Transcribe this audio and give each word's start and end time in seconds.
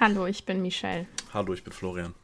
Hallo, 0.00 0.26
ich 0.26 0.44
bin 0.44 0.62
Michelle. 0.62 1.06
Hallo, 1.32 1.52
ich 1.54 1.64
bin 1.64 1.72
Florian. 1.72 2.14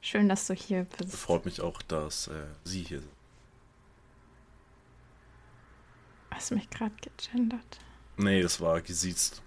Schön, 0.00 0.28
dass 0.28 0.46
du 0.46 0.54
hier 0.54 0.86
bist. 0.98 1.14
Freut 1.14 1.44
mich 1.44 1.60
auch, 1.60 1.80
dass 1.82 2.28
äh, 2.28 2.32
Sie 2.64 2.82
hier 2.82 3.00
sind. 3.00 3.10
Hast 6.30 6.50
mich 6.50 6.68
gerade 6.68 6.92
gegendert. 7.00 7.78
Nee, 8.16 8.42
das 8.42 8.60
war 8.60 8.80
gesiezt. 8.80 9.40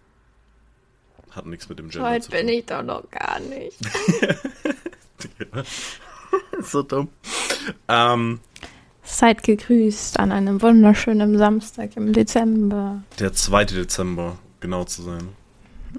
Hat 1.31 1.45
nichts 1.45 1.67
mit 1.69 1.79
dem 1.79 1.89
Gender 1.89 2.09
Heute 2.09 2.25
zu 2.25 2.31
bin 2.31 2.47
tun. 2.47 2.49
ich 2.49 2.65
doch 2.65 2.81
noch 2.81 3.09
gar 3.11 3.39
nicht. 3.41 3.77
so 6.61 6.81
dumm. 6.83 7.09
Ähm, 7.89 8.39
Seid 9.03 9.43
gegrüßt 9.43 10.19
an 10.19 10.31
einem 10.31 10.61
wunderschönen 10.61 11.37
Samstag 11.37 11.95
im 11.97 12.13
Dezember. 12.13 13.03
der 13.19 13.33
2. 13.33 13.65
Dezember, 13.65 14.37
genau 14.59 14.85
zu 14.85 15.03
sein. 15.03 15.29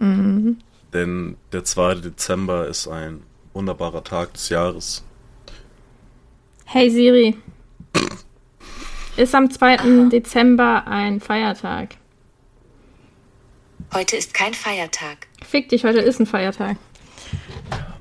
Mhm. 0.01 0.59
Denn 0.93 1.37
der 1.53 1.65
2. 1.65 1.97
Dezember 1.97 2.67
ist 2.67 2.89
ein 2.89 3.23
wunderbarer 3.53 4.05
Tag 4.05 4.35
des 4.35 4.49
Jahres. 4.49 5.05
Hey 6.65 6.91
Siri. 6.91 7.37
Ist 9.17 9.35
am 9.35 9.51
2. 9.51 10.09
Dezember 10.11 10.87
ein 10.87 11.21
Feiertag? 11.21 11.97
Heute 13.93 14.17
ist 14.17 14.35
kein 14.35 14.55
Feiertag. 14.55 15.27
Fick 15.45 15.69
dich, 15.71 15.85
heute 15.85 15.99
ist 16.01 16.21
ein 16.21 16.27
Feiertag. 16.27 16.77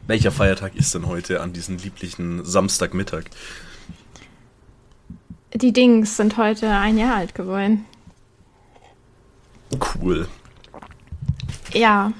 Welcher 0.05 0.31
Feiertag 0.31 0.75
ist 0.75 0.93
denn 0.93 1.07
heute 1.07 1.41
an 1.41 1.53
diesem 1.53 1.77
lieblichen 1.77 2.45
Samstagmittag? 2.45 3.25
Die 5.53 5.73
Dings 5.73 6.17
sind 6.17 6.37
heute 6.37 6.69
ein 6.69 6.97
Jahr 6.97 7.15
alt 7.15 7.35
geworden. 7.35 7.85
Cool. 9.95 10.27
Ja. 11.73 12.13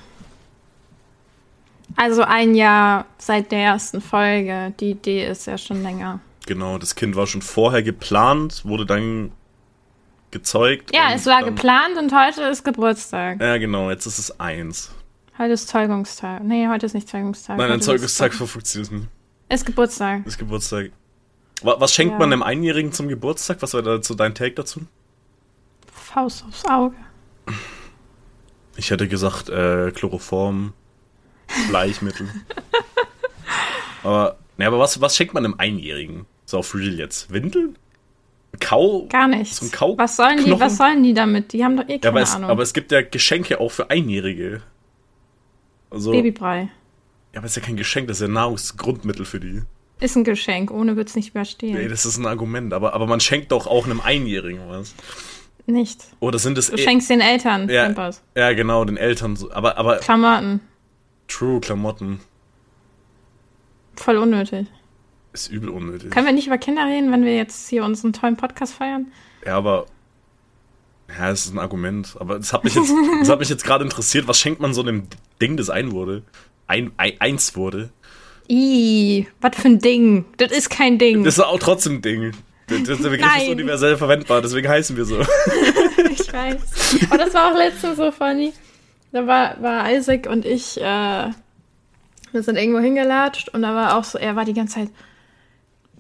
Also 1.98 2.22
ein 2.22 2.54
Jahr 2.56 3.06
seit 3.18 3.52
der 3.52 3.60
ersten 3.60 4.02
Folge. 4.02 4.74
Die 4.80 4.92
Idee 4.92 5.28
ist 5.28 5.48
ja 5.48 5.58
schon 5.58 5.82
länger. 5.84 6.20
Genau, 6.46 6.78
das 6.78 6.96
Kind 6.96 7.16
war 7.16 7.28
schon 7.28 7.42
vorher 7.42 7.82
geplant, 7.84 8.64
wurde 8.64 8.86
dann 8.86 9.32
gezeugt. 10.32 10.94
Ja, 10.96 11.10
es 11.14 11.26
war 11.26 11.44
geplant 11.44 11.98
und 11.98 12.14
heute 12.16 12.44
ist 12.44 12.64
Geburtstag. 12.64 13.42
Ja, 13.42 13.58
genau, 13.58 13.90
jetzt 13.90 14.06
ist 14.06 14.20
es 14.20 14.40
eins. 14.40 14.92
Heute 15.38 15.54
ist 15.54 15.68
Zeugungstag. 15.68 16.44
Nee, 16.44 16.68
heute 16.68 16.86
ist 16.86 16.94
nicht 16.94 17.10
Zeugungstag. 17.10 17.58
Nein, 17.58 17.72
ein 17.72 17.82
Zeugungstag 17.82 18.34
funktioniert 18.34 18.92
nicht. 18.92 19.08
ist 19.50 19.66
Geburtstag. 19.66 20.26
Ist 20.26 20.38
Geburtstag. 20.38 20.92
Wa- 21.64 21.76
Was 21.80 21.94
schenkt 21.94 22.14
Ja. 22.14 22.20
man 22.20 22.32
einem 22.32 22.44
Einjährigen 22.44 22.92
zum 22.92 23.08
Geburtstag? 23.08 23.58
Was 23.62 23.74
war 23.74 23.82
dazu 23.82 24.14
dein 24.16 24.36
Take 24.36 24.54
dazu? 24.56 24.82
Faust 25.92 26.46
aufs 26.48 26.64
Auge. 26.66 26.96
Ich 28.76 28.92
hätte 28.92 29.08
gesagt, 29.08 29.50
äh, 29.50 29.92
Chloroform, 29.92 30.74
Bleichmittel. 31.70 32.28
aber, 34.04 34.38
ne, 34.58 34.68
aber 34.68 34.80
was, 34.80 35.00
was 35.02 35.16
schenkt 35.16 35.34
man 35.34 35.46
einem 35.46 35.56
Einjährigen? 35.58 36.26
So 36.46 36.60
auf 36.60 36.74
Real 36.76 36.94
jetzt. 36.98 37.32
Windeln? 37.32 37.78
Kau? 38.60 39.06
Gar 39.10 39.28
nichts. 39.28 39.62
Ein 39.62 39.72
Kau 39.72 39.98
was 39.98 40.16
sollen 40.16 40.44
die, 40.44 40.60
was 40.60 40.78
sollen 40.78 41.04
die 41.04 41.14
damit? 41.14 41.54
Die 41.54 41.64
haben 41.64 41.78
doch 41.78 41.88
eh 41.88 41.94
Ja, 41.94 41.98
keine 42.00 42.10
aber 42.12 42.22
es, 42.22 42.36
Ahnung. 42.36 42.50
aber 42.50 42.64
es 42.64 42.74
gibt 42.74 42.92
ja 42.92 43.02
Geschenke 43.02 43.60
auch 43.60 43.72
für 43.72 43.90
Einjährige. 43.90 44.62
Also, 45.90 46.12
Babybrei. 46.12 46.70
ja, 47.34 47.40
aber 47.40 47.46
es 47.46 47.52
ist 47.52 47.58
ja 47.58 47.62
kein 47.64 47.78
Geschenk, 47.78 48.08
das 48.08 48.18
ist 48.18 48.22
ja 48.22 48.28
Nahrungsgrundmittel 48.28 49.26
für 49.26 49.40
die. 49.40 49.62
Ist 50.00 50.16
ein 50.16 50.24
Geschenk, 50.24 50.72
ohne 50.72 50.96
wird's 50.96 51.16
nicht 51.16 51.30
überstehen. 51.30 51.76
Nee, 51.78 51.88
das 51.88 52.06
ist 52.06 52.18
ein 52.18 52.26
Argument, 52.26 52.74
aber, 52.74 52.94
aber 52.94 53.08
man 53.08 53.20
schenkt 53.20 53.52
doch 53.52 53.68
auch 53.68 53.86
einem 53.86 54.00
Einjährigen 54.02 54.62
was. 54.70 54.94
nicht. 55.66 56.04
Oder 56.20 56.40
sind 56.40 56.58
es 56.58 56.70
Du 56.72 56.78
schenkst 56.78 57.10
den 57.10 57.22
Eltern 57.22 57.70
ja, 57.70 57.86
Pampers. 57.86 58.22
ja, 58.36 58.54
genau, 58.54 58.86
den 58.86 58.98
Eltern. 58.98 59.38
Aber, 59.52 59.78
aber 59.78 59.98
Klamotten. 59.98 60.62
True, 61.28 61.60
Klamotten 61.60 62.20
Voll 63.96 64.18
unnötig. 64.18 64.68
ist 65.34 65.50
übel 65.52 65.70
unnötig. 65.70 66.12
Können 66.12 66.26
wir 66.26 66.34
nicht 66.34 66.48
über 66.48 66.58
Kinder 66.58 66.86
reden, 66.86 67.12
wenn 67.12 67.26
wir 67.26 67.36
jetzt 67.36 67.70
hier 67.70 67.84
unseren 67.84 68.14
tollen 68.14 68.38
Podcast 68.38 68.74
feiern? 68.76 69.12
Ja, 69.46 69.58
aber. 69.58 69.88
Ja, 71.10 71.30
das 71.30 71.46
ist 71.46 71.54
ein 71.54 71.60
Argument. 71.60 72.16
Aber 72.20 72.38
das 72.38 72.54
hat 72.54 72.64
mich 72.64 72.76
jetzt, 72.76 72.92
das 73.20 73.30
hat 73.30 73.40
mich 73.40 73.50
jetzt 73.50 73.64
gerade 73.64 73.84
interessiert. 73.84 74.28
Was 74.28 74.40
schenkt 74.40 74.60
man 74.62 74.74
so 74.74 74.82
einem 74.82 75.08
Ding, 75.42 75.58
das 75.58 75.70
ein 75.70 75.92
wurde? 75.92 76.24
Ein, 76.68 76.92
ein, 76.98 77.14
eins 77.20 77.56
wurde. 77.56 77.90
Ih, 78.50 79.26
was 79.42 79.56
für 79.56 79.68
ein 79.70 79.80
Ding. 79.80 80.26
Das 80.38 80.52
ist 80.52 80.70
kein 80.70 80.98
Ding. 80.98 81.24
Das 81.24 81.38
ist 81.38 81.44
auch 81.44 81.60
trotzdem 81.60 81.96
ein 81.96 82.02
Ding. 82.02 82.32
Der, 82.70 82.80
der 82.80 82.96
Begriff 82.96 83.14
ist 83.14 83.20
Nein. 83.20 83.52
universell 83.52 83.96
verwendbar, 83.98 84.42
deswegen 84.42 84.68
heißen 84.68 84.98
wir 84.98 85.06
so. 85.06 85.22
ich 86.12 86.34
weiß. 86.34 86.98
Aber 87.10 87.18
das 87.18 87.34
war 87.34 87.52
auch 87.52 87.58
letztens 87.58 87.96
so 87.98 88.12
funny. 88.12 88.52
Da 89.12 89.26
war, 89.26 89.62
war 89.62 89.92
Isaac 89.92 90.28
und 90.28 90.46
ich, 90.46 90.80
äh, 90.80 90.82
wir 92.32 92.44
sind 92.44 92.58
irgendwo 92.58 92.80
hingelatscht 92.80 93.50
und 93.50 93.62
da 93.62 93.74
war 93.74 93.98
auch 93.98 94.04
so, 94.04 94.18
er 94.18 94.36
war 94.36 94.46
die 94.46 94.54
ganze 94.54 94.76
Zeit, 94.76 94.90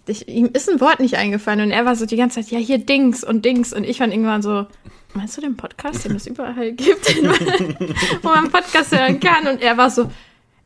ich, 0.08 0.28
ihm 0.28 0.50
ist 0.54 0.70
ein 0.70 0.80
Wort 0.80 1.00
nicht 1.00 1.16
eingefallen 1.16 1.62
und 1.62 1.72
er 1.72 1.86
war 1.86 1.96
so 1.96 2.06
die 2.06 2.18
ganze 2.18 2.42
Zeit, 2.42 2.52
ja, 2.52 2.60
hier 2.60 2.80
Dings 2.80 3.24
und 3.24 3.46
Dings 3.46 3.74
und 3.74 3.84
ich 3.84 3.98
fand 3.98 4.14
irgendwann 4.14 4.42
so, 4.42 4.68
meinst 5.14 5.38
du 5.38 5.42
den 5.42 5.58
Podcast, 5.58 6.06
den 6.06 6.16
es 6.16 6.28
überall 6.28 6.74
gibt, 6.74 7.22
man, 7.24 7.88
wo 8.22 8.30
man 8.30 8.52
Podcast 8.52 8.92
hören 8.92 9.20
kann? 9.20 9.48
Und 9.48 9.62
er 9.62 9.78
war 9.78 9.90
so, 9.90 10.12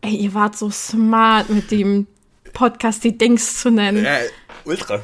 ey, 0.01 0.16
ihr 0.16 0.34
wart 0.34 0.57
so 0.57 0.69
smart 0.69 1.50
mit 1.50 1.72
dem 1.72 2.07
Podcast 2.53 3.03
die 3.03 3.18
Dings 3.18 3.59
zu 3.62 3.69
nennen. 3.69 4.03
Ja, 4.03 4.18
ultra. 4.66 5.01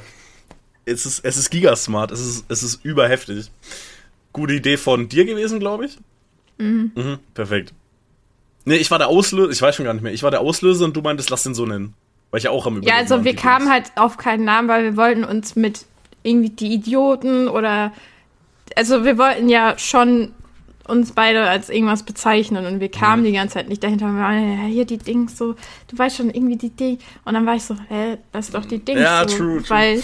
Es 0.86 1.06
ist, 1.06 1.24
es 1.24 1.38
ist 1.38 1.50
gigasmart, 1.50 2.12
es 2.12 2.20
ist, 2.20 2.46
es 2.50 2.64
ist 2.64 2.86
überheftig. 2.86 3.52
Gute 4.34 4.54
Idee 4.54 4.78
von 4.78 5.10
dir 5.10 5.26
gewesen, 5.26 5.60
glaube 5.60 5.86
ich. 5.86 5.98
Mhm. 6.58 6.92
Perfekt. 7.34 7.74
Nee, 8.66 8.76
ich 8.76 8.92
war 8.92 8.98
der 8.98 9.08
Auslöser, 9.08 9.52
ich 9.52 9.62
weiß 9.62 9.76
schon 9.76 9.86
gar 9.86 9.94
nicht 9.94 10.04
mehr, 10.04 10.14
ich 10.14 10.24
war 10.24 10.32
der 10.32 10.42
Auslöser 10.42 10.86
und 10.86 10.96
du 10.96 11.02
meintest, 11.02 11.30
lass 11.30 11.44
den 11.44 11.54
so 11.54 11.66
nennen. 11.66 11.94
Weil 12.32 12.40
ich 12.40 12.44
ja 12.44 12.52
auch 12.52 12.68
am 12.68 12.82
Ja, 12.84 12.96
also 12.96 13.24
wir 13.24 13.36
kamen 13.36 13.66
Dings. 13.66 13.72
halt 13.72 13.92
auf 13.96 14.18
keinen 14.18 14.44
Namen, 14.44 14.68
weil 14.68 14.84
wir 14.84 14.98
wollten 14.98 15.24
uns 15.24 15.56
mit 15.56 15.86
irgendwie 16.24 16.50
die 16.50 16.74
Idioten 16.74 17.48
oder 17.48 17.94
also 18.76 19.06
wir 19.06 19.18
wollten 19.18 19.48
ja 19.48 19.78
schon 19.78 20.34
uns 20.86 21.12
beide 21.14 21.44
als 21.50 21.70
irgendwas 21.70 22.04
bezeichnen 22.04 22.66
und 22.66 22.80
wir 22.82 22.90
kamen 22.90 23.24
die 23.24 23.32
ganze 23.34 23.56
Zeit 23.56 23.70
nicht 23.70 23.84
dahinter. 23.84 24.08
Wir 24.08 24.20
waren, 24.22 24.58
ja, 24.62 24.66
hier 24.68 24.86
die 24.86 24.98
Dings 24.98 25.38
so, 25.38 25.54
du 25.90 25.98
weißt 25.98 26.18
schon 26.18 26.30
irgendwie 26.30 26.58
die 26.58 26.70
Ding 26.70 27.00
und 27.24 27.34
dann 27.34 27.46
war 27.46 27.56
ich 27.56 27.64
so, 27.64 27.76
hä, 27.90 28.18
das 28.34 28.48
ist 28.48 28.56
doch 28.56 28.66
die 28.66 28.80
Dings 28.80 29.00
Ja, 29.02 29.26
so, 29.28 29.38
true, 29.38 29.58
true. 29.64 29.70
weil 29.70 30.04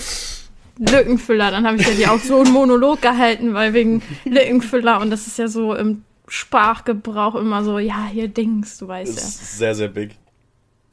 Lückenfüller, 0.80 1.52
dann 1.52 1.68
habe 1.68 1.78
ich 1.78 1.88
ja 1.88 1.94
die 1.94 2.08
auch 2.08 2.20
so 2.20 2.40
einen 2.40 2.52
Monolog 2.52 3.02
gehalten, 3.02 3.54
weil 3.54 3.74
wegen 3.74 4.02
Lückenfüller 4.26 5.00
und 5.02 5.10
das 5.10 5.28
ist 5.28 5.38
ja 5.38 5.48
so 5.48 5.74
im 5.76 6.04
Sprachgebrauch 6.28 7.36
immer 7.36 7.64
so, 7.64 7.80
ja, 7.80 8.06
hier 8.08 8.28
Dings, 8.28 8.78
du 8.78 8.88
weißt 8.88 9.16
Das 9.18 9.22
ja. 9.24 9.28
ist 9.30 9.58
sehr, 9.58 9.76
sehr 9.76 9.88
big. 9.90 10.18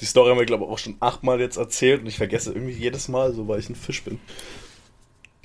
Die 0.00 0.06
Story 0.06 0.30
haben 0.30 0.38
wir, 0.38 0.46
glaube 0.46 0.64
ich, 0.64 0.70
auch 0.70 0.78
schon 0.78 0.96
achtmal 1.00 1.40
jetzt 1.40 1.56
erzählt 1.56 2.00
und 2.00 2.06
ich 2.06 2.16
vergesse 2.16 2.52
irgendwie 2.52 2.72
jedes 2.72 3.08
Mal, 3.08 3.32
so 3.34 3.46
weil 3.48 3.60
ich 3.60 3.68
ein 3.68 3.74
Fisch 3.76 4.02
bin. 4.02 4.18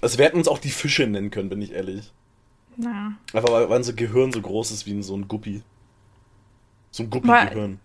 Also 0.02 0.18
wir 0.18 0.26
hätten 0.26 0.38
uns 0.38 0.48
auch 0.48 0.60
die 0.60 0.70
Fische 0.70 1.06
nennen 1.08 1.30
können, 1.32 1.50
bin 1.50 1.62
ich 1.62 1.72
ehrlich. 1.74 2.12
Na. 2.78 3.14
Einfach 3.34 3.50
weil, 3.52 3.70
weil 3.70 3.78
unser 3.78 3.94
Gehirn 3.94 4.32
so 4.34 4.42
groß 4.42 4.72
ist 4.72 4.86
wie 4.86 4.92
ein- 4.94 5.04
so 5.04 5.16
ein 5.16 5.28
Guppi. 5.28 5.62
So 6.92 7.04
ein 7.04 7.10
Guppi-Gehirn. 7.10 7.80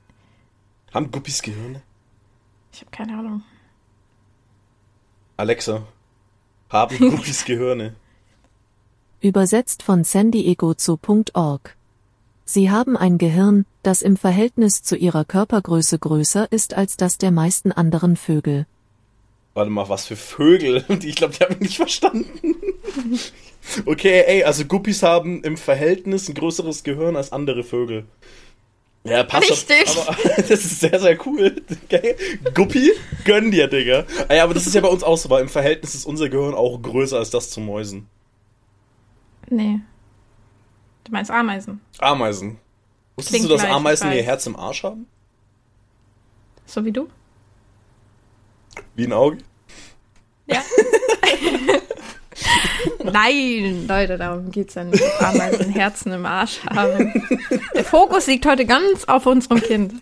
Haben 0.94 1.10
Guppis 1.10 1.42
Gehirne? 1.42 1.82
Ich 2.72 2.80
habe 2.80 2.90
keine 2.90 3.16
Ahnung. 3.18 3.42
Alexa. 5.36 5.82
Haben 6.68 6.98
Guppis 7.10 7.44
Gehirne? 7.44 7.94
Übersetzt 9.20 9.82
von 9.82 10.04
sandyegozo.org. 10.04 11.76
Sie 12.52 12.68
haben 12.68 12.96
ein 12.96 13.16
Gehirn, 13.16 13.64
das 13.84 14.02
im 14.02 14.16
Verhältnis 14.16 14.82
zu 14.82 14.96
ihrer 14.96 15.24
Körpergröße 15.24 16.00
größer 16.00 16.50
ist 16.50 16.74
als 16.74 16.96
das 16.96 17.16
der 17.16 17.30
meisten 17.30 17.70
anderen 17.70 18.16
Vögel. 18.16 18.66
Warte 19.54 19.70
mal, 19.70 19.88
was 19.88 20.06
für 20.06 20.16
Vögel? 20.16 20.84
Ich 21.04 21.14
glaube, 21.14 21.32
die 21.32 21.44
haben 21.44 21.54
wir 21.54 21.60
nicht 21.60 21.76
verstanden. 21.76 22.56
Okay, 23.86 24.24
ey, 24.26 24.42
also 24.42 24.64
Guppis 24.64 25.04
haben 25.04 25.44
im 25.44 25.56
Verhältnis 25.56 26.28
ein 26.28 26.34
größeres 26.34 26.82
Gehirn 26.82 27.14
als 27.14 27.30
andere 27.30 27.62
Vögel. 27.62 28.06
Ja, 29.04 29.22
passt. 29.22 29.48
Richtig. 29.48 29.96
Aber 30.08 30.16
das 30.36 30.50
ist 30.50 30.80
sehr, 30.80 30.98
sehr 30.98 31.24
cool. 31.24 31.54
Okay. 31.84 32.16
Guppi, 32.52 32.90
gönn 33.24 33.52
dir, 33.52 33.68
Digga. 33.68 34.06
Ah 34.26 34.34
ja, 34.34 34.42
aber 34.42 34.54
das 34.54 34.66
ist 34.66 34.74
ja 34.74 34.80
bei 34.80 34.88
uns 34.88 35.04
auch 35.04 35.18
so, 35.18 35.30
weil 35.30 35.42
im 35.42 35.48
Verhältnis 35.48 35.94
ist 35.94 36.04
unser 36.04 36.28
Gehirn 36.28 36.54
auch 36.54 36.82
größer 36.82 37.16
als 37.16 37.30
das 37.30 37.50
zu 37.50 37.60
Mäusen. 37.60 38.08
Nee. 39.48 39.78
Du 41.10 41.16
meinst 41.16 41.30
Ameisen. 41.32 41.80
Ameisen. 41.98 42.58
Wusstest 43.16 43.34
Klingt 43.34 43.46
du, 43.46 43.54
dass 43.54 43.62
gleich, 43.62 43.74
Ameisen 43.74 44.12
ihr. 44.12 44.22
Herz 44.22 44.46
im 44.46 44.54
Arsch 44.54 44.84
haben? 44.84 45.08
So 46.66 46.84
wie 46.84 46.92
du? 46.92 47.08
Wie 48.94 49.06
ein 49.06 49.12
Auge? 49.12 49.38
Ja. 50.46 50.62
Nein, 53.02 53.88
Leute, 53.88 54.18
darum 54.18 54.52
geht's 54.52 54.74
ja 54.74 54.84
nicht. 54.84 55.02
Ameisen 55.20 55.72
Herzen 55.72 56.12
im 56.12 56.24
Arsch 56.26 56.64
haben. 56.64 57.12
Der 57.74 57.84
Fokus 57.84 58.28
liegt 58.28 58.46
heute 58.46 58.64
ganz 58.64 59.04
auf 59.06 59.26
unserem 59.26 59.60
Kind. 59.60 59.94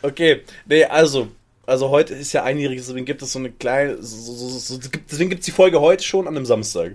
Okay, 0.00 0.44
nee, 0.64 0.84
also, 0.84 1.28
also 1.66 1.90
heute 1.90 2.14
ist 2.14 2.32
ja 2.32 2.42
einjähriges, 2.42 2.86
deswegen 2.86 3.04
gibt 3.04 3.20
es 3.20 3.32
so 3.32 3.38
eine 3.38 3.50
kleine, 3.50 4.02
so, 4.02 4.32
so, 4.32 4.48
so, 4.48 4.80
deswegen 5.10 5.28
gibt 5.28 5.40
es 5.40 5.44
die 5.44 5.52
Folge 5.52 5.82
heute 5.82 6.02
schon 6.02 6.26
an 6.26 6.34
einem 6.34 6.46
Samstag. 6.46 6.92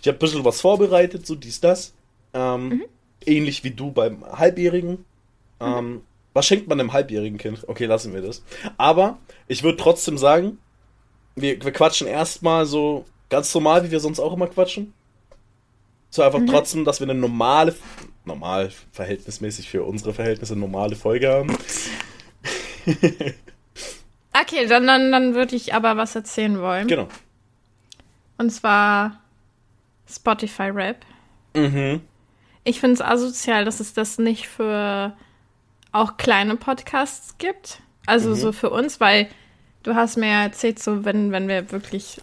Ich 0.00 0.08
habe 0.08 0.16
ein 0.16 0.18
bisschen 0.18 0.44
was 0.44 0.60
vorbereitet, 0.60 1.24
so 1.24 1.36
dies, 1.36 1.60
das. 1.60 1.92
Ähm, 2.34 2.82
Ähnlich 3.26 3.64
wie 3.64 3.70
du 3.70 3.90
beim 3.92 4.24
Halbjährigen. 4.24 5.04
Ähm, 5.60 6.02
Was 6.32 6.46
schenkt 6.46 6.68
man 6.68 6.80
einem 6.80 6.92
halbjährigen 6.92 7.38
Kind? 7.38 7.68
Okay, 7.68 7.86
lassen 7.86 8.14
wir 8.14 8.22
das. 8.22 8.42
Aber 8.78 9.18
ich 9.48 9.62
würde 9.62 9.78
trotzdem 9.78 10.18
sagen, 10.18 10.58
wir, 11.36 11.62
wir 11.62 11.72
quatschen 11.72 12.06
erstmal 12.06 12.66
so 12.66 13.04
ganz 13.30 13.54
normal, 13.54 13.84
wie 13.84 13.90
wir 13.90 14.00
sonst 14.00 14.20
auch 14.20 14.32
immer 14.32 14.46
quatschen. 14.46 14.92
So 16.10 16.22
einfach 16.22 16.40
mhm. 16.40 16.46
trotzdem, 16.46 16.84
dass 16.84 17.00
wir 17.00 17.08
eine 17.08 17.18
normale, 17.18 17.74
normal, 18.24 18.70
verhältnismäßig 18.92 19.68
für 19.70 19.84
unsere 19.84 20.12
Verhältnisse 20.12 20.56
normale 20.56 20.94
Folge 20.94 21.30
haben. 21.30 21.56
okay, 22.86 24.66
dann, 24.68 24.86
dann, 24.86 25.10
dann 25.10 25.34
würde 25.34 25.56
ich 25.56 25.72
aber 25.72 25.96
was 25.96 26.14
erzählen 26.14 26.60
wollen. 26.60 26.86
Genau. 26.88 27.08
Und 28.36 28.50
zwar 28.50 29.20
Spotify 30.06 30.64
Rap. 30.64 31.06
Mhm. 31.54 32.02
Ich 32.64 32.80
finde 32.80 32.94
es 32.94 33.00
asozial, 33.00 33.64
dass 33.64 33.80
es 33.80 33.92
das 33.92 34.18
nicht 34.18 34.48
für 34.48 35.12
auch 35.90 36.16
kleine 36.16 36.56
Podcasts 36.56 37.36
gibt. 37.38 37.80
Also 38.06 38.30
mhm. 38.30 38.34
so 38.34 38.52
für 38.52 38.70
uns, 38.70 39.00
weil 39.00 39.28
du 39.82 39.94
hast 39.94 40.16
mir 40.16 40.28
ja 40.28 40.42
erzählt, 40.42 40.78
so 40.78 41.04
wenn, 41.04 41.32
wenn 41.32 41.48
wir 41.48 41.70
wirklich 41.70 42.20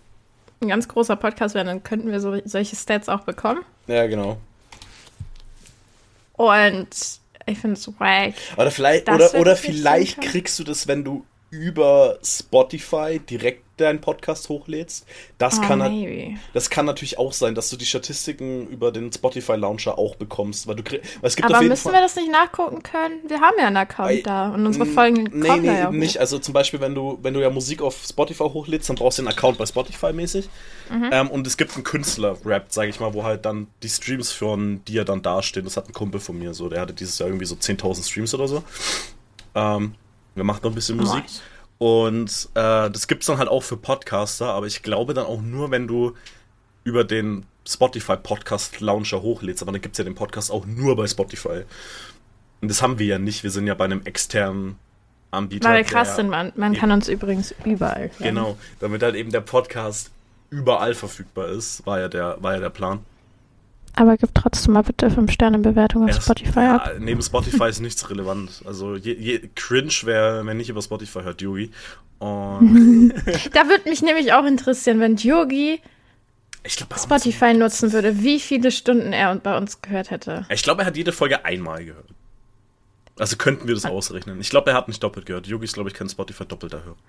ein 0.62 0.68
ganz 0.68 0.88
großer 0.88 1.16
Podcast 1.16 1.56
wären, 1.56 1.68
dann 1.68 1.84
könnten 1.84 2.12
wir 2.12 2.20
so, 2.20 2.38
solche 2.46 2.76
Stats 2.76 3.08
auch 3.08 3.22
bekommen. 3.22 3.62
Ja, 3.88 4.08
genau. 4.08 4.38
Und 6.34 6.90
ich 7.46 7.60
finde 7.60 7.76
es 7.76 8.00
wack. 8.00 8.34
Oder 8.58 8.72
vielleicht, 8.72 9.10
oder, 9.10 9.34
oder 9.36 9.56
vielleicht 9.56 10.22
kriegst 10.22 10.60
du 10.60 10.64
das, 10.64 10.88
wenn 10.88 11.04
du 11.04 11.26
über 11.50 12.20
Spotify 12.24 13.20
direkt 13.20 13.64
deinen 13.80 14.02
Podcast 14.02 14.50
hochlädst. 14.50 15.06
Das, 15.38 15.60
oh, 15.60 15.62
kann, 15.62 15.80
maybe. 15.80 16.38
das 16.54 16.70
kann 16.70 16.86
natürlich 16.86 17.18
auch 17.18 17.34
sein, 17.34 17.56
dass 17.56 17.70
du 17.70 17.78
die 17.78 17.86
Statistiken 17.86 18.68
über 18.68 18.92
den 18.92 19.12
Spotify 19.12 19.54
Launcher 19.54 19.98
auch 19.98 20.16
bekommst. 20.16 20.68
Weil 20.68 20.76
du 20.76 20.84
weil 20.84 21.02
es 21.22 21.36
gibt 21.36 21.50
Aber 21.50 21.62
müssen 21.62 21.84
Fall 21.84 21.94
wir 21.94 22.02
das 22.02 22.16
nicht 22.16 22.32
nachgucken 22.32 22.84
können? 22.84 23.16
Wir 23.28 23.42
haben 23.42 23.56
ja 23.58 23.68
einen 23.68 23.78
Account 23.78 24.12
I, 24.12 24.24
da 24.24 24.50
und 24.50 24.66
unsere 24.66 24.86
Folgen 24.86 25.30
nee, 25.32 25.48
kommen 25.48 25.62
nee, 25.62 25.68
da 25.68 25.74
ja 25.74 25.92
nicht. 25.92 26.18
Also 26.20 26.40
zum 26.40 26.54
Beispiel, 26.54 26.82
wenn 26.82 26.96
du, 26.96 27.20
wenn 27.22 27.34
du 27.34 27.42
ja 27.42 27.50
Musik 27.50 27.82
auf 27.82 28.04
Spotify 28.08 28.44
hochlädst, 28.44 28.90
dann 28.90 28.96
brauchst 28.96 29.18
du 29.18 29.22
einen 29.22 29.30
Account 29.30 29.58
bei 29.58 29.66
Spotify 29.66 30.14
mäßig. 30.14 30.50
Mhm. 30.90 31.10
Ähm, 31.12 31.30
und 31.30 31.46
es 31.48 31.58
gibt 31.58 31.76
einen 31.76 31.84
Künstler-Rap, 31.84 32.66
sag 32.70 32.90
ich 32.90 33.00
mal, 33.00 33.14
wo 33.14 33.24
halt 33.24 33.46
dann 33.46 33.68
die 33.84 33.90
Streams 33.90 34.32
von 34.32 34.84
dir 34.86 35.06
dann 35.06 35.22
dastehen. 35.22 35.66
Das 35.66 35.78
hat 35.78 35.88
ein 35.88 35.94
Kumpel 35.94 36.20
von 36.20 36.38
mir 36.38 36.54
so. 36.54 36.70
Der 36.70 36.82
hatte 36.82 36.94
dieses 36.94 37.20
Jahr 37.20 37.30
irgendwie 37.30 37.46
so 37.46 37.56
10.000 37.56 38.08
Streams 38.08 38.34
oder 38.34 38.48
so. 38.48 38.64
Ähm, 39.56 39.96
wir 40.36 40.44
machen 40.44 40.62
noch 40.64 40.72
ein 40.72 40.76
bisschen 40.76 40.98
Musik. 40.98 41.24
Nice. 41.24 41.42
Und 41.80 42.50
äh, 42.54 42.90
das 42.92 43.08
es 43.10 43.26
dann 43.26 43.38
halt 43.38 43.50
auch 43.50 43.64
für 43.64 43.78
Podcaster, 43.78 44.48
aber 44.48 44.68
ich 44.68 44.84
glaube 44.84 45.14
dann 45.14 45.26
auch 45.26 45.42
nur, 45.42 45.72
wenn 45.72 45.88
du 45.88 46.14
über 46.84 47.04
den 47.04 47.46
Spotify 47.68 48.18
Podcast 48.18 48.82
Launcher 48.82 49.22
hochlädst. 49.22 49.62
Aber 49.62 49.72
dann 49.72 49.82
gibt 49.82 49.94
es 49.94 49.98
ja 49.98 50.04
den 50.04 50.16
Podcast 50.16 50.52
auch 50.52 50.66
nur 50.66 50.96
bei 50.96 51.08
Spotify. 51.08 51.64
Und 52.62 52.70
das 52.70 52.82
haben 52.82 53.00
wir 53.00 53.06
ja 53.06 53.20
nicht. 53.20 53.44
Wir 53.44 53.52
sind 53.52 53.66
ja 53.66 53.76
bei 53.76 53.86
einem 53.86 54.02
externen 54.04 54.78
Anbieter. 55.32 55.70
Weil 55.70 55.78
wir 55.78 55.84
krass 55.86 56.16
sind, 56.16 56.30
man, 56.30 56.52
man 56.56 56.74
kann 56.74 56.92
uns 56.92 57.08
übrigens 57.08 57.56
überall. 57.64 58.10
Hören. 58.10 58.12
Genau, 58.20 58.58
damit 58.80 59.02
halt 59.02 59.16
eben 59.16 59.32
der 59.32 59.42
Podcast 59.42 60.12
überall 60.50 60.96
verfügbar 60.96 61.48
ist, 61.50 61.86
war 61.86 62.00
ja 62.00 62.08
der, 62.08 62.38
war 62.42 62.56
ja 62.56 62.60
der 62.60 62.72
Plan. 62.72 63.00
Aber 64.00 64.16
gib 64.16 64.34
trotzdem 64.34 64.76
mal 64.76 64.84
bitte 64.84 65.10
5-Sterne-Bewertung 65.10 66.04
auf 66.04 66.12
Erst, 66.12 66.24
Spotify 66.24 66.60
ab. 66.60 66.92
Ja, 66.94 67.00
neben 67.00 67.22
Spotify 67.22 67.68
ist 67.68 67.80
nichts 67.82 68.10
relevant. 68.10 68.62
Also 68.66 68.96
je, 68.96 69.12
je 69.14 69.50
cringe 69.56 69.94
wäre, 70.04 70.46
wenn 70.46 70.56
nicht 70.56 70.70
über 70.70 70.82
Spotify 70.82 71.24
hört, 71.24 71.42
Yogi. 71.42 71.70
Und 72.18 73.10
da 73.54 73.68
würde 73.68 73.90
mich 73.90 74.02
nämlich 74.02 74.32
auch 74.32 74.46
interessieren, 74.46 75.02
wenn 75.02 75.18
Yogi 75.18 75.82
glaub, 76.64 76.98
Spotify 76.98 77.54
nutzen 77.54 77.92
würde, 77.92 78.24
wie 78.24 78.40
viele 78.40 78.72
Stunden 78.72 79.12
er 79.12 79.36
bei 79.36 79.58
uns 79.58 79.82
gehört 79.82 80.12
hätte. 80.12 80.46
Ich 80.50 80.64
glaube, 80.64 80.84
er 80.84 80.86
hat 80.86 80.96
jede 80.96 81.12
Folge 81.12 81.44
einmal 81.44 81.84
gehört. 81.84 82.08
Also 83.18 83.36
könnten 83.36 83.68
wir 83.68 83.76
das 83.76 83.84
ah. 83.84 83.90
ausrechnen. 83.90 84.40
Ich 84.40 84.50
glaube, 84.50 84.72
er 84.72 84.78
hat 84.78 84.88
nicht 84.88 85.04
doppelt 85.04 85.26
gehört. 85.26 85.46
Yogi 85.46 85.66
ist, 85.66 85.74
glaube 85.74 85.90
ich, 85.90 85.94
kein 85.94 86.08
Spotify 86.08 86.46
doppelter 86.46 86.86
hören. 86.86 87.00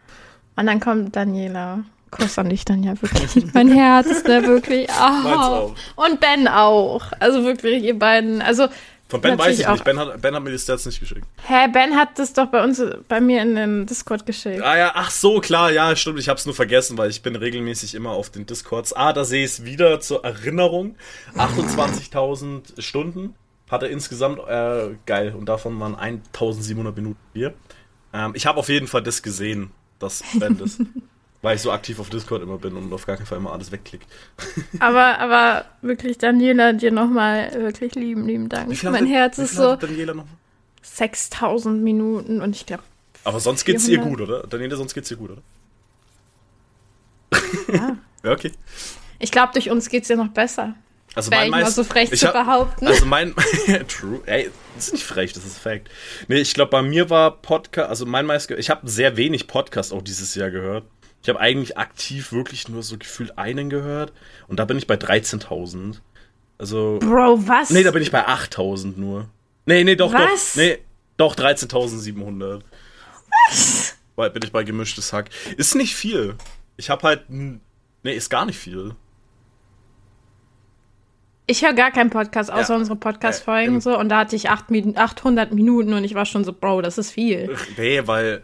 Und 0.56 0.66
dann 0.66 0.80
kommt 0.80 1.14
Daniela. 1.14 1.84
Kuss 2.10 2.38
an 2.38 2.48
dich 2.48 2.64
dann 2.64 2.82
ja 2.82 2.94
wirklich. 3.02 3.52
mein 3.54 3.70
Herz, 3.70 4.24
ne, 4.24 4.44
wirklich. 4.46 4.88
Oh. 5.00 5.74
Und 5.96 6.20
Ben 6.20 6.48
auch. 6.48 7.02
Also 7.20 7.44
wirklich, 7.44 7.84
ihr 7.84 7.98
beiden. 7.98 8.42
Also. 8.42 8.68
Von 9.08 9.20
Ben 9.20 9.36
weiß 9.38 9.58
ich 9.58 9.66
nicht. 9.66 9.84
Ben 9.84 9.98
hat, 9.98 10.20
ben 10.22 10.34
hat 10.34 10.42
mir 10.42 10.50
die 10.50 10.58
Stats 10.58 10.86
nicht 10.86 11.00
geschickt. 11.00 11.26
Hä, 11.46 11.66
Ben 11.72 11.96
hat 11.96 12.18
das 12.18 12.32
doch 12.32 12.46
bei 12.46 12.62
uns, 12.62 12.80
bei 13.08 13.20
mir 13.20 13.42
in 13.42 13.56
den 13.56 13.86
Discord 13.86 14.24
geschickt. 14.24 14.62
Ah 14.62 14.76
ja, 14.76 14.92
ach 14.94 15.10
so, 15.10 15.40
klar, 15.40 15.72
ja, 15.72 15.96
stimmt. 15.96 16.20
Ich 16.20 16.28
hab's 16.28 16.46
nur 16.46 16.54
vergessen, 16.54 16.96
weil 16.96 17.10
ich 17.10 17.20
bin 17.22 17.34
regelmäßig 17.34 17.94
immer 17.96 18.10
auf 18.10 18.30
den 18.30 18.46
Discords. 18.46 18.92
Ah, 18.92 19.12
da 19.12 19.24
sehe 19.24 19.44
ich 19.44 19.52
es 19.52 19.64
wieder 19.64 19.98
zur 20.00 20.24
Erinnerung. 20.24 20.94
28.000 21.36 22.80
Stunden 22.80 23.34
hat 23.68 23.82
er 23.82 23.90
insgesamt. 23.90 24.38
Äh, 24.48 24.96
geil. 25.06 25.34
Und 25.36 25.48
davon 25.48 25.78
waren 25.80 25.96
1.700 25.96 26.92
Minuten 26.94 27.18
Bier. 27.32 27.54
Ähm, 28.12 28.32
ich 28.34 28.46
habe 28.46 28.58
auf 28.58 28.68
jeden 28.68 28.86
Fall 28.86 29.02
das 29.02 29.22
gesehen, 29.22 29.70
dass 29.98 30.22
Ben 30.38 30.56
das 30.58 30.78
Weil 31.42 31.56
ich 31.56 31.62
so 31.62 31.72
aktiv 31.72 31.98
auf 31.98 32.10
Discord 32.10 32.42
immer 32.42 32.58
bin 32.58 32.76
und 32.76 32.92
auf 32.92 33.06
gar 33.06 33.16
keinen 33.16 33.26
Fall 33.26 33.38
immer 33.38 33.52
alles 33.52 33.72
wegklickt. 33.72 34.06
Aber, 34.78 35.18
aber 35.18 35.64
wirklich, 35.80 36.18
Daniela, 36.18 36.74
dir 36.74 36.92
nochmal 36.92 37.52
wirklich 37.54 37.94
lieben, 37.94 38.26
lieben 38.26 38.48
Dank. 38.50 38.82
Mein 38.84 39.06
Herz 39.06 39.38
ist 39.38 39.54
so. 39.54 39.76
Daniela 39.76 40.12
noch? 40.12 40.26
6000 40.82 41.82
Minuten 41.82 42.42
und 42.42 42.54
ich 42.54 42.66
glaube. 42.66 42.82
Aber 43.24 43.40
sonst 43.40 43.64
geht's 43.64 43.86
400. 43.86 44.06
ihr 44.06 44.10
gut, 44.10 44.28
oder? 44.28 44.46
Daniela, 44.46 44.76
sonst 44.76 44.94
geht's 44.94 45.10
ihr 45.10 45.16
gut, 45.16 45.30
oder? 45.30 45.42
Ja. 47.72 47.96
ja, 48.24 48.32
okay. 48.32 48.52
Ich 49.18 49.30
glaube, 49.30 49.52
durch 49.52 49.70
uns 49.70 49.88
geht's 49.88 50.10
ihr 50.10 50.16
noch 50.16 50.28
besser. 50.28 50.74
Also 51.14 51.30
mein 51.30 51.50
meist, 51.50 51.74
so 51.74 51.82
frech 51.82 52.10
zu 52.10 52.26
hab, 52.28 52.34
behaupten. 52.34 52.86
Also 52.86 53.04
mein 53.04 53.34
True, 53.88 54.20
ey, 54.26 54.50
das 54.76 54.86
ist 54.86 54.92
nicht 54.92 55.04
frech, 55.04 55.32
das 55.32 55.44
ist 55.44 55.58
Fact. 55.58 55.88
Nee, 56.28 56.36
ich 56.36 56.54
glaube, 56.54 56.70
bei 56.70 56.82
mir 56.82 57.10
war 57.10 57.32
Podcast, 57.32 57.88
also 57.88 58.06
mein 58.06 58.26
meist, 58.26 58.50
ich 58.50 58.70
habe 58.70 58.88
sehr 58.88 59.16
wenig 59.16 59.48
Podcast 59.48 59.92
auch 59.92 60.02
dieses 60.02 60.34
Jahr 60.36 60.50
gehört. 60.50 60.84
Ich 61.22 61.28
habe 61.28 61.40
eigentlich 61.40 61.76
aktiv 61.76 62.32
wirklich 62.32 62.68
nur 62.68 62.82
so 62.82 62.96
gefühlt 62.96 63.36
einen 63.38 63.68
gehört. 63.68 64.12
Und 64.48 64.58
da 64.58 64.64
bin 64.64 64.78
ich 64.78 64.86
bei 64.86 64.94
13.000. 64.94 65.96
Also. 66.58 66.98
Bro, 67.00 67.46
was? 67.46 67.70
Nee, 67.70 67.82
da 67.82 67.90
bin 67.90 68.02
ich 68.02 68.10
bei 68.10 68.26
8.000 68.26 68.98
nur. 68.98 69.28
Nee, 69.66 69.84
nee, 69.84 69.96
doch, 69.96 70.12
was? 70.12 70.54
doch. 70.54 70.60
Nee, 70.60 70.78
doch 71.16 71.36
13.700. 71.36 72.62
Was? 73.48 73.96
Weil 74.16 74.30
bin 74.30 74.42
ich 74.42 74.52
bei 74.52 74.64
gemischtes 74.64 75.12
Hack. 75.12 75.30
Ist 75.56 75.74
nicht 75.74 75.94
viel. 75.94 76.36
Ich 76.76 76.90
habe 76.90 77.02
halt. 77.06 77.24
Nee, 77.28 78.14
ist 78.14 78.30
gar 78.30 78.46
nicht 78.46 78.58
viel. 78.58 78.94
Ich 81.46 81.62
höre 81.62 81.72
gar 81.72 81.90
keinen 81.90 82.10
Podcast, 82.10 82.50
außer 82.50 82.74
ja. 82.74 82.78
unsere 82.78 82.96
Podcast-Folgen 82.96 83.78
äh, 83.78 83.80
so. 83.80 83.98
Und 83.98 84.08
da 84.08 84.18
hatte 84.18 84.36
ich 84.36 84.48
800 84.48 85.52
Minuten 85.52 85.94
und 85.94 86.04
ich 86.04 86.14
war 86.14 86.24
schon 86.24 86.44
so, 86.44 86.52
Bro, 86.52 86.82
das 86.82 86.96
ist 86.96 87.10
viel. 87.10 87.56
Nee, 87.76 88.06
weil, 88.06 88.42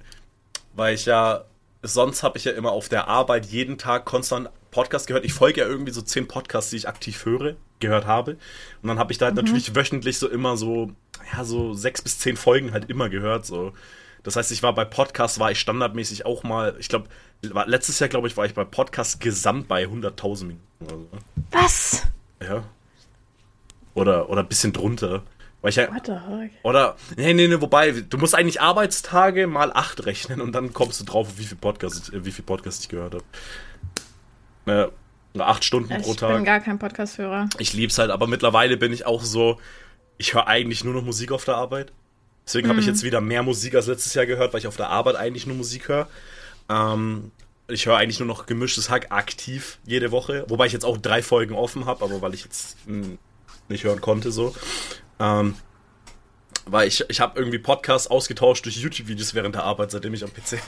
weil 0.74 0.94
ich 0.94 1.06
ja 1.06 1.44
sonst 1.86 2.22
habe 2.22 2.38
ich 2.38 2.44
ja 2.44 2.52
immer 2.52 2.72
auf 2.72 2.88
der 2.88 3.08
Arbeit 3.08 3.46
jeden 3.46 3.78
Tag 3.78 4.04
konstant 4.04 4.50
Podcast 4.70 5.06
gehört. 5.06 5.24
Ich 5.24 5.32
folge 5.32 5.60
ja 5.60 5.66
irgendwie 5.66 5.92
so 5.92 6.02
zehn 6.02 6.28
Podcasts, 6.28 6.70
die 6.70 6.76
ich 6.76 6.88
aktiv 6.88 7.24
höre, 7.24 7.56
gehört 7.80 8.06
habe. 8.06 8.32
Und 8.82 8.88
dann 8.88 8.98
habe 8.98 9.12
ich 9.12 9.18
da 9.18 9.26
halt 9.26 9.36
mhm. 9.36 9.42
natürlich 9.42 9.74
wöchentlich 9.74 10.18
so 10.18 10.28
immer 10.28 10.56
so, 10.56 10.92
ja, 11.32 11.44
so 11.44 11.72
sechs 11.72 12.02
bis 12.02 12.18
zehn 12.18 12.36
Folgen 12.36 12.72
halt 12.72 12.90
immer 12.90 13.08
gehört. 13.08 13.46
So. 13.46 13.72
Das 14.22 14.36
heißt, 14.36 14.52
ich 14.52 14.62
war 14.62 14.74
bei 14.74 14.84
Podcasts, 14.84 15.38
war 15.38 15.50
ich 15.50 15.60
standardmäßig 15.60 16.26
auch 16.26 16.42
mal, 16.42 16.76
ich 16.78 16.88
glaube, 16.88 17.08
letztes 17.42 17.98
Jahr, 18.00 18.08
glaube 18.08 18.28
ich, 18.28 18.36
war 18.36 18.44
ich 18.44 18.54
bei 18.54 18.64
Podcasts 18.64 19.18
gesamt 19.18 19.68
bei 19.68 19.84
100.000 19.84 20.44
Minuten. 20.44 20.62
Oder 20.80 20.96
so. 20.96 21.08
Was? 21.52 22.02
Ja. 22.42 22.64
Oder, 23.94 24.28
oder 24.28 24.42
ein 24.42 24.48
bisschen 24.48 24.72
drunter. 24.72 25.22
Weil 25.62 25.70
ich 25.70 25.76
ja, 25.76 25.88
Oder, 26.62 26.96
nee, 27.16 27.34
nee, 27.34 27.48
nee, 27.48 27.60
wobei, 27.60 27.90
du 27.90 28.18
musst 28.18 28.34
eigentlich 28.34 28.60
Arbeitstage 28.60 29.46
mal 29.46 29.72
acht 29.72 30.06
rechnen 30.06 30.40
und 30.40 30.52
dann 30.52 30.72
kommst 30.72 31.00
du 31.00 31.04
drauf, 31.04 31.38
wie 31.38 31.44
viel 31.44 31.56
Podcast, 31.56 32.12
wie 32.12 32.30
viel 32.30 32.44
Podcast 32.44 32.82
ich 32.82 32.88
gehört 32.88 33.14
habe. 34.66 34.90
Äh, 35.36 35.40
acht 35.40 35.64
Stunden 35.64 35.92
ich 35.92 36.02
pro 36.02 36.14
Tag. 36.14 36.30
Ich 36.30 36.36
bin 36.36 36.44
gar 36.44 36.60
kein 36.60 36.78
Podcast-Hörer. 36.78 37.48
Ich 37.58 37.72
lieb's 37.72 37.98
halt, 37.98 38.10
aber 38.10 38.26
mittlerweile 38.26 38.76
bin 38.76 38.92
ich 38.92 39.06
auch 39.06 39.22
so, 39.22 39.58
ich 40.18 40.34
höre 40.34 40.46
eigentlich 40.46 40.84
nur 40.84 40.94
noch 40.94 41.02
Musik 41.02 41.32
auf 41.32 41.44
der 41.44 41.56
Arbeit. 41.56 41.92
Deswegen 42.46 42.66
mhm. 42.66 42.70
habe 42.70 42.80
ich 42.80 42.86
jetzt 42.86 43.02
wieder 43.02 43.20
mehr 43.20 43.42
Musik 43.42 43.74
als 43.74 43.86
letztes 43.86 44.14
Jahr 44.14 44.26
gehört, 44.26 44.52
weil 44.52 44.60
ich 44.60 44.66
auf 44.66 44.76
der 44.76 44.88
Arbeit 44.88 45.16
eigentlich 45.16 45.46
nur 45.46 45.56
Musik 45.56 45.88
höre. 45.88 46.08
Ähm, 46.68 47.32
ich 47.68 47.86
höre 47.86 47.96
eigentlich 47.96 48.20
nur 48.20 48.28
noch 48.28 48.46
gemischtes 48.46 48.90
Hack 48.90 49.10
aktiv 49.10 49.78
jede 49.84 50.12
Woche, 50.12 50.44
wobei 50.48 50.66
ich 50.66 50.72
jetzt 50.72 50.84
auch 50.84 50.98
drei 50.98 51.22
Folgen 51.22 51.54
offen 51.54 51.86
habe, 51.86 52.04
aber 52.04 52.22
weil 52.22 52.34
ich 52.34 52.44
jetzt 52.44 52.76
hm, 52.86 53.18
nicht 53.68 53.84
hören 53.84 54.00
konnte 54.00 54.30
so. 54.30 54.54
Ähm, 55.18 55.54
weil 56.66 56.88
ich, 56.88 57.04
ich 57.08 57.20
habe 57.20 57.38
irgendwie 57.38 57.58
Podcasts 57.58 58.08
ausgetauscht 58.08 58.64
durch 58.64 58.76
YouTube-Videos 58.76 59.34
während 59.34 59.54
der 59.54 59.62
Arbeit, 59.64 59.92
seitdem 59.92 60.14
ich 60.14 60.24
am 60.24 60.30
PC. 60.32 60.58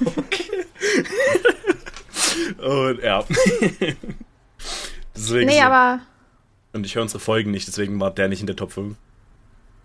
Und 2.59 3.03
ja. 3.03 3.25
deswegen 5.15 5.47
nee, 5.47 5.59
so. 5.59 5.63
aber. 5.63 6.01
Und 6.73 6.87
ich 6.87 6.95
höre 6.95 7.03
unsere 7.03 7.21
Folgen 7.21 7.51
nicht, 7.51 7.67
deswegen 7.67 7.99
war 8.01 8.11
der 8.13 8.29
nicht 8.29 8.41
in 8.41 8.47
der 8.47 8.57
Top 8.57 8.73
5. 8.73 8.97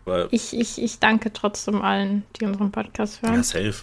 Weil 0.05 0.27
ich, 0.31 0.53
ich, 0.53 0.81
ich 0.81 0.99
danke 0.99 1.31
trotzdem 1.31 1.81
allen, 1.81 2.23
die 2.35 2.45
unseren 2.45 2.71
Podcast 2.71 3.21
hören. 3.21 3.35
Ja, 3.35 3.43
safe. 3.43 3.75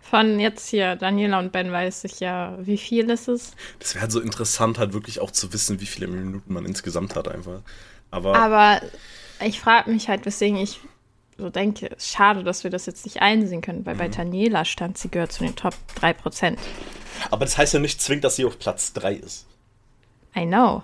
Von 0.00 0.40
jetzt 0.40 0.68
hier, 0.68 0.96
Daniela 0.96 1.38
und 1.38 1.52
Ben 1.52 1.70
weiß 1.70 2.04
ich 2.04 2.18
ja, 2.18 2.56
wie 2.60 2.78
viel 2.78 3.10
ist 3.10 3.28
es. 3.28 3.52
Das 3.78 3.94
wäre 3.94 4.02
halt 4.02 4.12
so 4.12 4.20
interessant, 4.20 4.78
halt 4.78 4.94
wirklich 4.94 5.20
auch 5.20 5.30
zu 5.30 5.52
wissen, 5.52 5.80
wie 5.80 5.86
viele 5.86 6.08
Minuten 6.08 6.52
man 6.52 6.64
insgesamt 6.64 7.14
hat, 7.14 7.28
einfach. 7.28 7.60
Aber, 8.10 8.34
Aber 8.34 8.80
ich 9.44 9.60
frage 9.60 9.90
mich 9.90 10.08
halt, 10.08 10.24
weswegen 10.26 10.56
ich 10.58 10.80
so 11.36 11.50
denke, 11.50 11.86
ist 11.86 12.08
schade, 12.10 12.42
dass 12.42 12.64
wir 12.64 12.70
das 12.70 12.86
jetzt 12.86 13.04
nicht 13.04 13.22
einsehen 13.22 13.60
können, 13.60 13.86
weil 13.86 13.94
Mhm. 13.94 13.98
bei 13.98 14.08
Daniela 14.08 14.64
stand, 14.64 14.98
sie 14.98 15.08
gehört 15.08 15.32
zu 15.32 15.44
den 15.44 15.54
Top 15.54 15.74
3%. 16.00 16.58
Aber 17.30 17.44
das 17.44 17.56
heißt 17.58 17.74
ja 17.74 17.80
nicht 17.80 18.00
zwingend, 18.02 18.24
dass 18.24 18.36
sie 18.36 18.44
auf 18.44 18.58
Platz 18.58 18.92
3 18.92 19.14
ist. 19.14 19.46
I 20.36 20.44
know. 20.46 20.82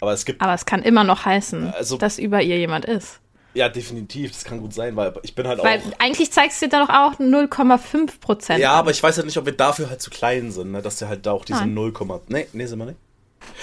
Aber 0.00 0.12
es 0.12 0.24
gibt, 0.26 0.40
Aber 0.42 0.52
es 0.54 0.66
kann 0.66 0.82
immer 0.82 1.04
noch 1.04 1.24
heißen, 1.24 1.72
Also- 1.72 1.96
dass 1.96 2.18
über 2.18 2.42
ihr 2.42 2.58
jemand 2.58 2.84
ist. 2.84 3.20
ja, 3.54 3.70
definitiv, 3.70 4.32
das 4.32 4.44
kann 4.44 4.60
gut 4.60 4.74
sein, 4.74 4.94
weil 4.96 5.14
ich 5.22 5.34
bin 5.34 5.48
halt 5.48 5.62
Weil 5.64 5.80
auch. 5.80 5.98
eigentlich 6.00 6.30
zeigst 6.30 6.60
du 6.60 6.68
da 6.68 6.84
doch 6.84 6.90
auch 6.92 7.18
0,5 7.18 8.20
Prozent. 8.20 8.60
Ja, 8.60 8.72
aber 8.72 8.90
ich 8.90 9.02
weiß 9.02 9.16
halt 9.16 9.24
nicht, 9.26 9.38
ob 9.38 9.46
wir 9.46 9.52
dafür 9.56 9.88
halt 9.88 10.02
zu 10.02 10.10
klein 10.10 10.50
sind, 10.50 10.72
ne? 10.72 10.82
dass 10.82 10.96
der 10.98 11.08
halt 11.08 11.24
da 11.24 11.32
auch 11.32 11.46
diese 11.46 11.60
Nein. 11.60 11.72
0, 11.72 11.92
nee, 12.28 12.46
nee, 12.52 12.66
sind 12.66 12.78
wir 12.78 12.84
nicht. 12.84 12.98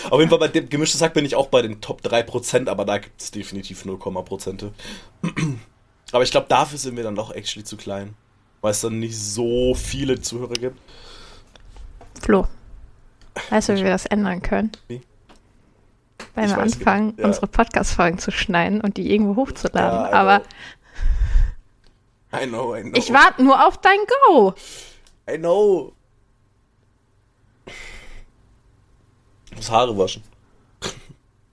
Auf 0.10 0.20
jeden 0.20 0.30
Fall 0.30 0.40
bei 0.40 0.48
dem 0.48 0.70
gemischtes 0.70 1.00
Sack 1.00 1.14
bin 1.14 1.26
ich 1.26 1.36
auch 1.36 1.48
bei 1.48 1.62
den 1.62 1.82
Top 1.82 2.02
3%, 2.02 2.70
aber 2.70 2.86
da 2.86 2.98
gibt 2.98 3.22
es 3.22 3.32
definitiv 3.32 3.86
0, 3.86 3.98
Prozente. 3.98 4.74
aber 6.12 6.24
ich 6.24 6.32
glaube, 6.32 6.48
dafür 6.50 6.78
sind 6.78 6.96
wir 6.96 7.04
dann 7.04 7.16
doch 7.16 7.32
actually 7.32 7.64
zu 7.64 7.78
klein. 7.78 8.16
Weil 8.62 8.72
es 8.72 8.82
dann 8.82 9.00
nicht 9.00 9.20
so 9.20 9.76
viele 9.76 10.22
Zuhörer 10.22 10.54
gibt. 10.54 10.80
Flo, 12.22 12.48
weißt 13.50 13.70
du, 13.70 13.76
wie 13.76 13.84
wir 13.84 13.90
das 13.90 14.06
ändern 14.06 14.42
können? 14.42 14.72
Wie? 14.88 15.02
Weil 16.36 16.50
wir 16.50 16.58
anfangen, 16.58 17.14
ja. 17.18 17.26
unsere 17.26 17.48
Podcast-Folgen 17.48 18.18
zu 18.18 18.32
schneiden 18.32 18.82
und 18.82 18.98
die 18.98 19.12
irgendwo 19.12 19.42
hochzuladen. 19.42 20.00
Ja, 20.00 20.14
aber 20.14 20.44
I 22.34 22.48
know, 22.48 22.76
I 22.76 22.82
know. 22.82 22.94
ich 22.96 23.14
warte 23.14 23.44
nur 23.44 23.68
auf 23.68 23.78
dein 23.78 24.00
Go. 24.28 24.54
I 25.30 25.38
know. 25.38 25.94
Ich 29.54 29.58
muss 29.58 29.70
Haare 29.72 29.96
waschen. 29.96 30.24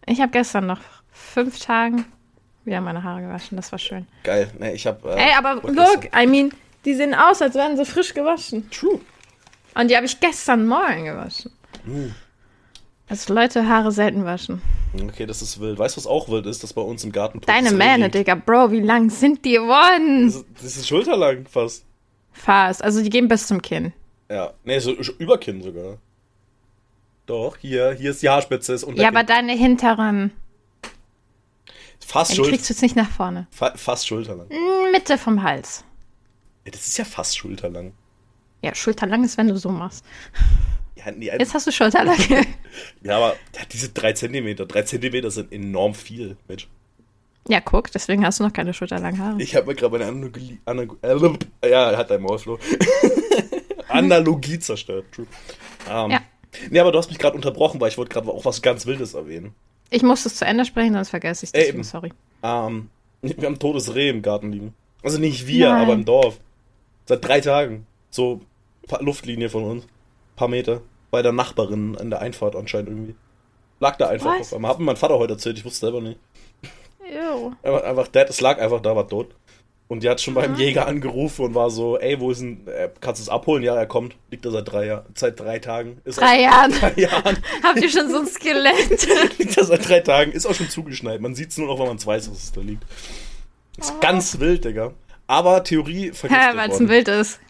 Ich 0.06 0.20
habe 0.22 0.32
gestern 0.32 0.66
noch 0.66 0.80
fünf 1.12 1.60
Tagen 1.60 2.06
wieder 2.64 2.80
meine 2.80 3.02
Haare 3.04 3.20
gewaschen. 3.20 3.56
Das 3.56 3.70
war 3.72 3.78
schön. 3.78 4.06
Geil. 4.24 4.50
Nee, 4.58 4.72
ich 4.72 4.86
hab. 4.86 5.04
Äh, 5.04 5.16
Ey, 5.16 5.32
aber 5.36 5.56
look, 5.56 6.00
gestern- 6.02 6.22
I 6.22 6.26
mean, 6.26 6.50
die 6.86 6.94
sehen 6.94 7.14
aus, 7.14 7.42
als 7.42 7.54
wären 7.54 7.76
sie 7.76 7.84
frisch 7.84 8.14
gewaschen. 8.14 8.70
True. 8.70 9.00
Und 9.74 9.90
die 9.90 9.96
habe 9.96 10.06
ich 10.06 10.18
gestern 10.18 10.66
Morgen 10.66 11.04
gewaschen. 11.04 11.52
Uh. 11.86 12.08
Also 13.08 13.34
Leute 13.34 13.68
Haare 13.68 13.92
selten 13.92 14.24
waschen. 14.24 14.62
Okay, 14.94 15.26
das 15.26 15.42
ist 15.42 15.60
wild. 15.60 15.78
Weißt 15.78 15.96
du, 15.96 15.98
was 15.98 16.06
auch 16.06 16.28
wild 16.30 16.46
ist? 16.46 16.62
Dass 16.62 16.72
bei 16.72 16.80
uns 16.82 17.04
im 17.04 17.12
Garten. 17.12 17.40
Deine 17.42 17.70
Mähne. 17.72 18.08
Digga, 18.08 18.34
Bro, 18.34 18.72
wie 18.72 18.80
lang 18.80 19.10
sind 19.10 19.44
die 19.44 19.52
geworden? 19.52 20.26
Das 20.26 20.36
ist, 20.36 20.46
das 20.62 20.76
ist 20.76 20.88
schulterlang 20.88 21.44
fast. 21.46 21.84
Fast. 22.32 22.82
Also 22.82 23.02
die 23.02 23.10
gehen 23.10 23.28
bis 23.28 23.46
zum 23.46 23.60
Kinn. 23.60 23.92
Ja. 24.30 24.54
Nee, 24.64 24.78
so 24.78 24.92
Überkinn 25.18 25.62
sogar. 25.62 25.98
Doch, 27.30 27.56
hier, 27.58 27.92
hier 27.92 28.10
ist 28.10 28.22
die 28.22 28.28
Haarspitze. 28.28 28.72
Ist 28.74 28.84
Ja, 28.96 29.06
aber 29.06 29.22
deine 29.22 29.52
hinteren. 29.52 30.32
fast, 32.04 32.32
Ja, 32.32 32.34
die 32.34 32.40
Schul 32.42 32.48
kriegst 32.48 32.68
du 32.68 32.74
jetzt 32.74 32.82
nicht 32.82 32.96
nach 32.96 33.08
vorne. 33.08 33.46
fa 33.52 33.72
fast 33.76 34.08
schulterlang. 34.08 34.48
Mm, 34.48 34.90
Mitte 34.90 35.16
vom 35.16 35.40
Hals. 35.44 35.84
Ja, 36.64 36.72
das 36.72 36.88
ist 36.88 36.98
ja 36.98 37.04
fast 37.04 37.38
schulterlang. 37.38 37.92
Ja, 38.62 38.74
schulterlang 38.74 39.22
ist, 39.22 39.38
wenn 39.38 39.46
du 39.46 39.56
so 39.56 39.68
machst. 39.68 40.04
Ja, 40.96 41.12
nee, 41.12 41.26
Jetzt 41.26 41.54
hast 41.54 41.68
du 41.68 41.70
schulterlang. 41.70 42.18
ja 43.02 43.16
aber 43.16 43.36
diese 43.70 43.90
drei 43.90 44.12
Zentimeter. 44.12 44.66
Drei 44.66 44.82
Zentimeter 44.82 45.30
sind 45.30 45.52
enorm 45.52 45.94
viel, 45.94 46.36
Mensch. 46.48 46.66
ja, 47.46 47.60
guck, 47.60 47.92
deswegen 47.92 48.26
hast 48.26 48.40
du 48.40 48.44
noch 48.44 48.52
keine 48.52 48.74
schulterlangen 48.74 49.22
Haare. 49.22 49.40
Ich 49.40 49.54
habe 49.54 49.68
mir 49.68 49.76
gerade 49.76 49.92
meine 49.96 50.10
Analogie. 50.10 50.58
Anag 50.64 50.96
äh, 51.02 51.70
ja, 51.70 51.96
hat 51.96 52.10
dein 52.10 52.22
Maulfloh. 52.22 52.58
Analogie 53.88 54.58
zerstört. 54.58 55.04
True. 55.12 55.26
Ähm, 55.88 56.10
Ja. 56.10 56.20
Nee, 56.70 56.80
aber 56.80 56.92
du 56.92 56.98
hast 56.98 57.08
mich 57.08 57.18
gerade 57.18 57.36
unterbrochen, 57.36 57.80
weil 57.80 57.88
ich 57.88 57.98
wollte 57.98 58.12
gerade 58.12 58.28
auch 58.28 58.44
was 58.44 58.62
ganz 58.62 58.86
Wildes 58.86 59.14
erwähnen. 59.14 59.54
Ich 59.90 60.02
muss 60.02 60.26
es 60.26 60.36
zu 60.36 60.44
Ende 60.44 60.64
sprechen, 60.64 60.94
sonst 60.94 61.10
vergesse 61.10 61.44
ich 61.46 61.50
es. 61.54 61.68
Eben. 61.68 61.82
Sorry. 61.82 62.12
Ähm, 62.42 62.90
wir 63.22 63.46
haben 63.46 63.54
ein 63.54 63.58
totes 63.58 63.94
Reh 63.94 64.08
im 64.08 64.22
Garten 64.22 64.52
liegen. 64.52 64.74
Also 65.02 65.18
nicht 65.18 65.46
wir, 65.46 65.70
Nein. 65.70 65.82
aber 65.82 65.92
im 65.94 66.04
Dorf. 66.04 66.38
Seit 67.06 67.24
drei 67.24 67.40
Tagen. 67.40 67.86
So 68.10 68.40
Luftlinie 69.00 69.48
von 69.48 69.64
uns. 69.64 69.86
Paar 70.36 70.48
Meter. 70.48 70.82
Bei 71.10 71.22
der 71.22 71.32
Nachbarin 71.32 71.96
an 71.98 72.10
der 72.10 72.20
Einfahrt 72.20 72.54
anscheinend 72.56 72.88
irgendwie. 72.90 73.14
Lag 73.80 73.96
da 73.96 74.08
einfach 74.08 74.38
Was? 74.38 74.48
auf 74.48 74.54
einmal. 74.54 74.72
Hat 74.72 74.78
mir 74.78 74.84
mein 74.84 74.96
Vater 74.96 75.18
heute 75.18 75.32
erzählt, 75.34 75.58
ich 75.58 75.64
wusste 75.64 75.86
selber 75.86 76.00
nicht. 76.00 76.18
Ew. 77.10 77.52
Einfach, 77.62 77.82
einfach 77.82 78.08
dead, 78.08 78.28
es 78.28 78.40
lag 78.40 78.60
einfach 78.60 78.80
da, 78.80 78.94
war 78.94 79.08
tot. 79.08 79.34
Und 79.90 80.04
die 80.04 80.08
hat 80.08 80.20
schon 80.20 80.34
Mhm. 80.34 80.38
beim 80.38 80.54
Jäger 80.54 80.86
angerufen 80.86 81.46
und 81.46 81.54
war 81.56 81.68
so, 81.68 81.98
ey, 81.98 82.20
wo 82.20 82.30
ist 82.30 82.40
denn, 82.40 82.64
äh, 82.68 82.88
kannst 83.00 83.20
du 83.20 83.24
es 83.24 83.28
abholen? 83.28 83.64
Ja, 83.64 83.74
er 83.74 83.86
kommt. 83.86 84.14
Liegt 84.30 84.44
da 84.44 84.52
seit 84.52 84.70
drei 84.70 84.86
Jahren, 84.86 85.04
seit 85.16 85.40
drei 85.40 85.58
Tagen. 85.58 86.00
Ist 86.04 86.20
Drei 86.20 86.42
Jahren. 86.42 86.70
Drei 86.80 86.92
Jahren. 86.94 87.38
Habt 87.64 87.82
ihr 87.82 87.90
schon 87.90 88.08
so 88.08 88.20
ein 88.20 88.26
Skelett? 88.28 89.08
liegt 89.38 89.56
da 89.58 89.64
seit 89.64 89.88
drei 89.88 89.98
Tagen. 89.98 90.30
Ist 90.30 90.46
auch 90.46 90.54
schon 90.54 90.68
zugeschneit. 90.70 91.20
Man 91.20 91.34
sieht 91.34 91.50
es 91.50 91.58
nur 91.58 91.66
noch, 91.66 91.80
wenn 91.80 91.88
man 91.88 91.96
es 91.96 92.06
weiß, 92.06 92.28
dass 92.30 92.38
es 92.40 92.52
da 92.52 92.60
liegt. 92.60 92.84
Ist 93.78 94.00
ganz 94.00 94.38
wild, 94.38 94.64
Digga. 94.64 94.92
Aber 95.26 95.64
Theorie 95.64 96.10
Hä, 96.10 96.12
vergiftet 96.12 96.56
Weil 96.56 96.70
es 96.70 96.78
ein 96.80 96.88
Wild 96.88 97.08
ist. 97.08 97.40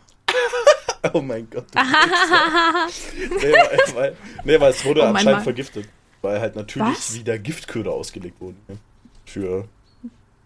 Oh 1.12 1.20
mein 1.20 1.46
Gott. 1.50 1.66
nee, 1.74 3.52
weil, 3.52 3.94
weil, 3.94 4.16
nee, 4.44 4.60
weil 4.60 4.70
es 4.70 4.84
wurde 4.84 5.02
Oh 5.02 5.06
anscheinend 5.06 5.32
Mann. 5.32 5.42
vergiftet. 5.44 5.88
Weil 6.22 6.40
halt 6.40 6.56
natürlich 6.56 6.88
Was? 6.96 7.14
wieder 7.14 7.38
Giftköder 7.38 7.90
ausgelegt 7.92 8.40
wurden. 8.40 8.56
ne? 8.68 8.76
Für, 9.24 9.64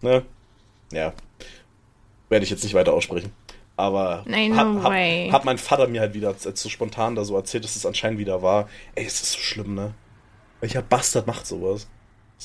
ne? 0.01 0.23
Ja. 0.91 1.13
Werde 2.29 2.43
ich 2.43 2.49
jetzt 2.49 2.63
nicht 2.63 2.73
weiter 2.73 2.93
aussprechen. 2.93 3.31
Aber 3.77 4.23
Nee, 4.25 4.49
no 4.49 4.55
hab, 4.55 4.83
hab, 4.83 4.93
hat 5.33 5.45
mein 5.45 5.57
Vater 5.57 5.87
mir 5.87 6.01
halt 6.01 6.13
wieder 6.13 6.33
so 6.37 6.69
spontan 6.69 7.15
da 7.15 7.25
so 7.25 7.35
erzählt, 7.35 7.63
dass 7.65 7.75
es 7.75 7.85
anscheinend 7.85 8.19
wieder 8.19 8.41
war. 8.41 8.69
Ey, 8.95 9.05
es 9.05 9.21
ist 9.21 9.33
so 9.33 9.39
schlimm, 9.39 9.75
ne? 9.75 9.93
Welcher 10.61 10.81
Bastard 10.81 11.27
macht 11.27 11.45
sowas? 11.45 11.87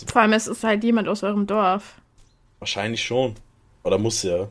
Vor 0.06 0.20
allem, 0.22 0.32
es 0.32 0.46
ist 0.48 0.64
halt 0.64 0.82
jemand 0.82 1.08
aus 1.08 1.22
eurem 1.22 1.46
Dorf. 1.46 2.00
Wahrscheinlich 2.58 3.02
schon. 3.02 3.36
Oder 3.84 3.98
muss 3.98 4.22
ja. 4.22 4.48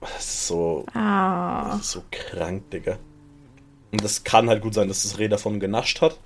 Das 0.00 0.18
ist 0.18 0.46
so, 0.46 0.86
Ah. 0.94 1.70
Das 1.72 1.80
ist 1.82 1.90
so 1.92 2.04
krank, 2.10 2.70
Digga. 2.70 2.98
Und 3.90 4.02
das 4.04 4.24
kann 4.24 4.48
halt 4.48 4.62
gut 4.62 4.74
sein, 4.74 4.88
dass 4.88 5.02
das 5.02 5.18
Reh 5.18 5.28
davon 5.28 5.60
genascht 5.60 6.00
hat. 6.00 6.18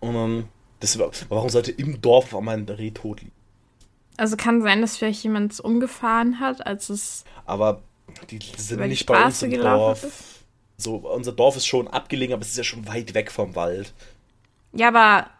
Und 0.00 0.14
dann. 0.14 0.48
Das, 0.80 0.96
warum 1.28 1.48
sollte 1.48 1.72
im 1.72 2.00
Dorf 2.00 2.32
auf 2.32 2.38
einmal 2.38 2.56
ein 2.56 2.68
Reh 2.68 2.92
tot 2.92 3.20
liegen? 3.20 3.32
Also 4.18 4.36
kann 4.36 4.60
sein, 4.62 4.82
dass 4.82 4.98
vielleicht 4.98 5.22
jemand 5.24 5.52
es 5.52 5.60
umgefahren 5.60 6.40
hat, 6.40 6.66
als 6.66 6.90
es 6.90 7.24
Aber 7.46 7.82
die 8.30 8.38
sind 8.56 8.78
Über 8.78 8.88
die 8.88 8.90
nicht 8.90 9.06
bei 9.06 9.24
uns 9.24 9.42
im 9.42 9.58
Dorf. 9.58 10.04
ist? 10.04 10.44
So, 10.76 10.96
unser 10.96 11.32
Dorf 11.32 11.56
ist 11.56 11.66
schon 11.66 11.88
abgelegen, 11.88 12.34
aber 12.34 12.42
es 12.42 12.50
ist 12.50 12.58
ja 12.58 12.64
schon 12.64 12.86
weit 12.88 13.14
weg 13.14 13.32
vom 13.32 13.54
Wald. 13.56 13.94
Ja, 14.72 14.88
aber 14.88 15.30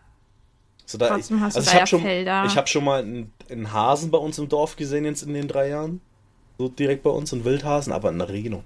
So, 0.87 0.99
da, 0.99 1.09
Trotzdem 1.09 1.41
hast 1.41 1.59
du 1.61 1.61
also 1.61 1.67
da 1.67 1.73
ich 1.73 1.75
ja 1.75 1.81
habe 1.83 1.87
schon, 1.87 2.01
Felder. 2.03 2.43
ich 2.43 2.57
hab 2.57 2.69
schon 2.69 2.85
mal 2.85 3.03
einen, 3.03 3.33
einen 3.51 3.73
Hasen 3.73 4.11
bei 4.11 4.19
uns 4.19 4.39
im 4.39 4.49
Dorf 4.49 4.77
gesehen 4.77 5.05
jetzt 5.05 5.23
in 5.23 5.35
den 5.35 5.49
drei 5.49 5.69
Jahren. 5.69 6.01
So 6.59 6.69
direkt 6.69 7.03
bei 7.05 7.11
uns, 7.11 7.33
einen 7.33 7.45
Wildhasen, 7.45 7.93
aber 7.93 8.11
ein 8.11 8.21
Reh 8.21 8.49
noch 8.49 8.65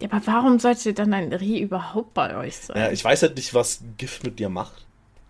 Ja, 0.00 0.08
aber 0.10 0.24
warum 0.26 0.58
sollte 0.60 0.92
dann 0.94 1.12
ein 1.14 1.32
Reh 1.32 1.58
überhaupt 1.60 2.14
bei 2.14 2.36
euch 2.36 2.56
sein? 2.58 2.76
Ja, 2.76 2.90
ich 2.90 3.04
weiß 3.04 3.22
halt 3.22 3.36
nicht, 3.36 3.54
was 3.54 3.82
Gift 3.96 4.24
mit 4.24 4.38
dir 4.38 4.48
macht. 4.48 4.86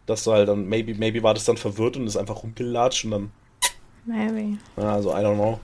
Dass 0.06 0.24
du 0.24 0.32
halt 0.32 0.48
dann, 0.48 0.66
maybe, 0.68 0.94
maybe 0.94 1.22
war 1.22 1.34
das 1.34 1.44
dann 1.44 1.56
verwirrt 1.56 1.96
und 1.96 2.06
ist 2.06 2.16
einfach 2.16 2.42
rumgelatscht 2.42 3.04
und 3.06 3.10
dann, 3.12 3.32
Maybe. 4.06 4.58
also 4.76 5.10
I 5.10 5.22
don't 5.22 5.36
know. 5.36 5.60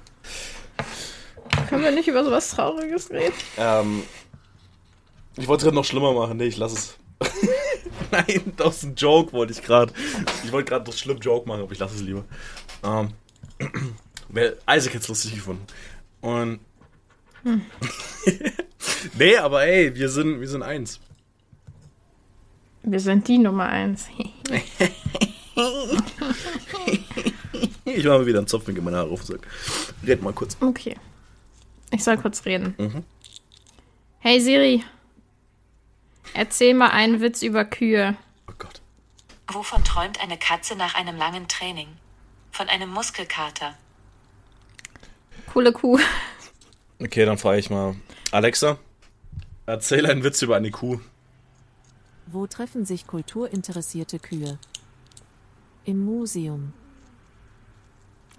Können 1.68 1.82
wir 1.82 1.90
nicht 1.90 2.09
über 2.09 2.25
sowas 2.25 2.50
Trauriges 2.50 3.11
reden? 3.11 3.35
Ähm, 3.56 4.02
ich 5.37 5.47
wollte 5.47 5.61
es 5.61 5.64
gerade 5.64 5.76
noch 5.76 5.85
schlimmer 5.85 6.12
machen. 6.12 6.37
Nee, 6.37 6.47
ich 6.47 6.56
lass 6.56 6.73
es. 6.73 6.97
Nein, 8.11 8.52
das 8.56 8.78
ist 8.78 8.82
ein 8.85 8.94
Joke, 8.94 9.32
wollte 9.32 9.52
ich 9.52 9.62
gerade. 9.62 9.92
Ich 10.44 10.52
wollte 10.52 10.70
gerade 10.70 10.85
noch 10.90 10.97
schlimm 10.97 11.18
Joke 11.18 11.49
machen, 11.49 11.62
aber 11.62 11.73
ich 11.73 11.78
lasse 11.78 11.97
es 11.97 12.02
lieber. 12.02 12.25
Ähm, 12.82 13.11
Isaac 14.68 14.94
hätte 14.94 14.99
es 14.99 15.09
lustig 15.09 15.35
gefunden. 15.35 15.66
Und. 16.20 16.61
nee, 19.18 19.37
aber 19.37 19.64
ey, 19.64 19.94
wir 19.94 20.09
sind, 20.09 20.40
wir 20.40 20.49
sind 20.49 20.62
eins. 20.62 21.00
Wir 22.82 23.00
sind 23.00 23.28
die 23.28 23.38
Nummer 23.38 23.66
eins. 23.66 24.09
Ich 27.97 28.04
mache 28.04 28.20
mir 28.20 28.26
wieder 28.26 28.38
einen 28.38 28.47
Zopf 28.47 28.66
mit 28.66 28.82
meiner 28.82 28.99
Haare 28.99 29.11
auf 29.11 29.25
den 29.25 29.37
Sack. 29.37 29.47
Red 30.06 30.23
mal 30.23 30.32
kurz. 30.32 30.56
Okay. 30.61 30.97
Ich 31.90 32.04
soll 32.04 32.16
kurz 32.16 32.44
reden. 32.44 32.75
Mhm. 32.78 33.04
Hey 34.20 34.40
Siri. 34.40 34.85
Erzähl 36.35 36.75
mal 36.75 36.90
einen 36.90 37.20
Witz 37.20 37.42
über 37.42 37.64
Kühe. 37.64 38.16
Oh 38.49 38.52
Gott. 38.59 38.80
Wovon 39.52 39.82
träumt 39.82 40.20
eine 40.23 40.38
Katze 40.38 40.76
nach 40.76 40.94
einem 40.94 41.16
langen 41.16 41.49
Training? 41.49 41.88
Von 42.52 42.68
einem 42.68 42.90
Muskelkater. 42.90 43.75
Coole 45.52 45.73
Kuh. 45.73 45.99
Okay, 47.00 47.25
dann 47.25 47.38
frage 47.38 47.59
ich 47.59 47.70
mal. 47.70 47.97
Alexa, 48.30 48.78
erzähl 49.66 50.06
einen 50.06 50.23
Witz 50.23 50.42
über 50.42 50.56
eine 50.56 50.70
Kuh. 50.70 51.00
Wo 52.26 52.47
treffen 52.47 52.85
sich 52.85 53.06
kulturinteressierte 53.09 54.20
Kühe? 54.20 54.59
Im 55.85 56.04
Museum. 56.04 56.73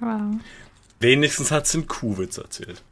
Wow. 0.01 0.39
Wenigstens 1.00 1.51
hat 1.51 1.67
sie 1.67 1.79
einen 1.79 1.88
Kuhwitz 1.88 2.38
erzählt. 2.38 2.84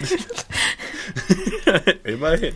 Immerhin. 2.04 2.54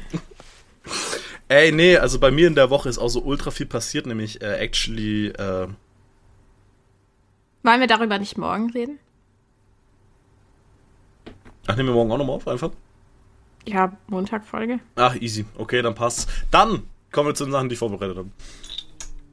Ey, 1.48 1.70
nee, 1.70 1.96
also 1.96 2.18
bei 2.18 2.30
mir 2.30 2.48
in 2.48 2.54
der 2.54 2.70
Woche 2.70 2.88
ist 2.88 2.98
auch 2.98 3.08
so 3.08 3.22
ultra 3.22 3.50
viel 3.50 3.66
passiert, 3.66 4.06
nämlich 4.06 4.42
äh, 4.42 4.56
actually, 4.56 5.28
äh, 5.28 5.68
Wollen 7.62 7.80
wir 7.80 7.86
darüber 7.86 8.18
nicht 8.18 8.38
morgen 8.38 8.70
reden? 8.70 8.98
Ach, 11.66 11.76
nehmen 11.76 11.90
wir 11.90 11.94
morgen 11.94 12.10
auch 12.10 12.18
nochmal 12.18 12.36
auf, 12.36 12.48
einfach? 12.48 12.70
Ja, 13.66 13.96
Montagfolge. 14.08 14.80
Ach, 14.96 15.14
easy. 15.16 15.44
Okay, 15.56 15.82
dann 15.82 15.94
passt's. 15.94 16.26
Dann 16.50 16.82
kommen 17.12 17.28
wir 17.28 17.34
zu 17.34 17.44
den 17.44 17.52
Sachen, 17.52 17.68
die 17.68 17.74
ich 17.74 17.78
vorbereitet 17.78 18.16
habe. 18.16 18.30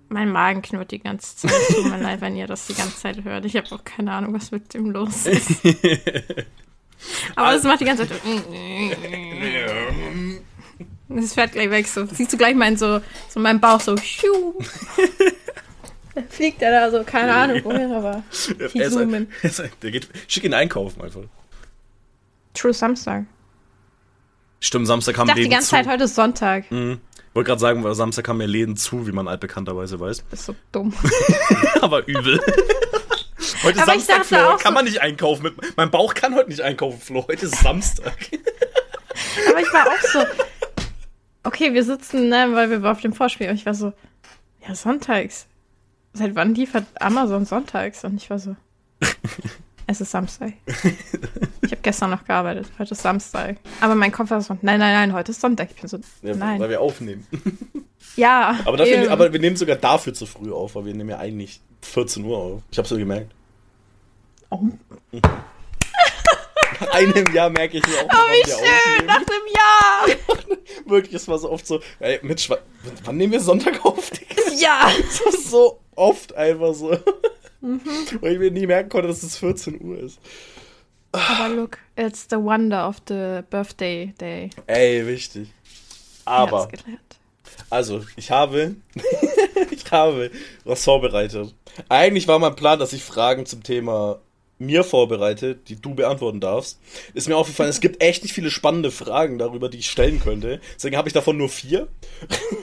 Mein 0.10 0.32
Magen 0.32 0.62
knurrt 0.62 0.92
die 0.92 1.00
ganze 1.00 1.36
Zeit. 1.36 1.52
Tut 1.68 1.86
mir 1.86 1.98
leid, 2.02 2.22
wenn 2.22 2.36
ihr 2.36 2.48
das 2.48 2.66
die 2.68 2.74
ganze 2.74 2.98
Zeit 2.98 3.24
hört. 3.24 3.46
Ich 3.46 3.56
habe 3.56 3.72
auch 3.72 3.84
keine 3.84 4.12
Ahnung, 4.12 4.34
was 4.34 4.52
mit 4.52 4.74
dem 4.74 4.90
los 4.92 5.26
ist. 5.28 5.52
Aber 7.36 7.56
es 7.56 7.64
macht 7.64 7.80
die 7.82 7.86
ganze 7.86 8.08
Zeit. 8.08 8.20
Es 11.12 11.34
fährt 11.34 11.54
gleich 11.54 11.72
weg. 11.72 11.88
So 11.88 12.06
siehst 12.06 12.32
du 12.32 12.38
gleich 12.38 12.56
in 12.56 12.78
so, 12.78 13.02
so 13.30 13.40
meinem 13.40 13.60
Bauch 13.60 13.80
so. 13.80 13.98
Schuh. 13.98 14.54
Da 16.14 16.22
fliegt 16.30 16.62
er 16.62 16.70
da 16.72 16.92
so, 16.92 17.04
keine 17.04 17.34
Ahnung 17.34 17.64
wohin, 17.64 17.92
aber 17.92 18.22
Er 18.60 18.66
ich 18.68 18.76
ist 18.76 18.96
ein, 18.96 19.28
er 19.42 19.70
der 19.82 19.92
geht, 19.92 20.08
schick 20.28 20.44
ihn 20.44 20.54
einkaufen 20.54 21.02
einfach. 21.02 21.22
True 22.54 22.74
Samstag. 22.74 23.26
Stimmt, 24.60 24.86
Samstag 24.88 25.14
Ich 25.16 25.20
haben 25.20 25.28
dachte 25.30 25.42
die 25.42 25.50
ganze 25.50 25.70
zu. 25.70 25.76
Zeit, 25.76 25.88
heute 25.88 26.04
ist 26.04 26.16
Sonntag. 26.16 26.70
Mhm. 26.72 27.00
Wollte 27.34 27.48
gerade 27.48 27.60
sagen, 27.62 27.84
weil 27.84 27.94
Samstag 27.96 28.28
haben 28.28 28.42
ja 28.42 28.48
Läden 28.48 28.76
zu, 28.76 29.08
wie 29.08 29.12
man 29.12 29.28
altbekannterweise 29.28 30.00
weiß. 30.00 30.24
Das 30.32 30.40
ist 30.42 30.46
so 30.48 30.56
dumm. 30.72 30.94
Aber 31.82 32.08
übel. 32.08 32.40
Heute 33.64 33.78
ist 33.78 33.84
Aber 33.84 33.96
ich 33.96 34.04
Samstag, 34.06 34.26
Flo. 34.26 34.38
Kann 34.58 34.60
so- 34.60 34.72
man 34.72 34.86
nicht 34.86 35.02
einkaufen. 35.02 35.44
Mit, 35.44 35.78
mein 35.78 35.92
Bauch 35.92 36.14
kann 36.14 36.34
heute 36.36 36.50
nicht 36.50 36.62
einkaufen, 36.62 37.00
Flo. 37.00 37.26
Heute 37.28 37.46
ist 37.46 37.56
Samstag. 37.58 38.14
Aber 39.50 39.60
ich 39.60 39.74
war 39.74 39.86
auch 39.88 40.02
so. 40.14 40.24
Okay, 41.44 41.74
wir 41.74 41.84
sitzen, 41.84 42.30
ne, 42.30 42.50
weil 42.54 42.70
wir 42.70 42.90
auf 42.92 43.02
dem 43.02 43.14
Vorspiel. 43.14 43.50
Und 43.50 43.56
ich 43.56 43.66
war 43.66 43.74
so, 43.74 43.94
ja, 44.68 44.76
sonntags. 44.76 45.48
Seit 46.14 46.36
wann 46.36 46.56
liefert 46.56 46.86
Amazon 47.00 47.46
sonntags? 47.46 48.04
Und 48.04 48.16
ich 48.16 48.30
war 48.30 48.40
so, 48.40 48.56
es 49.92 50.00
ist 50.02 50.12
Samstag. 50.12 50.54
Ich 51.64 51.72
habe 51.72 51.82
gestern 51.82 52.12
noch 52.12 52.24
gearbeitet. 52.24 52.68
Heute 52.78 52.94
ist 52.94 53.02
Samstag. 53.02 53.58
Aber 53.82 53.96
mein 53.96 54.12
Kopf 54.12 54.30
war 54.30 54.40
so, 54.42 54.54
nein, 54.62 54.80
nein, 54.80 54.94
nein, 54.94 55.14
heute 55.14 55.32
ist 55.32 55.42
Sonntag. 55.42 55.70
Ich 55.74 55.82
bin 55.82 55.88
so, 55.90 55.98
Ja, 56.22 56.36
nein. 56.36 56.60
Weil 56.60 56.70
wir 56.70 56.82
aufnehmen. 56.82 57.26
Ja. 58.16 58.58
Aber, 58.66 58.76
dafür, 58.78 59.12
aber 59.12 59.32
wir 59.32 59.40
nehmen 59.40 59.56
sogar 59.56 59.76
dafür 59.76 60.14
zu 60.14 60.26
früh 60.26 60.52
auf, 60.52 60.74
weil 60.76 60.86
wir 60.86 60.94
nehmen 60.94 61.10
ja 61.12 61.20
eigentlich 61.20 61.62
14 61.82 62.26
Uhr 62.26 62.38
auf. 62.38 62.62
Ich 62.72 62.78
hab's 62.78 62.90
so 62.90 62.98
gemerkt. 62.98 63.32
Oh, 64.50 64.60
Nach 66.80 66.94
einem 66.94 67.34
Jahr 67.34 67.50
merke 67.50 67.78
ich 67.78 67.88
mir 67.88 67.94
auch, 68.00 68.04
oh, 68.06 68.08
wann 68.10 68.32
wie 68.32 68.48
wir 68.48 68.56
schön, 68.56 69.06
nach 69.06 69.16
aufnehmen. 69.22 69.42
einem 70.08 70.18
Jahr. 70.58 70.58
Wirklich, 70.86 71.14
es 71.16 71.28
war 71.28 71.38
so 71.38 71.52
oft 71.52 71.68
so, 71.68 71.82
ey, 72.00 72.20
Mitch, 72.24 72.50
wa- 72.50 72.58
wann 73.04 73.18
nehmen 73.18 73.34
wir 73.34 73.40
Sonntag 73.42 73.84
auf, 73.86 74.10
Digga? 74.10 74.42
Ja. 74.58 74.90
So 75.44 75.80
oft 75.96 76.34
einfach 76.36 76.74
so. 76.74 76.98
Mhm. 77.62 77.82
Weil 78.22 78.34
ich 78.34 78.40
mir 78.40 78.52
nie 78.52 78.68
merken 78.68 78.90
konnte, 78.90 79.08
dass 79.08 79.24
es 79.24 79.38
14 79.38 79.82
Uhr 79.82 79.98
ist. 79.98 80.20
Aber 81.12 81.50
look, 81.50 81.78
it's 81.96 82.28
the 82.30 82.38
wonder 82.38 82.88
of 82.88 82.98
the 83.08 83.42
birthday 83.50 84.14
day. 84.20 84.50
Ey, 84.68 85.06
wichtig. 85.08 85.50
Ich 85.64 86.28
Aber, 86.28 86.70
also, 87.70 88.06
ich 88.16 88.30
habe, 88.32 88.76
ich 89.72 89.92
habe 89.92 90.32
was 90.64 90.84
vorbereitet. 90.84 91.54
Eigentlich 91.88 92.28
war 92.28 92.40
mein 92.40 92.56
Plan, 92.56 92.80
dass 92.80 92.94
ich 92.94 93.04
Fragen 93.04 93.46
zum 93.46 93.64
Thema 93.64 94.20
mir 94.60 94.84
vorbereite, 94.84 95.56
die 95.56 95.82
du 95.82 95.96
beantworten 95.96 96.40
darfst. 96.40 96.80
Ist 97.14 97.28
mir 97.28 97.38
aufgefallen, 97.38 97.70
es 97.70 97.82
gibt 97.82 98.04
echt 98.04 98.24
nicht 98.24 98.34
viele 98.34 98.52
spannende 98.52 98.92
Fragen 98.92 99.38
darüber, 99.40 99.70
die 99.70 99.80
ich 99.80 99.90
stellen 99.90 100.20
könnte. 100.20 100.60
Deswegen 100.76 100.98
habe 100.98 101.08
ich 101.08 101.14
davon 101.14 101.38
nur 101.38 101.50
vier. 101.50 101.88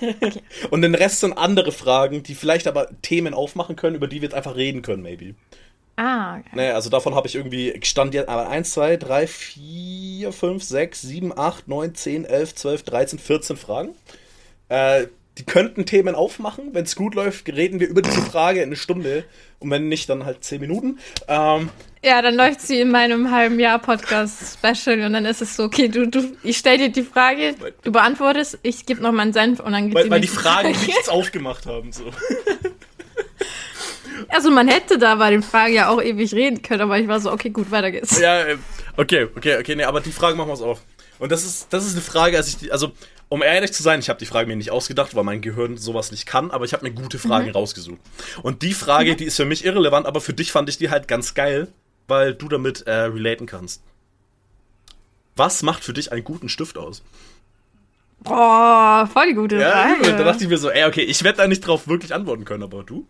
Und 0.70 0.82
den 0.82 0.94
Rest 0.94 1.20
sind 1.20 1.32
andere 1.32 1.72
Fragen, 1.72 2.22
die 2.22 2.34
vielleicht 2.34 2.66
aber 2.66 2.88
Themen 3.02 3.34
aufmachen 3.34 3.76
können, 3.76 3.96
über 3.96 4.06
die 4.06 4.16
wir 4.16 4.28
jetzt 4.28 4.34
einfach 4.34 4.56
reden 4.56 4.82
können, 4.82 5.02
maybe. 5.02 5.34
Ah, 5.96 6.38
okay. 6.38 6.50
Naja, 6.52 6.74
also 6.74 6.90
davon 6.90 7.14
habe 7.14 7.26
ich 7.26 7.34
irgendwie 7.34 7.80
stand 7.82 8.12
jetzt 8.12 8.28
aber 8.28 8.50
1, 8.50 8.70
2, 8.72 8.98
3, 8.98 9.26
4, 9.26 10.32
5, 10.32 10.62
6, 10.62 11.00
7, 11.00 11.38
8, 11.38 11.68
9, 11.68 11.94
10, 11.94 12.24
11, 12.26 12.54
12, 12.54 12.82
13, 12.82 13.18
14 13.18 13.56
Fragen. 13.56 13.94
Äh, 14.68 15.06
die 15.38 15.44
könnten 15.44 15.84
Themen 15.84 16.14
aufmachen. 16.14 16.70
Wenn 16.72 16.84
es 16.84 16.96
gut 16.96 17.14
läuft, 17.14 17.48
reden 17.48 17.78
wir 17.80 17.88
über 17.88 18.02
diese 18.02 18.22
Frage 18.22 18.60
in 18.60 18.66
eine 18.68 18.76
Stunde. 18.76 19.24
Und 19.58 19.70
wenn 19.70 19.88
nicht, 19.88 20.08
dann 20.08 20.24
halt 20.24 20.42
10 20.44 20.60
Minuten. 20.60 20.98
Ähm, 21.28 21.68
Ja, 22.04 22.22
dann 22.22 22.34
läuft 22.34 22.60
sie 22.60 22.80
in 22.80 22.90
meinem 22.90 23.30
halben 23.30 23.60
Jahr 23.60 23.78
Podcast 23.78 24.58
Special 24.58 25.00
und 25.02 25.12
dann 25.12 25.24
ist 25.24 25.42
es 25.42 25.56
so, 25.56 25.64
okay, 25.64 25.88
du, 25.88 26.06
du, 26.08 26.36
ich 26.42 26.56
stell 26.56 26.78
dir 26.78 26.90
die 26.90 27.02
Frage, 27.02 27.54
du 27.82 27.92
beantwortest, 27.92 28.58
ich 28.62 28.86
gebe 28.86 29.02
noch 29.02 29.12
meinen 29.12 29.32
Senf 29.32 29.60
und 29.60 29.72
dann 29.72 29.86
geht 29.86 29.94
weil, 29.94 30.10
weil 30.10 30.20
die 30.20 30.28
Fragen 30.28 30.74
Frage. 30.74 30.86
nichts 30.86 31.08
aufgemacht 31.08 31.66
haben. 31.66 31.92
So. 31.92 32.04
Also 34.28 34.50
man 34.50 34.68
hätte 34.68 34.98
da 34.98 35.16
bei 35.16 35.30
den 35.30 35.42
Fragen 35.42 35.74
ja 35.74 35.88
auch 35.88 36.02
ewig 36.02 36.32
reden 36.32 36.62
können, 36.62 36.80
aber 36.80 36.98
ich 36.98 37.06
war 37.06 37.20
so, 37.20 37.30
okay, 37.30 37.50
gut, 37.50 37.70
weiter 37.70 37.90
geht's. 37.90 38.18
Ja, 38.18 38.42
äh, 38.42 38.56
okay, 38.96 39.28
okay, 39.36 39.58
okay, 39.58 39.76
nee, 39.76 39.84
aber 39.84 40.00
die 40.00 40.12
Frage 40.12 40.36
machen 40.36 40.48
wir 40.48 40.52
uns 40.52 40.62
auf. 40.62 40.82
Und 41.18 41.32
das 41.32 41.44
ist, 41.44 41.72
das 41.72 41.86
ist 41.86 41.92
eine 41.92 42.02
Frage, 42.02 42.36
als 42.36 42.48
ich 42.48 42.56
die, 42.58 42.72
also, 42.72 42.92
um 43.28 43.42
ehrlich 43.42 43.72
zu 43.72 43.82
sein, 43.82 44.00
ich 44.00 44.08
habe 44.08 44.18
die 44.18 44.26
Frage 44.26 44.46
mir 44.48 44.56
nicht 44.56 44.70
ausgedacht, 44.70 45.14
weil 45.14 45.24
mein 45.24 45.40
Gehirn 45.40 45.76
sowas 45.76 46.10
nicht 46.10 46.26
kann, 46.26 46.50
aber 46.50 46.64
ich 46.64 46.72
habe 46.72 46.84
mir 46.84 46.92
gute 46.94 47.18
Fragen 47.18 47.50
rausgesucht. 47.50 47.98
Und 48.42 48.62
die 48.62 48.72
Frage, 48.74 49.16
die 49.16 49.24
ist 49.24 49.36
für 49.36 49.44
mich 49.44 49.64
irrelevant, 49.64 50.06
aber 50.06 50.20
für 50.20 50.32
dich 50.34 50.52
fand 50.52 50.68
ich 50.68 50.78
die 50.78 50.90
halt 50.90 51.08
ganz 51.08 51.34
geil, 51.34 51.68
weil 52.08 52.34
du 52.34 52.48
damit 52.48 52.82
äh, 52.86 52.92
relaten 52.92 53.46
kannst. 53.46 53.82
Was 55.34 55.62
macht 55.62 55.84
für 55.84 55.92
dich 55.92 56.12
einen 56.12 56.24
guten 56.24 56.48
Stift 56.48 56.78
aus? 56.78 57.02
Boah, 58.20 59.08
voll 59.12 59.26
die 59.28 59.34
gute 59.34 59.58
Ja, 59.58 59.70
Frage. 59.70 59.94
übel. 60.00 60.16
da 60.16 60.24
dachte 60.24 60.44
ich 60.44 60.48
mir 60.48 60.58
so, 60.58 60.70
ey, 60.70 60.84
okay, 60.86 61.02
ich 61.02 61.22
werde 61.22 61.38
da 61.38 61.46
nicht 61.46 61.60
drauf 61.66 61.86
wirklich 61.88 62.14
antworten 62.14 62.44
können, 62.44 62.62
aber 62.62 62.82
du? 62.82 63.06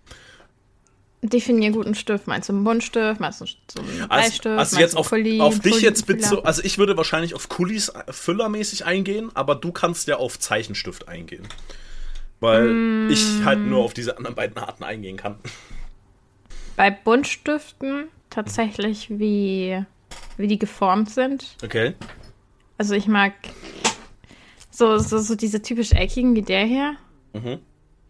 Definier 1.22 1.70
guten 1.72 1.94
Stift. 1.94 2.26
Meinst 2.26 2.48
du 2.48 2.52
einen 2.52 2.62
Buntstift? 2.64 3.20
Meinst 3.20 3.40
du 3.40 3.46
so 3.46 3.80
einen 3.80 3.88
Also, 3.88 4.06
Bleistift? 4.08 4.46
also 4.46 4.56
Meinst 4.58 4.78
jetzt 4.78 4.96
auf, 4.96 5.08
Kuli, 5.08 5.40
auf 5.40 5.58
dich 5.60 5.74
Kuli- 5.74 5.82
jetzt 5.82 6.06
bitte 6.06 6.44
also 6.44 6.62
ich 6.62 6.78
würde 6.78 6.96
wahrscheinlich 6.96 7.34
auf 7.34 7.48
Kulis 7.48 7.88
äh, 7.88 8.12
füllermäßig 8.12 8.84
eingehen, 8.84 9.30
aber 9.34 9.54
du 9.54 9.72
kannst 9.72 10.06
ja 10.08 10.16
auf 10.16 10.38
Zeichenstift 10.38 11.08
eingehen. 11.08 11.46
Weil 12.38 12.68
Mm. 12.68 13.10
ich 13.10 13.44
halt 13.44 13.60
nur 13.60 13.82
auf 13.82 13.94
diese 13.94 14.16
anderen 14.18 14.36
beiden 14.36 14.58
Arten 14.58 14.84
eingehen 14.84 15.16
kann. 15.16 15.36
Bei 16.76 16.90
Buntstiften 16.90 18.08
tatsächlich, 18.28 19.08
wie, 19.08 19.82
wie 20.36 20.46
die 20.46 20.58
geformt 20.58 21.10
sind. 21.10 21.56
Okay. 21.64 21.94
Also 22.76 22.94
ich 22.94 23.06
mag 23.06 23.32
so, 24.70 24.98
so, 24.98 25.18
so 25.18 25.34
diese 25.34 25.62
typisch 25.62 25.92
eckigen 25.92 26.36
wie 26.36 26.42
der 26.42 26.66
hier. 26.66 26.96
Mhm. 27.32 27.60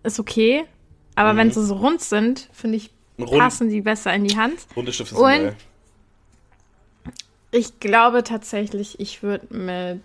Ist 0.03 0.19
okay. 0.19 0.65
Aber 1.15 1.37
wenn 1.37 1.51
sie 1.53 1.65
so 1.65 1.77
rund 1.77 2.01
sind, 2.03 2.49
finde 2.53 2.77
ich, 2.77 2.91
Rund, 3.25 3.39
passen 3.39 3.69
die 3.71 3.81
besser 3.81 4.13
in 4.15 4.25
die 4.25 4.37
Hand. 4.37 4.67
runde 4.77 4.93
Stifte 4.93 5.15
sind 5.15 5.25
Und- 5.25 5.31
geil. 5.31 5.57
Ich 7.53 7.81
glaube 7.81 8.23
tatsächlich, 8.25 9.01
ich 9.01 9.23
würde 9.23 9.55
mit 9.57 10.03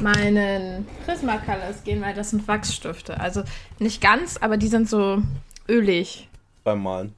meinen 0.00 0.86
Prismacolors 1.04 1.84
gehen, 1.84 2.00
weil 2.00 2.14
das 2.14 2.30
sind 2.30 2.48
Wachsstifte. 2.48 3.20
Also 3.20 3.42
nicht 3.78 4.00
ganz, 4.00 4.36
aber 4.38 4.56
die 4.56 4.68
sind 4.68 4.88
so 4.88 5.22
ölig. 5.68 6.28
Beim 6.64 6.82
Malen. 6.82 7.14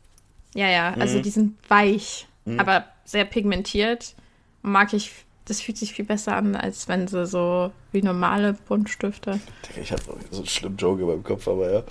Ja, 0.54 0.68
ja, 0.68 0.92
also 0.98 1.18
Mhm. 1.18 1.22
die 1.22 1.30
sind 1.30 1.56
weich, 1.70 2.26
aber 2.58 2.84
sehr 3.04 3.24
pigmentiert. 3.24 4.14
Mag 4.60 4.92
ich, 4.92 5.12
das 5.46 5.60
fühlt 5.60 5.78
sich 5.78 5.94
viel 5.94 6.04
besser 6.04 6.36
an, 6.36 6.54
als 6.56 6.88
wenn 6.88 7.08
sie 7.08 7.24
so 7.26 7.72
wie 7.92 8.02
normale 8.02 8.52
Buntstifte. 8.68 9.40
Ich 9.80 9.92
habe 9.92 10.02
so 10.02 10.38
einen 10.38 10.46
schlimmen 10.46 10.76
Joke 10.76 11.06
beim 11.06 11.22
Kopf, 11.22 11.48
aber 11.48 11.72
ja. 11.72 11.82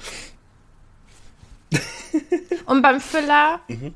Und 2.65 2.81
beim 2.81 2.99
Füller 2.99 3.59
Mhm. 3.67 3.93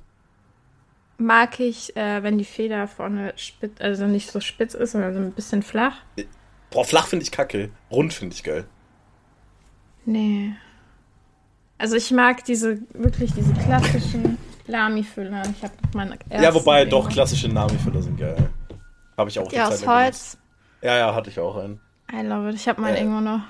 mag 1.17 1.59
ich, 1.59 1.95
äh, 1.95 2.23
wenn 2.23 2.37
die 2.37 2.45
Feder 2.45 2.87
vorne 2.87 3.33
spitz, 3.37 3.79
also 3.79 4.05
nicht 4.07 4.31
so 4.31 4.39
spitz 4.39 4.73
ist, 4.73 4.91
sondern 4.91 5.13
so 5.13 5.19
ein 5.19 5.31
bisschen 5.31 5.63
flach. 5.63 5.97
Boah, 6.71 6.83
flach 6.85 7.07
finde 7.07 7.23
ich 7.23 7.31
kacke. 7.31 7.69
Rund 7.91 8.13
finde 8.13 8.35
ich 8.35 8.43
geil. 8.43 8.65
Nee. 10.05 10.53
Also 11.77 11.95
ich 11.95 12.11
mag 12.11 12.43
diese, 12.45 12.79
wirklich 12.93 13.33
diese 13.33 13.53
klassischen 13.53 14.37
Lami-Füller. 14.67 15.43
Ich 15.57 15.63
habe 15.63 15.73
meine 15.93 16.17
ja, 16.31 16.53
wobei 16.53 16.85
doch, 16.85 17.09
klassische 17.09 17.49
Nami-Füller 17.49 18.01
sind 18.01 18.17
geil. 18.17 18.49
Habe 19.17 19.29
ich 19.29 19.39
auch 19.39 19.51
Ja, 19.51 19.67
aus. 19.67 19.85
Holz. 19.85 20.37
Ja, 20.81 20.97
ja, 20.97 21.15
hatte 21.15 21.29
ich 21.29 21.39
auch 21.39 21.55
einen. 21.57 21.79
I 22.11 22.21
love 22.21 22.49
it. 22.49 22.55
Ich 22.55 22.67
habe 22.67 22.81
meinen 22.81 22.95
Äh. 22.95 22.99
irgendwo 23.01 23.19
noch. 23.21 23.41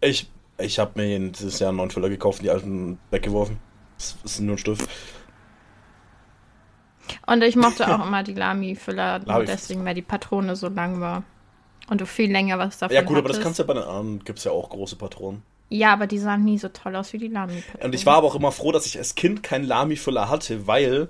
Ich, 0.00 0.30
ich 0.58 0.78
habe 0.78 0.92
mir 1.00 1.18
dieses 1.30 1.58
Jahr 1.58 1.68
einen 1.70 1.78
neuen 1.78 1.90
Füller 1.90 2.08
gekauft 2.08 2.38
und 2.40 2.44
die 2.44 2.50
alten 2.50 2.98
weggeworfen. 3.10 3.58
Das 3.98 4.16
ist 4.24 4.40
nur 4.40 4.56
ein 4.56 4.58
Stift. 4.58 4.88
Und 7.26 7.42
ich 7.42 7.56
mochte 7.56 7.86
auch 7.86 8.06
immer 8.06 8.22
die 8.22 8.34
Lami-Füller, 8.34 9.20
Lami- 9.20 9.46
deswegen, 9.46 9.84
weil 9.84 9.94
die 9.94 10.02
Patrone 10.02 10.56
so 10.56 10.68
lang 10.68 11.00
war. 11.00 11.22
Und 11.88 12.00
du 12.00 12.06
viel 12.06 12.30
länger 12.32 12.58
was 12.58 12.78
davon 12.78 12.94
Ja 12.94 13.02
gut, 13.02 13.18
aber 13.18 13.28
das 13.28 13.36
hattest. 13.36 13.44
kannst 13.44 13.58
du 13.58 13.62
ja 13.62 13.66
bei 13.66 13.74
den 13.74 13.82
anderen, 13.82 14.24
gibt's 14.24 14.44
ja 14.44 14.52
auch 14.52 14.70
große 14.70 14.96
Patronen. 14.96 15.42
Ja, 15.68 15.92
aber 15.92 16.06
die 16.06 16.18
sahen 16.18 16.44
nie 16.44 16.58
so 16.58 16.68
toll 16.68 16.96
aus 16.96 17.12
wie 17.12 17.18
die 17.18 17.28
Lami-Patronen. 17.28 17.84
Und 17.86 17.94
ich 17.94 18.06
war 18.06 18.16
aber 18.16 18.26
auch 18.28 18.34
immer 18.34 18.52
froh, 18.52 18.72
dass 18.72 18.86
ich 18.86 18.96
als 18.96 19.14
Kind 19.14 19.42
keinen 19.42 19.64
Lami-Füller 19.64 20.28
hatte, 20.30 20.66
weil 20.66 21.08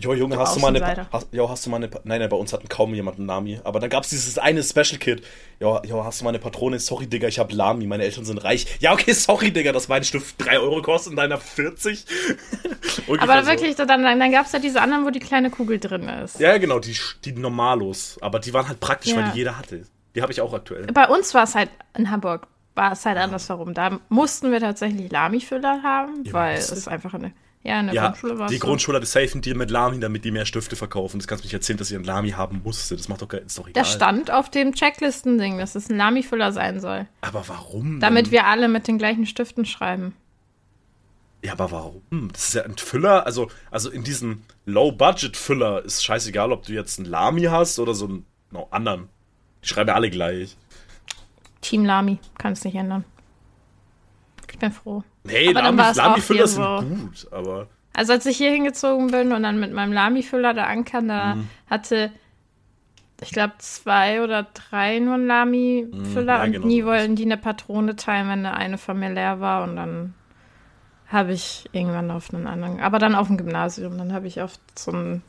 Jo, 0.00 0.14
Junge, 0.14 0.38
hast 0.38 0.56
du 0.56 0.60
mal 0.60 0.74
eine. 0.74 1.06
Hast, 1.12 1.28
jo, 1.32 1.48
hast 1.48 1.66
du 1.66 1.70
mal 1.70 1.76
eine. 1.76 1.90
Nein, 2.04 2.20
nein, 2.20 2.28
bei 2.28 2.36
uns 2.36 2.52
hatten 2.52 2.68
kaum 2.68 2.94
jemand 2.94 3.18
einen 3.18 3.26
Lami. 3.26 3.60
Aber 3.64 3.80
dann 3.80 3.90
gab's 3.90 4.08
dieses 4.10 4.38
eine 4.38 4.62
Special 4.62 4.98
Kid. 4.98 5.22
Jo, 5.60 5.80
jo, 5.84 6.04
hast 6.04 6.20
du 6.20 6.24
mal 6.24 6.30
eine 6.30 6.38
Patrone? 6.38 6.78
Sorry, 6.78 7.06
Digga, 7.06 7.28
ich 7.28 7.38
hab 7.38 7.52
Lami. 7.52 7.86
Meine 7.86 8.04
Eltern 8.04 8.24
sind 8.24 8.38
reich. 8.38 8.66
Ja, 8.80 8.92
okay, 8.92 9.12
sorry, 9.12 9.50
Digga, 9.50 9.72
dass 9.72 9.88
mein 9.88 10.02
Stift 10.04 10.36
3 10.38 10.58
Euro 10.58 10.80
kostet 10.82 11.10
und 11.12 11.16
deiner 11.16 11.38
40. 11.38 12.04
Ungefähr 13.06 13.28
Aber 13.30 13.42
so. 13.44 13.50
wirklich, 13.50 13.76
dann, 13.76 13.88
dann, 13.88 14.02
dann 14.02 14.32
gab 14.32 14.46
es 14.46 14.52
ja 14.52 14.58
diese 14.58 14.80
anderen, 14.80 15.04
wo 15.04 15.10
die 15.10 15.20
kleine 15.20 15.50
Kugel 15.50 15.78
drin 15.78 16.08
ist. 16.08 16.40
Ja, 16.40 16.56
genau, 16.58 16.78
die, 16.78 16.96
die 17.24 17.32
Normalos. 17.32 18.16
Aber 18.20 18.38
die 18.38 18.52
waren 18.54 18.68
halt 18.68 18.80
praktisch, 18.80 19.14
weil 19.14 19.22
Ja. 19.24 19.30
die 19.32 19.38
jeder 19.38 19.58
hatte. 19.58 19.82
Die 20.14 20.22
habe 20.22 20.32
ich 20.32 20.40
auch 20.40 20.52
aktuell. 20.52 20.86
Bei 20.86 21.06
uns 21.08 21.34
war 21.34 21.44
es 21.44 21.54
halt 21.54 21.70
in 21.96 22.10
Hamburg, 22.10 22.46
war 22.74 22.92
es 22.92 23.04
halt 23.06 23.18
andersherum. 23.18 23.74
Da 23.74 24.00
mussten 24.08 24.50
wir 24.50 24.60
tatsächlich 24.60 25.10
Lami-Füller 25.10 25.82
haben, 25.82 26.24
Ja, 26.24 26.32
weil 26.32 26.56
es 26.58 26.88
einfach 26.88 27.14
eine. 27.14 27.32
Ja, 27.62 27.80
in 27.80 27.86
der 27.86 27.94
Ja, 27.94 28.06
Grundschule 28.06 28.38
war 28.38 28.46
es 28.46 28.52
die 28.52 28.58
so. 28.58 28.66
Grundschule 28.66 28.96
hatte 28.96 29.06
safe 29.06 29.32
einen 29.32 29.42
Deal 29.42 29.56
mit 29.56 29.70
Lami, 29.70 30.00
damit 30.00 30.24
die 30.24 30.30
mehr 30.30 30.46
Stifte 30.46 30.76
verkaufen. 30.76 31.18
Das 31.18 31.28
kannst 31.28 31.44
du 31.44 31.46
mich 31.46 31.52
erzählen, 31.54 31.78
dass 31.78 31.88
sie 31.88 31.94
einen 31.94 32.04
Lami 32.04 32.30
haben 32.30 32.62
musste. 32.64 32.96
Das 32.96 33.08
macht 33.08 33.20
doch, 33.20 33.30
ist 33.32 33.58
doch 33.58 33.68
egal. 33.68 33.82
Das 33.82 33.92
stand 33.92 34.30
auf 34.30 34.50
dem 34.50 34.74
Checklisten-Ding, 34.74 35.58
dass 35.58 35.74
es 35.74 35.90
ein 35.90 35.96
Lami-Füller 35.98 36.52
sein 36.52 36.80
soll. 36.80 37.06
Aber 37.20 37.46
warum? 37.48 38.00
Damit 38.00 38.26
denn? 38.26 38.32
wir 38.32 38.46
alle 38.46 38.68
mit 38.68 38.88
den 38.88 38.96
gleichen 38.96 39.26
Stiften 39.26 39.66
schreiben. 39.66 40.14
Ja, 41.42 41.52
aber 41.52 41.70
warum? 41.70 42.30
Das 42.32 42.48
ist 42.48 42.54
ja 42.54 42.64
ein 42.64 42.76
Füller, 42.76 43.24
also, 43.26 43.50
also 43.70 43.90
in 43.90 44.04
diesem 44.04 44.42
Low-Budget-Füller 44.66 45.84
ist 45.84 46.04
scheißegal, 46.04 46.52
ob 46.52 46.66
du 46.66 46.72
jetzt 46.72 46.98
einen 46.98 47.08
Lami 47.08 47.44
hast 47.44 47.78
oder 47.78 47.94
so 47.94 48.06
einen 48.06 48.26
no, 48.50 48.68
anderen. 48.70 49.08
Die 49.62 49.68
schreiben 49.68 49.88
ja 49.88 49.94
alle 49.94 50.10
gleich. 50.10 50.56
Team 51.60 51.84
Lami, 51.84 52.18
kann 52.38 52.52
es 52.52 52.64
nicht 52.64 52.74
ändern. 52.74 53.04
Bin 54.60 54.70
froh. 54.72 55.02
Nee, 55.24 55.48
Aber 55.48 55.62
Lami- 55.62 55.96
Lami-Füller 55.96 56.46
sind 56.46 56.62
so. 56.62 56.82
gut, 56.82 57.26
aber. 57.32 57.66
Also 57.92 58.12
als 58.12 58.24
ich 58.26 58.36
hier 58.36 58.50
hingezogen 58.52 59.08
bin 59.10 59.32
und 59.32 59.42
dann 59.42 59.58
mit 59.58 59.72
meinem 59.72 59.92
Lami-Füller 59.92 60.54
da 60.54 60.64
ankam, 60.64 61.08
da 61.08 61.34
Mhm. 61.34 61.48
hatte 61.68 62.12
ich 63.22 63.32
glaube 63.32 63.52
zwei 63.58 64.22
oder 64.22 64.46
drei 64.54 64.98
nur 64.98 65.18
Lami-Füller 65.18 66.36
ja, 66.38 66.44
und 66.44 66.52
genau 66.52 66.66
nie 66.66 66.84
wollten 66.84 67.16
die 67.16 67.24
eine 67.24 67.36
Patrone 67.36 67.96
teilen, 67.96 68.28
wenn 68.28 68.46
eine, 68.46 68.56
eine 68.56 68.78
von 68.78 68.98
mir 68.98 69.12
leer 69.12 69.40
war 69.40 69.64
und 69.64 69.76
dann 69.76 70.14
habe 71.08 71.32
ich 71.32 71.68
irgendwann 71.72 72.10
auf 72.10 72.32
einen 72.32 72.46
anderen, 72.46 72.80
aber 72.80 72.98
dann 72.98 73.14
auf 73.16 73.26
dem 73.26 73.36
Gymnasium, 73.36 73.98
dann 73.98 74.12
habe 74.12 74.26
ich 74.28 74.40
auf 74.40 74.52
so 74.78 74.92
einen 74.92 75.22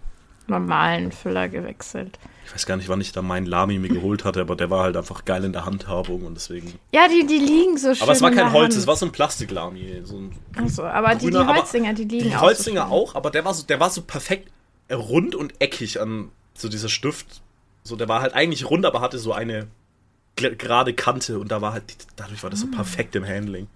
normalen 0.48 1.12
Füller 1.12 1.50
gewechselt. 1.50 2.18
Ich 2.52 2.56
weiß 2.56 2.66
gar 2.66 2.76
nicht, 2.76 2.90
wann 2.90 3.00
ich 3.00 3.14
da 3.14 3.22
meinen 3.22 3.46
Lami 3.46 3.80
mir 3.80 3.88
geholt 3.88 4.26
hatte, 4.26 4.42
aber 4.42 4.58
der 4.58 4.70
war 4.70 4.84
halt 4.84 4.98
einfach 4.98 5.24
geil 5.24 5.46
in 5.46 5.54
der 5.54 5.66
Handhabung 5.66 6.26
und 6.26 6.36
deswegen. 6.36 6.74
Ja, 6.92 7.08
die, 7.08 7.26
die 7.26 7.38
liegen 7.38 7.78
so 7.78 7.94
schön. 7.94 8.04
Aber 8.04 8.12
es 8.12 8.22
war 8.22 8.30
in 8.30 8.36
kein 8.38 8.52
Holz, 8.52 8.74
Hand. 8.74 8.82
es 8.82 8.88
war 8.88 8.98
so 8.98 9.06
ein 9.06 9.14
Plastiklami. 9.14 10.02
So 10.04 10.18
ein 10.18 10.36
Also, 10.58 10.84
aber 10.84 11.16
die, 11.16 11.28
die 11.28 11.32
grüner, 11.32 11.48
aber 11.48 11.60
Holzinger, 11.60 11.94
die 11.94 12.04
liegen 12.04 12.26
Die 12.30 12.36
auch 12.36 12.42
Holzinger 12.42 12.82
so 12.82 12.88
schön. 12.88 12.94
auch, 13.04 13.16
aber 13.16 13.30
der 13.32 13.46
war 13.46 13.54
so, 13.54 13.64
der 13.66 13.80
war 13.80 13.90
so 13.90 14.02
perfekt 14.02 14.52
rund 14.92 15.34
und 15.34 15.54
eckig 15.62 16.02
an 16.02 16.30
so 16.54 16.68
dieser 16.68 16.90
Stift. 16.90 17.42
So, 17.84 17.96
der 17.96 18.10
war 18.10 18.22
halt 18.22 18.34
eigentlich 18.34 18.70
rund, 18.70 18.86
aber 18.86 19.00
hatte 19.00 19.18
so 19.18 19.32
eine 19.32 19.68
gerade 20.36 20.94
Kante 20.94 21.40
und 21.40 21.52
da 21.54 21.62
war 21.62 21.72
halt, 21.72 21.84
dadurch 22.18 22.44
war 22.44 22.50
das 22.50 22.60
so 22.60 22.68
perfekt 22.68 23.16
im 23.16 23.26
Handling. 23.26 23.68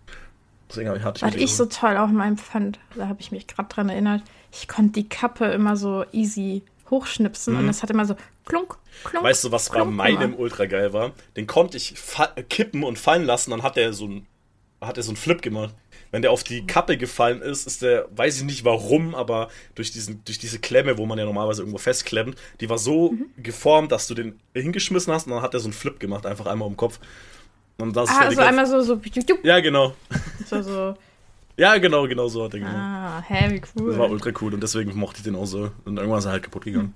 Deswegen 0.70 0.90
hatte 1.02 1.18
ich 1.18 1.24
Ah. 1.24 1.28
Was 1.28 1.36
ich 1.36 1.56
so 1.56 1.66
toll 1.66 1.96
auch 1.96 2.10
in 2.10 2.16
meinem 2.16 2.38
fand, 2.38 2.80
da 2.96 3.08
habe 3.08 3.22
ich 3.22 3.32
mich 3.32 3.48
gerade 3.48 3.70
dran 3.70 3.88
erinnert, 3.88 4.22
ich 4.52 4.68
konnte 4.68 4.94
die 4.94 5.08
Kappe 5.08 5.46
immer 5.46 5.78
so 5.78 6.04
easy 6.12 6.64
hochschnipsen 6.90 7.56
und 7.56 7.68
es 7.70 7.82
hat 7.84 7.90
immer 7.90 8.06
so 8.06 8.16
klunk, 8.46 8.76
klunk. 9.04 9.24
Mhm. 9.24 9.28
Weißt 9.28 9.44
du, 9.44 9.52
was 9.52 9.70
bei 9.70 9.76
klunk 9.80 9.96
meinem 9.96 10.20
gemacht. 10.20 10.40
ultra 10.40 10.66
geil 10.66 10.94
war? 10.94 11.14
Den 11.36 11.48
konnte 11.48 11.78
ich 11.78 11.96
kippen 12.50 12.84
und 12.84 13.00
fallen 13.00 13.26
lassen, 13.26 13.52
dann 13.52 13.64
hat 13.64 13.76
der 13.76 13.94
so 13.94 14.08
ein, 14.08 14.28
hat 14.82 14.98
er 14.98 15.04
so 15.04 15.10
einen 15.10 15.18
Flip 15.18 15.42
gemacht. 15.42 15.74
Wenn 16.12 16.22
der 16.22 16.32
auf 16.32 16.44
die 16.44 16.66
Kappe 16.66 16.98
gefallen 16.98 17.42
ist, 17.42 17.68
ist 17.68 17.82
der, 17.82 18.08
weiß 18.16 18.38
ich 18.38 18.44
nicht 18.44 18.64
warum, 18.64 19.16
aber 19.16 19.50
durch, 19.74 19.92
diesen, 19.92 20.24
durch 20.24 20.38
diese 20.40 20.60
Klemme, 20.60 20.98
wo 20.98 21.06
man 21.06 21.18
ja 21.18 21.26
normalerweise 21.26 21.62
irgendwo 21.62 21.78
festklemmt, 21.80 22.38
die 22.62 22.70
war 22.70 22.78
so 22.78 23.12
Mhm. 23.12 23.26
geformt, 23.44 23.92
dass 23.92 24.08
du 24.08 24.14
den 24.14 24.40
hingeschmissen 24.54 25.12
hast 25.12 25.28
und 25.28 25.34
dann 25.34 25.42
hat 25.42 25.54
er 25.54 25.60
so 25.60 25.66
einen 25.66 25.74
Flip 25.74 26.00
gemacht, 26.00 26.26
einfach 26.26 26.46
einmal 26.46 26.68
um 26.68 26.74
den 26.74 26.78
Kopf. 26.78 27.00
Und 27.78 27.96
das 27.98 28.10
Ah, 28.10 28.20
also 28.22 28.40
einmal 28.42 28.66
so, 28.66 28.80
so, 28.82 29.02
Ja, 29.44 29.60
genau. 29.60 29.94
so, 30.46 30.62
so. 30.62 30.96
Ja, 31.58 31.78
genau, 31.78 32.08
genau 32.08 32.28
so 32.28 32.44
hat 32.44 32.54
er 32.54 32.60
gemacht. 32.60 32.76
Ah, 32.76 33.24
hä, 33.28 33.52
wie 33.52 33.60
Das 33.62 33.76
war 33.98 34.08
cool. 34.08 34.14
ultra 34.14 34.32
cool 34.42 34.54
und 34.54 34.62
deswegen 34.62 34.98
mochte 34.98 35.18
ich 35.20 35.24
den 35.24 35.36
auch 35.36 35.46
so. 35.46 35.72
Und 35.86 35.98
irgendwann 35.98 36.20
ist 36.20 36.26
er 36.26 36.32
halt 36.34 36.44
kaputt 36.44 36.66
gegangen. 36.66 36.94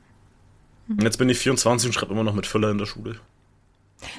Mhm. 0.87 0.97
Und 0.97 1.03
jetzt 1.03 1.17
bin 1.17 1.29
ich 1.29 1.37
24 1.39 1.87
und 1.89 1.93
schreibe 1.93 2.13
immer 2.13 2.23
noch 2.23 2.33
mit 2.33 2.45
Füller 2.45 2.69
in 2.71 2.77
der 2.77 2.85
Schule. 2.85 3.15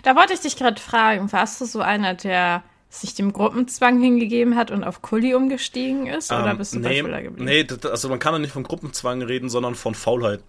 Da 0.03 0.16
wollte 0.16 0.33
ich 0.35 0.40
dich 0.40 0.57
gerade 0.57 0.81
fragen, 0.81 1.31
warst 1.33 1.61
du 1.61 1.64
so 1.66 1.81
einer, 1.81 2.14
der 2.14 2.62
sich 2.90 3.14
dem 3.14 3.33
Gruppenzwang 3.33 4.00
hingegeben 4.00 4.57
hat 4.57 4.70
und 4.70 4.83
auf 4.83 5.00
Kuli 5.03 5.35
umgestiegen 5.35 6.07
ist? 6.07 6.33
oder 6.33 6.50
Ähm, 6.50 6.59
bist 6.59 6.74
du 6.74 6.81
nee, 6.81 6.88
bei 6.88 7.03
Füller 7.09 7.22
geblieben? 7.22 7.44
Nee, 7.44 7.64
das, 7.64 7.85
also 7.87 8.09
man 8.09 8.18
kann 8.18 8.33
ja 8.35 8.38
nicht 8.40 8.53
von 8.53 8.62
Gruppenzwang 8.64 9.22
reden, 9.22 9.48
sondern 9.48 9.74
von 9.74 9.94
Faulheit. 9.94 10.42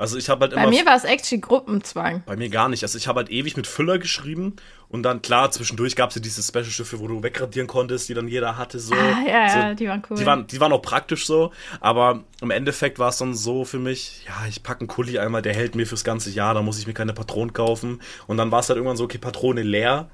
Also 0.00 0.16
ich 0.16 0.30
habe 0.30 0.40
halt 0.46 0.54
bei 0.54 0.62
immer. 0.62 0.70
mir 0.70 0.86
war 0.86 0.96
es 0.96 1.04
actually 1.04 1.42
Gruppenzwang. 1.42 2.22
bei 2.24 2.34
mir 2.34 2.48
gar 2.48 2.70
nicht. 2.70 2.82
Also 2.82 2.96
ich 2.96 3.06
habe 3.06 3.18
halt 3.18 3.28
ewig 3.28 3.58
mit 3.58 3.66
Füller 3.66 3.98
geschrieben 3.98 4.56
und 4.88 5.02
dann 5.02 5.20
klar, 5.20 5.50
zwischendurch 5.50 5.94
gab 5.94 6.08
es 6.08 6.16
ja 6.16 6.22
diese 6.22 6.42
Special-Stifte, 6.42 7.00
wo 7.00 7.06
du 7.06 7.22
wegradieren 7.22 7.66
konntest, 7.66 8.08
die 8.08 8.14
dann 8.14 8.26
jeder 8.26 8.56
hatte. 8.56 8.78
So. 8.78 8.94
Ah, 8.94 9.28
ja, 9.28 9.48
so, 9.50 9.58
ja, 9.58 9.74
die 9.74 9.88
waren 9.88 10.02
cool. 10.08 10.16
Die 10.16 10.24
waren, 10.24 10.46
die 10.46 10.58
waren 10.58 10.72
auch 10.72 10.80
praktisch 10.80 11.26
so, 11.26 11.52
aber 11.80 12.24
im 12.40 12.50
Endeffekt 12.50 12.98
war 12.98 13.10
es 13.10 13.18
dann 13.18 13.34
so 13.34 13.66
für 13.66 13.78
mich, 13.78 14.24
ja, 14.26 14.48
ich 14.48 14.62
packe 14.62 14.80
einen 14.80 14.88
Kuli 14.88 15.18
einmal, 15.18 15.42
der 15.42 15.54
hält 15.54 15.74
mir 15.74 15.86
fürs 15.86 16.02
ganze 16.02 16.30
Jahr, 16.30 16.54
da 16.54 16.62
muss 16.62 16.78
ich 16.78 16.86
mir 16.86 16.94
keine 16.94 17.12
Patronen 17.12 17.52
kaufen. 17.52 18.00
Und 18.26 18.38
dann 18.38 18.50
war 18.50 18.60
es 18.60 18.70
halt 18.70 18.78
irgendwann 18.78 18.96
so, 18.96 19.04
okay, 19.04 19.18
Patrone 19.18 19.62
leer. 19.62 20.08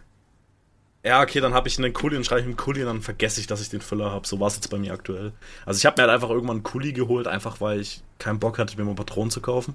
Ja, 1.04 1.22
okay, 1.22 1.40
dann 1.40 1.54
habe 1.54 1.68
ich 1.68 1.78
einen 1.78 1.92
Kuli 1.92 2.16
und 2.16 2.26
schreibe 2.26 2.40
ich 2.40 2.46
einen 2.46 2.56
Kuli 2.56 2.80
und 2.80 2.86
dann 2.86 3.02
vergesse 3.02 3.40
ich, 3.40 3.46
dass 3.46 3.60
ich 3.60 3.68
den 3.68 3.80
Füller 3.80 4.10
habe. 4.10 4.26
So 4.26 4.40
war 4.40 4.48
es 4.48 4.56
jetzt 4.56 4.70
bei 4.70 4.78
mir 4.78 4.92
aktuell. 4.92 5.32
Also 5.64 5.78
ich 5.78 5.86
habe 5.86 6.00
mir 6.00 6.08
halt 6.08 6.14
einfach 6.14 6.30
irgendwann 6.30 6.56
einen 6.56 6.64
Kuli 6.64 6.92
geholt, 6.92 7.28
einfach 7.28 7.60
weil 7.60 7.80
ich 7.80 8.02
keinen 8.18 8.40
Bock 8.40 8.58
hatte, 8.58 8.76
mir 8.76 8.84
mal 8.84 8.94
Patronen 8.94 9.30
zu 9.30 9.40
kaufen. 9.40 9.74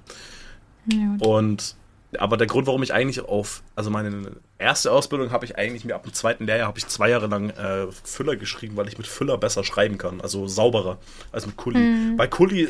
Ja. 0.86 1.16
Und 1.20 1.76
aber 2.18 2.36
der 2.36 2.46
Grund, 2.46 2.66
warum 2.66 2.82
ich 2.82 2.92
eigentlich 2.92 3.20
auf, 3.20 3.62
also 3.74 3.90
meine 3.90 4.32
erste 4.58 4.92
Ausbildung 4.92 5.30
habe 5.30 5.46
ich 5.46 5.56
eigentlich 5.56 5.84
mir 5.84 5.94
ab 5.94 6.02
dem 6.02 6.12
zweiten 6.12 6.44
Lehrjahr 6.44 6.68
habe 6.68 6.78
ich 6.78 6.86
zwei 6.86 7.08
Jahre 7.08 7.26
lang 7.26 7.50
äh, 7.50 7.86
Füller 8.04 8.36
geschrieben, 8.36 8.76
weil 8.76 8.88
ich 8.88 8.98
mit 8.98 9.06
Füller 9.06 9.38
besser 9.38 9.64
schreiben 9.64 9.98
kann, 9.98 10.20
also 10.20 10.46
sauberer 10.46 10.98
als 11.32 11.46
mit 11.46 11.56
Kuli. 11.56 12.14
Bei 12.16 12.26
Kuli 12.26 12.68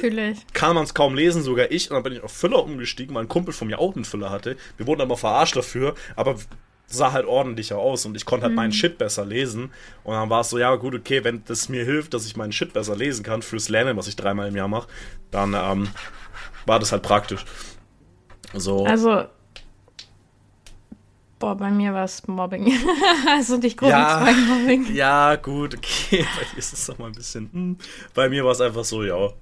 kann 0.52 0.74
man 0.74 0.84
es 0.84 0.94
kaum 0.94 1.14
lesen, 1.14 1.42
sogar 1.42 1.70
ich. 1.70 1.90
Und 1.90 1.94
dann 1.94 2.02
bin 2.04 2.12
ich 2.12 2.22
auf 2.22 2.32
Füller 2.32 2.62
umgestiegen, 2.62 3.14
weil 3.14 3.24
ein 3.24 3.28
Kumpel 3.28 3.52
von 3.52 3.66
mir 3.66 3.80
auch 3.80 3.96
einen 3.96 4.04
Füller 4.04 4.30
hatte. 4.30 4.56
Wir 4.76 4.86
wurden 4.86 5.00
aber 5.00 5.16
verarscht 5.16 5.56
dafür, 5.56 5.94
aber 6.14 6.36
sah 6.92 7.12
halt 7.12 7.26
ordentlicher 7.26 7.78
aus 7.78 8.04
und 8.06 8.16
ich 8.16 8.24
konnte 8.24 8.46
halt 8.46 8.54
meinen 8.54 8.72
Shit 8.72 8.98
besser 8.98 9.24
lesen. 9.24 9.72
Und 10.04 10.14
dann 10.14 10.30
war 10.30 10.40
es 10.40 10.50
so, 10.50 10.58
ja 10.58 10.74
gut, 10.76 10.94
okay, 10.94 11.24
wenn 11.24 11.42
das 11.44 11.68
mir 11.68 11.84
hilft, 11.84 12.14
dass 12.14 12.26
ich 12.26 12.36
meinen 12.36 12.52
Shit 12.52 12.72
besser 12.72 12.94
lesen 12.96 13.22
kann 13.24 13.42
fürs 13.42 13.68
Lernen, 13.68 13.96
was 13.96 14.08
ich 14.08 14.16
dreimal 14.16 14.48
im 14.48 14.56
Jahr 14.56 14.68
mache, 14.68 14.88
dann 15.30 15.54
ähm, 15.54 15.88
war 16.66 16.78
das 16.78 16.92
halt 16.92 17.02
praktisch. 17.02 17.44
So. 18.54 18.84
Also, 18.84 19.24
boah, 21.38 21.56
bei 21.56 21.70
mir 21.70 21.94
war 21.94 22.04
es 22.04 22.26
Mobbing. 22.28 22.72
also 23.28 23.56
nicht 23.56 23.80
Ja. 23.82 24.18
Gruppenzwang-Mobbing. 24.18 24.94
Ja, 24.94 25.36
gut, 25.36 25.76
okay. 25.76 26.26
Bei 26.38 26.44
dir 26.52 26.58
ist 26.58 26.72
es 26.72 26.86
doch 26.86 26.98
mal 26.98 27.06
ein 27.06 27.12
bisschen. 27.12 27.50
Hm. 27.52 27.78
Bei 28.14 28.28
mir 28.28 28.44
war 28.44 28.52
es 28.52 28.60
einfach 28.60 28.84
so, 28.84 29.02
ja. 29.02 29.14
Aber 29.14 29.34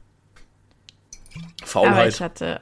Faulheit. 1.64 2.14
ich 2.14 2.20
hatte 2.20 2.60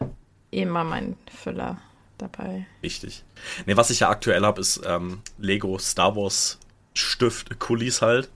immer 0.51 0.85
meinen 0.85 1.17
Füller 1.31 1.79
dabei. 2.19 2.67
Wichtig. 2.81 3.25
Ne, 3.67 3.77
was 3.77 3.91
ich 3.91 4.01
ja 4.01 4.11
aktuell 4.11 4.43
habe, 4.43 4.61
ist 4.61 4.81
ähm, 4.85 5.21
Lego 5.39 5.79
Star 5.79 6.17
Wars 6.17 6.59
Stift, 6.95 7.59
Kulis 7.59 8.03
halt. 8.03 8.29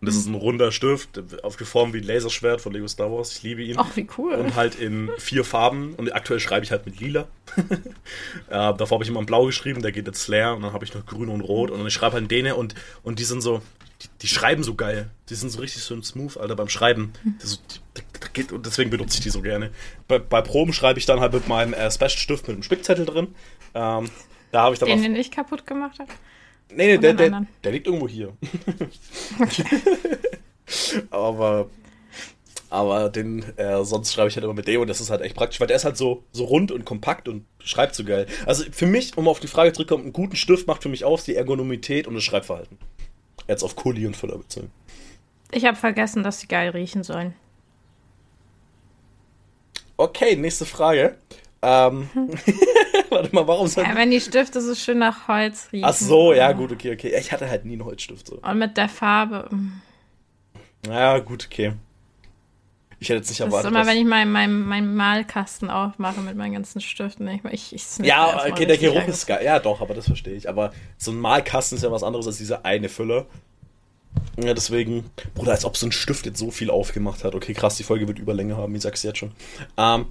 Und 0.00 0.08
das 0.08 0.16
ist 0.16 0.26
ein 0.26 0.34
runder 0.34 0.72
Stift, 0.72 1.22
aufgeformt 1.42 1.94
wie 1.94 1.98
ein 1.98 2.04
Laserschwert 2.04 2.60
von 2.60 2.72
Lego 2.72 2.86
Star 2.86 3.10
Wars. 3.10 3.32
Ich 3.32 3.42
liebe 3.42 3.62
ihn. 3.62 3.76
Ach, 3.78 3.96
wie 3.96 4.06
cool. 4.18 4.34
Und 4.34 4.54
halt 4.54 4.74
in 4.74 5.10
vier 5.16 5.42
Farben. 5.42 5.94
Und 5.94 6.14
aktuell 6.14 6.38
schreibe 6.38 6.64
ich 6.64 6.70
halt 6.70 6.84
mit 6.84 7.00
lila. 7.00 7.26
äh, 7.56 7.70
davor 8.50 8.90
habe 8.90 9.04
ich 9.04 9.08
immer 9.08 9.20
in 9.20 9.26
blau 9.26 9.46
geschrieben, 9.46 9.80
der 9.80 9.92
geht 9.92 10.06
jetzt 10.06 10.28
leer. 10.28 10.54
Und 10.54 10.62
dann 10.62 10.74
habe 10.74 10.84
ich 10.84 10.94
noch 10.94 11.06
grün 11.06 11.30
und 11.30 11.40
rot. 11.40 11.70
Und 11.70 11.78
dann 11.78 11.86
ich 11.86 11.94
schreibe 11.94 12.12
halt 12.12 12.24
in 12.24 12.28
denen 12.28 12.52
und, 12.52 12.74
und 13.04 13.18
die 13.18 13.24
sind 13.24 13.40
so, 13.40 13.62
die, 14.02 14.08
die 14.22 14.28
schreiben 14.28 14.62
so 14.62 14.74
geil. 14.74 15.10
Die 15.28 15.34
sind 15.34 15.50
so 15.50 15.60
richtig 15.60 15.82
so 15.82 16.00
smooth, 16.00 16.36
Alter, 16.36 16.56
beim 16.56 16.68
Schreiben. 16.68 17.12
Das 17.38 17.52
ist 17.52 17.62
so, 17.94 18.02
geht, 18.32 18.52
und 18.52 18.66
deswegen 18.66 18.90
benutze 18.90 19.18
ich 19.18 19.22
die 19.22 19.30
so 19.30 19.42
gerne. 19.42 19.70
Bei, 20.06 20.18
bei 20.18 20.42
Proben 20.42 20.72
schreibe 20.72 20.98
ich 20.98 21.06
dann 21.06 21.20
halt 21.20 21.32
mit 21.32 21.48
meinem 21.48 21.72
äh, 21.72 21.90
Special-Stift 21.90 22.46
mit 22.46 22.54
einem 22.54 22.62
Spickzettel 22.62 23.06
drin. 23.06 23.34
Ähm, 23.74 24.10
da 24.52 24.62
habe 24.62 24.74
ich 24.74 24.78
dann 24.78 24.88
Den, 24.88 24.98
auf, 24.98 25.04
den 25.04 25.16
ich 25.16 25.30
kaputt 25.30 25.66
gemacht 25.66 25.98
habe. 25.98 26.10
Nee, 26.70 26.86
nee, 26.86 26.98
der, 26.98 27.14
der, 27.14 27.46
der 27.62 27.72
liegt 27.72 27.86
irgendwo 27.86 28.08
hier. 28.08 28.32
aber 31.10 31.68
aber 32.68 33.08
den, 33.10 33.44
äh, 33.56 33.84
sonst 33.84 34.12
schreibe 34.12 34.28
ich 34.28 34.34
halt 34.34 34.44
immer 34.44 34.54
mit 34.54 34.66
dem 34.66 34.80
und 34.80 34.88
das 34.88 35.00
ist 35.00 35.10
halt 35.10 35.20
echt 35.20 35.36
praktisch, 35.36 35.60
weil 35.60 35.68
der 35.68 35.76
ist 35.76 35.84
halt 35.84 35.96
so, 35.96 36.24
so 36.32 36.44
rund 36.44 36.72
und 36.72 36.84
kompakt 36.84 37.28
und 37.28 37.46
schreibt 37.60 37.94
so 37.94 38.04
geil. 38.04 38.26
Also 38.44 38.64
für 38.72 38.86
mich, 38.86 39.16
um 39.16 39.28
auf 39.28 39.38
die 39.38 39.46
Frage 39.46 39.72
zurückzukommen, 39.72 40.04
einen 40.04 40.12
guten 40.12 40.34
Stift 40.36 40.66
macht 40.66 40.82
für 40.82 40.88
mich 40.88 41.04
aus 41.04 41.24
die 41.24 41.36
Ergonomität 41.36 42.08
und 42.08 42.14
das 42.14 42.24
Schreibverhalten. 42.24 42.78
Jetzt 43.48 43.62
auf 43.62 43.76
Kuli 43.76 44.06
und 44.06 44.16
Füller 44.16 44.38
bezogen. 44.38 44.70
Ich 45.52 45.64
habe 45.64 45.76
vergessen, 45.76 46.22
dass 46.22 46.40
sie 46.40 46.48
geil 46.48 46.70
riechen 46.70 47.04
sollen. 47.04 47.34
Okay, 49.96 50.36
nächste 50.36 50.66
Frage. 50.66 51.16
Ähm, 51.62 52.10
warte 53.10 53.34
mal, 53.34 53.46
warum 53.46 53.66
soll 53.66 53.84
Ja, 53.84 53.94
wenn 53.96 54.10
die 54.10 54.20
Stifte 54.20 54.60
so 54.60 54.74
schön 54.74 54.98
nach 54.98 55.28
Holz 55.28 55.68
riechen. 55.72 55.86
Ach 55.86 55.94
so, 55.94 56.32
ja, 56.32 56.52
gut, 56.52 56.72
okay, 56.72 56.92
okay. 56.92 57.14
Ich 57.18 57.32
hatte 57.32 57.48
halt 57.48 57.64
nie 57.64 57.72
einen 57.74 57.84
Holzstift 57.84 58.26
so. 58.26 58.36
Und 58.36 58.58
mit 58.58 58.76
der 58.76 58.88
Farbe. 58.88 59.48
mm. 59.54 59.82
Ja, 60.88 61.18
gut, 61.18 61.46
okay. 61.50 61.72
Ich 62.98 63.08
hätte 63.08 63.18
jetzt 63.18 63.28
nicht 63.28 63.40
Das 63.40 63.48
ist 63.48 63.52
erwartet. 63.52 63.70
immer, 63.70 63.86
wenn 63.86 63.98
ich 63.98 64.04
meinen 64.06 64.32
mein, 64.32 64.60
mein 64.62 64.94
Malkasten 64.94 65.68
aufmache 65.70 66.20
mit 66.20 66.36
meinen 66.36 66.54
ganzen 66.54 66.80
Stiften. 66.80 67.28
Ich, 67.28 67.44
ich, 67.44 67.74
ich 67.74 68.06
ja, 68.06 68.46
okay, 68.46 68.64
der 68.64 68.78
Geruch 68.78 69.06
ist 69.06 69.26
geil. 69.26 69.44
Ja, 69.44 69.58
doch, 69.58 69.80
aber 69.82 69.94
das 69.94 70.06
verstehe 70.06 70.34
ich. 70.34 70.48
Aber 70.48 70.72
so 70.96 71.10
ein 71.10 71.18
Malkasten 71.20 71.76
ist 71.76 71.84
ja 71.84 71.92
was 71.92 72.02
anderes 72.02 72.26
als 72.26 72.38
dieser 72.38 72.64
eine 72.64 72.88
Füller. 72.88 73.26
Ja, 74.42 74.54
deswegen, 74.54 75.10
Bruder, 75.34 75.52
als 75.52 75.64
ob 75.66 75.76
so 75.76 75.86
ein 75.86 75.92
Stift 75.92 76.24
jetzt 76.24 76.38
so 76.38 76.50
viel 76.50 76.70
aufgemacht 76.70 77.22
hat. 77.24 77.34
Okay, 77.34 77.52
krass, 77.52 77.76
die 77.76 77.82
Folge 77.82 78.08
wird 78.08 78.18
Überlänge 78.18 78.56
haben, 78.56 78.74
ich 78.74 78.82
sag's 78.82 79.02
jetzt 79.02 79.18
schon. 79.18 79.32
Ähm, 79.76 80.06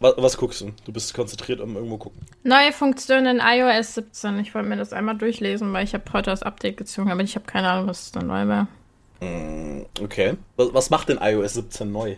was, 0.00 0.14
was 0.16 0.36
guckst 0.36 0.60
du? 0.60 0.72
Du 0.84 0.92
bist 0.92 1.12
konzentriert 1.14 1.60
am 1.60 1.74
irgendwo 1.76 1.96
gucken. 1.96 2.20
Neue 2.44 2.72
Funktion 2.72 3.26
in 3.26 3.40
iOS 3.40 3.94
17. 3.94 4.38
Ich 4.40 4.54
wollte 4.54 4.68
mir 4.68 4.76
das 4.76 4.92
einmal 4.92 5.16
durchlesen, 5.16 5.72
weil 5.72 5.84
ich 5.84 5.94
habe 5.94 6.04
heute 6.12 6.30
das 6.30 6.42
Update 6.42 6.76
gezogen, 6.76 7.10
aber 7.10 7.22
ich 7.22 7.34
habe 7.34 7.46
keine 7.46 7.70
Ahnung, 7.70 7.88
was 7.88 8.12
da 8.12 8.22
neu 8.22 8.46
war. 8.46 8.68
Okay. 9.20 10.36
Was, 10.56 10.90
macht 10.90 11.08
denn 11.08 11.18
iOS 11.20 11.54
17 11.54 11.90
neu? 11.90 12.16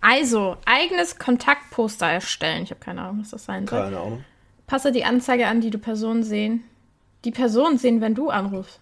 Also, 0.00 0.56
eigenes 0.64 1.18
Kontaktposter 1.18 2.06
erstellen. 2.06 2.64
Ich 2.64 2.70
habe 2.70 2.80
keine 2.80 3.02
Ahnung, 3.02 3.20
was 3.20 3.30
das 3.30 3.44
sein 3.44 3.66
soll. 3.66 3.78
Keine 3.78 3.98
Ahnung. 3.98 4.24
Passe 4.66 4.92
die 4.92 5.04
Anzeige 5.04 5.46
an, 5.46 5.60
die 5.60 5.70
du 5.70 5.78
Personen 5.78 6.22
sehen. 6.22 6.64
Die 7.24 7.30
Personen 7.30 7.78
sehen, 7.78 8.00
wenn 8.00 8.14
du 8.14 8.30
anrufst. 8.30 8.80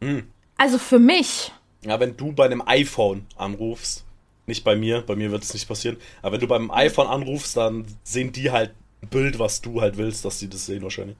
Hm. 0.00 0.26
Also 0.56 0.78
für 0.78 0.98
mich. 0.98 1.52
Ja, 1.82 2.00
wenn 2.00 2.16
du 2.16 2.32
bei 2.32 2.46
einem 2.46 2.62
iPhone 2.66 3.26
anrufst, 3.36 4.04
nicht 4.46 4.64
bei 4.64 4.76
mir, 4.76 5.02
bei 5.02 5.16
mir 5.16 5.30
wird 5.30 5.42
es 5.42 5.52
nicht 5.52 5.68
passieren, 5.68 5.96
aber 6.22 6.34
wenn 6.34 6.40
du 6.40 6.48
beim 6.48 6.70
iPhone 6.70 7.06
anrufst, 7.06 7.56
dann 7.56 7.84
sehen 8.02 8.32
die 8.32 8.50
halt 8.50 8.72
ein 9.02 9.08
Bild, 9.08 9.38
was 9.38 9.60
du 9.60 9.80
halt 9.80 9.96
willst, 9.96 10.24
dass 10.24 10.38
die 10.38 10.48
das 10.48 10.66
sehen 10.66 10.82
wahrscheinlich. 10.82 11.16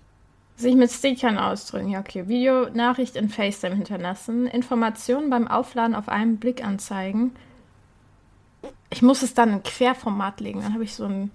Sich 0.57 0.75
mit 0.75 0.91
Stickern 0.91 1.37
ausdrücken. 1.39 1.89
Ja, 1.89 2.01
okay. 2.01 2.29
Videonachricht 2.29 3.15
in 3.17 3.29
FaceTime 3.29 3.75
hinterlassen. 3.75 4.47
Informationen 4.47 5.29
beim 5.29 5.47
Aufladen 5.49 5.95
auf 5.95 6.09
einen 6.09 6.39
Blick 6.39 6.65
anzeigen. 6.65 7.37
Ich 8.91 9.03
muss 9.03 9.23
es 9.23 9.35
dann 9.35 9.53
in 9.53 9.63
Querformat 9.63 10.41
legen. 10.41 10.63
Dann 10.63 10.73
habe 10.73 10.85
ich 10.85 10.95
so 10.95 11.05
ein. 11.05 11.31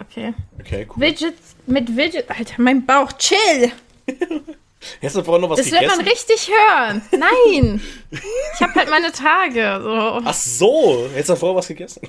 Okay. 0.00 0.32
Okay, 0.60 0.86
cool. 0.90 1.02
Widgets 1.02 1.56
mit 1.66 1.94
Widget. 1.96 2.30
Alter, 2.30 2.54
mein 2.62 2.86
Bauch. 2.86 3.12
Chill! 3.12 3.72
Hast 5.02 5.16
du 5.16 5.22
vorhin 5.24 5.42
noch 5.42 5.50
was 5.50 5.58
Das 5.58 5.70
wird 5.70 5.80
gegessen? 5.80 5.98
man 5.98 6.08
richtig 6.08 6.48
hören. 6.48 7.02
Nein! 7.12 7.80
Ich 8.54 8.62
habe 8.62 8.74
halt 8.74 8.88
meine 8.88 9.12
Tage. 9.12 9.80
So. 9.82 10.20
Ach 10.24 10.32
so, 10.34 11.06
hättest 11.12 11.28
du 11.28 11.36
vorher 11.36 11.56
was 11.56 11.68
gegessen? 11.68 12.00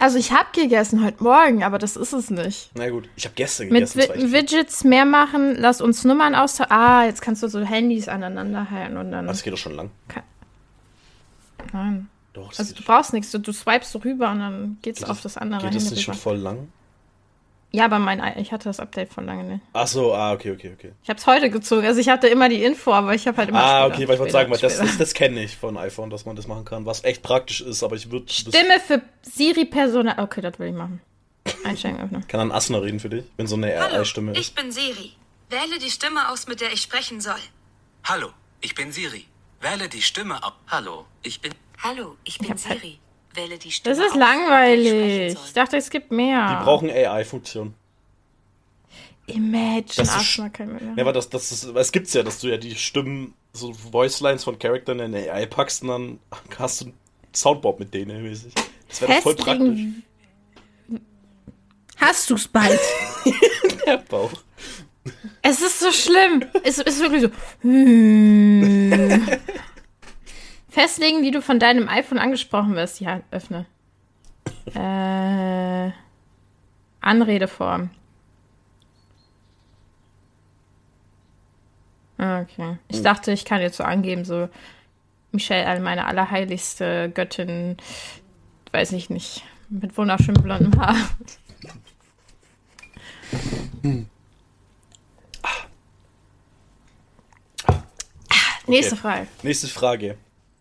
Also 0.00 0.16
ich 0.16 0.30
habe 0.30 0.46
gegessen 0.52 1.04
heute 1.04 1.22
Morgen, 1.24 1.64
aber 1.64 1.78
das 1.78 1.96
ist 1.96 2.12
es 2.12 2.30
nicht. 2.30 2.70
Na 2.74 2.88
gut, 2.88 3.08
ich 3.16 3.24
habe 3.24 3.34
gestern 3.34 3.68
Mit 3.68 3.92
gegessen. 3.92 3.98
das 3.98 4.16
echt- 4.16 4.32
Widgets 4.32 4.84
mehr 4.84 5.04
machen, 5.04 5.56
lass 5.58 5.80
uns 5.80 6.04
Nummern 6.04 6.36
austauschen. 6.36 6.70
Ah, 6.72 7.04
jetzt 7.04 7.20
kannst 7.20 7.42
du 7.42 7.48
so 7.48 7.60
Handys 7.60 8.06
aneinander 8.08 8.70
halten 8.70 8.96
und 8.96 9.10
dann. 9.10 9.26
Das 9.26 9.42
geht 9.42 9.52
doch 9.52 9.58
schon 9.58 9.74
lang. 9.74 9.90
Nein. 11.72 12.08
Doch, 12.32 12.50
das 12.50 12.60
Also 12.60 12.74
du 12.74 12.82
brauchst 12.84 13.12
nichts, 13.12 13.32
du, 13.32 13.38
du 13.38 13.52
swipest 13.52 13.90
so 13.90 13.98
rüber 13.98 14.30
und 14.30 14.38
dann 14.38 14.78
geht's 14.82 15.00
geht 15.00 15.08
auf 15.10 15.20
das 15.20 15.36
andere 15.36 15.62
Geht 15.62 15.74
das 15.74 15.90
nicht 15.90 16.02
schon 16.02 16.14
voll 16.14 16.36
lang? 16.36 16.68
Ja, 17.70 17.84
aber 17.84 17.98
mein, 17.98 18.22
ich 18.38 18.50
hatte 18.50 18.64
das 18.64 18.80
Update 18.80 19.12
von 19.12 19.26
lange 19.26 19.44
nicht. 19.44 19.60
Ach 19.74 19.86
so, 19.86 20.14
ah, 20.14 20.32
okay, 20.32 20.52
okay, 20.52 20.72
okay. 20.72 20.92
Ich 21.02 21.10
habe 21.10 21.18
es 21.18 21.26
heute 21.26 21.50
gezogen. 21.50 21.86
Also 21.86 22.00
ich 22.00 22.08
hatte 22.08 22.26
immer 22.28 22.48
die 22.48 22.62
Info, 22.64 22.92
aber 22.94 23.14
ich 23.14 23.26
habe 23.26 23.36
halt 23.36 23.50
immer. 23.50 23.58
Ah, 23.62 23.80
später, 23.82 23.94
okay, 23.94 24.08
weil 24.08 24.14
ich 24.14 24.20
wollte 24.20 24.32
sagen, 24.32 24.50
weil 24.50 24.58
das, 24.58 24.78
das, 24.78 24.96
das 24.96 25.12
kenne 25.14 25.42
ich 25.44 25.54
von 25.56 25.76
iPhone, 25.76 26.08
dass 26.08 26.24
man 26.24 26.34
das 26.34 26.46
machen 26.46 26.64
kann, 26.64 26.86
was 26.86 27.04
echt 27.04 27.22
praktisch 27.22 27.60
ist, 27.60 27.82
aber 27.82 27.96
ich 27.96 28.10
würde. 28.10 28.32
Stimme 28.32 28.80
für 28.80 29.02
Siri 29.20 29.66
Persona. 29.66 30.22
Okay, 30.22 30.40
das 30.40 30.58
will 30.58 30.68
ich 30.68 30.74
machen. 30.74 31.02
Einstellen 31.64 32.00
öffnen. 32.00 32.26
Kann 32.26 32.40
dann 32.40 32.52
Asna 32.52 32.78
reden 32.78 33.00
für 33.00 33.10
dich, 33.10 33.24
wenn 33.36 33.46
so 33.46 33.56
eine 33.56 33.74
Hallo, 33.78 33.96
AI-Stimme 33.96 34.32
ist. 34.32 34.38
ich 34.38 34.54
bin 34.54 34.70
Siri. 34.72 35.12
Wähle 35.50 35.78
die 35.78 35.90
Stimme 35.90 36.30
aus, 36.30 36.46
mit 36.46 36.60
der 36.62 36.72
ich 36.72 36.80
sprechen 36.80 37.20
soll. 37.20 37.40
Hallo, 38.04 38.28
ich 38.60 38.74
bin 38.74 38.92
Siri. 38.92 39.26
Wähle 39.60 39.88
die 39.88 40.02
Stimme 40.02 40.42
ab. 40.42 40.56
Hallo, 40.68 41.04
ich 41.22 41.40
bin. 41.40 41.52
Hallo, 41.82 42.16
ich 42.24 42.38
bin 42.38 42.48
hab 42.50 42.64
halt- 42.66 42.80
Siri. 42.80 42.98
Wähle 43.38 43.58
die 43.58 43.70
Stimme 43.70 43.96
Das 43.96 44.04
ist 44.04 44.12
auf, 44.12 44.18
langweilig. 44.18 45.36
Ich 45.46 45.52
dachte, 45.52 45.76
es 45.76 45.90
gibt 45.90 46.10
mehr. 46.10 46.58
Die 46.58 46.64
brauchen 46.64 46.90
AI-Funktion. 46.90 47.74
Imagine. 49.26 49.84
Das 49.96 50.16
ist 50.16 50.38
man 50.38 50.50
Ja, 50.96 51.02
aber 51.02 51.12
das, 51.12 51.28
das 51.28 51.52
ist, 51.52 51.64
es 51.64 51.92
gibt's 51.92 52.14
ja, 52.14 52.22
dass 52.22 52.40
du 52.40 52.48
ja 52.48 52.56
die 52.56 52.74
Stimmen, 52.74 53.34
so 53.52 53.72
Voicelines 53.92 54.44
von 54.44 54.58
Charakteren 54.58 55.00
in 55.00 55.14
AI 55.14 55.46
packst 55.46 55.82
und 55.82 55.88
dann 55.88 56.18
hast 56.58 56.80
du 56.80 56.86
ein 56.86 56.94
Soundboard 57.34 57.78
mit 57.78 57.94
denen 57.94 58.22
mäßig. 58.22 58.52
Das 58.88 59.02
wäre 59.02 59.12
doch 59.12 59.22
voll 59.22 59.36
praktisch. 59.36 59.80
Hast 61.96 62.30
du's 62.30 62.48
bald? 62.48 62.80
Der 63.86 63.98
Bauch. 63.98 64.32
Es 65.42 65.60
ist 65.60 65.80
so 65.80 65.92
schlimm. 65.92 66.44
Es 66.62 66.78
ist 66.78 67.00
wirklich 67.00 67.22
so. 67.22 67.28
Hm. 70.78 70.84
Festlegen, 70.84 71.22
wie 71.22 71.32
du 71.32 71.42
von 71.42 71.58
deinem 71.58 71.88
iPhone 71.88 72.18
angesprochen 72.18 72.76
wirst. 72.76 73.00
Ja, 73.00 73.20
öffne. 73.30 73.66
Äh, 74.74 75.90
Anredeform. 77.00 77.90
Ah, 82.16 82.40
Okay. 82.40 82.78
Ich 82.88 83.02
dachte, 83.02 83.32
ich 83.32 83.44
kann 83.44 83.60
jetzt 83.60 83.76
so 83.76 83.84
angeben, 83.84 84.24
so 84.24 84.48
Michelle, 85.32 85.80
meine 85.80 86.06
allerheiligste 86.06 87.10
Göttin, 87.10 87.76
weiß 88.72 88.92
ich 88.92 89.10
nicht, 89.10 89.44
mit 89.68 89.96
wunderschön 89.96 90.34
blondem 90.34 90.80
Haar. 90.80 90.96
Nächste 98.66 98.96
Frage. 98.96 99.26
Nächste 99.42 99.66
Frage. 99.68 100.16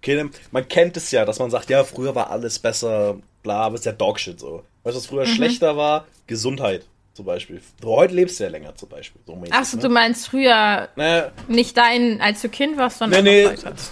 Okay, 0.08 0.16
dann- 0.16 0.32
man 0.52 0.66
kennt 0.70 0.96
es 0.96 1.12
ja, 1.12 1.26
dass 1.26 1.38
man 1.40 1.50
sagt, 1.52 1.70
ja, 1.70 1.84
früher 1.84 2.16
war 2.16 2.30
alles 2.32 2.60
besser, 2.60 3.18
bla, 3.44 3.64
aber 3.64 3.76
ist 3.76 3.86
ja 3.86 3.92
Dogshit 3.92 4.40
so. 4.40 4.64
Weißt 4.84 4.96
du, 4.96 5.00
was 5.00 5.04
Mhm. 5.06 5.10
früher 5.10 5.26
schlechter 5.26 5.76
war? 5.76 6.06
Gesundheit 6.28 6.86
zum 7.14 7.26
Beispiel. 7.26 7.62
Du, 7.82 7.90
heute 7.90 8.14
lebst 8.14 8.40
du 8.40 8.46
ja 8.46 8.50
länger 8.50 8.74
zum 8.76 8.88
Beispiel. 8.88 9.20
So 9.26 9.36
mäßig, 9.36 9.54
Achso, 9.54 9.76
ne? 9.78 9.84
du 9.84 9.90
meinst 9.90 10.28
früher 10.30 10.88
Naja, 10.96 11.32
nicht 11.50 11.76
dein, 11.76 12.22
als 12.22 12.42
du 12.42 12.48
Kind 12.48 12.78
warst, 12.78 13.02
Nee, 13.02 13.06
sondern 13.06 13.24
nee, 13.26 13.48
heute. 13.48 13.64
das- 13.64 13.92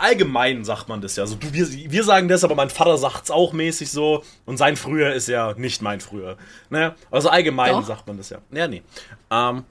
allgemein 0.00 0.64
sagt 0.64 0.88
man 0.88 1.00
das 1.00 1.16
ja. 1.16 1.22
Also 1.22 1.36
du, 1.36 1.50
wir, 1.52 1.66
wir 1.92 2.04
sagen 2.04 2.28
das, 2.28 2.44
aber 2.44 2.54
mein 2.54 2.68
Vater 2.68 2.98
sagt's 2.98 3.30
auch 3.30 3.52
mäßig 3.54 3.90
so. 3.90 4.22
Und 4.44 4.56
sein 4.58 4.76
Früher 4.76 5.14
ist 5.14 5.28
ja 5.28 5.54
nicht 5.56 5.80
mein 5.80 6.00
Früher. 6.00 6.36
Ne? 6.68 6.94
Also 7.10 7.30
allgemein 7.30 7.72
Doch. 7.72 7.86
sagt 7.86 8.06
man 8.06 8.18
das 8.18 8.28
ja. 8.28 8.38
Ja, 8.50 8.68
nee. 8.68 8.82
Ähm, 9.30 9.64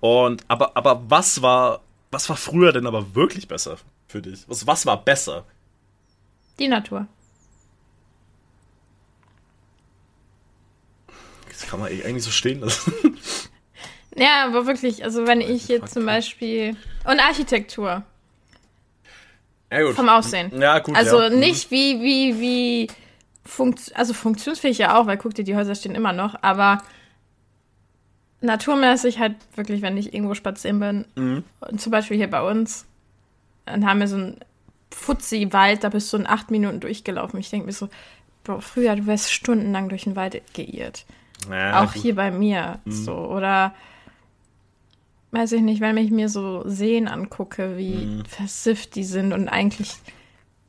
und, 0.00 0.42
aber, 0.48 0.76
aber 0.76 1.02
was 1.08 1.42
war, 1.42 1.80
was 2.10 2.28
war 2.28 2.36
früher 2.36 2.72
denn 2.72 2.86
aber 2.88 3.14
wirklich 3.14 3.46
besser 3.46 3.76
für 4.10 4.20
dich? 4.22 4.44
Was, 4.48 4.66
was 4.66 4.84
war 4.86 5.02
besser? 5.04 5.44
Die 6.58 6.68
Natur. 6.68 7.06
Das 11.48 11.66
kann 11.68 11.80
man 11.80 11.88
eigentlich 11.88 12.24
so 12.24 12.30
stehen 12.30 12.60
lassen. 12.60 12.92
Ja, 14.16 14.44
aber 14.44 14.66
wirklich, 14.66 15.04
also 15.04 15.24
wenn 15.28 15.40
ich 15.40 15.68
jetzt 15.68 15.94
zum 15.94 16.04
Beispiel. 16.04 16.76
Und 17.04 17.20
Architektur. 17.20 18.02
ja, 19.70 19.82
gut. 19.82 19.94
Vom 19.94 20.08
Aussehen. 20.08 20.50
Ja, 20.60 20.80
gut. 20.80 20.96
Also 20.96 21.22
ja. 21.22 21.30
nicht 21.30 21.70
wie, 21.70 22.00
wie, 22.02 22.40
wie. 22.40 22.88
Funkt 23.46 23.92
also 23.94 24.12
funktionsfähig 24.12 24.78
ja 24.78 24.98
auch, 24.98 25.06
weil 25.06 25.16
guck 25.16 25.34
dir, 25.34 25.44
die 25.44 25.54
Häuser 25.54 25.76
stehen 25.76 25.94
immer 25.94 26.12
noch, 26.12 26.34
aber 26.42 26.82
naturmäßig 28.40 29.20
halt 29.20 29.36
wirklich, 29.54 29.80
wenn 29.80 29.96
ich 29.96 30.12
irgendwo 30.12 30.34
spazieren 30.34 30.80
bin, 30.80 31.04
Mhm. 31.14 31.44
und 31.60 31.80
zum 31.80 31.92
Beispiel 31.92 32.16
hier 32.16 32.28
bei 32.28 32.42
uns, 32.42 32.86
dann 33.70 33.86
haben 33.86 34.00
wir 34.00 34.08
so 34.08 34.16
einen 34.16 34.36
Fuzzi-Wald, 34.92 35.84
da 35.84 35.88
bist 35.88 36.12
du 36.12 36.16
in 36.16 36.26
acht 36.26 36.50
Minuten 36.50 36.80
durchgelaufen. 36.80 37.38
Ich 37.40 37.50
denke 37.50 37.66
mir 37.66 37.72
so, 37.72 37.88
Bro, 38.44 38.60
früher, 38.60 38.96
du 38.96 39.06
wärst 39.06 39.32
stundenlang 39.32 39.88
durch 39.88 40.04
den 40.04 40.16
Wald 40.16 40.40
geirrt. 40.54 41.04
Ja, 41.50 41.82
auch 41.82 41.92
gut. 41.92 42.02
hier 42.02 42.14
bei 42.14 42.30
mir 42.30 42.80
Mhm. 42.84 42.92
so 42.92 43.14
oder 43.14 43.74
weiß 45.32 45.52
ich 45.52 45.62
nicht, 45.62 45.80
wenn 45.80 45.96
ich 45.96 46.10
mir 46.10 46.28
so 46.28 46.62
Seen 46.66 47.06
angucke, 47.06 47.76
wie 47.76 48.06
Mhm. 48.06 48.24
versifft 48.26 48.94
die 48.94 49.04
sind 49.04 49.32
und 49.32 49.48
eigentlich 49.48 49.94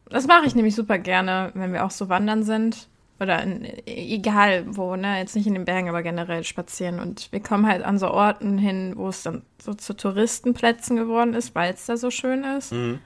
das 0.09 0.27
mache 0.27 0.45
ich 0.45 0.55
nämlich 0.55 0.75
super 0.75 0.97
gerne, 0.99 1.51
wenn 1.53 1.71
wir 1.71 1.85
auch 1.85 1.91
so 1.91 2.09
wandern 2.09 2.43
sind 2.43 2.87
oder 3.21 3.41
in, 3.43 3.65
egal 3.85 4.65
wo, 4.75 4.95
ne, 4.95 5.19
jetzt 5.19 5.35
nicht 5.35 5.45
in 5.45 5.53
den 5.53 5.65
Bergen, 5.65 5.89
aber 5.89 6.01
generell 6.01 6.43
spazieren 6.43 6.99
und 6.99 7.31
wir 7.31 7.39
kommen 7.39 7.67
halt 7.67 7.83
an 7.83 7.99
so 7.99 8.09
Orten 8.09 8.57
hin, 8.57 8.93
wo 8.95 9.09
es 9.09 9.21
dann 9.21 9.43
so 9.61 9.75
zu 9.75 9.95
Touristenplätzen 9.95 10.97
geworden 10.97 11.35
ist, 11.35 11.53
weil 11.53 11.73
es 11.73 11.85
da 11.85 11.97
so 11.97 12.09
schön 12.09 12.43
ist. 12.43 12.71
Mhm. 12.71 12.99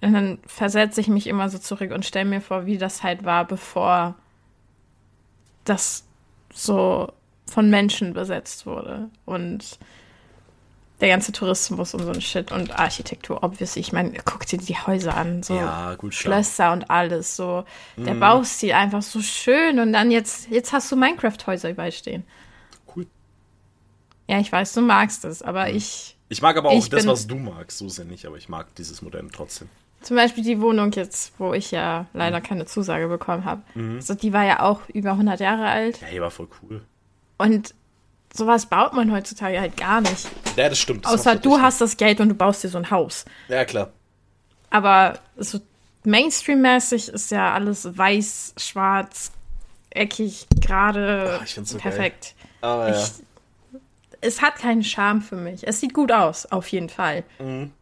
Und 0.00 0.12
dann 0.12 0.38
versetze 0.44 1.00
ich 1.00 1.06
mich 1.06 1.28
immer 1.28 1.48
so 1.48 1.58
zurück 1.58 1.92
und 1.92 2.04
stelle 2.04 2.28
mir 2.28 2.40
vor, 2.40 2.66
wie 2.66 2.76
das 2.76 3.04
halt 3.04 3.24
war, 3.24 3.46
bevor 3.46 4.16
das 5.62 6.04
so 6.52 7.12
von 7.46 7.70
Menschen 7.70 8.12
besetzt 8.12 8.66
wurde. 8.66 9.10
Und 9.24 9.78
der 11.02 11.08
ganze 11.10 11.32
Tourismus 11.32 11.92
und 11.92 12.04
so 12.04 12.10
ein 12.10 12.20
Shit 12.22 12.50
und 12.52 12.78
Architektur, 12.78 13.42
obviously. 13.42 13.80
Ich 13.80 13.92
meine, 13.92 14.12
guck 14.24 14.46
dir 14.46 14.56
die 14.58 14.74
Häuser 14.76 15.14
an, 15.16 15.42
so 15.42 15.54
Ja, 15.56 15.94
gut, 15.96 16.12
klar. 16.16 16.38
Mhm. 16.38 16.44
Schlösser 16.44 16.72
und 16.72 16.90
alles, 16.90 17.36
so 17.36 17.64
der 17.98 18.14
Baustil 18.14 18.72
einfach 18.72 19.02
so 19.02 19.20
schön 19.20 19.78
und 19.80 19.92
dann 19.92 20.10
jetzt, 20.10 20.48
jetzt 20.48 20.72
hast 20.72 20.90
du 20.90 20.96
Minecraft-Häuser 20.96 21.68
überall 21.70 21.92
stehen. 21.92 22.24
Cool. 22.94 23.06
Ja, 24.28 24.38
ich 24.38 24.50
weiß, 24.50 24.72
du 24.72 24.80
magst 24.80 25.24
es, 25.26 25.42
aber 25.42 25.68
ich, 25.70 26.16
Ich 26.28 26.40
mag 26.40 26.56
aber 26.56 26.70
auch 26.70 26.88
das, 26.88 27.02
bin- 27.02 27.10
was 27.10 27.26
du 27.26 27.34
magst. 27.36 27.78
So 27.78 27.88
ja 27.88 28.04
nicht, 28.04 28.24
aber 28.24 28.36
ich 28.38 28.48
mag 28.48 28.74
dieses 28.76 29.02
Modell 29.02 29.28
trotzdem. 29.32 29.68
Zum 30.02 30.16
Beispiel 30.16 30.42
die 30.42 30.60
Wohnung 30.60 30.90
jetzt, 30.92 31.32
wo 31.38 31.52
ich 31.52 31.70
ja 31.70 32.06
leider 32.12 32.40
keine 32.40 32.64
Zusage 32.66 33.06
bekommen 33.08 33.44
habe. 33.44 33.62
Also 33.76 34.14
die 34.14 34.32
war 34.32 34.44
ja 34.44 34.60
auch 34.60 34.80
über 34.88 35.10
100 35.12 35.38
Jahre 35.40 35.66
alt. 35.66 36.00
Ja, 36.00 36.08
die 36.08 36.20
war 36.20 36.30
voll 36.32 36.48
cool. 36.62 36.82
Und 37.38 37.74
sowas 38.34 38.66
baut 38.66 38.92
man 38.94 39.12
heutzutage 39.12 39.60
halt 39.60 39.76
gar 39.76 40.00
nicht. 40.00 40.28
Ja, 40.56 40.68
das 40.68 40.78
stimmt. 40.78 41.04
das 41.04 41.12
Außer 41.12 41.36
du 41.36 41.60
hast 41.60 41.80
das 41.80 41.96
Geld 41.96 42.20
und 42.20 42.28
du 42.28 42.34
baust 42.34 42.64
dir 42.64 42.68
so 42.68 42.78
ein 42.78 42.90
Haus. 42.90 43.24
Ja, 43.48 43.64
klar. 43.64 43.92
Aber 44.70 45.18
so 45.36 45.60
Mainstream-mäßig 46.04 47.08
ist 47.08 47.30
ja 47.30 47.52
alles 47.52 47.96
weiß, 47.96 48.54
schwarz, 48.56 49.32
eckig, 49.90 50.46
gerade, 50.60 51.40
Ah, 51.42 51.46
so 51.46 51.78
perfekt. 51.78 52.34
Ja. 52.62 52.90
Ich, 52.90 53.10
es 54.20 54.40
hat 54.40 54.56
keinen 54.56 54.82
Charme 54.82 55.20
für 55.20 55.36
mich. 55.36 55.66
Es 55.66 55.80
sieht 55.80 55.94
gut 55.94 56.10
aus, 56.12 56.46
auf 56.46 56.68
jeden 56.68 56.88
Fall. 56.88 57.24
Mhm. 57.38 57.72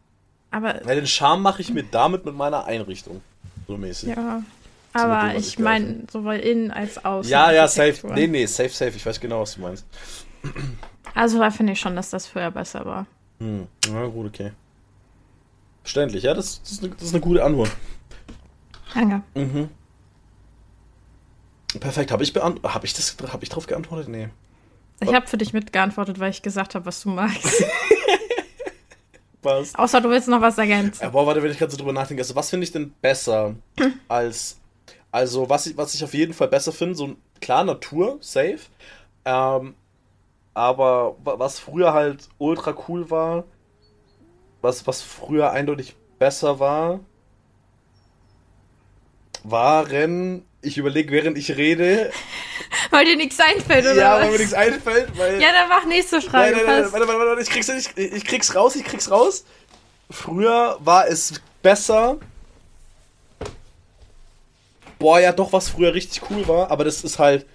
Aber 0.51 0.85
ja, 0.85 0.95
den 0.95 1.07
Charme 1.07 1.41
mache 1.41 1.61
ich 1.61 1.71
mir 1.71 1.83
damit 1.83 2.25
mit 2.25 2.35
meiner 2.35 2.65
Einrichtung. 2.65 3.21
So 3.67 3.77
mäßig. 3.77 4.09
ja. 4.09 4.43
Modul, 4.93 5.09
Aber 5.09 5.35
ich 5.35 5.57
meine, 5.57 6.03
sowohl 6.11 6.35
innen 6.35 6.69
als 6.71 7.03
außen. 7.03 7.31
Ja, 7.31 7.51
ja, 7.51 7.65
safe. 7.67 8.07
Nee, 8.13 8.27
nee, 8.27 8.45
safe, 8.45 8.69
safe. 8.69 8.91
Ich 8.97 9.05
weiß 9.05 9.21
genau, 9.21 9.41
was 9.41 9.55
du 9.55 9.61
meinst. 9.61 9.85
Also 11.13 11.39
da 11.39 11.51
finde 11.51 11.73
ich 11.73 11.79
schon, 11.79 11.95
dass 11.95 12.09
das 12.09 12.27
früher 12.27 12.51
besser 12.51 12.85
war. 12.85 13.05
Hm. 13.39 13.67
Na 13.91 14.05
gut, 14.07 14.27
okay. 14.27 14.51
Verständlich, 15.83 16.23
ja, 16.23 16.33
das, 16.33 16.61
das, 16.61 16.71
ist 16.73 16.83
eine, 16.83 16.93
das 16.93 17.03
ist 17.03 17.13
eine 17.13 17.21
gute 17.21 17.43
Antwort. 17.43 17.71
Danke. 18.93 19.21
Mhm. 19.35 19.69
Perfekt. 21.79 22.11
Habe 22.11 22.23
ich, 22.23 22.33
hab 22.35 22.83
ich, 22.83 22.93
das- 22.93 23.15
hab 23.31 23.43
ich 23.43 23.49
drauf 23.49 23.65
geantwortet? 23.67 24.09
Nee. 24.09 24.29
Ich 25.03 25.13
habe 25.13 25.25
für 25.25 25.37
dich 25.37 25.53
mitgeantwortet, 25.53 26.19
weil 26.19 26.29
ich 26.29 26.41
gesagt 26.41 26.75
habe, 26.75 26.85
was 26.85 27.01
du 27.01 27.09
magst. 27.09 27.63
Was? 29.43 29.73
Außer 29.73 30.01
du 30.01 30.09
willst 30.11 30.27
noch 30.27 30.39
was 30.41 30.59
ergänzen. 30.59 31.01
Ja, 31.01 31.09
boah, 31.09 31.25
warte, 31.25 31.41
wenn 31.41 31.49
ich 31.49 31.57
gerade 31.57 31.71
so 31.71 31.77
drüber 31.77 31.93
nachdenke. 31.93 32.21
Also, 32.21 32.35
was 32.35 32.51
finde 32.51 32.63
ich 32.63 32.71
denn 32.71 32.91
besser 33.01 33.55
als. 34.07 34.59
Also, 35.11 35.49
was 35.49 35.65
ich, 35.65 35.75
was 35.75 35.95
ich 35.95 36.03
auf 36.03 36.13
jeden 36.13 36.33
Fall 36.35 36.47
besser 36.47 36.71
finde, 36.71 36.93
so 36.93 37.15
klar, 37.41 37.63
Natur, 37.63 38.17
safe. 38.21 38.59
Ähm, 39.25 39.73
aber 40.53 41.15
wa- 41.23 41.39
was 41.39 41.59
früher 41.59 41.93
halt 41.93 42.29
ultra 42.37 42.75
cool 42.87 43.09
war, 43.09 43.43
was, 44.61 44.85
was 44.87 45.01
früher 45.01 45.51
eindeutig 45.51 45.95
besser 46.19 46.59
war, 46.59 46.99
waren. 49.43 50.45
Ich 50.61 50.77
überlege, 50.77 51.11
während 51.11 51.37
ich 51.37 51.57
rede. 51.57 52.11
Weil 52.91 53.05
dir 53.05 53.15
nichts 53.15 53.39
einfällt, 53.39 53.85
oder 53.85 53.95
ja, 53.95 54.15
was? 54.15 54.21
weil 54.21 54.31
mir 54.31 54.37
nichts 54.37 54.53
einfällt, 54.53 55.17
weil. 55.17 55.41
Ja, 55.41 55.51
dann 55.51 55.69
mach 55.69 55.85
nächste 55.85 56.21
Frage. 56.21 56.55
Nein, 56.55 56.65
nein, 56.65 56.81
nein, 56.83 56.91
warte, 56.91 57.07
warte, 57.07 57.19
warte, 57.25 57.41
ich 57.41 57.49
krieg's, 57.49 57.69
ich, 57.69 57.97
ich 57.97 58.25
krieg's 58.25 58.53
raus, 58.53 58.75
ich 58.75 58.83
krieg's 58.83 59.09
raus. 59.09 59.45
Früher 60.09 60.77
war 60.81 61.07
es 61.07 61.41
besser. 61.61 62.17
Boah, 64.99 65.19
ja, 65.19 65.31
doch, 65.31 65.51
was 65.53 65.69
früher 65.69 65.93
richtig 65.93 66.21
cool 66.29 66.47
war, 66.47 66.69
aber 66.69 66.83
das 66.83 67.03
ist 67.03 67.17
halt, 67.17 67.47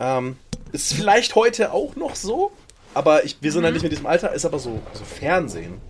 ähm, 0.00 0.36
ist 0.72 0.94
vielleicht 0.94 1.34
heute 1.34 1.72
auch 1.72 1.96
noch 1.96 2.14
so, 2.14 2.52
aber 2.94 3.24
ich, 3.24 3.36
wir 3.40 3.52
sind 3.52 3.64
halt 3.64 3.74
nicht 3.74 3.82
mit 3.82 3.92
diesem 3.92 4.06
Alter, 4.06 4.32
ist 4.32 4.44
aber 4.44 4.58
so, 4.58 4.80
so 4.92 5.04
Fernsehen. 5.04 5.80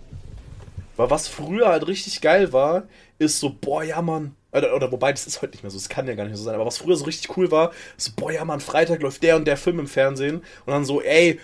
Weil 0.95 1.09
was 1.09 1.27
früher 1.27 1.67
halt 1.67 1.87
richtig 1.87 2.21
geil 2.21 2.53
war, 2.53 2.83
ist 3.17 3.39
so, 3.39 3.55
boah, 3.59 3.83
ja, 3.83 4.01
Mann. 4.01 4.35
Oder, 4.51 4.75
oder 4.75 4.91
wobei, 4.91 5.11
das 5.11 5.25
ist 5.25 5.41
heute 5.41 5.53
nicht 5.53 5.63
mehr 5.63 5.71
so, 5.71 5.77
das 5.77 5.89
kann 5.89 6.07
ja 6.07 6.13
gar 6.13 6.23
nicht 6.23 6.31
mehr 6.31 6.37
so 6.37 6.43
sein, 6.43 6.55
aber 6.55 6.65
was 6.65 6.77
früher 6.77 6.95
so 6.95 7.05
richtig 7.05 7.35
cool 7.35 7.49
war, 7.49 7.71
ist 7.97 8.05
so, 8.05 8.11
boah, 8.15 8.31
ja, 8.31 8.45
Mann, 8.45 8.59
Freitag 8.59 9.01
läuft 9.01 9.23
der 9.23 9.35
und 9.35 9.45
der 9.45 9.57
Film 9.57 9.79
im 9.79 9.87
Fernsehen 9.87 10.43
und 10.65 10.73
dann 10.73 10.85
so, 10.85 11.01
ey, 11.01 11.39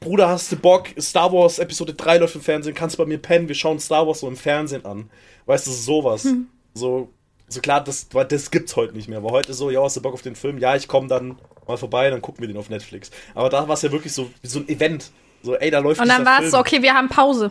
Bruder, 0.00 0.28
hast 0.28 0.50
du 0.50 0.56
Bock? 0.56 0.88
Star 0.98 1.30
Wars 1.32 1.58
Episode 1.58 1.92
3 1.94 2.18
läuft 2.18 2.34
im 2.34 2.40
Fernsehen, 2.40 2.74
kannst 2.74 2.98
du 2.98 3.02
bei 3.02 3.06
mir 3.06 3.18
pennen, 3.18 3.48
wir 3.48 3.54
schauen 3.54 3.78
Star 3.78 4.06
Wars 4.06 4.20
so 4.20 4.28
im 4.28 4.36
Fernsehen 4.36 4.84
an. 4.84 5.10
Weißt 5.44 5.66
du, 5.66 5.70
sowas. 5.70 6.26
So, 6.72 7.10
so 7.50 7.60
klar, 7.60 7.82
das, 7.84 8.08
das 8.08 8.50
gibt's 8.50 8.76
heute 8.76 8.94
nicht 8.96 9.08
mehr. 9.08 9.18
Aber 9.18 9.30
heute 9.30 9.50
ist 9.52 9.58
so, 9.58 9.70
ja, 9.70 9.82
hast 9.82 9.96
du 9.96 10.02
Bock 10.02 10.14
auf 10.14 10.22
den 10.22 10.36
Film? 10.36 10.58
Ja, 10.58 10.76
ich 10.76 10.88
komme 10.88 11.08
dann 11.08 11.38
mal 11.66 11.76
vorbei, 11.76 12.08
dann 12.10 12.22
gucken 12.22 12.40
wir 12.40 12.48
den 12.48 12.56
auf 12.56 12.70
Netflix. 12.70 13.10
Aber 13.34 13.50
da 13.50 13.66
war 13.68 13.74
es 13.74 13.82
ja 13.82 13.92
wirklich 13.92 14.12
so, 14.12 14.30
wie 14.40 14.48
so 14.48 14.60
ein 14.60 14.68
Event. 14.68 15.10
So, 15.42 15.56
ey, 15.56 15.70
da 15.70 15.78
läuft 15.80 16.00
Und 16.00 16.08
dann 16.08 16.24
war 16.24 16.42
es 16.42 16.50
so, 16.52 16.58
okay, 16.58 16.80
wir 16.82 16.94
haben 16.94 17.08
Pause. 17.08 17.50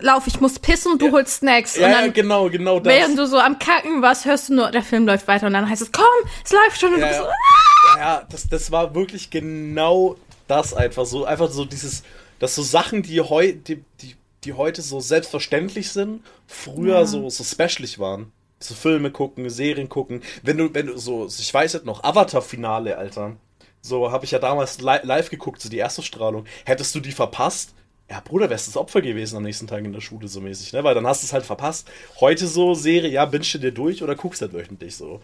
Lauf, 0.00 0.26
ich 0.26 0.40
muss 0.40 0.58
pissen, 0.58 0.98
du 0.98 1.06
Ja. 1.06 1.12
holst 1.12 1.36
Snacks. 1.38 1.76
Ja, 1.76 1.86
und 1.86 1.92
ja, 1.92 2.00
dann, 2.02 2.12
genau, 2.12 2.50
genau 2.50 2.78
das. 2.78 2.92
während 2.92 3.18
du 3.18 3.26
so 3.26 3.38
am 3.38 3.58
Kacken 3.58 4.02
warst, 4.02 4.24
hörst 4.26 4.48
du 4.50 4.54
nur, 4.54 4.70
der 4.70 4.82
Film 4.82 5.06
läuft 5.06 5.26
weiter. 5.28 5.46
Und 5.46 5.54
dann 5.54 5.68
heißt 5.68 5.80
es, 5.82 5.92
komm, 5.92 6.04
es 6.44 6.52
läuft 6.52 6.80
schon. 6.80 6.92
Und 6.94 7.00
Ja, 7.00 7.06
du 7.06 7.08
bist 7.10 7.20
ja. 7.20 7.24
so, 7.24 7.30
"Ah!" 7.30 7.96
Ja, 7.96 8.00
ja, 8.16 8.26
das, 8.30 8.48
das 8.48 8.70
war 8.70 8.94
wirklich 8.94 9.30
genau 9.30 10.16
das 10.46 10.74
einfach 10.74 11.06
so. 11.06 11.24
Einfach 11.24 11.50
so 11.50 11.64
dieses, 11.64 12.02
dass 12.38 12.54
so 12.54 12.62
Sachen, 12.62 13.02
die, 13.02 13.20
heu, 13.20 13.52
die, 13.52 13.82
die, 14.02 14.14
die 14.44 14.52
heute 14.52 14.82
so 14.82 15.00
selbstverständlich 15.00 15.90
sind, 15.90 16.22
früher 16.46 17.06
so, 17.06 17.28
so 17.30 17.42
specialig 17.42 17.98
waren. 17.98 18.30
So 18.60 18.74
Filme 18.74 19.10
gucken, 19.10 19.48
Serien 19.50 19.88
gucken. 19.88 20.22
Wenn 20.42 20.58
du, 20.58 20.72
wenn 20.74 20.86
du 20.86 20.98
so, 20.98 21.26
ich 21.26 21.52
weiß 21.52 21.72
jetzt 21.74 21.86
noch, 21.86 22.02
Avatar-Finale, 22.02 22.96
Alter. 22.96 23.36
So 23.80 24.10
habe 24.10 24.24
ich 24.24 24.32
ja 24.32 24.38
damals 24.38 24.80
li 24.80 24.98
live 25.02 25.30
geguckt, 25.30 25.60
so 25.60 25.68
die 25.68 25.76
erste 25.78 26.02
Strahlung. 26.02 26.44
Hättest 26.64 26.94
du 26.94 27.00
die 27.00 27.12
verpasst, 27.12 27.74
ja, 28.10 28.20
Bruder, 28.20 28.48
wärst 28.48 28.66
du 28.66 28.70
das 28.70 28.76
Opfer 28.78 29.02
gewesen 29.02 29.36
am 29.36 29.42
nächsten 29.42 29.66
Tag 29.66 29.84
in 29.84 29.92
der 29.92 30.00
Schule, 30.00 30.28
so 30.28 30.40
mäßig, 30.40 30.72
ne? 30.72 30.82
Weil 30.82 30.94
dann 30.94 31.06
hast 31.06 31.22
du 31.22 31.26
es 31.26 31.32
halt 31.32 31.44
verpasst. 31.44 31.88
Heute 32.20 32.46
so 32.46 32.72
Serie, 32.72 33.10
ja, 33.10 33.26
binge 33.26 33.44
dir 33.44 33.70
durch 33.70 34.02
oder 34.02 34.14
guckst 34.14 34.40
halt 34.40 34.54
wöchentlich 34.54 34.96
so. 34.96 35.20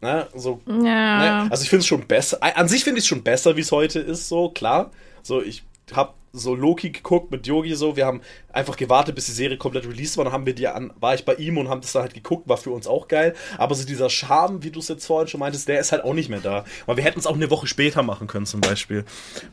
Ne? 0.00 0.28
So, 0.34 0.60
Ja. 0.66 1.44
Ne? 1.44 1.50
Also 1.50 1.64
ich 1.64 1.70
finde 1.70 1.80
es 1.80 1.86
schon 1.88 2.06
besser. 2.06 2.38
An 2.40 2.68
sich 2.68 2.84
finde 2.84 2.98
ich 2.98 3.04
es 3.04 3.08
schon 3.08 3.24
besser, 3.24 3.56
wie 3.56 3.60
es 3.60 3.72
heute 3.72 3.98
ist, 3.98 4.28
so, 4.28 4.50
klar. 4.50 4.92
So, 5.22 5.42
ich 5.42 5.64
habe 5.92 6.14
so 6.32 6.54
Loki 6.54 6.90
geguckt 6.90 7.30
mit 7.30 7.46
Yogi 7.46 7.74
so. 7.74 7.96
Wir 7.96 8.06
haben 8.06 8.20
einfach 8.52 8.76
gewartet, 8.76 9.14
bis 9.14 9.26
die 9.26 9.32
Serie 9.32 9.56
komplett 9.56 9.86
released 9.86 10.16
war. 10.16 10.24
Dann 10.24 10.32
haben 10.32 10.46
wir 10.46 10.54
die 10.54 10.66
an, 10.68 10.92
war 11.00 11.14
ich 11.14 11.24
bei 11.24 11.34
ihm 11.34 11.58
und 11.58 11.68
haben 11.68 11.80
das 11.80 11.92
dann 11.92 12.02
halt 12.02 12.14
geguckt, 12.14 12.48
war 12.48 12.56
für 12.56 12.70
uns 12.70 12.86
auch 12.86 13.08
geil. 13.08 13.34
Aber 13.56 13.74
so 13.74 13.86
dieser 13.86 14.10
Charme, 14.10 14.62
wie 14.62 14.70
du 14.70 14.80
es 14.80 14.88
jetzt 14.88 15.06
vorhin 15.06 15.28
schon 15.28 15.40
meintest, 15.40 15.68
der 15.68 15.80
ist 15.80 15.92
halt 15.92 16.04
auch 16.04 16.14
nicht 16.14 16.28
mehr 16.28 16.40
da. 16.40 16.64
Weil 16.86 16.96
wir 16.96 17.04
hätten 17.04 17.18
es 17.18 17.26
auch 17.26 17.34
eine 17.34 17.50
Woche 17.50 17.66
später 17.66 18.02
machen 18.02 18.26
können, 18.26 18.46
zum 18.46 18.60
Beispiel. 18.60 19.04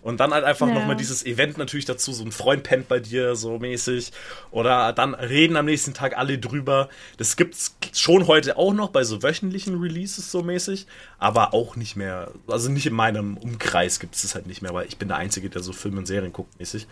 Und 0.01 0.19
dann 0.19 0.33
halt 0.33 0.43
einfach 0.43 0.67
Ja. 0.67 0.73
nochmal 0.73 0.95
dieses 0.95 1.25
Event 1.25 1.57
natürlich 1.57 1.85
dazu, 1.85 2.11
so 2.13 2.23
ein 2.23 2.31
Freund 2.31 2.63
pennt 2.63 2.87
bei 2.87 2.99
dir, 2.99 3.35
so 3.35 3.59
mäßig. 3.59 4.11
Oder 4.51 4.93
dann 4.93 5.13
reden 5.13 5.55
am 5.57 5.65
nächsten 5.65 5.93
Tag 5.93 6.17
alle 6.17 6.37
drüber. 6.37 6.89
Das 7.17 7.35
gibt's 7.35 7.75
schon 7.93 8.27
heute 8.27 8.57
auch 8.57 8.73
noch 8.73 8.89
bei 8.89 9.03
so 9.03 9.23
wöchentlichen 9.23 9.79
Releases 9.79 10.31
so 10.31 10.41
mäßig, 10.43 10.87
aber 11.19 11.53
auch 11.53 11.75
nicht 11.75 11.95
mehr, 11.95 12.31
also 12.47 12.69
nicht 12.69 12.85
in 12.85 12.93
meinem 12.93 13.37
Umkreis 13.37 13.99
gibt 13.99 14.15
es 14.15 14.23
das 14.23 14.35
halt 14.35 14.47
nicht 14.47 14.61
mehr, 14.61 14.73
weil 14.73 14.87
ich 14.87 14.97
bin 14.97 15.07
der 15.07 15.17
Einzige, 15.17 15.49
der 15.49 15.61
so 15.61 15.73
Filme 15.73 15.99
und 15.99 16.05
Serien 16.05 16.33
guckt 16.33 16.53
mäßig. 16.65 16.87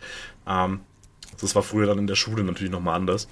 Ähm, 0.47 0.81
das 1.41 1.55
war 1.55 1.63
früher 1.63 1.87
dann 1.87 1.97
in 1.97 2.07
der 2.07 2.15
Schule 2.15 2.43
natürlich 2.43 2.71
nochmal 2.71 2.95
anders. 2.95 3.25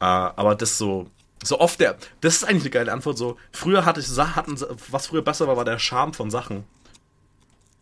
Äh, 0.00 0.04
aber 0.04 0.54
das 0.54 0.78
so, 0.78 1.10
so 1.42 1.58
oft 1.58 1.80
der, 1.80 1.96
das 2.20 2.36
ist 2.36 2.44
eigentlich 2.44 2.62
eine 2.62 2.70
geile 2.70 2.92
Antwort, 2.92 3.18
so, 3.18 3.36
früher 3.52 3.84
hatte 3.84 4.00
ich, 4.00 4.06
Sa- 4.06 4.36
hatten, 4.36 4.56
was 4.90 5.08
früher 5.08 5.22
besser 5.22 5.46
war, 5.48 5.56
war 5.56 5.64
der 5.64 5.78
Charme 5.78 6.14
von 6.14 6.30
Sachen. 6.30 6.64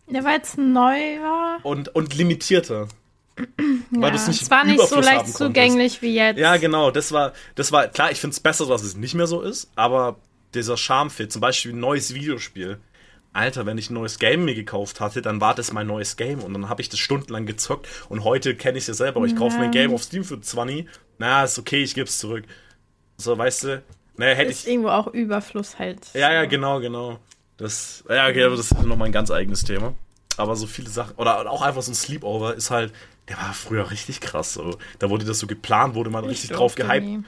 Ja, 0.07 0.23
weil 0.23 0.41
es 0.41 0.57
neu 0.57 1.19
war. 1.21 1.63
Und, 1.63 1.89
und 1.95 2.15
limitierter. 2.15 2.87
Weil 3.91 4.01
ja, 4.01 4.09
du 4.09 4.15
es 4.15 4.27
nicht 4.27 4.41
es 4.41 4.51
war 4.51 4.65
nicht 4.65 4.79
so 4.79 4.85
Überfluss 4.85 5.05
leicht 5.05 5.09
haben 5.09 5.17
konntest. 5.33 5.37
zugänglich 5.37 6.01
wie 6.01 6.15
jetzt. 6.15 6.39
Ja, 6.39 6.57
genau, 6.57 6.91
das 6.91 7.11
war, 7.11 7.33
das 7.55 7.71
war, 7.71 7.87
klar, 7.87 8.11
ich 8.11 8.19
finde 8.19 8.33
es 8.33 8.39
besser, 8.39 8.65
dass 8.65 8.83
es 8.83 8.97
nicht 8.97 9.13
mehr 9.13 9.27
so 9.27 9.41
ist, 9.41 9.69
aber 9.75 10.17
dieser 10.55 10.75
Charme 10.77 11.09
fehlt. 11.11 11.31
Zum 11.31 11.41
Beispiel 11.41 11.71
ein 11.73 11.79
neues 11.79 12.13
Videospiel. 12.13 12.79
Alter, 13.33 13.65
wenn 13.65 13.77
ich 13.77 13.89
ein 13.89 13.93
neues 13.93 14.17
Game 14.19 14.45
mir 14.45 14.55
gekauft 14.55 14.99
hatte, 14.99 15.21
dann 15.21 15.39
war 15.39 15.53
das 15.55 15.71
mein 15.71 15.87
neues 15.87 16.15
Game 16.17 16.39
und 16.39 16.53
dann 16.53 16.67
habe 16.69 16.81
ich 16.81 16.89
das 16.89 16.99
stundenlang 16.99 17.45
gezockt 17.45 17.87
und 18.09 18.23
heute 18.23 18.55
kenne 18.55 18.77
ich 18.77 18.83
es 18.83 18.87
ja 18.87 18.93
selber. 18.95 19.23
Ich 19.25 19.35
kaufe 19.35 19.57
mir 19.57 19.65
ein 19.65 19.73
Ja. 19.73 19.81
Game 19.83 19.93
auf 19.93 20.03
Steam 20.03 20.23
für 20.23 20.41
20. 20.41 20.87
Na, 21.19 21.43
ist 21.43 21.59
okay, 21.59 21.83
ich 21.83 21.93
gebe 21.93 22.07
es 22.07 22.17
zurück. 22.17 22.43
So, 23.17 23.37
weißt 23.37 23.63
du, 23.65 23.83
naja, 24.17 24.33
hätte 24.35 24.51
Ist 24.51 24.63
ich. 24.65 24.71
irgendwo 24.71 24.89
auch 24.89 25.07
Überfluss 25.07 25.77
halt. 25.79 25.99
Ja, 26.13 26.31
ja, 26.33 26.45
genau, 26.45 26.79
genau. 26.79 27.19
Das, 27.57 28.03
ja, 28.09 28.27
okay, 28.27 28.43
aber 28.43 28.55
das 28.55 28.71
ist 28.71 28.83
nochmal 28.83 29.07
ein 29.09 29.11
ganz 29.11 29.29
eigenes 29.31 29.63
Thema. 29.63 29.93
Aber 30.37 30.55
so 30.55 30.65
viele 30.67 30.89
Sachen, 30.89 31.15
oder 31.15 31.49
auch 31.51 31.61
einfach 31.61 31.81
so 31.81 31.91
ein 31.91 31.95
Sleepover 31.95 32.55
ist 32.55 32.71
halt, 32.71 32.93
der 33.27 33.37
war 33.37 33.53
früher 33.53 33.91
richtig 33.91 34.21
krass. 34.21 34.53
So. 34.53 34.77
Da 34.97 35.09
wurde 35.09 35.25
das 35.25 35.39
so 35.39 35.47
geplant, 35.47 35.93
wurde 35.95 36.09
man 36.09 36.23
Ich 36.25 36.31
richtig 36.31 36.51
drauf 36.51 36.75
gehypt. 36.75 37.03
nie. 37.05 37.23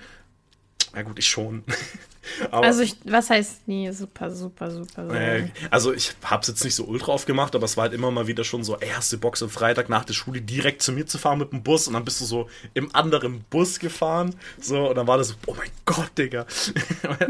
Ja 0.93 1.03
gut, 1.03 1.17
ich 1.19 1.27
schon. 1.27 1.63
aber, 2.51 2.67
Also 2.67 2.81
ich, 2.81 2.97
was 3.05 3.29
heißt 3.29 3.67
nie? 3.67 3.91
Super, 3.91 4.29
super, 4.31 4.69
super. 4.71 5.07
So. 5.07 5.13
äh, 5.13 5.49
also 5.69 5.93
ich 5.93 6.13
hab's 6.23 6.47
jetzt 6.47 6.63
nicht 6.63 6.75
so 6.75 6.83
ultra 6.83 7.11
oft 7.13 7.25
gemacht, 7.25 7.55
aber 7.55 7.65
es 7.65 7.77
war 7.77 7.83
halt 7.83 7.93
immer 7.93 8.11
mal 8.11 8.27
wieder 8.27 8.43
schon 8.43 8.63
so, 8.63 8.77
du 8.77 9.17
Bock, 9.17 9.37
so 9.37 9.47
Freitag 9.47 9.89
nach 9.89 10.05
der 10.05 10.13
Schule 10.13 10.41
direkt 10.41 10.81
zu 10.81 10.91
mir 10.91 11.05
zu 11.07 11.17
fahren 11.17 11.39
mit 11.39 11.51
dem 11.51 11.63
Bus 11.63 11.87
und 11.87 11.93
dann 11.93 12.03
bist 12.05 12.19
du 12.21 12.25
so 12.25 12.49
im 12.73 12.93
anderen 12.93 13.41
Bus 13.49 13.79
gefahren. 13.79 14.35
So, 14.59 14.89
und 14.89 14.95
dann 14.95 15.07
war 15.07 15.17
das 15.17 15.29
so, 15.29 15.35
oh 15.47 15.55
mein 15.57 15.71
Gott, 15.85 16.11
Digga. 16.17 16.45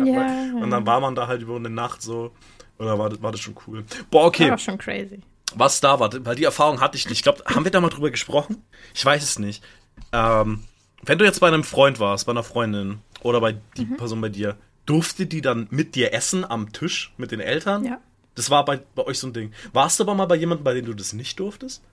Ja. 0.03 0.51
Und 0.59 0.71
dann 0.71 0.85
war 0.85 0.99
man 0.99 1.15
da 1.15 1.27
halt 1.27 1.41
über 1.41 1.55
eine 1.55 1.69
Nacht 1.69 2.01
so. 2.01 2.31
Und 2.77 2.87
dann 2.87 2.97
war 2.97 3.09
das, 3.09 3.21
war 3.21 3.31
das 3.31 3.41
schon 3.41 3.55
cool. 3.67 3.83
Boah, 4.09 4.25
okay. 4.25 4.49
War 4.49 4.57
schon 4.57 4.77
crazy. 4.77 5.19
was 5.53 5.79
da 5.81 5.99
war, 5.99 6.09
weil 6.25 6.35
die 6.35 6.45
Erfahrung 6.45 6.81
hatte 6.81 6.97
ich 6.97 7.05
nicht. 7.05 7.19
Ich 7.19 7.23
glaube, 7.23 7.43
haben 7.45 7.63
wir 7.63 7.71
da 7.71 7.79
mal 7.79 7.89
drüber 7.89 8.09
gesprochen? 8.09 8.63
Ich 8.95 9.05
weiß 9.05 9.21
es 9.21 9.37
nicht. 9.37 9.63
Ähm, 10.11 10.63
wenn 11.03 11.17
du 11.17 11.25
jetzt 11.25 11.39
bei 11.39 11.47
einem 11.47 11.63
Freund 11.63 11.99
warst, 11.99 12.25
bei 12.25 12.31
einer 12.31 12.43
Freundin 12.43 12.99
oder 13.23 13.41
bei 13.41 13.55
die 13.77 13.85
Mhm. 13.85 13.97
Person 13.97 14.21
bei 14.21 14.29
dir, 14.29 14.57
durfte 14.85 15.25
die 15.25 15.41
dann 15.41 15.67
mit 15.69 15.95
dir 15.95 16.13
essen 16.13 16.43
am 16.43 16.71
Tisch 16.73 17.13
mit 17.17 17.31
den 17.31 17.39
Eltern? 17.39 17.85
Ja. 17.85 17.99
Das 18.35 18.49
war 18.49 18.63
bei, 18.65 18.79
bei 18.95 19.05
euch 19.05 19.19
so 19.19 19.27
ein 19.27 19.33
Ding. 19.33 19.51
Warst 19.73 19.99
du 19.99 20.03
aber 20.03 20.15
mal 20.15 20.25
bei 20.25 20.35
jemandem, 20.35 20.63
bei 20.63 20.73
dem 20.73 20.85
du 20.85 20.93
das 20.93 21.13
nicht 21.13 21.39
durftest? 21.39 21.83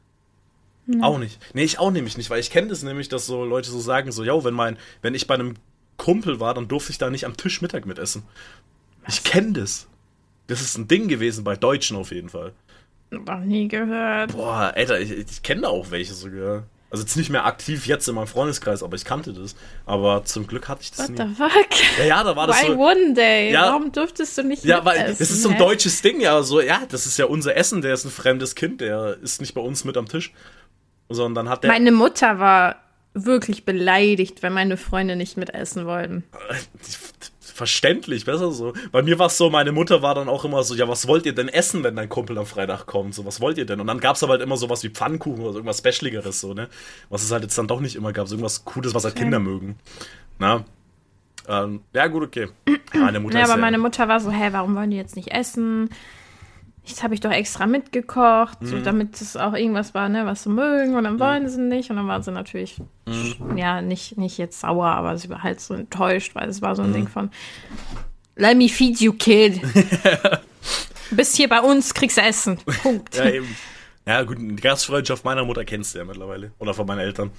Auch 1.02 1.18
nicht. 1.18 1.38
Nee, 1.52 1.64
ich 1.64 1.78
auch 1.78 1.90
nämlich 1.90 2.16
nicht, 2.16 2.30
weil 2.30 2.40
ich 2.40 2.50
kenne 2.50 2.68
das 2.68 2.82
nämlich, 2.82 3.10
dass 3.10 3.26
so 3.26 3.44
Leute 3.44 3.70
so 3.70 3.78
sagen, 3.78 4.10
so, 4.10 4.24
ja, 4.24 4.42
wenn 4.42 4.54
mein, 4.54 4.78
wenn 5.02 5.14
ich 5.14 5.26
bei 5.26 5.34
einem 5.34 5.56
Kumpel 5.98 6.40
war, 6.40 6.54
dann 6.54 6.66
durfte 6.66 6.92
ich 6.92 6.98
da 6.98 7.10
nicht 7.10 7.26
am 7.26 7.36
Tisch 7.36 7.60
Mittag 7.60 7.84
mitessen. 7.84 8.22
Ich 9.06 9.22
kenne 9.22 9.52
das. 9.52 9.86
Das 10.46 10.62
ist 10.62 10.78
ein 10.78 10.88
Ding 10.88 11.08
gewesen 11.08 11.44
bei 11.44 11.56
Deutschen 11.56 11.96
auf 11.98 12.10
jeden 12.10 12.30
Fall. 12.30 12.52
Noch 13.10 13.40
nie 13.40 13.68
gehört. 13.68 14.32
Boah, 14.32 14.72
Alter, 14.74 14.98
ich, 15.00 15.10
ich 15.10 15.42
kenne 15.42 15.62
da 15.62 15.68
auch 15.68 15.90
welche 15.90 16.14
sogar. 16.14 16.64
Also 16.90 17.04
jetzt 17.04 17.16
nicht 17.16 17.28
mehr 17.28 17.44
aktiv 17.44 17.86
jetzt 17.86 18.08
in 18.08 18.14
meinem 18.14 18.26
Freundeskreis, 18.28 18.82
aber 18.82 18.96
ich 18.96 19.04
kannte 19.04 19.34
das. 19.34 19.54
Aber 19.84 20.24
zum 20.24 20.46
Glück 20.46 20.68
hatte 20.68 20.80
ich 20.82 20.90
das 20.90 21.00
What 21.00 21.10
nie. 21.10 21.16
the 21.18 21.34
fuck? 21.34 21.98
Ja, 21.98 22.04
ja, 22.04 22.24
da 22.24 22.34
war 22.34 22.46
das 22.46 22.62
Why 22.62 22.66
so. 22.68 22.78
one 22.78 23.12
day? 23.14 23.52
Ja. 23.52 23.72
Warum 23.72 23.92
durftest 23.92 24.38
du 24.38 24.42
nicht 24.42 24.64
Ja, 24.64 24.84
weil 24.84 25.04
das 25.06 25.20
ist 25.20 25.42
so 25.42 25.50
ein 25.50 25.58
deutsches 25.58 26.00
Ding, 26.00 26.20
ja, 26.20 26.42
so, 26.42 26.62
ja, 26.62 26.82
das 26.88 27.04
ist 27.04 27.18
ja 27.18 27.26
unser 27.26 27.54
Essen, 27.56 27.82
der 27.82 27.92
ist 27.92 28.06
ein 28.06 28.10
fremdes 28.10 28.54
Kind, 28.54 28.80
der 28.80 29.18
ist 29.22 29.40
nicht 29.40 29.52
bei 29.52 29.60
uns 29.60 29.84
mit 29.84 29.96
am 29.98 30.08
Tisch. 30.08 30.32
Sondern 31.10 31.34
dann 31.34 31.48
hat 31.50 31.62
der. 31.62 31.70
Meine 31.70 31.92
Mutter 31.92 32.38
war 32.38 32.76
wirklich 33.14 33.64
beleidigt, 33.64 34.42
wenn 34.42 34.52
meine 34.52 34.76
Freunde 34.76 35.16
nicht 35.16 35.36
mitessen 35.36 35.86
wollten. 35.86 36.24
Verständlich, 37.58 38.24
besser 38.24 38.52
so. 38.52 38.72
Bei 38.92 39.02
mir 39.02 39.18
war 39.18 39.26
es 39.26 39.36
so, 39.36 39.50
meine 39.50 39.72
Mutter 39.72 40.00
war 40.00 40.14
dann 40.14 40.28
auch 40.28 40.44
immer 40.44 40.62
so, 40.62 40.76
ja, 40.76 40.86
was 40.86 41.08
wollt 41.08 41.26
ihr 41.26 41.34
denn 41.34 41.48
essen, 41.48 41.82
wenn 41.82 41.96
dein 41.96 42.08
Kumpel 42.08 42.38
am 42.38 42.46
Freitag 42.46 42.86
kommt? 42.86 43.16
So, 43.16 43.26
was 43.26 43.40
wollt 43.40 43.58
ihr 43.58 43.66
denn? 43.66 43.80
Und 43.80 43.88
dann 43.88 43.98
gab 43.98 44.14
es 44.14 44.22
aber 44.22 44.34
halt 44.34 44.42
immer 44.42 44.56
sowas 44.56 44.84
wie 44.84 44.90
Pfannkuchen 44.90 45.42
oder 45.42 45.50
so, 45.50 45.58
irgendwas 45.58 45.78
Specialigeres, 45.78 46.40
so, 46.40 46.54
ne? 46.54 46.68
Was 47.10 47.24
es 47.24 47.32
halt 47.32 47.42
jetzt 47.42 47.58
dann 47.58 47.66
doch 47.66 47.80
nicht 47.80 47.96
immer 47.96 48.12
gab, 48.12 48.28
so 48.28 48.36
irgendwas 48.36 48.64
Cooles, 48.64 48.94
was 48.94 49.02
halt 49.02 49.16
Kinder 49.16 49.40
mögen. 49.40 49.76
Na? 50.38 50.64
Ähm, 51.48 51.80
ja, 51.92 52.06
gut, 52.06 52.22
okay. 52.22 52.46
Meine 52.94 53.18
Mutter 53.18 53.38
Ja, 53.38 53.46
aber 53.46 53.54
ja, 53.54 53.60
meine 53.60 53.78
Mutter 53.78 54.06
war 54.06 54.20
so, 54.20 54.30
hä, 54.30 54.50
warum 54.52 54.76
wollen 54.76 54.92
die 54.92 54.96
jetzt 54.96 55.16
nicht 55.16 55.32
essen? 55.32 55.90
Jetzt 56.88 57.02
habe 57.02 57.14
ich 57.14 57.20
doch 57.20 57.30
extra 57.30 57.66
mitgekocht, 57.66 58.60
Mhm. 58.62 58.66
so 58.66 58.78
damit 58.80 59.20
es 59.20 59.36
auch 59.36 59.52
irgendwas 59.54 59.92
war, 59.94 60.08
ne, 60.08 60.24
was 60.26 60.42
sie 60.44 60.48
mögen 60.48 60.96
und 60.96 61.04
dann 61.04 61.20
wollen 61.20 61.48
sie 61.48 61.60
nicht 61.60 61.90
und 61.90 61.96
dann 61.96 62.08
war 62.08 62.22
sie 62.22 62.32
natürlich, 62.32 62.78
Mhm. 63.06 63.56
ja, 63.58 63.82
nicht, 63.82 64.16
nicht 64.18 64.38
jetzt 64.38 64.60
sauer, 64.60 64.86
aber 64.86 65.16
sie 65.18 65.28
war 65.28 65.42
halt 65.42 65.60
so 65.60 65.74
enttäuscht, 65.74 66.34
weil 66.34 66.48
es 66.48 66.62
war 66.62 66.70
Mhm. 66.70 66.76
so 66.76 66.82
ein 66.82 66.92
Ding 66.94 67.08
von, 67.08 67.30
let 68.36 68.56
me 68.56 68.68
feed 68.68 69.00
you, 69.00 69.12
kid. 69.12 69.60
Bist 71.10 71.36
hier 71.36 71.48
bei 71.48 71.60
uns, 71.60 71.92
kriegst 71.94 72.16
du 72.18 72.22
Essen. 72.22 72.58
Punkt. 72.82 73.16
Ja, 73.16 73.28
eben. 73.30 73.56
Ja, 74.06 74.22
gut, 74.22 74.38
die 74.40 74.56
Gastfreundschaft 74.56 75.24
meiner 75.24 75.44
Mutter 75.44 75.64
kennst 75.64 75.94
du 75.94 75.98
ja 75.98 76.04
mittlerweile. 76.04 76.52
Oder 76.58 76.72
von 76.74 76.86
meinen 76.86 77.00
Eltern. 77.00 77.30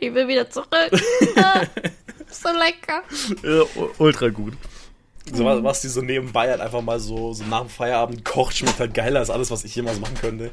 Ich 0.00 0.12
will 0.14 0.28
wieder 0.28 0.48
zurück. 0.50 0.68
So 2.30 2.48
lecker. 2.48 3.02
Ja, 3.42 3.62
ultra 3.98 4.30
gut. 4.30 4.54
So 5.30 5.44
was, 5.44 5.62
was 5.62 5.80
die 5.80 5.88
so 5.88 6.00
nebenbei 6.00 6.50
halt 6.50 6.60
einfach 6.60 6.80
mal 6.80 6.98
so, 6.98 7.32
so 7.32 7.44
nach 7.44 7.60
dem 7.60 7.68
Feierabend 7.68 8.24
kocht, 8.24 8.56
schmeckt 8.56 8.80
halt 8.80 8.94
geiler 8.94 9.20
als 9.20 9.30
alles, 9.30 9.50
was 9.50 9.64
ich 9.64 9.74
jemals 9.74 10.00
machen 10.00 10.16
könnte. 10.16 10.50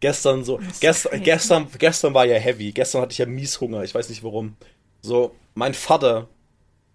Gestern 0.00 0.44
so, 0.44 0.60
gestern, 0.80 1.22
gestern, 1.22 1.68
gestern 1.78 2.14
war 2.14 2.24
ja 2.24 2.36
heavy. 2.36 2.72
Gestern 2.72 3.02
hatte 3.02 3.12
ich 3.12 3.18
ja 3.18 3.26
mies 3.26 3.60
Hunger. 3.60 3.82
Ich 3.82 3.94
weiß 3.94 4.08
nicht 4.08 4.24
warum. 4.24 4.56
So, 5.00 5.34
mein 5.54 5.74
Vater 5.74 6.28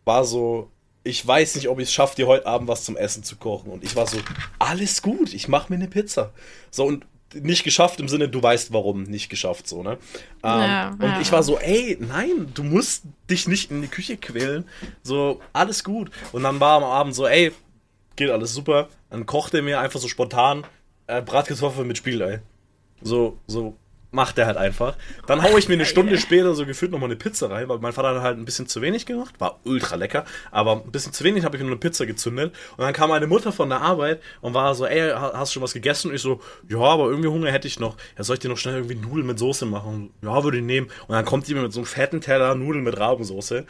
war 0.06 0.26
so, 0.26 0.72
ich 1.04 1.26
weiß 1.26 1.56
nicht, 1.56 1.70
ob 1.70 1.80
ich 1.80 1.88
es 1.88 1.94
schaffe, 1.94 2.16
dir 2.16 2.28
heute 2.28 2.46
Abend 2.46 2.68
was 2.68 2.84
zum 2.84 2.98
Essen 2.98 3.24
zu 3.24 3.38
kochen. 3.38 3.72
Und 3.72 3.84
ich 3.84 3.96
war 3.96 4.08
so, 4.08 4.18
alles 4.60 5.02
gut, 5.02 5.34
ich 5.34 5.48
mache 5.48 5.72
mir 5.72 5.78
eine 5.78 5.88
Pizza. 5.88 6.34
So, 6.70 6.86
und 6.86 7.06
nicht 7.42 7.64
geschafft 7.64 8.00
im 8.00 8.08
Sinne, 8.08 8.30
du 8.30 8.42
weißt 8.42 8.74
warum, 8.74 9.04
nicht 9.04 9.30
geschafft, 9.30 9.68
so, 9.68 9.84
ne? 9.84 9.98
Ähm, 10.44 10.60
Ja, 10.60 10.90
und 10.90 11.02
ja. 11.02 11.22
ich 11.22 11.32
war 11.32 11.44
so, 11.44 11.58
ey, 11.60 11.98
nein, 12.00 12.52
du 12.54 12.64
musst 12.64 13.04
dich 13.30 13.48
nicht 13.48 13.72
in 13.72 13.82
die 13.82 13.88
Küche 13.88 14.18
quälen. 14.18 14.66
So, 15.04 15.40
alles 15.54 15.84
gut. 15.84 16.12
Und 16.32 16.44
dann 16.44 16.60
war 16.60 16.78
am 16.78 16.84
Abend 16.84 17.16
so, 17.16 17.28
ey, 17.28 17.52
geht 18.16 18.30
alles 18.30 18.54
super. 18.54 18.90
Dann 19.10 19.26
kocht 19.26 19.54
er 19.54 19.62
mir 19.62 19.80
einfach 19.80 20.00
so 20.00 20.08
spontan 20.08 20.66
äh, 21.08 21.22
Bratkartoffeln 21.22 21.88
mit 21.88 21.98
Spiegelei. 21.98 22.42
So, 23.02 23.38
so 23.48 23.76
macht 24.18 24.38
er 24.38 24.48
halt 24.48 24.58
einfach. 24.58 24.96
Dann 25.28 25.42
haue 25.44 25.58
ich 25.60 25.70
mir 25.70 25.76
eine 25.76 25.86
Stunde 25.86 26.18
später 26.18 26.54
so 26.56 26.66
gefühlt 26.66 26.92
nochmal 26.92 27.08
eine 27.08 27.16
Pizza 27.16 27.50
rein, 27.50 27.70
weil 27.70 27.78
mein 27.80 27.94
Vater 27.94 28.16
hat 28.16 28.22
halt 28.22 28.38
ein 28.38 28.44
bisschen 28.44 28.68
zu 28.68 28.82
wenig 28.82 29.06
gemacht. 29.06 29.36
War 29.40 29.60
ultra 29.64 29.96
lecker, 29.96 30.26
aber 30.52 30.74
ein 30.84 30.92
bisschen 30.92 31.14
zu 31.14 31.24
wenig 31.24 31.46
habe 31.46 31.56
ich 31.56 31.62
mir 31.62 31.68
nur 31.70 31.76
eine 31.76 31.80
Pizza 31.80 32.06
gezündet. 32.06 32.54
Und 32.76 32.84
dann 32.84 32.92
kam 32.94 33.10
meine 33.10 33.28
Mutter 33.28 33.54
von 33.54 33.70
der 33.70 33.80
Arbeit 33.82 34.22
und 34.42 34.54
war 34.54 34.76
so, 34.76 34.86
ey, 34.86 35.12
ha- 35.12 35.32
hast 35.36 35.52
du 35.52 35.54
schon 35.54 35.64
was 35.64 35.74
gegessen? 35.74 36.10
Und 36.10 36.16
ich 36.16 36.22
so, 36.22 36.42
ja, 36.68 36.80
aber 36.80 37.06
irgendwie 37.10 37.30
Hunger 37.30 37.52
hätte 37.52 37.68
ich 37.68 37.80
noch. 37.80 37.96
Ja, 38.18 38.24
soll 38.26 38.34
ich 38.34 38.40
dir 38.42 38.50
noch 38.50 38.58
schnell 38.58 38.76
irgendwie 38.76 38.96
Nudeln 38.96 39.28
mit 39.28 39.40
Soße 39.40 39.66
machen? 39.66 40.10
Ja, 40.22 40.44
würde 40.44 40.58
ich 40.58 40.64
nehmen. 40.64 40.88
Und 41.08 41.16
dann 41.16 41.24
kommt 41.24 41.48
die 41.48 41.54
mir 41.54 41.62
mit 41.62 41.72
so 41.72 41.80
einem 41.80 41.86
fetten 41.86 42.20
Teller 42.20 42.56
Nudeln 42.56 42.84
mit 42.84 43.00
Rabensoße. 43.00 43.66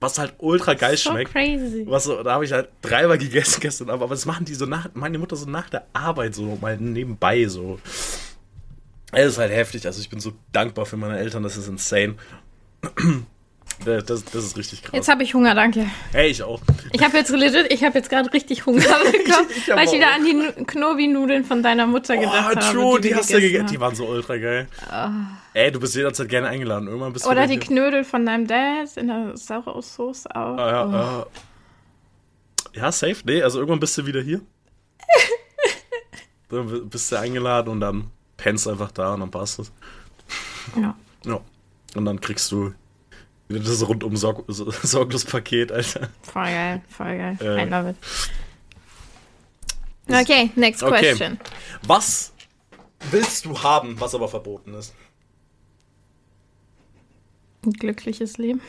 Was 0.00 0.16
halt 0.16 0.34
ultra 0.38 0.74
geil 0.74 0.96
So 0.96 1.10
schmeckt. 1.10 1.32
crazy. 1.32 1.84
Was 1.88 2.04
da 2.04 2.24
habe 2.34 2.44
ich 2.44 2.52
halt 2.52 2.68
dreimal 2.82 3.18
gegessen 3.18 3.58
gestern, 3.60 3.90
aber, 3.90 4.04
aber 4.04 4.14
das 4.14 4.26
machen 4.26 4.44
die 4.44 4.54
so 4.54 4.64
nach, 4.64 4.88
meine 4.94 5.18
Mutter 5.18 5.34
so 5.34 5.50
nach 5.50 5.68
der 5.70 5.86
Arbeit 5.92 6.36
so 6.36 6.56
mal 6.60 6.76
nebenbei 6.76 7.46
so. 7.48 7.80
Es 9.12 9.26
ist 9.26 9.38
halt 9.38 9.52
heftig, 9.52 9.86
also 9.86 10.00
ich 10.00 10.10
bin 10.10 10.20
so 10.20 10.32
dankbar 10.52 10.84
für 10.86 10.96
meine 10.96 11.18
Eltern, 11.18 11.42
das 11.42 11.56
ist 11.56 11.68
insane. 11.68 12.14
Das, 13.84 14.04
das, 14.06 14.24
das 14.24 14.44
ist 14.44 14.56
richtig 14.56 14.82
krass. 14.82 14.92
Jetzt 14.92 15.08
habe 15.08 15.22
ich 15.22 15.34
Hunger, 15.34 15.54
danke. 15.54 15.86
hey, 16.10 16.28
ich 16.30 16.42
auch. 16.42 16.60
Ich 16.90 17.00
habe 17.04 17.16
jetzt 17.16 17.30
legit, 17.30 17.72
ich 17.72 17.84
habe 17.84 17.96
jetzt 17.96 18.10
gerade 18.10 18.32
richtig 18.32 18.66
Hunger 18.66 18.80
bekommen, 19.12 19.46
ich 19.54 19.70
hab 19.70 19.76
weil 19.78 19.86
ich 19.86 19.92
wieder 19.92 20.12
an 20.12 20.24
die 20.24 20.32
Nu- 20.34 20.64
Knobi-Nudeln 20.64 21.44
von 21.44 21.62
deiner 21.62 21.86
Mutter 21.86 22.16
gedacht 22.16 22.56
Oh, 22.56 22.60
habe. 22.60 22.72
true, 22.72 23.00
die, 23.00 23.10
wir 23.10 23.16
hast 23.18 23.32
du 23.32 23.40
gegessen. 23.40 23.68
Die 23.68 23.78
waren 23.78 23.94
so 23.94 24.06
ultra 24.06 24.36
geil. 24.36 24.66
Ey, 25.54 25.70
du 25.70 25.78
bist 25.78 25.94
jederzeit 25.94 26.28
gerne 26.28 26.48
eingeladen. 26.48 26.88
Irgendwann 26.88 27.12
bist 27.12 27.24
du 27.24 27.30
Oder 27.30 27.46
die. 27.46 27.58
Knödel 27.58 28.02
von 28.02 28.26
deinem 28.26 28.48
Dad 28.48 28.96
in 28.96 29.06
der 29.06 29.36
Sauersoße 29.36 30.28
auch. 30.34 30.56
Ah, 30.58 30.70
ja, 30.70 30.86
oh. 30.86 30.92
ja. 32.74 32.82
ja, 32.82 32.90
safe. 32.92 33.18
Nee, 33.26 33.42
also 33.42 33.58
irgendwann 33.60 33.80
bist 33.80 33.96
du 33.96 34.06
wieder 34.06 34.22
hier. 34.22 34.40
dann 36.48 36.88
bist 36.88 37.12
du 37.12 37.16
eingeladen 37.16 37.68
und 37.68 37.80
dann 37.80 38.10
pennst 38.38 38.66
einfach 38.66 38.90
da 38.92 39.12
und 39.14 39.20
dann 39.20 39.30
passt 39.30 39.58
es. 39.58 39.70
Ja. 40.74 40.96
Ja. 41.26 41.40
Und 41.94 42.04
dann 42.06 42.20
kriegst 42.20 42.50
du 42.50 42.72
wieder 43.48 43.60
das 43.64 43.86
rundum 43.86 44.16
Sorg 44.16 44.44
sorglos 44.48 45.24
Paket, 45.26 45.70
Alter. 45.72 46.08
Voll 46.22 46.44
geil, 46.44 46.82
voll 46.88 47.16
geil. 47.18 47.36
Äh. 47.40 47.66
I 47.66 47.68
love 47.68 47.90
it. 47.90 47.96
Okay, 50.10 50.50
next 50.56 50.82
Okay. 50.82 51.00
question. 51.00 51.38
Was 51.86 52.32
willst 53.10 53.44
du 53.44 53.62
haben, 53.62 54.00
was 54.00 54.14
aber 54.14 54.28
verboten 54.28 54.72
ist? 54.74 54.94
Ein 57.64 57.72
glückliches 57.72 58.38
Leben. 58.38 58.60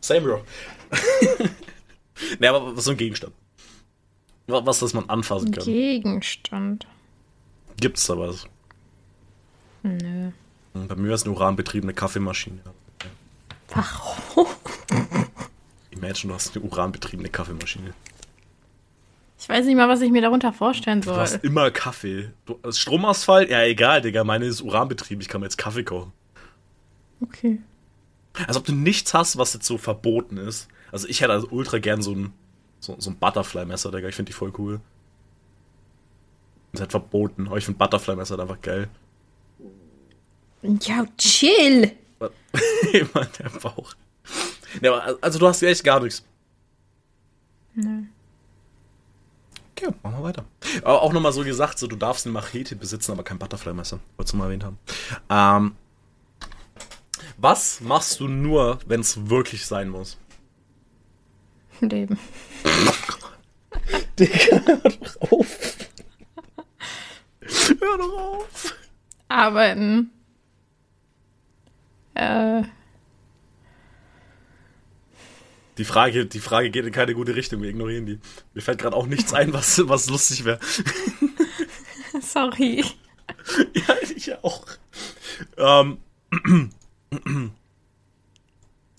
Same, 0.00 0.20
Bro. 0.20 0.44
ne, 2.38 2.48
aber 2.50 2.80
so 2.80 2.90
ein 2.92 2.96
Gegenstand. 2.96 3.32
Wa- 4.46 4.64
Was, 4.66 4.80
das 4.80 4.92
man 4.94 5.08
anfassen 5.08 5.50
kann. 5.52 5.64
Gegenstand. 5.64 6.86
Gibt's 7.80 8.06
da 8.06 8.18
was? 8.18 8.46
Nö. 9.82 10.30
Hm, 10.74 10.88
Bei 10.88 10.94
mir 10.96 11.14
ist 11.14 11.26
eine 11.26 11.34
uranbetriebene 11.34 11.92
Kaffeemaschine. 11.94 12.60
Warum? 13.74 14.46
Imagine, 15.90 16.30
du 16.32 16.34
hast 16.34 16.56
eine 16.56 16.64
uranbetriebene 16.64 17.28
Kaffeemaschine. 17.28 17.94
Ich 19.38 19.48
weiß 19.48 19.66
nicht 19.66 19.76
mal, 19.76 19.88
was 19.88 20.00
ich 20.02 20.10
mir 20.12 20.22
darunter 20.22 20.52
vorstellen 20.52 21.00
Du 21.00 21.08
soll. 21.08 21.18
hast 21.18 21.42
immer 21.44 21.70
Kaffee. 21.72 22.30
Du, 22.46 22.58
also 22.62 22.78
Stromausfall? 22.78 23.50
Ja, 23.50 23.62
egal, 23.64 24.00
Digga. 24.00 24.22
Meine 24.24 24.44
ist 24.46 24.60
uranbetrieben. 24.60 25.20
Ich 25.20 25.28
kann 25.28 25.40
mir 25.40 25.46
jetzt 25.46 25.58
Kaffee 25.58 25.82
kochen. 25.82 26.12
Okay. 27.20 27.60
Als 28.46 28.56
ob 28.56 28.64
du 28.64 28.72
nichts 28.72 29.12
hast, 29.14 29.36
was 29.38 29.52
jetzt 29.54 29.66
so 29.66 29.78
verboten 29.78 30.36
ist. 30.36 30.68
Also 30.92 31.08
ich 31.08 31.20
hätte 31.20 31.32
also 31.32 31.48
ultra 31.50 31.78
gern 31.78 32.02
so 32.02 32.12
ein, 32.12 32.32
so, 32.78 32.94
so 32.98 33.10
ein 33.10 33.16
Butterfly-Messer, 33.16 33.90
Digga. 33.90 34.08
Ich 34.08 34.14
finde 34.14 34.30
die 34.30 34.36
voll 34.36 34.52
cool. 34.58 34.80
Das 36.72 36.78
ist 36.78 36.80
halt 36.80 36.90
verboten. 36.90 37.46
Aber 37.48 37.58
ich 37.58 37.64
finde 37.64 37.78
Butterfly-Messer 37.78 38.36
halt 38.36 38.40
einfach 38.48 38.60
geil. 38.60 38.88
Ja, 40.62 41.04
chill. 41.18 41.92
Immer 42.92 43.24
der 43.24 43.50
Bauch. 43.60 43.94
Ja, 44.80 45.16
also 45.20 45.38
du 45.38 45.46
hast 45.46 45.62
echt 45.62 45.84
gar 45.84 46.00
nichts. 46.00 46.24
Nö. 47.74 48.04
Okay, 49.76 49.92
machen 50.02 50.18
wir 50.18 50.22
weiter. 50.22 50.44
Aber 50.82 51.02
auch 51.02 51.12
nochmal 51.12 51.32
so 51.32 51.42
gesagt, 51.42 51.78
so 51.78 51.86
du 51.86 51.96
darfst 51.96 52.26
eine 52.26 52.32
Machete 52.32 52.76
besitzen, 52.76 53.12
aber 53.12 53.24
kein 53.24 53.38
Butterfly-Messer. 53.38 53.98
Wolltest 54.16 54.34
du 54.34 54.38
mal 54.38 54.44
erwähnt 54.44 54.64
haben. 54.64 54.78
Ähm, 55.28 55.76
was 57.36 57.80
machst 57.80 58.20
du 58.20 58.28
nur, 58.28 58.78
wenn 58.86 59.00
es 59.00 59.28
wirklich 59.28 59.66
sein 59.66 59.88
muss? 59.88 60.16
Leben. 61.80 62.18
Digga, 64.18 64.62
auf. 65.18 65.58
Hör 67.80 67.98
doch 67.98 68.18
auf. 68.18 68.74
Arbeiten. 69.28 70.10
Äh, 72.14 72.62
Die 75.78 75.84
Frage, 75.84 76.26
die 76.26 76.40
Frage 76.40 76.70
geht 76.70 76.84
in 76.84 76.92
keine 76.92 77.14
gute 77.14 77.34
Richtung, 77.34 77.62
wir 77.62 77.70
ignorieren 77.70 78.04
die. 78.04 78.20
Mir 78.52 78.60
fällt 78.60 78.78
gerade 78.78 78.94
auch 78.94 79.06
nichts 79.06 79.32
ein, 79.32 79.54
was, 79.54 79.88
was 79.88 80.10
lustig 80.10 80.44
wäre. 80.44 80.60
sorry. 82.20 82.84
ja, 83.74 83.94
ich 84.14 84.32
auch. 84.44 84.66
Ähm. 85.56 85.98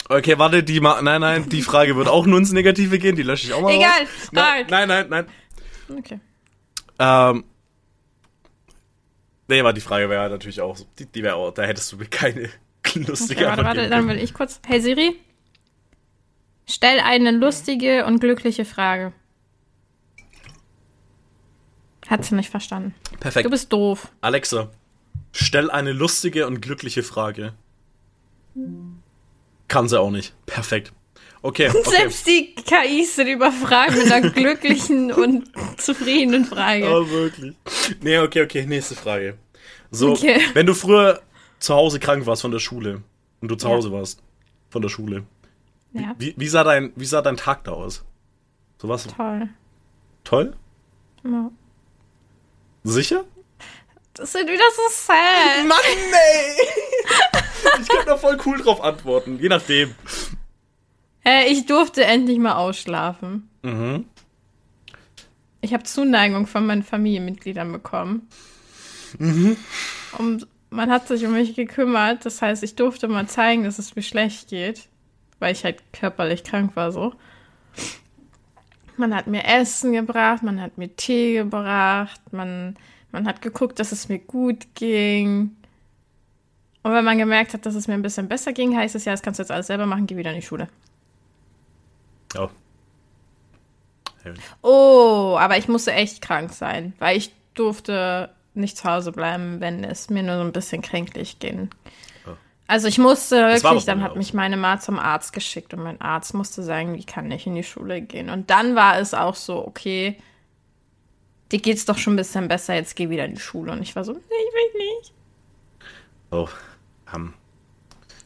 Okay, 0.09 0.37
warte, 0.37 0.63
die 0.63 0.81
ma 0.81 1.01
nein, 1.01 1.21
nein, 1.21 1.47
die 1.47 1.61
Frage 1.61 1.95
wird 1.95 2.09
auch 2.09 2.25
nur 2.25 2.37
ins 2.37 2.51
Negative 2.51 2.99
gehen, 2.99 3.15
die 3.15 3.23
lösche 3.23 3.47
ich 3.47 3.53
auch 3.53 3.61
mal. 3.61 3.71
Egal. 3.73 4.05
Nein, 4.33 4.65
nein, 4.69 4.87
nein, 4.89 5.07
nein. 5.09 5.27
Okay. 5.97 6.19
Ähm. 6.99 7.45
Nee, 9.53 9.59
aber 9.59 9.71
die 9.71 9.81
Frage 9.81 10.09
wäre 10.09 10.31
natürlich 10.31 10.61
auch, 10.61 10.75
so- 10.75 10.87
die, 10.97 11.05
die 11.05 11.21
wäre 11.21 11.35
auch, 11.35 11.51
da 11.51 11.61
hättest 11.61 11.91
du 11.91 11.97
mir 11.97 12.07
keine, 12.07 12.49
lustige 12.95 13.41
Okay, 13.41 13.45
warte, 13.45 13.63
warte, 13.63 13.87
dann 13.87 14.07
will 14.07 14.17
ich 14.17 14.33
kurz. 14.33 14.59
Hey 14.65 14.81
Siri, 14.81 15.15
stell 16.67 16.99
eine 16.99 17.29
lustige 17.29 18.05
und 18.05 18.19
glückliche 18.19 18.65
Frage. 18.65 19.13
Hat 22.07 22.25
sie 22.25 22.33
nicht 22.33 22.49
verstanden. 22.49 22.95
Perfekt. 23.19 23.45
Du 23.45 23.51
bist 23.51 23.71
doof. 23.71 24.11
Alexa, 24.21 24.71
stell 25.31 25.69
eine 25.69 25.91
lustige 25.91 26.47
und 26.47 26.59
glückliche 26.59 27.03
Frage. 27.03 27.53
Kann 29.67 29.87
sie 29.87 29.99
auch 29.99 30.09
nicht. 30.09 30.33
Perfekt. 30.47 30.93
Okay, 31.43 31.69
okay. 31.75 31.89
Selbst 31.91 32.25
die 32.25 32.55
KIs 32.55 33.17
sind 33.17 33.27
überfragt 33.27 33.95
mit 33.97 34.11
einer 34.11 34.31
glücklichen 34.31 35.11
und 35.11 35.51
zufriedenen 35.79 36.45
Frage. 36.45 36.89
Oh, 36.89 37.07
wirklich. 37.07 37.53
Nee, 38.01 38.17
okay, 38.17 38.41
okay, 38.41 38.65
nächste 38.65 38.95
Frage. 38.95 39.37
So, 39.95 40.11
Okay. 40.13 40.41
wenn 40.53 40.65
du 40.65 40.73
früher 40.73 41.21
zu 41.59 41.75
Hause 41.75 41.99
krank 41.99 42.25
warst 42.25 42.41
von 42.41 42.51
der 42.51 42.59
Schule 42.59 43.03
und 43.41 43.47
du 43.49 43.55
zu 43.55 43.67
Ja. 43.67 43.75
Hause 43.75 43.91
warst 43.91 44.21
von 44.69 44.81
der 44.81 44.89
Schule, 44.89 45.23
Ja, 45.93 46.15
wie, 46.17 46.33
wie, 46.35 46.47
sah 46.47 46.63
dein, 46.63 46.91
wie 46.95 47.05
sah 47.05 47.21
dein 47.21 47.37
Tag 47.37 47.63
da 47.65 47.71
aus? 47.73 48.03
So 48.81 48.89
was 48.89 49.05
toll. 49.07 49.47
toll? 50.23 50.55
Ja. 51.23 51.51
Sicher? 52.83 53.23
Das 54.15 54.31
sind 54.31 54.47
wieder 54.47 54.63
so 54.75 54.81
sad. 54.89 55.67
Mann, 55.67 55.77
ey! 56.11 56.55
ich 57.81 57.87
könnte 57.87 58.05
da 58.07 58.17
voll 58.17 58.37
cool 58.45 58.57
drauf 58.61 58.81
antworten, 58.81 59.39
je 59.39 59.49
nachdem. 59.49 59.93
Hey, 61.19 61.51
ich 61.51 61.65
durfte 61.67 62.03
endlich 62.03 62.37
mal 62.39 62.53
ausschlafen. 62.55 63.49
Mhm. 63.61 64.05
Ich 65.61 65.73
habe 65.73 65.83
Zuneigung 65.83 66.45
von 66.47 66.65
meinen 66.65 66.83
Familienmitgliedern 66.83 67.71
bekommen. 67.71 68.27
Mhm. 69.19 69.57
Und 70.17 70.47
man 70.69 70.91
hat 70.91 71.07
sich 71.07 71.25
um 71.25 71.33
mich 71.33 71.55
gekümmert. 71.55 72.25
Das 72.25 72.41
heißt, 72.41 72.63
ich 72.63 72.75
durfte 72.75 73.07
mal 73.07 73.27
zeigen, 73.27 73.63
dass 73.63 73.79
es 73.79 73.95
mir 73.95 74.01
schlecht 74.01 74.49
geht, 74.49 74.87
weil 75.39 75.53
ich 75.53 75.63
halt 75.63 75.81
körperlich 75.93 76.43
krank 76.43 76.75
war 76.75 76.91
so. 76.91 77.13
Man 78.97 79.15
hat 79.15 79.27
mir 79.27 79.43
Essen 79.45 79.93
gebracht, 79.93 80.43
man 80.43 80.61
hat 80.61 80.77
mir 80.77 80.95
Tee 80.95 81.33
gebracht, 81.35 82.21
man, 82.31 82.75
man 83.11 83.27
hat 83.27 83.41
geguckt, 83.41 83.79
dass 83.79 83.91
es 83.91 84.09
mir 84.09 84.19
gut 84.19 84.75
ging. 84.75 85.55
Und 86.83 86.91
wenn 86.91 87.05
man 87.05 87.17
gemerkt 87.17 87.53
hat, 87.53 87.65
dass 87.65 87.75
es 87.75 87.87
mir 87.87 87.93
ein 87.95 88.01
bisschen 88.01 88.27
besser 88.27 88.53
ging, 88.53 88.75
heißt 88.75 88.95
es 88.95 89.05
ja, 89.05 89.13
das 89.13 89.21
kannst 89.21 89.39
du 89.39 89.43
jetzt 89.43 89.51
alles 89.51 89.67
selber 89.67 89.85
machen, 89.85 90.05
geh 90.05 90.17
wieder 90.17 90.31
in 90.31 90.37
die 90.37 90.45
Schule. 90.45 90.67
Ja. 92.35 92.49
Oh, 94.61 95.35
aber 95.39 95.57
ich 95.57 95.67
musste 95.67 95.91
echt 95.91 96.21
krank 96.21 96.53
sein, 96.53 96.93
weil 96.99 97.17
ich 97.17 97.33
durfte 97.55 98.29
nicht 98.53 98.77
zu 98.77 98.85
Hause 98.85 99.11
bleiben, 99.11 99.59
wenn 99.59 99.83
es 99.83 100.09
mir 100.09 100.23
nur 100.23 100.37
so 100.37 100.41
ein 100.41 100.51
bisschen 100.51 100.81
kränklich 100.81 101.39
ging. 101.39 101.69
Also 102.67 102.87
ich 102.87 102.97
musste 102.97 103.35
wirklich, 103.35 103.85
dann 103.85 104.01
hat 104.01 104.15
mich 104.15 104.33
meine 104.33 104.57
Mama 104.57 104.79
zum 104.79 104.97
Arzt 104.97 105.33
geschickt 105.33 105.73
und 105.73 105.83
mein 105.83 105.99
Arzt 105.99 106.33
musste 106.33 106.63
sagen, 106.63 106.95
wie 106.95 107.03
kann 107.03 107.29
ich 107.29 107.45
in 107.45 107.55
die 107.55 107.63
Schule 107.63 108.01
gehen. 108.01 108.29
Und 108.29 108.49
dann 108.49 108.75
war 108.75 108.97
es 108.97 109.13
auch 109.13 109.35
so, 109.35 109.67
okay, 109.67 110.17
dir 111.51 111.59
geht's 111.59 111.85
doch 111.85 111.97
schon 111.97 112.13
ein 112.13 112.17
bisschen 112.17 112.47
besser, 112.47 112.73
jetzt 112.73 112.95
geh 112.95 113.09
wieder 113.09 113.25
in 113.25 113.35
die 113.35 113.41
Schule. 113.41 113.71
Und 113.71 113.81
ich 113.81 113.95
war 113.95 114.03
so, 114.03 114.13
nee, 114.13 114.19
ich 114.19 114.75
will 114.75 114.97
nicht. 114.97 115.13
Oh. 116.31 116.47
Um, 117.13 117.33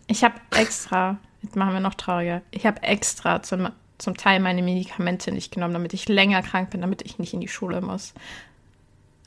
Ich 0.05 0.23
habe 0.23 0.35
extra, 0.55 1.17
jetzt 1.41 1.55
machen 1.55 1.73
wir 1.73 1.81
noch 1.81 1.95
trauriger, 1.95 2.41
ich 2.51 2.65
habe 2.65 2.81
extra 2.83 3.43
zum, 3.43 3.69
zum 3.97 4.15
Teil 4.15 4.39
meine 4.39 4.61
Medikamente 4.61 5.31
nicht 5.33 5.51
genommen, 5.51 5.73
damit 5.73 5.93
ich 5.93 6.07
länger 6.07 6.41
krank 6.41 6.69
bin, 6.69 6.81
damit 6.81 7.01
ich 7.01 7.19
nicht 7.19 7.33
in 7.33 7.41
die 7.41 7.49
Schule 7.49 7.81
muss. 7.81 8.13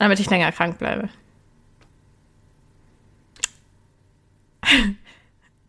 Damit 0.01 0.19
ich 0.19 0.27
länger 0.31 0.51
krank 0.51 0.79
bleibe. 0.79 1.09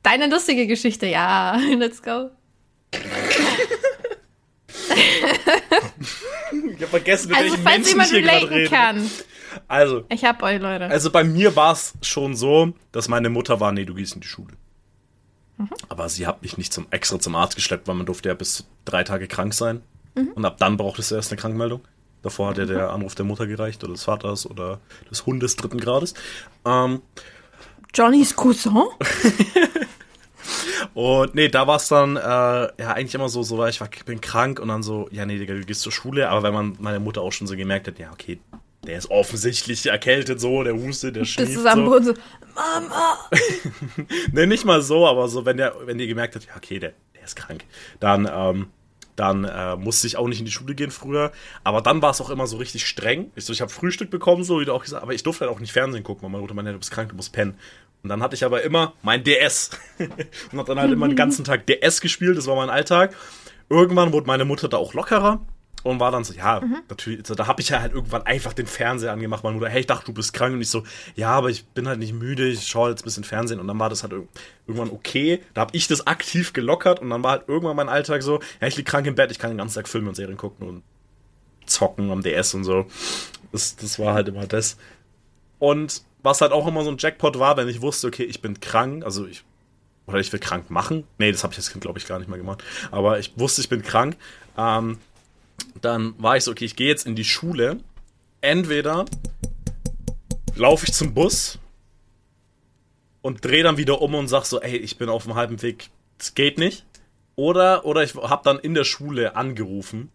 Deine 0.02 0.26
lustige 0.28 0.66
Geschichte, 0.66 1.04
ja, 1.06 1.56
let's 1.76 2.02
go. 2.02 2.30
ich 2.90 3.00
habe 6.80 6.86
vergessen, 6.86 7.28
mit 7.28 7.36
Also, 7.36 7.50
welchen 7.50 7.62
falls 7.62 7.94
Menschen 7.94 8.16
jemand 8.16 8.42
ich 8.42 8.48
hier 8.48 8.56
relaten 8.56 8.70
kann. 8.70 9.10
Also, 9.68 10.06
Ich 10.08 10.24
hab 10.24 10.42
euch, 10.42 10.62
Leute. 10.62 10.86
Also 10.86 11.10
bei 11.10 11.24
mir 11.24 11.54
war 11.54 11.74
es 11.74 11.92
schon 12.00 12.34
so, 12.34 12.72
dass 12.90 13.08
meine 13.08 13.28
Mutter 13.28 13.60
war, 13.60 13.70
nee, 13.72 13.84
du 13.84 13.92
gehst 13.92 14.14
in 14.14 14.22
die 14.22 14.28
Schule. 14.28 14.54
Mhm. 15.58 15.68
Aber 15.90 16.08
sie 16.08 16.26
hat 16.26 16.40
mich 16.40 16.56
nicht 16.56 16.72
zum, 16.72 16.86
extra 16.90 17.20
zum 17.20 17.34
Arzt 17.34 17.54
geschleppt, 17.56 17.86
weil 17.86 17.96
man 17.96 18.06
durfte 18.06 18.30
ja 18.30 18.34
bis 18.34 18.66
drei 18.86 19.04
Tage 19.04 19.28
krank 19.28 19.52
sein. 19.52 19.82
Mhm. 20.14 20.28
Und 20.28 20.46
ab 20.46 20.56
dann 20.56 20.78
brauchtest 20.78 21.10
du 21.10 21.16
erst 21.16 21.32
eine 21.32 21.38
Krankmeldung. 21.38 21.82
Davor 22.22 22.50
hat 22.50 22.58
ja 22.58 22.66
der 22.66 22.90
Anruf 22.90 23.14
der 23.14 23.24
Mutter 23.24 23.46
gereicht 23.46 23.82
oder 23.82 23.92
des 23.92 24.04
Vaters 24.04 24.48
oder 24.48 24.80
des 25.10 25.26
Hundes 25.26 25.56
dritten 25.56 25.80
Grades. 25.80 26.14
Ähm, 26.64 27.02
Johnnys 27.94 28.34
Cousin? 28.34 28.76
und 30.94 31.34
nee, 31.34 31.48
da 31.48 31.66
war 31.66 31.76
es 31.76 31.88
dann 31.88 32.16
äh, 32.16 32.20
ja 32.20 32.92
eigentlich 32.92 33.14
immer 33.14 33.28
so, 33.28 33.42
so 33.42 33.58
war 33.58 33.68
ich 33.68 33.80
war, 33.80 33.88
bin 34.06 34.20
krank 34.20 34.60
und 34.60 34.68
dann 34.68 34.82
so, 34.82 35.08
ja 35.10 35.26
nee, 35.26 35.38
Digga, 35.38 35.54
du 35.54 35.64
gehst 35.64 35.82
zur 35.82 35.92
Schule. 35.92 36.28
Aber 36.28 36.42
wenn 36.42 36.54
man 36.54 36.76
meine 36.78 37.00
Mutter 37.00 37.22
auch 37.22 37.32
schon 37.32 37.46
so 37.46 37.56
gemerkt 37.56 37.88
hat, 37.88 37.98
ja 37.98 38.10
okay, 38.12 38.40
der 38.86 38.98
ist 38.98 39.10
offensichtlich 39.10 39.86
erkältet 39.86 40.40
so, 40.40 40.62
der 40.62 40.74
hustet, 40.74 41.16
der 41.16 41.22
Das 41.22 41.30
schnieft 41.30 41.52
ist 41.52 41.66
am 41.66 41.84
so. 41.84 41.90
Boden 41.90 42.04
so. 42.04 42.14
Ne, 44.32 44.46
nicht 44.46 44.64
mal 44.64 44.82
so, 44.82 45.06
aber 45.06 45.28
so, 45.28 45.44
wenn 45.44 45.56
der, 45.56 45.74
wenn 45.84 45.98
ihr 45.98 46.06
gemerkt 46.06 46.34
habt, 46.34 46.46
ja, 46.46 46.56
okay, 46.56 46.78
der, 46.78 46.92
der 47.14 47.24
ist 47.24 47.36
krank, 47.36 47.64
dann, 48.00 48.28
ähm, 48.32 48.66
dann 49.16 49.44
äh, 49.44 49.76
musste 49.76 50.06
ich 50.06 50.16
auch 50.16 50.28
nicht 50.28 50.38
in 50.38 50.46
die 50.46 50.52
Schule 50.52 50.74
gehen 50.74 50.90
früher. 50.90 51.32
Aber 51.64 51.82
dann 51.82 52.02
war 52.02 52.10
es 52.10 52.20
auch 52.20 52.30
immer 52.30 52.46
so 52.46 52.56
richtig 52.56 52.86
streng. 52.86 53.30
Ich, 53.34 53.44
so, 53.44 53.52
ich 53.52 53.60
habe 53.60 53.70
Frühstück 53.70 54.10
bekommen, 54.10 54.44
so 54.44 54.60
wie 54.60 54.64
du 54.64 54.72
auch 54.72 54.82
gesagt 54.82 55.02
aber 55.02 55.14
ich 55.14 55.22
durfte 55.22 55.44
halt 55.44 55.54
auch 55.54 55.60
nicht 55.60 55.72
Fernsehen 55.72 56.04
gucken, 56.04 56.22
weil 56.22 56.30
meine 56.30 56.42
Mutter 56.42 56.54
meinte, 56.54 56.72
du 56.72 56.78
bist 56.78 56.90
krank, 56.90 57.10
du 57.10 57.16
musst 57.16 57.32
pennen. 57.32 57.56
Und 58.02 58.08
dann 58.08 58.22
hatte 58.22 58.34
ich 58.34 58.44
aber 58.44 58.62
immer 58.62 58.94
mein 59.02 59.22
DS. 59.22 59.70
und 60.52 60.58
hab 60.58 60.66
dann 60.66 60.78
halt 60.78 60.92
immer 60.92 61.08
den 61.08 61.16
ganzen 61.16 61.44
Tag 61.44 61.66
DS 61.66 62.00
gespielt, 62.00 62.36
das 62.36 62.46
war 62.46 62.56
mein 62.56 62.70
Alltag. 62.70 63.14
Irgendwann 63.68 64.12
wurde 64.12 64.26
meine 64.26 64.44
Mutter 64.44 64.68
da 64.68 64.76
auch 64.76 64.94
lockerer 64.94 65.40
und 65.82 65.98
war 66.00 66.10
dann 66.12 66.22
so, 66.24 66.32
ja, 66.32 66.60
natürlich, 66.88 67.26
so, 67.26 67.34
da 67.34 67.46
habe 67.46 67.60
ich 67.60 67.68
ja 67.70 67.80
halt 67.80 67.92
irgendwann 67.92 68.22
einfach 68.22 68.52
den 68.52 68.66
Fernseher 68.66 69.12
angemacht. 69.12 69.42
Meine 69.42 69.56
Mutter, 69.56 69.68
hey, 69.68 69.80
ich 69.80 69.86
dachte, 69.86 70.06
du 70.06 70.12
bist 70.12 70.32
krank. 70.32 70.54
Und 70.54 70.60
ich 70.60 70.70
so, 70.70 70.84
ja, 71.16 71.30
aber 71.30 71.50
ich 71.50 71.64
bin 71.66 71.88
halt 71.88 71.98
nicht 71.98 72.12
müde, 72.12 72.46
ich 72.48 72.66
schaue 72.66 72.90
jetzt 72.90 73.02
ein 73.02 73.04
bisschen 73.04 73.24
Fernsehen. 73.24 73.58
Und 73.60 73.66
dann 73.66 73.78
war 73.78 73.90
das 73.90 74.02
halt 74.02 74.12
irg- 74.12 74.28
irgendwann 74.66 74.90
okay. 74.90 75.42
Da 75.54 75.62
habe 75.62 75.76
ich 75.76 75.88
das 75.88 76.06
aktiv 76.06 76.52
gelockert 76.52 77.00
und 77.00 77.10
dann 77.10 77.22
war 77.24 77.32
halt 77.32 77.48
irgendwann 77.48 77.76
mein 77.76 77.88
Alltag 77.88 78.22
so, 78.22 78.40
ja, 78.60 78.66
ich 78.68 78.76
lieg 78.76 78.86
krank 78.86 79.06
im 79.06 79.14
Bett, 79.14 79.30
ich 79.32 79.38
kann 79.38 79.50
den 79.50 79.58
ganzen 79.58 79.74
Tag 79.74 79.88
Filme 79.88 80.08
und 80.08 80.14
Serien 80.14 80.36
gucken 80.36 80.68
und 80.68 80.82
zocken 81.66 82.10
am 82.10 82.22
DS 82.22 82.54
und 82.54 82.64
so. 82.64 82.86
Das, 83.50 83.76
das 83.76 83.98
war 83.98 84.14
halt 84.14 84.28
immer 84.28 84.46
das. 84.46 84.76
Und 85.58 86.02
was 86.22 86.40
halt 86.40 86.52
auch 86.52 86.66
immer 86.66 86.84
so 86.84 86.90
ein 86.90 86.96
Jackpot 86.98 87.38
war, 87.38 87.56
wenn 87.56 87.68
ich 87.68 87.82
wusste, 87.82 88.06
okay, 88.06 88.24
ich 88.24 88.40
bin 88.40 88.60
krank, 88.60 89.04
also 89.04 89.26
ich 89.26 89.44
oder 90.06 90.18
ich 90.18 90.32
will 90.32 90.40
krank 90.40 90.70
machen. 90.70 91.04
Nee, 91.18 91.30
das 91.30 91.44
habe 91.44 91.52
ich 91.52 91.58
jetzt, 91.58 91.80
glaube 91.80 91.98
ich, 91.98 92.06
gar 92.06 92.18
nicht 92.18 92.28
mehr 92.28 92.38
gemacht. 92.38 92.62
Aber 92.90 93.18
ich 93.20 93.32
wusste, 93.36 93.60
ich 93.60 93.68
bin 93.68 93.82
krank. 93.82 94.16
Ähm, 94.58 94.98
dann 95.80 96.14
war 96.18 96.36
ich 96.36 96.44
so, 96.44 96.50
okay, 96.50 96.64
ich 96.64 96.76
gehe 96.76 96.88
jetzt 96.88 97.06
in 97.06 97.14
die 97.16 97.24
Schule. 97.24 97.78
Entweder 98.40 99.04
laufe 100.56 100.86
ich 100.86 100.92
zum 100.92 101.14
Bus 101.14 101.58
und 103.22 103.44
drehe 103.44 103.62
dann 103.62 103.76
wieder 103.76 104.00
um 104.02 104.14
und 104.14 104.28
sag 104.28 104.44
so, 104.44 104.60
ey, 104.60 104.76
ich 104.76 104.98
bin 104.98 105.08
auf 105.08 105.24
dem 105.24 105.34
halben 105.34 105.62
Weg, 105.62 105.90
es 106.18 106.34
geht 106.34 106.58
nicht. 106.58 106.84
Oder, 107.36 107.84
oder 107.86 108.02
ich 108.02 108.14
habe 108.14 108.42
dann 108.44 108.58
in 108.58 108.74
der 108.74 108.84
Schule 108.84 109.36
angerufen. 109.36 110.10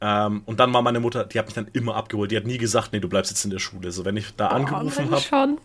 Ähm, 0.00 0.42
und 0.44 0.60
dann 0.60 0.72
war 0.74 0.82
meine 0.82 1.00
Mutter, 1.00 1.24
die 1.24 1.38
hat 1.38 1.46
mich 1.46 1.54
dann 1.54 1.68
immer 1.72 1.94
abgeholt. 1.94 2.30
Die 2.30 2.36
hat 2.36 2.44
nie 2.44 2.58
gesagt, 2.58 2.92
nee, 2.92 3.00
du 3.00 3.08
bleibst 3.08 3.30
jetzt 3.30 3.44
in 3.44 3.50
der 3.50 3.58
Schule. 3.60 3.92
So, 3.92 4.04
wenn 4.04 4.16
ich 4.16 4.34
da 4.36 4.48
angerufen 4.48 5.06
Oh, 5.08 5.12
habe, 5.12 5.22
schon. 5.22 5.58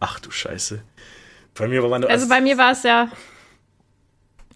ach 0.00 0.20
du 0.20 0.30
Scheiße. 0.30 0.82
Bei 1.54 1.68
mir 1.68 1.82
war 1.82 1.90
meine, 1.90 2.08
Also 2.08 2.28
bei 2.28 2.40
mir 2.40 2.56
war 2.56 2.72
es 2.72 2.82
ja. 2.84 3.10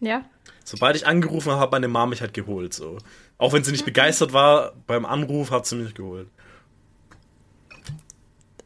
Ja. 0.00 0.24
Sobald 0.68 0.96
ich 0.96 1.06
angerufen 1.06 1.52
habe, 1.52 1.60
hat 1.60 1.70
meine 1.70 1.86
Mama 1.86 2.06
mich 2.06 2.20
halt 2.20 2.34
geholt. 2.34 2.74
So. 2.74 2.98
Auch 3.38 3.52
wenn 3.52 3.62
sie 3.62 3.70
nicht 3.70 3.84
begeistert 3.84 4.32
war, 4.32 4.72
beim 4.88 5.06
Anruf 5.06 5.52
hat 5.52 5.64
sie 5.64 5.76
mich 5.76 5.94
geholt. 5.94 6.28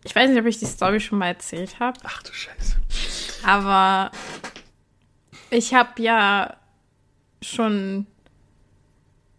Ich 0.02 0.16
weiß 0.16 0.30
nicht, 0.30 0.40
ob 0.40 0.46
ich 0.46 0.58
die 0.58 0.64
Story 0.66 0.98
schon 0.98 1.18
mal 1.18 1.26
erzählt 1.26 1.78
habe. 1.78 2.00
Ach 2.04 2.22
du 2.22 2.32
Scheiße. 2.32 2.76
Aber 3.44 4.10
ich 5.50 5.74
habe 5.74 6.00
ja 6.02 6.56
schon 7.42 8.06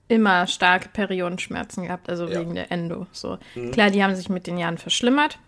immer 0.07 0.45
starke 0.45 0.89
Periodenschmerzen 0.89 1.86
gehabt, 1.86 2.09
also 2.09 2.28
Ja. 2.28 2.41
wegen 2.41 2.53
der 2.53 2.72
Endo. 2.72 3.07
So. 3.12 3.39
Klar, 3.72 3.89
die 3.89 4.03
haben 4.03 4.16
sich 4.16 4.30
mit 4.30 4.45
den 4.45 4.57
Jahren 4.59 4.78
verschlimmert, 4.78 5.39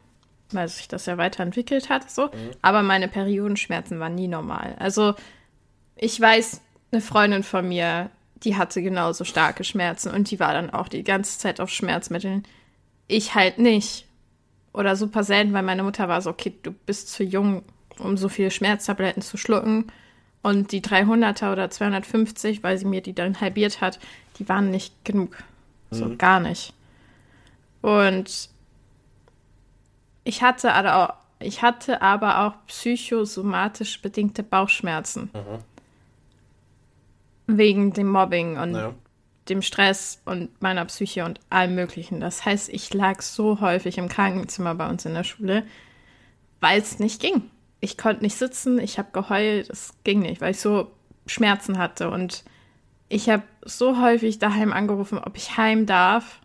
weil 0.52 0.68
sich 0.68 0.88
das 0.88 1.06
ja 1.06 1.18
weiterentwickelt 1.20 1.90
hat. 1.90 2.10
So. 2.10 2.32
Aber 2.64 2.82
meine 2.82 3.08
Periodenschmerzen 3.08 4.00
waren 4.00 4.16
nie 4.16 4.28
normal. 4.28 4.76
Also 4.80 5.14
ich 5.96 6.20
weiß, 6.20 6.62
eine 6.94 7.02
Freundin 7.02 7.44
von 7.44 7.68
mir, 7.68 8.10
die 8.44 8.56
hatte 8.56 8.82
genauso 8.82 9.24
starke 9.24 9.64
Schmerzen 9.64 10.12
und 10.12 10.32
die 10.32 10.40
war 10.40 10.54
dann 10.54 10.70
auch 10.70 10.88
die 10.88 11.04
ganze 11.04 11.40
Zeit 11.40 11.60
auf 11.60 11.70
Schmerzmitteln. 11.70 12.44
Ich 13.08 13.36
halt 13.36 13.58
nicht. 13.58 14.08
Oder 14.74 14.96
super 14.96 15.24
selten, 15.24 15.54
weil 15.54 15.64
meine 15.64 15.84
Mutter 15.84 16.08
war 16.08 16.22
so, 16.22 16.30
okay, 16.30 16.54
du 16.64 16.72
bist 16.72 17.10
zu 17.10 17.24
jung, 17.24 17.64
um 18.00 18.18
so 18.18 18.30
viele 18.30 18.50
Schmerztabletten 18.50 19.22
zu 19.22 19.38
schlucken. 19.38 19.92
Und 20.42 20.72
die 20.72 20.82
300er 20.82 21.52
oder 21.52 21.70
250, 21.70 22.64
weil 22.64 22.78
sie 22.78 22.86
mir 22.86 23.02
die 23.02 23.14
dann 23.14 23.40
halbiert 23.40 23.82
hat, 23.82 24.00
die 24.40 24.50
waren 24.50 24.72
nicht 24.72 25.06
genug. 25.06 25.38
So 25.92 26.16
gar 26.18 26.40
nicht. 26.40 26.74
Und 27.82 28.50
ich 30.24 30.42
hatte 30.42 30.74
aber 30.74 30.96
auch, 30.98 31.14
Ich 31.40 31.62
hatte 31.62 32.02
aber 32.02 32.40
auch 32.46 32.54
psychosomatisch 32.68 34.02
bedingte 34.02 34.44
Bauchschmerzen. 34.44 35.30
Wegen 37.58 37.94
dem 37.94 38.08
Mobbing 38.10 38.58
und 38.58 38.76
Ja. 38.76 38.94
dem 39.50 39.62
Stress 39.62 40.22
und 40.26 40.62
meiner 40.62 40.86
Psyche 40.86 41.26
und 41.26 41.40
allem 41.50 41.76
Möglichen. 41.76 42.20
Das 42.20 42.46
heißt, 42.46 42.70
ich 42.70 42.94
lag 42.94 43.22
so 43.22 43.60
häufig 43.60 43.98
im 43.98 44.08
Krankenzimmer 44.10 44.76
bei 44.76 44.90
uns 44.90 45.06
in 45.06 45.14
der 45.14 45.24
Schule, 45.24 45.64
weil 46.62 46.80
es 46.82 47.00
nicht 47.00 47.22
ging. 47.22 47.50
Ich 47.82 47.98
konnte 47.98 48.24
nicht 48.24 48.38
sitzen, 48.38 48.80
ich 48.80 48.98
habe 48.98 49.10
geheult, 49.12 49.70
es 49.70 49.94
ging 50.06 50.22
nicht, 50.22 50.40
weil 50.40 50.52
ich 50.52 50.60
so 50.62 50.92
Schmerzen 51.26 51.78
hatte. 51.78 52.10
Und 52.10 52.44
ich 53.10 53.30
habe 53.30 53.44
so 53.64 54.02
häufig 54.02 54.40
daheim 54.40 54.72
angerufen, 54.72 55.18
ob 55.18 55.36
ich 55.36 55.58
heim 55.58 55.86
darf, 55.86 56.40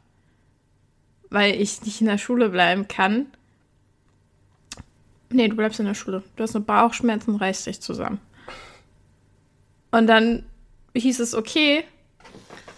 weil 1.31 1.55
ich 1.61 1.83
nicht 1.83 2.01
in 2.01 2.09
der 2.09 2.19
Schule 2.19 2.49
bleiben 2.49 2.89
kann. 2.89 3.27
Nee, 5.31 5.47
du 5.49 5.57
bleibst 5.57 5.79
in 5.79 5.87
der 5.87 5.95
Schule. 5.95 6.23
Du 6.37 6.43
hast 6.43 6.55
nur 6.55 6.65
Bauchschmerzen, 6.65 7.37
reiß 7.37 7.65
dich 7.65 7.81
zusammen. 7.81 8.19
Und 9.91 10.07
dann 10.07 10.45
hieß 10.95 11.21
es, 11.21 11.35
okay, 11.35 11.85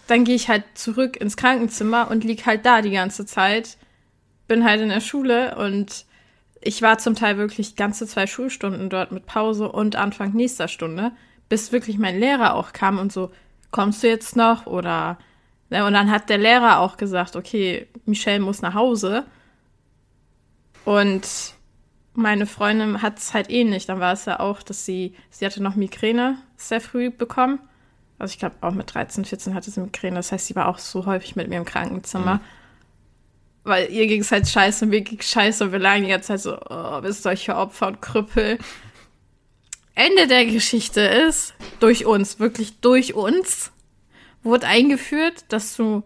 dann 0.06 0.24
gehe 0.24 0.34
ich 0.34 0.48
halt 0.48 0.64
zurück 0.74 1.16
ins 1.16 1.36
Krankenzimmer 1.36 2.10
und 2.10 2.24
lieg 2.24 2.46
halt 2.46 2.66
da 2.66 2.82
die 2.82 2.90
ganze 2.90 3.26
Zeit. 3.26 3.76
Bin 4.48 4.64
halt 4.64 4.80
in 4.80 4.88
der 4.88 5.00
Schule 5.00 5.56
und 5.56 6.04
ich 6.60 6.82
war 6.82 6.98
zum 6.98 7.14
Teil 7.14 7.38
wirklich 7.38 7.76
ganze 7.76 8.06
zwei 8.06 8.26
Schulstunden 8.26 8.90
dort 8.90 9.12
mit 9.12 9.26
Pause 9.26 9.70
und 9.70 9.96
Anfang 9.96 10.32
nächster 10.32 10.68
Stunde, 10.68 11.12
bis 11.48 11.72
wirklich 11.72 11.98
mein 11.98 12.18
Lehrer 12.18 12.54
auch 12.54 12.72
kam 12.72 12.98
und 12.98 13.12
so, 13.12 13.30
kommst 13.70 14.02
du 14.02 14.08
jetzt 14.08 14.36
noch? 14.36 14.66
Oder, 14.66 15.18
ne, 15.70 15.84
und 15.86 15.92
dann 15.92 16.10
hat 16.10 16.28
der 16.28 16.38
Lehrer 16.38 16.80
auch 16.80 16.96
gesagt, 16.96 17.36
okay, 17.36 17.86
Michelle 18.04 18.40
muss 18.40 18.62
nach 18.62 18.74
Hause. 18.74 19.24
Und 20.84 21.54
meine 22.14 22.46
Freundin 22.46 23.02
hat 23.02 23.18
es 23.18 23.32
halt 23.32 23.50
ähnlich. 23.50 23.86
Dann 23.86 24.00
war 24.00 24.12
es 24.12 24.24
ja 24.24 24.40
auch, 24.40 24.62
dass 24.62 24.84
sie, 24.84 25.14
sie 25.30 25.46
hatte 25.46 25.62
noch 25.62 25.76
Migräne 25.76 26.38
sehr 26.56 26.80
früh 26.80 27.10
bekommen. 27.10 27.60
Also 28.20 28.32
ich 28.32 28.38
glaube 28.38 28.56
auch 28.60 28.72
mit 28.72 28.92
13, 28.94 29.24
14 29.24 29.54
hatte 29.54 29.70
sie 29.70 29.80
Migräne. 29.80 30.16
Das 30.16 30.30
heißt, 30.30 30.46
sie 30.46 30.56
war 30.56 30.68
auch 30.68 30.78
so 30.78 31.06
häufig 31.06 31.36
mit 31.36 31.48
mir 31.48 31.56
im 31.56 31.64
Krankenzimmer. 31.64 32.40
Weil 33.64 33.90
ihr 33.90 34.06
ging 34.06 34.20
es 34.20 34.30
halt 34.30 34.48
scheiße 34.48 34.84
und 34.84 34.90
mir 34.90 35.00
ging 35.00 35.20
scheiße 35.20 35.64
und 35.64 35.72
wir 35.72 35.78
lagen 35.78 36.04
die 36.04 36.10
ganze 36.10 36.28
Zeit 36.28 36.40
so, 36.40 36.58
oh, 36.68 37.00
bist 37.00 37.22
solche 37.22 37.56
Opfer 37.56 37.88
und 37.88 38.02
Krüppel. 38.02 38.58
Ende 39.94 40.26
der 40.26 40.46
Geschichte 40.46 41.00
ist, 41.00 41.54
durch 41.78 42.06
uns, 42.06 42.38
wirklich 42.38 42.80
durch 42.80 43.14
uns, 43.14 43.72
wurde 44.42 44.66
eingeführt, 44.66 45.44
dass 45.48 45.76
du 45.76 46.02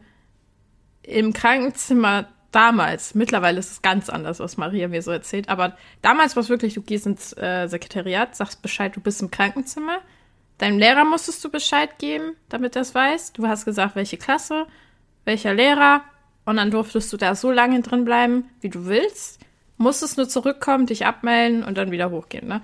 im 1.03 1.33
Krankenzimmer 1.33 2.29
damals, 2.51 3.15
mittlerweile 3.15 3.59
ist 3.59 3.71
es 3.71 3.83
ganz 3.83 4.09
anders, 4.09 4.39
was 4.39 4.57
Maria 4.57 4.89
mir 4.89 5.03
so 5.03 5.11
erzählt, 5.11 5.49
aber 5.49 5.77
damals 6.03 6.37
war 6.37 6.43
es 6.43 6.49
wirklich, 6.49 6.75
du 6.75 6.83
gehst 6.83 7.07
ins 7.07 7.37
äh, 7.37 7.67
Sekretariat, 7.67 8.35
sagst 8.35 8.63
Bescheid, 8.63 8.95
du 8.95 9.01
bist 9.01 9.21
im 9.23 9.31
Krankenzimmer. 9.31 9.99
Deinem 10.59 10.79
Lehrer 10.79 11.05
musstest 11.05 11.45
du 11.45 11.51
Bescheid 11.51 11.99
geben, 11.99 12.37
damit 12.49 12.77
er 12.77 12.83
es 12.83 12.95
weiß. 12.95 13.33
Du 13.33 13.47
hast 13.47 13.65
gesagt, 13.65 13.97
welche 13.97 14.17
Klasse, 14.17 14.67
welcher 15.25 15.55
Lehrer. 15.55 16.03
Und 16.45 16.57
dann 16.57 16.71
durftest 16.71 17.13
du 17.13 17.17
da 17.17 17.35
so 17.35 17.51
lange 17.51 17.81
drin 17.81 18.05
bleiben, 18.05 18.51
wie 18.61 18.69
du 18.69 18.87
willst. 18.87 19.41
Musstest 19.77 20.17
nur 20.17 20.29
zurückkommen, 20.29 20.87
dich 20.87 21.07
abmelden 21.07 21.65
und 21.65 21.77
dann 21.77 21.91
wieder 21.91 22.11
hochgehen, 22.11 22.47
ne? 22.47 22.63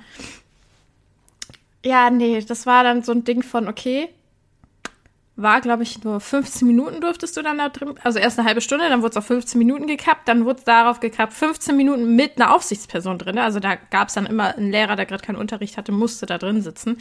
Ja, 1.85 2.11
nee, 2.11 2.41
das 2.43 2.67
war 2.67 2.85
dann 2.85 3.03
so 3.03 3.13
ein 3.13 3.25
Ding 3.25 3.43
von, 3.43 3.67
okay, 3.67 4.11
war, 5.37 5.61
glaube 5.61 5.83
ich, 5.83 6.05
nur 6.05 6.21
15 6.21 6.67
Minuten 6.67 7.01
durftest 7.01 7.37
du 7.37 7.43
dann 7.43 7.59
da 7.59 7.69
drin. 7.69 7.95
Also 8.03 8.19
erst 8.19 8.39
eine 8.39 8.47
halbe 8.47 8.61
Stunde, 8.61 8.89
dann 8.89 9.01
wurde 9.01 9.11
es 9.11 9.17
auf 9.17 9.27
15 9.27 9.59
Minuten 9.59 9.87
gekappt, 9.87 10.29
dann 10.29 10.45
wurde 10.45 10.59
es 10.59 10.65
darauf 10.65 11.01
gekappt, 11.01 11.33
15 11.33 11.77
Minuten 11.77 12.15
mit 12.15 12.37
einer 12.37 12.55
Aufsichtsperson 12.55 13.19
drin. 13.19 13.39
Also 13.39 13.61
da 13.61 13.77
gab 13.77 14.09
es 14.09 14.15
dann 14.15 14.27
immer 14.27 14.57
einen 14.57 14.71
Lehrer, 14.71 14.97
der 14.97 15.07
gerade 15.07 15.25
keinen 15.25 15.37
Unterricht 15.37 15.77
hatte, 15.77 15.93
musste 15.93 16.27
da 16.27 16.39
drin 16.39 16.61
sitzen, 16.61 16.99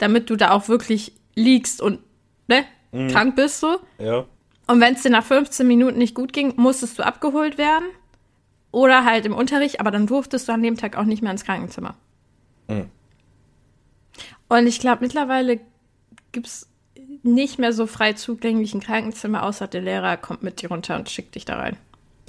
damit 0.00 0.30
du 0.30 0.36
da 0.36 0.50
auch 0.50 0.68
wirklich 0.68 1.12
liegst 1.34 1.80
und 1.80 2.00
ne, 2.48 2.64
krank 3.10 3.36
bist 3.36 3.60
so. 3.60 3.78
Ja. 3.98 4.24
Und 4.66 4.80
wenn 4.80 4.94
es 4.94 5.02
dir 5.02 5.10
nach 5.10 5.24
15 5.24 5.66
Minuten 5.66 5.98
nicht 5.98 6.14
gut 6.14 6.32
ging, 6.32 6.54
musstest 6.56 6.98
du 6.98 7.04
abgeholt 7.04 7.58
werden. 7.58 7.84
Oder 8.72 9.04
halt 9.04 9.26
im 9.26 9.34
Unterricht, 9.34 9.80
aber 9.80 9.90
dann 9.90 10.06
durftest 10.06 10.48
du 10.48 10.52
an 10.52 10.62
dem 10.62 10.76
Tag 10.76 10.96
auch 10.96 11.04
nicht 11.04 11.22
mehr 11.22 11.32
ins 11.32 11.44
Krankenzimmer. 11.44 11.96
Mhm. 12.68 12.88
Und 14.48 14.66
ich 14.66 14.78
glaube, 14.78 15.04
mittlerweile 15.04 15.60
gibt's 16.30 16.68
nicht 17.22 17.58
mehr 17.58 17.72
so 17.72 17.86
frei 17.86 18.12
zugänglich 18.12 18.72
ein 18.72 18.80
Krankenzimmer, 18.80 19.42
außer 19.42 19.66
der 19.66 19.82
Lehrer 19.82 20.16
kommt 20.16 20.42
mit 20.42 20.62
dir 20.62 20.68
runter 20.68 20.96
und 20.96 21.10
schickt 21.10 21.34
dich 21.34 21.44
da 21.44 21.56
rein. 21.56 21.76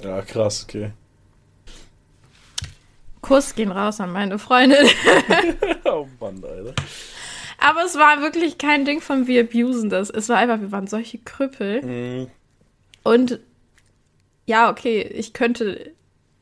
Ja, 0.02 0.20
krass, 0.22 0.66
okay. 0.68 0.92
Kuss 3.20 3.54
gehen 3.54 3.70
raus 3.70 4.00
an 4.00 4.12
meine 4.12 4.38
Freundin. 4.38 4.84
oh 5.84 6.08
Mann, 6.18 6.42
Alter. 6.44 6.74
Aber 7.62 7.84
es 7.84 7.96
war 7.96 8.20
wirklich 8.22 8.58
kein 8.58 8.84
Ding 8.84 9.00
von 9.00 9.26
wir 9.26 9.42
abusen 9.42 9.88
das. 9.88 10.10
Es 10.10 10.28
war 10.28 10.38
einfach, 10.38 10.60
wir 10.60 10.72
waren 10.72 10.88
solche 10.88 11.18
Krüppel. 11.18 11.82
Mhm. 11.82 12.26
Und 13.04 13.40
ja, 14.46 14.70
okay, 14.70 15.02
ich 15.02 15.32
könnte, 15.32 15.92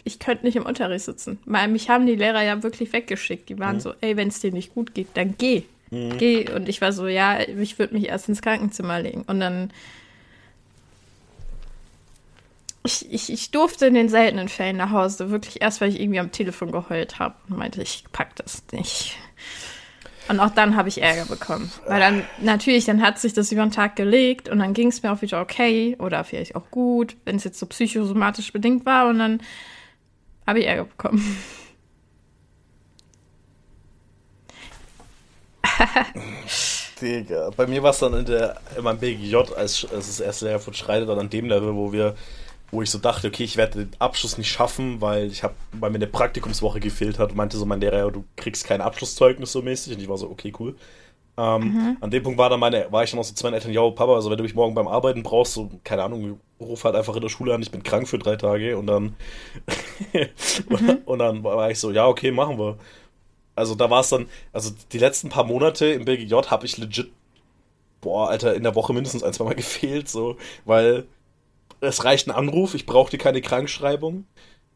ich 0.03 0.19
könnte 0.19 0.47
nicht 0.47 0.57
im 0.57 0.65
Unterricht 0.65 1.05
sitzen. 1.05 1.39
Weil 1.45 1.69
mich 1.69 1.91
haben 1.91 2.07
die 2.07 2.17
Lehrer 2.17 2.43
ja 2.43 2.63
wirklich 2.63 2.93
weggeschickt. 2.93 3.49
Die 3.49 3.59
waren 3.59 3.81
so, 3.81 3.93
ey, 4.01 4.17
wenn 4.17 4.29
es 4.29 4.41
dir 4.41 4.53
nicht 4.53 4.75
gut 4.75 4.95
geht, 4.95 5.09
dann 5.15 5.37
geh. 5.37 5.65
Geh. 5.91 6.49
Und 6.51 6.69
ich 6.69 6.81
war 6.81 6.93
so, 6.93 7.09
ja, 7.09 7.41
ich 7.41 7.79
würde 7.79 7.95
mich 7.95 8.07
erst 8.07 8.29
ins 8.29 8.43
Krankenzimmer 8.43 9.01
legen. 9.01 9.25
Und 9.27 9.41
dann. 9.41 9.73
Ich, 12.83 13.13
ich, 13.13 13.31
ich 13.31 13.51
durfte 13.51 13.87
in 13.87 13.95
den 13.95 14.09
seltenen 14.09 14.49
Fällen 14.49 14.79
nach 14.79 14.91
Hause, 14.91 15.31
wirklich 15.31 15.61
erst, 15.61 15.83
weil 15.83 15.91
ich 15.91 16.01
irgendwie 16.01 16.21
am 16.21 16.33
Telefon 16.33 16.73
geheult 16.73 17.19
habe 17.19 17.35
und 17.49 17.59
meinte, 17.59 17.83
ich 17.83 18.05
pack 18.11 18.35
das 18.37 18.63
nicht. 18.73 19.19
Und 20.31 20.39
auch 20.39 20.51
dann 20.51 20.77
habe 20.77 20.89
ich 20.89 21.03
Ärger 21.03 21.25
bekommen. 21.25 21.73
Weil 21.89 21.99
dann, 21.99 22.25
natürlich, 22.41 22.85
dann 22.85 23.03
hat 23.03 23.19
sich 23.19 23.33
das 23.33 23.51
über 23.51 23.63
den 23.63 23.73
Tag 23.73 23.97
gelegt 23.97 24.49
und 24.49 24.61
dann 24.61 24.75
ging 24.75 24.87
es 24.87 25.03
mir 25.03 25.11
auch 25.11 25.23
wieder 25.23 25.41
okay 25.41 25.97
oder 25.99 26.23
vielleicht 26.23 26.55
auch 26.55 26.71
gut, 26.71 27.17
wenn 27.25 27.35
es 27.35 27.43
jetzt 27.43 27.59
so 27.59 27.67
psychosomatisch 27.67 28.53
bedingt 28.53 28.87
war 28.87 29.09
und 29.09 29.19
dann 29.19 29.43
habe 30.47 30.61
ich 30.61 30.67
Ärger 30.67 30.85
bekommen. 30.85 31.37
Digga. 37.03 37.51
Bei 37.57 37.67
mir 37.67 37.83
war 37.83 37.91
es 37.91 37.99
dann 37.99 38.15
in, 38.15 38.25
der, 38.25 38.61
in 38.77 38.85
meinem 38.85 39.01
BGJ, 39.01 39.35
als, 39.57 39.85
als 39.93 40.21
erste 40.21 40.45
Lehrjahr 40.45 40.61
fortschreitet, 40.61 41.09
dann 41.09 41.19
an 41.19 41.31
dem 41.31 41.47
Level, 41.47 41.75
wo 41.75 41.93
wir, 41.93 42.15
wo 42.71 42.83
ich 42.83 42.91
so 42.91 42.99
dachte, 42.99 43.29
okay, 43.29 43.45
ich 43.45 43.57
werde 43.57 43.87
den 43.87 44.01
Abschluss 44.01 44.39
nicht 44.39 44.51
schaffen, 44.51 45.01
weil 45.01 45.27
ich 45.27 45.43
habe, 45.43 45.55
weil 45.73 45.91
mir 45.91 45.97
eine 45.97 46.07
Praktikumswoche 46.07 46.81
gefehlt 46.81 47.19
hat 47.19 47.31
und 47.31 47.37
meinte 47.37 47.57
so 47.57 47.67
mein 47.67 47.81
Lehrer, 47.81 47.99
ja, 47.99 48.11
du 48.11 48.25
kriegst 48.37 48.65
kein 48.65 48.81
Abschlusszeugnis 48.81 49.53
so 49.53 49.63
mäßig. 49.63 49.95
Und 49.95 50.03
ich 50.03 50.09
war 50.09 50.19
so, 50.19 50.31
okay, 50.31 50.53
cool. 50.59 50.77
Ähm, 51.37 51.97
An 52.01 52.11
dem 52.11 52.23
Punkt 52.23 52.39
war 52.39 52.51
dann 52.51 52.61
meine, 52.61 52.87
war 52.91 53.03
ich 53.03 53.11
dann 53.11 53.21
auch 53.21 53.25
so 53.25 53.35
zu 53.35 53.45
meinen 53.45 53.55
Eltern, 53.55 53.73
ja, 53.73 53.89
Papa, 53.91 54.15
also 54.15 54.31
wenn 54.31 54.37
du 54.37 54.43
mich 54.43 54.55
morgen 54.55 54.75
beim 54.75 54.89
Arbeiten 54.89 55.23
brauchst, 55.23 55.55
so, 55.55 55.71
keine 55.85 56.03
Ahnung, 56.03 56.39
ruf 56.61 56.85
halt 56.85 56.97
einfach 56.97 57.15
in 57.17 57.23
der 57.23 57.29
Schule 57.29 57.55
an, 57.55 57.63
ich 57.63 57.71
bin 57.71 57.83
krank 57.83 58.09
für 58.09 58.19
drei 58.19 58.37
Tage 58.37 58.77
und 58.77 58.87
dann 58.87 59.17
und 61.07 61.19
dann 61.19 61.43
war 61.43 61.71
ich 61.71 61.79
so, 61.79 61.91
ja, 61.93 62.07
okay, 62.07 62.31
machen 62.31 62.59
wir. 62.59 62.77
Also 63.55 63.75
da 63.75 63.91
war 63.91 64.01
es 64.01 64.11
dann, 64.11 64.27
also 64.53 64.71
die 64.93 64.99
letzten 64.99 65.29
paar 65.29 65.45
Monate 65.45 65.87
im 65.87 66.05
BGJ 66.05 66.35
habe 66.49 66.67
ich 66.67 66.77
legit, 66.79 67.11
boah, 68.01 68.29
Alter, 68.29 68.55
in 68.55 68.63
der 68.63 68.75
Woche 68.75 68.93
mindestens 68.93 69.23
ein, 69.23 69.33
zwei 69.33 69.45
Mal 69.45 69.55
gefehlt, 69.57 70.09
so, 70.09 70.37
weil 70.65 71.07
es 71.81 72.05
reicht 72.05 72.29
ein 72.29 72.33
Anruf, 72.33 72.75
ich 72.75 72.87
brauchte 72.87 73.19
keine 73.19 73.41
Krankschreibung. 73.41 74.27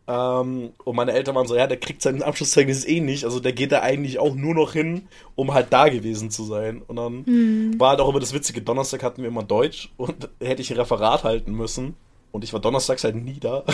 Ähm, 0.07 0.73
und 0.85 0.97
meine 0.97 1.13
Eltern 1.13 1.35
waren 1.35 1.47
so, 1.47 1.57
ja, 1.57 1.67
der 1.67 1.79
kriegt 1.79 2.03
seinen 2.03 2.23
Abschlusszeugnis 2.23 2.87
eh 2.87 3.01
nicht, 3.01 3.25
also 3.25 3.41
der 3.41 3.53
geht 3.53 3.73
da 3.73 3.81
eigentlich 3.81 4.19
auch 4.19 4.35
nur 4.35 4.55
noch 4.55 4.73
hin, 4.73 5.09
um 5.35 5.55
halt 5.55 5.73
da 5.73 5.89
gewesen 5.89 6.31
zu 6.31 6.45
sein. 6.45 6.83
Und 6.87 6.97
dann 6.97 7.79
war 7.79 7.91
halt 7.91 8.01
auch 8.01 8.11
immer 8.11 8.21
das 8.21 8.35
Witzige, 8.35 8.61
Donnerstag 8.61 9.03
hatten 9.03 9.23
wir 9.23 9.29
immer 9.29 9.43
Deutsch 9.43 9.93
und 9.97 10.29
hätte 10.43 10.63
ich 10.63 10.71
ein 10.71 10.77
Referat 10.77 11.25
halten 11.25 11.53
müssen. 11.53 11.95
Und 12.33 12.43
ich 12.43 12.53
war 12.53 12.61
donnerstags 12.61 13.05
halt 13.05 13.15
nie 13.15 13.39
da. 13.39 13.65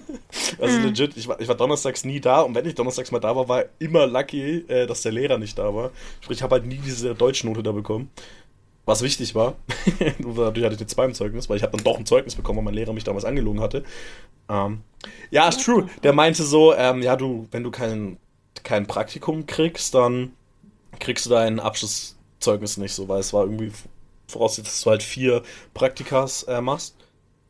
also 0.58 0.80
legit, 0.80 1.16
ich 1.16 1.28
war, 1.28 1.38
ich 1.40 1.46
war 1.46 1.54
donnerstags 1.54 2.06
nie 2.06 2.20
da 2.20 2.40
und 2.40 2.54
wenn 2.54 2.64
ich 2.64 2.74
donnerstags 2.74 3.12
mal 3.12 3.18
da 3.18 3.36
war, 3.36 3.48
war 3.48 3.66
immer 3.78 4.06
lucky, 4.06 4.64
äh, 4.66 4.86
dass 4.86 5.02
der 5.02 5.12
Lehrer 5.12 5.36
nicht 5.36 5.58
da 5.58 5.74
war. 5.74 5.90
Sprich, 6.22 6.38
ich 6.38 6.42
habe 6.42 6.54
halt 6.54 6.66
nie 6.66 6.80
diese 6.82 7.14
Deutschnote 7.14 7.62
da 7.62 7.72
bekommen. 7.72 8.10
Was 8.88 9.02
wichtig 9.02 9.34
war. 9.34 9.56
dadurch 10.18 10.64
hatte 10.64 10.74
ich 10.74 10.80
eine 10.80 10.86
2 10.86 11.04
im 11.04 11.12
Zeugnis, 11.12 11.50
weil 11.50 11.58
ich 11.58 11.62
habe 11.62 11.76
dann 11.76 11.84
doch 11.84 11.98
ein 11.98 12.06
Zeugnis 12.06 12.34
bekommen, 12.34 12.56
weil 12.56 12.64
mein 12.64 12.74
Lehrer 12.74 12.94
mich 12.94 13.04
damals 13.04 13.26
angelogen 13.26 13.60
hatte. 13.60 13.84
Ähm, 14.48 14.80
ja, 15.30 15.46
ist 15.46 15.62
true. 15.62 15.90
Der 16.02 16.14
meinte 16.14 16.42
so, 16.42 16.74
ähm, 16.74 17.02
ja, 17.02 17.14
du, 17.14 17.46
wenn 17.50 17.62
du 17.62 17.70
kein, 17.70 18.16
kein 18.62 18.86
Praktikum 18.86 19.44
kriegst, 19.44 19.94
dann 19.94 20.32
kriegst 21.00 21.26
du 21.26 21.30
dein 21.30 21.60
Abschlusszeugnis 21.60 22.78
nicht 22.78 22.94
so, 22.94 23.08
weil 23.08 23.20
es 23.20 23.34
war 23.34 23.42
irgendwie 23.44 23.72
vorausgesetzt, 24.26 24.76
dass 24.76 24.84
du 24.84 24.90
halt 24.90 25.02
vier 25.02 25.42
Praktikas 25.74 26.44
äh, 26.44 26.62
machst. 26.62 26.96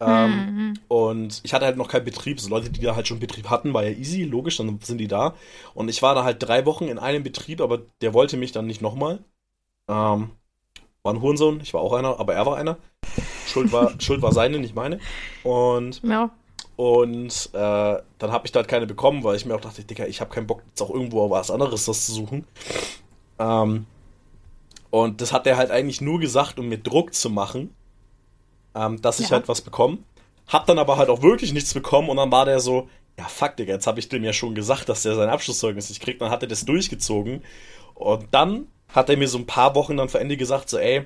Ähm, 0.01 0.74
Und 0.89 1.41
ich 1.45 1.55
hatte 1.55 1.66
halt 1.66 1.76
noch 1.76 1.86
keinen 1.86 2.05
Betrieb. 2.05 2.41
So 2.41 2.49
Leute, 2.51 2.68
die 2.70 2.80
da 2.80 2.97
halt 2.97 3.07
schon 3.07 3.20
Betrieb 3.20 3.49
hatten, 3.49 3.74
war 3.74 3.84
ja 3.84 3.97
easy, 3.97 4.24
logisch, 4.24 4.57
dann 4.57 4.80
sind 4.82 4.99
die 4.99 5.07
da. 5.07 5.36
Und 5.74 5.89
ich 5.89 6.03
war 6.03 6.16
da 6.16 6.24
halt 6.24 6.43
drei 6.43 6.66
Wochen 6.66 6.89
in 6.89 6.99
einem 6.99 7.22
Betrieb, 7.22 7.61
aber 7.61 7.82
der 8.01 8.12
wollte 8.12 8.36
mich 8.36 8.51
dann 8.51 8.66
nicht 8.66 8.82
nochmal. 8.82 9.20
Ähm, 9.89 10.32
war 11.03 11.14
ein 11.14 11.20
Hurensohn, 11.22 11.61
ich 11.61 11.72
war 11.74 11.80
auch 11.80 11.92
einer, 11.92 12.18
aber 12.20 12.34
er 12.34 12.46
war 12.46 12.57
einer. 12.57 12.76
Schuld 13.46 13.72
war, 13.72 13.92
Schuld 14.01 14.22
war 14.22 14.32
seine, 14.32 14.59
nicht 14.59 14.74
meine. 14.74 14.99
Und 15.44 16.03
Ja. 16.03 16.30
Und 16.76 17.51
äh, 17.55 17.59
dann 18.18 18.30
habe 18.32 18.46
ich 18.46 18.53
da 18.53 18.61
halt 18.61 18.68
keine 18.68 18.86
bekommen, 18.86 19.24
weil 19.24 19.34
ich 19.34 19.44
mir 19.44 19.55
auch 19.57 19.61
dachte, 19.61 19.82
Digga, 19.82 20.07
ich 20.07 20.20
habe 20.20 20.30
keinen 20.32 20.46
Bock, 20.46 20.62
jetzt 20.68 20.80
auch 20.80 20.90
irgendwo 20.90 21.28
was 21.28 21.51
anderes 21.51 21.86
das 21.86 22.07
zu 22.07 22.12
suchen. 22.12 22.44
Ähm, 23.40 23.86
und 24.90 25.20
das 25.20 25.32
hat 25.32 25.46
er 25.49 25.57
halt 25.57 25.70
eigentlich 25.72 26.01
nur 26.01 26.20
gesagt, 26.20 26.59
um 26.59 26.68
mir 26.68 26.78
Druck 26.78 27.14
zu 27.14 27.30
machen, 27.30 27.74
ähm, 28.76 29.03
dass 29.03 29.18
ich 29.18 29.26
Ja. 29.30 29.32
halt 29.36 29.49
was 29.49 29.61
bekomme. 29.61 29.99
Hab 30.46 30.66
dann 30.66 30.78
aber 30.78 30.96
halt 30.96 31.11
auch 31.11 31.20
wirklich 31.22 31.53
nichts 31.53 31.74
bekommen 31.74 32.09
und 32.11 32.16
dann 32.16 32.30
war 32.30 32.44
der 32.44 32.61
so, 32.61 32.88
ja 33.18 33.24
fuck, 33.24 33.57
Digga, 33.57 33.74
jetzt 33.74 33.86
habe 33.88 33.99
ich 33.99 34.09
dem 34.09 34.22
ja 34.22 34.32
schon 34.32 34.55
gesagt, 34.55 34.88
dass 34.88 35.03
der 35.03 35.16
sein 35.16 35.28
Abschlusszeugnis 35.28 35.88
nicht 35.88 36.01
kriegt. 36.01 36.20
Dann 36.22 36.30
hat 36.30 36.42
er 36.42 36.49
das 36.49 36.64
durchgezogen. 36.64 37.42
Und 37.96 38.28
dann 38.30 38.68
hat 38.89 39.09
er 39.11 39.16
mir 39.16 39.28
so 39.28 39.39
ein 39.39 39.47
paar 39.47 39.74
Wochen 39.74 39.97
dann 39.97 40.09
vor 40.09 40.20
Ende 40.20 40.36
gesagt, 40.36 40.68
so, 40.68 40.78
ey, 40.78 41.05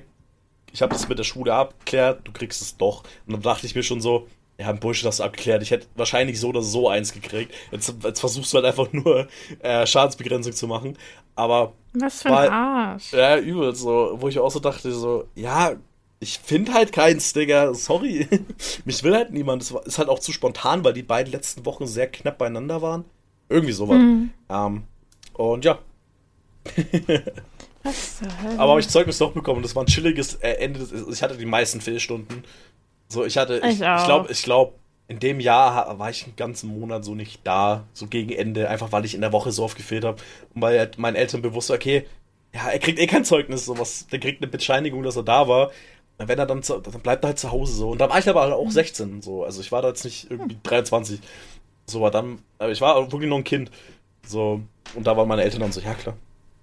ich 0.71 0.81
habe 0.81 0.93
das 0.93 1.07
mit 1.07 1.19
der 1.19 1.23
Schule 1.23 1.53
abgeklärt, 1.53 2.21
du 2.23 2.31
kriegst 2.31 2.61
es 2.61 2.77
doch. 2.77 3.03
Und 3.27 3.33
dann 3.33 3.41
dachte 3.41 3.65
ich 3.65 3.75
mir 3.75 3.83
schon 3.83 4.01
so, 4.01 4.27
ja, 4.57 4.69
ein 4.69 4.79
Bullshit 4.79 5.05
hast 5.05 5.19
du 5.19 5.23
abgeklärt. 5.23 5.61
Ich 5.63 5.71
hätte 5.71 5.87
wahrscheinlich 5.95 6.39
so 6.39 6.49
oder 6.49 6.61
so 6.61 6.87
eins 6.89 7.11
gekriegt. 7.13 7.53
Jetzt, 7.71 7.93
jetzt 8.03 8.19
versuchst 8.19 8.53
du 8.53 8.57
halt 8.57 8.65
einfach 8.65 8.91
nur 8.93 9.27
äh, 9.59 9.85
Schadensbegrenzung 9.85 10.53
zu 10.53 10.67
machen. 10.67 10.97
Aber 11.35 11.73
Was 11.93 12.21
für 12.21 12.29
ein 12.29 12.35
Weil- 12.35 12.49
Arsch. 12.49 13.11
ja, 13.13 13.37
übel 13.37 13.75
so, 13.75 14.15
wo 14.19 14.27
ich 14.29 14.39
auch 14.39 14.51
so 14.51 14.59
dachte, 14.59 14.91
so, 14.91 15.25
ja, 15.35 15.73
ich 16.19 16.39
finde 16.39 16.73
halt 16.73 16.91
keins, 16.93 17.33
Digga, 17.33 17.73
sorry. 17.73 18.27
Mich 18.85 19.03
will 19.03 19.13
halt 19.15 19.31
niemand. 19.31 19.61
Das 19.63 19.73
war, 19.73 19.85
ist 19.85 19.97
halt 19.97 20.07
auch 20.09 20.19
zu 20.19 20.31
spontan, 20.31 20.83
weil 20.83 20.93
die 20.93 21.03
beiden 21.03 21.33
letzten 21.33 21.65
Wochen 21.65 21.85
sehr 21.85 22.07
knapp 22.07 22.37
beieinander 22.37 22.81
waren. 22.81 23.05
Irgendwie 23.49 23.73
sowas. 23.73 23.97
Ähm, 24.49 24.83
und 25.33 25.65
ja, 25.65 25.79
Was 27.83 28.19
zur 28.19 28.41
Hölle? 28.41 28.59
aber 28.59 28.71
habe 28.71 28.79
ich 28.79 28.89
Zeugnis 28.89 29.17
doch 29.17 29.31
bekommen. 29.31 29.61
Das 29.61 29.75
war 29.75 29.83
ein 29.83 29.87
chilliges 29.87 30.35
äh, 30.35 30.53
Ende. 30.53 30.79
Des, 30.79 30.91
ich 30.91 31.21
hatte 31.21 31.37
die 31.37 31.45
meisten 31.45 31.81
Fehlstunden. 31.81 32.43
So, 33.09 33.25
ich 33.25 33.37
hatte, 33.37 33.61
ich, 33.67 33.77
glaube, 33.77 34.31
ich 34.31 34.41
glaube, 34.43 34.73
in 35.07 35.19
dem 35.19 35.39
Jahr 35.39 35.99
war 35.99 36.09
ich 36.09 36.23
einen 36.23 36.35
ganzen 36.35 36.79
Monat 36.79 37.03
so 37.05 37.13
nicht 37.13 37.41
da, 37.43 37.83
so 37.93 38.07
gegen 38.07 38.31
Ende, 38.31 38.69
einfach 38.69 38.91
weil 38.91 39.05
ich 39.05 39.13
in 39.13 39.21
der 39.21 39.33
Woche 39.33 39.51
so 39.51 39.63
oft 39.63 39.77
gefehlt 39.77 40.05
habe. 40.05 40.21
Und 40.55 40.61
weil 40.61 40.79
halt 40.79 40.97
meinen 40.97 41.15
Eltern 41.15 41.41
bewusst 41.41 41.69
war, 41.69 41.75
okay, 41.75 42.07
ja, 42.53 42.69
er 42.69 42.79
kriegt 42.79 42.99
eh 42.99 43.07
kein 43.07 43.25
Zeugnis, 43.25 43.65
sowas, 43.65 44.07
der 44.11 44.19
kriegt 44.19 44.41
eine 44.41 44.49
Bescheinigung, 44.49 45.03
dass 45.03 45.15
er 45.15 45.23
da 45.23 45.47
war. 45.47 45.71
Und 46.17 46.27
wenn 46.27 46.39
er 46.39 46.45
dann, 46.45 46.63
zu, 46.63 46.79
dann 46.79 47.01
bleibt 47.01 47.23
er 47.23 47.29
halt 47.29 47.39
zu 47.39 47.51
Hause 47.51 47.73
so. 47.73 47.89
Und 47.91 47.99
da 47.99 48.09
war 48.09 48.19
ich 48.19 48.29
aber 48.29 48.41
halt 48.41 48.53
auch 48.53 48.69
16, 48.69 49.21
so. 49.21 49.43
Also 49.43 49.61
ich 49.61 49.71
war 49.71 49.81
da 49.81 49.89
jetzt 49.89 50.05
nicht 50.05 50.31
irgendwie 50.31 50.57
23. 50.63 51.19
So 51.85 52.01
war 52.01 52.11
dann, 52.11 52.39
aber 52.59 52.71
ich 52.71 52.81
war 52.81 53.11
wirklich 53.11 53.29
noch 53.29 53.37
ein 53.37 53.43
Kind. 53.43 53.71
So, 54.25 54.61
und 54.95 55.05
da 55.05 55.17
waren 55.17 55.27
meine 55.27 55.43
Eltern 55.43 55.61
dann 55.61 55.71
so, 55.71 55.81
ja 55.81 55.93
klar, 55.93 56.15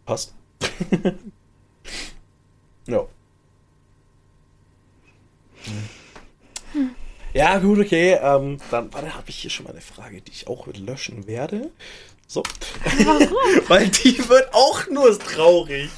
passt. 0.07 0.35
ja. 2.87 3.07
Ja, 7.33 7.59
gut, 7.59 7.79
okay. 7.79 8.19
Ähm, 8.21 8.59
dann 8.71 8.93
warte, 8.93 9.15
habe 9.15 9.29
ich 9.29 9.37
hier 9.37 9.51
schon 9.51 9.65
mal 9.65 9.73
eine 9.73 9.81
Frage, 9.81 10.21
die 10.21 10.33
ich 10.33 10.49
auch 10.49 10.67
löschen 10.67 11.27
werde. 11.27 11.71
So. 12.27 12.43
Warum? 13.05 13.29
Weil 13.69 13.89
die 13.89 14.29
wird 14.29 14.55
auch 14.55 14.87
nur 14.89 15.19
traurig. 15.19 15.91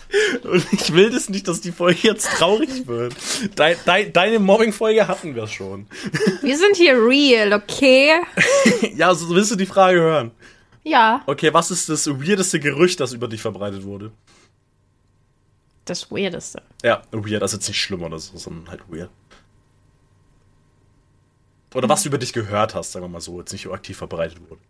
Und 0.44 0.64
ich 0.72 0.94
will 0.94 1.10
das 1.10 1.28
nicht, 1.28 1.46
dass 1.46 1.60
die 1.60 1.72
Folge 1.72 2.00
jetzt 2.04 2.26
traurig 2.38 2.86
wird. 2.86 3.14
Dein, 3.54 3.76
dein, 3.84 4.12
deine 4.14 4.38
Mobbing-Folge 4.38 5.08
hatten 5.08 5.34
wir 5.34 5.46
schon. 5.46 5.86
Wir 6.42 6.56
sind 6.56 6.76
hier 6.76 6.94
real, 6.94 7.52
okay? 7.52 8.12
Ja, 8.96 9.14
so 9.14 9.28
willst 9.28 9.50
du 9.50 9.56
die 9.56 9.66
Frage 9.66 10.00
hören? 10.00 10.30
Ja. 10.84 11.22
Okay, 11.26 11.52
was 11.52 11.70
ist 11.70 11.90
das 11.90 12.08
weirdeste 12.08 12.60
Gerücht, 12.60 12.98
das 13.00 13.12
über 13.12 13.28
dich 13.28 13.42
verbreitet 13.42 13.84
wurde? 13.84 14.10
Das 15.84 16.10
Weirdeste. 16.10 16.62
Ja, 16.82 17.02
weird, 17.10 17.42
das 17.42 17.52
ist 17.52 17.60
jetzt 17.60 17.68
nicht 17.68 17.80
schlimm 17.80 18.02
oder 18.02 18.18
so, 18.18 18.36
sondern 18.38 18.68
halt 18.70 18.82
weird. 18.88 19.10
Oder 21.74 21.88
was 21.88 22.02
du 22.02 22.08
über 22.08 22.18
dich 22.18 22.32
gehört 22.32 22.74
hast, 22.74 22.92
sagen 22.92 23.04
wir 23.04 23.08
mal 23.08 23.20
so, 23.20 23.38
jetzt 23.40 23.52
nicht 23.52 23.66
aktiv 23.68 23.96
verbreitet 23.96 24.38
wurde. 24.48 24.60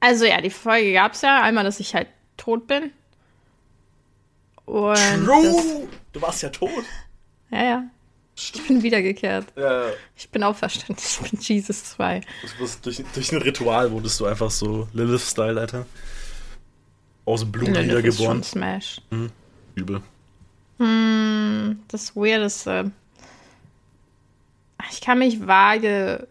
Also 0.00 0.24
ja, 0.24 0.40
die 0.40 0.50
Folge 0.50 0.92
gab's 0.94 1.20
ja. 1.20 1.42
Einmal, 1.42 1.64
dass 1.64 1.78
ich 1.80 1.94
halt 1.94 2.08
tot 2.36 2.66
bin. 2.66 2.90
Und 4.64 4.94
Das, 4.94 5.66
Du 6.12 6.22
warst 6.22 6.42
ja 6.42 6.48
tot. 6.48 6.70
ja, 7.50 7.64
ja. 7.64 7.84
Ich 8.36 8.52
bin 8.66 8.82
wiedergekehrt. 8.82 9.52
Ja, 9.54 9.90
Ich 10.16 10.30
bin 10.30 10.42
auferstanden. 10.42 10.96
Ich 11.04 11.18
bin 11.30 11.38
Jesus 11.40 11.84
2. 11.84 12.20
du 12.20 12.62
wirst 12.64 12.86
durch, 12.86 13.02
durch 13.12 13.32
ein 13.32 13.42
Ritual 13.42 13.90
wurdest 13.92 14.18
du 14.18 14.24
einfach 14.26 14.50
so 14.50 14.88
Lilith-Style, 14.94 15.60
Alter. 15.60 15.84
Aus 17.26 17.40
dem 17.40 17.52
Blut 17.52 17.68
Lilith 17.68 17.82
ist 17.82 17.88
wiedergeboren. 17.88 18.36
schon 18.38 18.42
Smash. 18.44 19.00
Übel. 19.74 20.00
Das 20.80 22.16
Weirdeste. 22.16 22.90
Ich 24.90 25.02
kann 25.02 25.18
mich 25.18 25.46
vage 25.46 26.26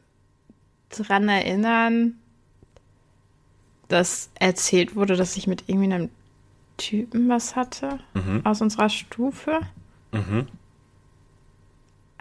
dran 0.89 1.29
erinnern, 1.29 2.17
dass 3.89 4.31
erzählt 4.35 4.95
wurde, 4.95 5.15
dass 5.15 5.37
ich 5.37 5.45
mit 5.45 5.65
irgendwie 5.67 5.93
einem 5.93 6.09
Typen 6.77 7.29
was 7.29 7.55
hatte 7.55 7.99
aus 8.43 8.61
unserer 8.61 8.89
Stufe. 8.89 9.59
Mhm. 10.11 10.47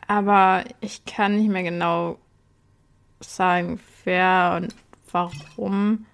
Aber 0.07 0.65
ich 0.81 1.07
kann 1.07 1.37
nicht 1.37 1.49
mehr 1.49 1.63
genau 1.63 2.19
sagen, 3.21 3.81
wer 4.05 4.61
und 4.61 4.75
warum. 5.13 6.05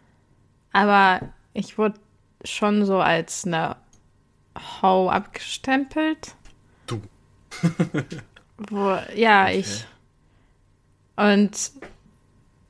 Aber 0.73 1.21
ich 1.55 1.77
wurde 1.77 1.99
schon 2.45 2.87
so 2.87 3.01
als 3.01 3.47
eine 3.47 3.77
Hau 4.83 5.09
abgestempelt. 5.09 6.35
Du. 6.87 7.01
Wo, 8.71 8.99
ja, 9.15 9.51
ich. 9.51 9.85
Und 11.17 11.73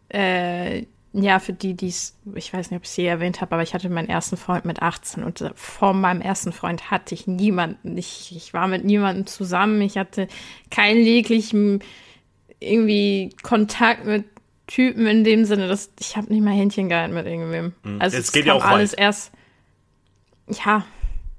äh, 0.08 0.86
ja, 1.12 1.38
für 1.38 1.52
die, 1.52 1.74
die 1.74 1.88
es, 1.88 2.16
ich 2.34 2.52
weiß 2.52 2.70
nicht, 2.70 2.78
ob 2.78 2.84
ich 2.84 2.90
es 2.90 2.96
je 2.96 3.06
erwähnt 3.06 3.40
habe, 3.40 3.52
aber 3.52 3.62
ich 3.62 3.72
hatte 3.72 3.88
meinen 3.88 4.08
ersten 4.08 4.36
Freund 4.36 4.64
mit 4.64 4.82
18 4.82 5.22
und 5.22 5.40
äh, 5.42 5.50
vor 5.54 5.92
meinem 5.92 6.20
ersten 6.20 6.52
Freund 6.52 6.90
hatte 6.90 7.14
ich 7.14 7.26
niemanden. 7.26 7.96
Ich, 7.96 8.34
ich 8.34 8.52
war 8.52 8.66
mit 8.66 8.84
niemandem 8.84 9.26
zusammen. 9.26 9.80
Ich 9.82 9.96
hatte 9.96 10.26
keinen 10.70 11.04
jeglichen 11.04 11.82
irgendwie 12.58 13.30
Kontakt 13.42 14.06
mit 14.06 14.24
Typen 14.66 15.06
in 15.06 15.24
dem 15.24 15.44
Sinne, 15.44 15.68
dass 15.68 15.90
ich 16.00 16.16
habe 16.16 16.32
nicht 16.32 16.42
mal 16.42 16.54
Händchen 16.54 16.88
gehalten 16.88 17.14
mit 17.14 17.26
irgendwem. 17.26 17.74
Also 18.00 18.16
Jetzt 18.16 18.26
es 18.26 18.32
geht 18.32 18.46
ja 18.46 18.54
auch 18.54 18.64
alles 18.64 18.92
weit. 18.92 19.00
erst. 19.00 19.32
Ja, 20.48 20.84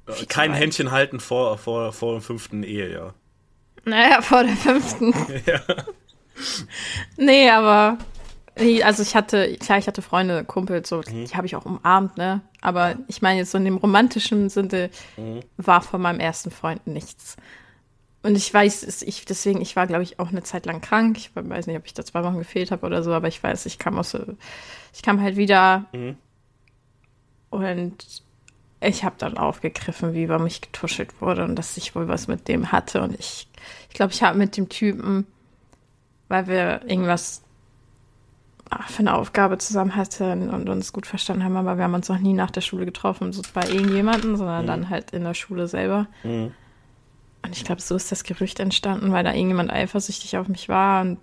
Äh, 0.07 0.25
Kein. 0.27 0.53
Händchen 0.53 0.91
halten 0.91 1.19
vor, 1.19 1.57
vor, 1.57 1.91
vor 1.93 2.13
dem 2.13 2.21
fünften 2.21 2.63
Ehejahr. 2.63 3.13
Naja, 3.85 4.21
vor 4.21 4.43
der 4.43 4.55
fünften. 4.55 5.13
Ja. 5.45 5.61
Nee, 7.17 7.49
aber. 7.49 7.97
nee, 8.59 8.83
Also 8.83 9.01
ich 9.03 9.15
hatte, 9.15 9.55
klar, 9.57 9.77
ich 9.77 9.87
hatte 9.87 10.01
Freunde, 10.01 10.43
Kumpels, 10.43 10.89
so, 10.89 11.01
die 11.01 11.27
habe 11.29 11.47
ich 11.47 11.55
auch 11.55 11.65
umarmt, 11.65 12.17
ne? 12.17 12.41
Aber 12.61 12.95
ich 13.07 13.21
meine 13.21 13.39
jetzt 13.39 13.51
so 13.51 13.57
in 13.57 13.65
dem 13.65 13.77
romantischen 13.77 14.49
Sinne 14.49 14.89
war 15.57 15.81
von 15.81 16.01
meinem 16.01 16.19
ersten 16.19 16.51
Freund 16.51 16.85
nichts. 16.87 17.37
Und 18.23 18.35
ich 18.35 18.51
weiß, 18.53 18.81
es- 18.83 19.03
ich, 19.03 19.23
deswegen, 19.25 19.61
ich 19.61 19.75
war, 19.75 19.85
glaube 19.87 20.03
ich, 20.03 20.19
auch 20.19 20.29
eine 20.29 20.41
Zeit 20.43 20.65
lang 20.65 20.81
krank. 20.81 21.17
Ich 21.17 21.31
weiß 21.35 21.67
nicht, 21.67 21.77
ob 21.77 21.85
ich 21.85 21.93
da 21.93 22.03
zwei 22.03 22.23
Wochen 22.23 22.39
gefehlt 22.39 22.71
habe 22.71 22.85
oder 22.85 23.03
so, 23.03 23.13
aber 23.13 23.27
ich 23.27 23.41
weiß, 23.41 23.65
ich 23.67 23.77
kam 23.79 23.97
aus, 23.99 24.17
ich 24.93 25.01
kam 25.03 25.21
halt 25.21 25.37
wieder 25.37 25.85
und 27.51 28.23
ich 28.87 29.03
habe 29.03 29.15
dann 29.17 29.37
aufgegriffen, 29.37 30.13
wie 30.13 30.23
über 30.23 30.39
mich 30.39 30.61
getuschelt 30.61 31.21
wurde 31.21 31.43
und 31.43 31.55
dass 31.55 31.77
ich 31.77 31.95
wohl 31.95 32.07
was 32.07 32.27
mit 32.27 32.47
dem 32.47 32.71
hatte. 32.71 33.01
Und 33.01 33.17
ich, 33.19 33.47
ich 33.89 33.95
glaube, 33.95 34.13
ich 34.13 34.23
habe 34.23 34.37
mit 34.37 34.57
dem 34.57 34.69
Typen, 34.69 35.25
weil 36.27 36.47
wir 36.47 36.81
irgendwas 36.87 37.43
ah, 38.69 38.83
für 38.83 38.99
eine 38.99 39.15
Aufgabe 39.15 39.57
zusammen 39.57 39.95
hatten 39.95 40.49
und 40.49 40.69
uns 40.69 40.93
gut 40.93 41.05
verstanden 41.05 41.43
haben, 41.43 41.57
aber 41.57 41.77
wir 41.77 41.83
haben 41.83 41.93
uns 41.93 42.09
noch 42.09 42.19
nie 42.19 42.33
nach 42.33 42.51
der 42.51 42.61
Schule 42.61 42.85
getroffen, 42.85 43.33
so 43.33 43.41
bei 43.53 43.67
irgendjemandem, 43.67 44.35
sondern 44.37 44.67
dann 44.67 44.89
halt 44.89 45.11
in 45.11 45.23
der 45.23 45.33
Schule 45.33 45.67
selber. 45.67 46.07
Und 47.43 47.55
ich 47.55 47.63
glaube, 47.63 47.81
so 47.81 47.95
ist 47.95 48.11
das 48.11 48.23
Gerücht 48.23 48.59
entstanden, 48.59 49.11
weil 49.11 49.23
da 49.23 49.33
irgendjemand 49.33 49.71
eifersüchtig 49.71 50.37
auf 50.37 50.47
mich 50.47 50.67
war 50.67 51.01
und 51.01 51.19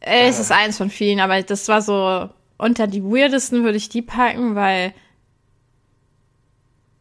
äh, 0.00 0.28
es 0.28 0.40
ist 0.40 0.50
eins 0.50 0.76
von 0.76 0.90
vielen, 0.90 1.20
aber 1.20 1.40
das 1.42 1.68
war 1.68 1.80
so 1.80 2.28
unter 2.58 2.86
die 2.86 3.02
weirdesten 3.02 3.64
würde 3.64 3.76
ich 3.76 3.88
die 3.88 4.02
packen, 4.02 4.54
weil 4.54 4.92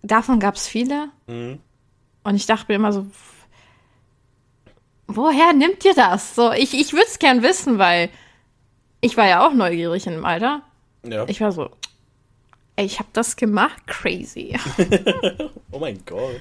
davon 0.01 0.39
gab 0.39 0.55
es 0.55 0.67
viele. 0.67 1.09
Und 1.27 2.35
ich 2.35 2.45
dachte 2.45 2.65
mir 2.69 2.75
immer 2.75 2.93
so, 2.93 3.05
woher 5.07 5.53
nimmt 5.53 5.83
ihr 5.85 5.93
das? 5.93 6.35
So, 6.35 6.51
ich, 6.51 6.73
ich 6.73 6.93
würde 6.93 7.07
es 7.07 7.19
gern 7.19 7.43
wissen, 7.43 7.77
weil 7.77 8.09
ich 9.01 9.17
war 9.17 9.27
ja 9.27 9.45
auch 9.45 9.53
neugierig 9.53 10.07
in 10.07 10.13
dem 10.13 10.25
Alter. 10.25 10.61
ja. 11.03 11.25
Ich 11.27 11.41
war 11.41 11.51
so, 11.51 11.69
ey, 12.75 12.85
ich 12.85 12.99
habe 12.99 13.09
das 13.13 13.35
gemacht, 13.35 13.87
crazy. 13.87 14.57
oh 15.71 15.79
mein 15.79 16.03
Gott. 16.05 16.39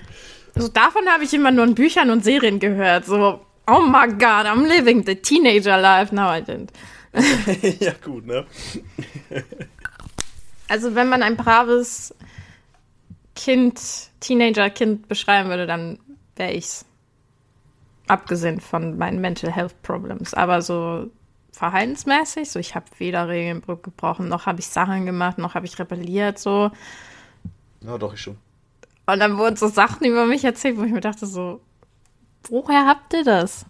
So 0.55 0.69
davon 0.69 1.09
habe 1.09 1.25
ich 1.25 1.33
immer 1.33 1.51
nur 1.51 1.65
in 1.65 1.75
Büchern 1.75 2.11
und 2.11 2.25
Serien 2.25 2.59
gehört. 2.59 3.07
So, 3.07 3.41
oh 3.67 3.81
my 3.81 4.09
God, 4.09 4.47
I'm 4.47 4.67
living 4.67 5.05
the 5.07 5.15
teenager 5.15 5.81
life. 5.81 6.15
No, 6.15 6.23
I 6.23 6.43
didn't. 6.43 6.71
ja, 7.81 7.93
gut, 8.05 8.27
ne? 8.27 8.47
Also 10.69 10.95
wenn 10.95 11.09
man 11.09 11.23
ein 11.23 11.37
braves 11.37 12.15
Kind, 13.35 13.81
Teenager-Kind 14.20 15.09
beschreiben 15.09 15.49
würde, 15.49 15.66
dann 15.66 15.99
wäre 16.37 16.53
ich's. 16.53 16.85
Abgesehen 18.09 18.61
von 18.61 18.99
meinen 18.99 19.20
Mental 19.20 19.53
Health 19.53 19.81
Problems. 19.83 20.35
Aber 20.35 20.62
so 20.62 21.09
verhaltensmäßig. 21.53 22.51
So, 22.51 22.59
ich 22.59 22.74
habe 22.74 22.87
weder 22.99 23.28
Regeln 23.28 23.62
gebrochen, 23.62 24.28
noch 24.28 24.47
habe 24.47 24.61
ich 24.61 24.66
Sachen 24.66 25.07
gemacht, 25.07 25.39
noch 25.39 25.55
habe 25.55 25.66
ich 25.66 25.78
rebelliert, 25.78 26.39
so. 26.39 26.70
Ja, 27.83 27.99
doch, 27.99 28.14
ich 28.14 28.20
schon. 28.20 28.37
Und 29.07 29.20
dann 29.20 29.39
wurden 29.39 29.57
so 29.57 29.68
Sachen 29.68 30.07
über 30.07 30.26
mich 30.26 30.45
erzählt, 30.45 30.76
wo 30.76 30.85
ich 30.85 30.93
mir 30.93 31.01
dachte, 31.01 31.26
so, 31.26 31.61
woher 32.45 32.87
habt 32.87 33.12
ihr 33.12 33.24
das? 33.24 33.66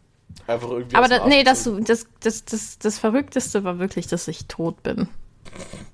Einfach 0.47 0.71
irgendwie. 0.71 0.97
Aber 0.97 1.09
da, 1.09 1.27
nee, 1.27 1.43
das, 1.45 1.69
das, 1.81 2.07
das, 2.21 2.45
das, 2.45 2.79
das 2.79 2.99
Verrückteste 2.99 3.65
war 3.65 3.79
wirklich, 3.79 4.07
dass 4.07 4.29
ich 4.29 4.47
tot 4.47 4.83
bin. 4.83 5.09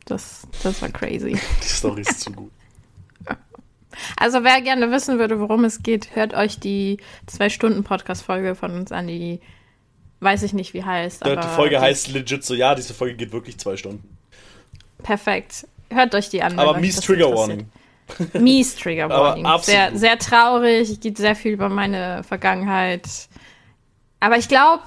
Das, 0.05 0.47
das 0.62 0.83
war 0.83 0.89
crazy. 0.89 1.39
Die 1.62 1.69
Story 1.69 2.03
ist 2.03 2.21
zu 2.21 2.33
gut. 2.33 2.53
Also 4.17 4.45
wer 4.45 4.61
gerne 4.61 4.91
wissen 4.91 5.19
würde, 5.19 5.41
worum 5.41 5.65
es 5.65 5.83
geht, 5.83 6.15
hört 6.15 6.35
euch 6.35 6.59
die 6.59 6.99
zwei 7.27 7.49
Stunden 7.49 7.85
Podcast-Folge 7.85 8.55
von 8.55 8.73
uns 8.73 8.93
an, 8.93 9.07
die 9.07 9.41
weiß 10.21 10.43
ich 10.43 10.53
nicht, 10.53 10.75
wie 10.75 10.85
heißt. 10.85 11.25
Die 11.25 11.55
Folge 11.55 11.81
heißt 11.81 12.09
legit 12.09 12.45
so, 12.45 12.55
ja, 12.55 12.75
diese 12.75 12.95
Folge 12.95 13.17
geht 13.17 13.33
wirklich 13.33 13.59
zwei 13.59 13.77
Stunden. 13.77 14.17
Perfekt. 15.03 15.67
Hört 15.91 16.15
euch 16.15 16.29
die 16.31 16.43
an. 16.43 16.59
Aber 16.59 16.79
mies 16.79 16.97
Trigger. 17.01 17.33
Warning. 17.33 17.71
Mies 18.35 18.77
Trigger 18.77 19.09
Warning. 19.11 19.47
Sehr, 19.61 19.97
sehr 19.97 20.19
traurig, 20.19 21.01
geht 21.01 21.19
sehr 21.19 21.37
viel 21.37 21.53
über 21.53 21.69
meine 21.69 22.23
Vergangenheit. 22.25 23.07
Aber 24.21 24.39
ich 24.39 24.49
glaube, 24.49 24.83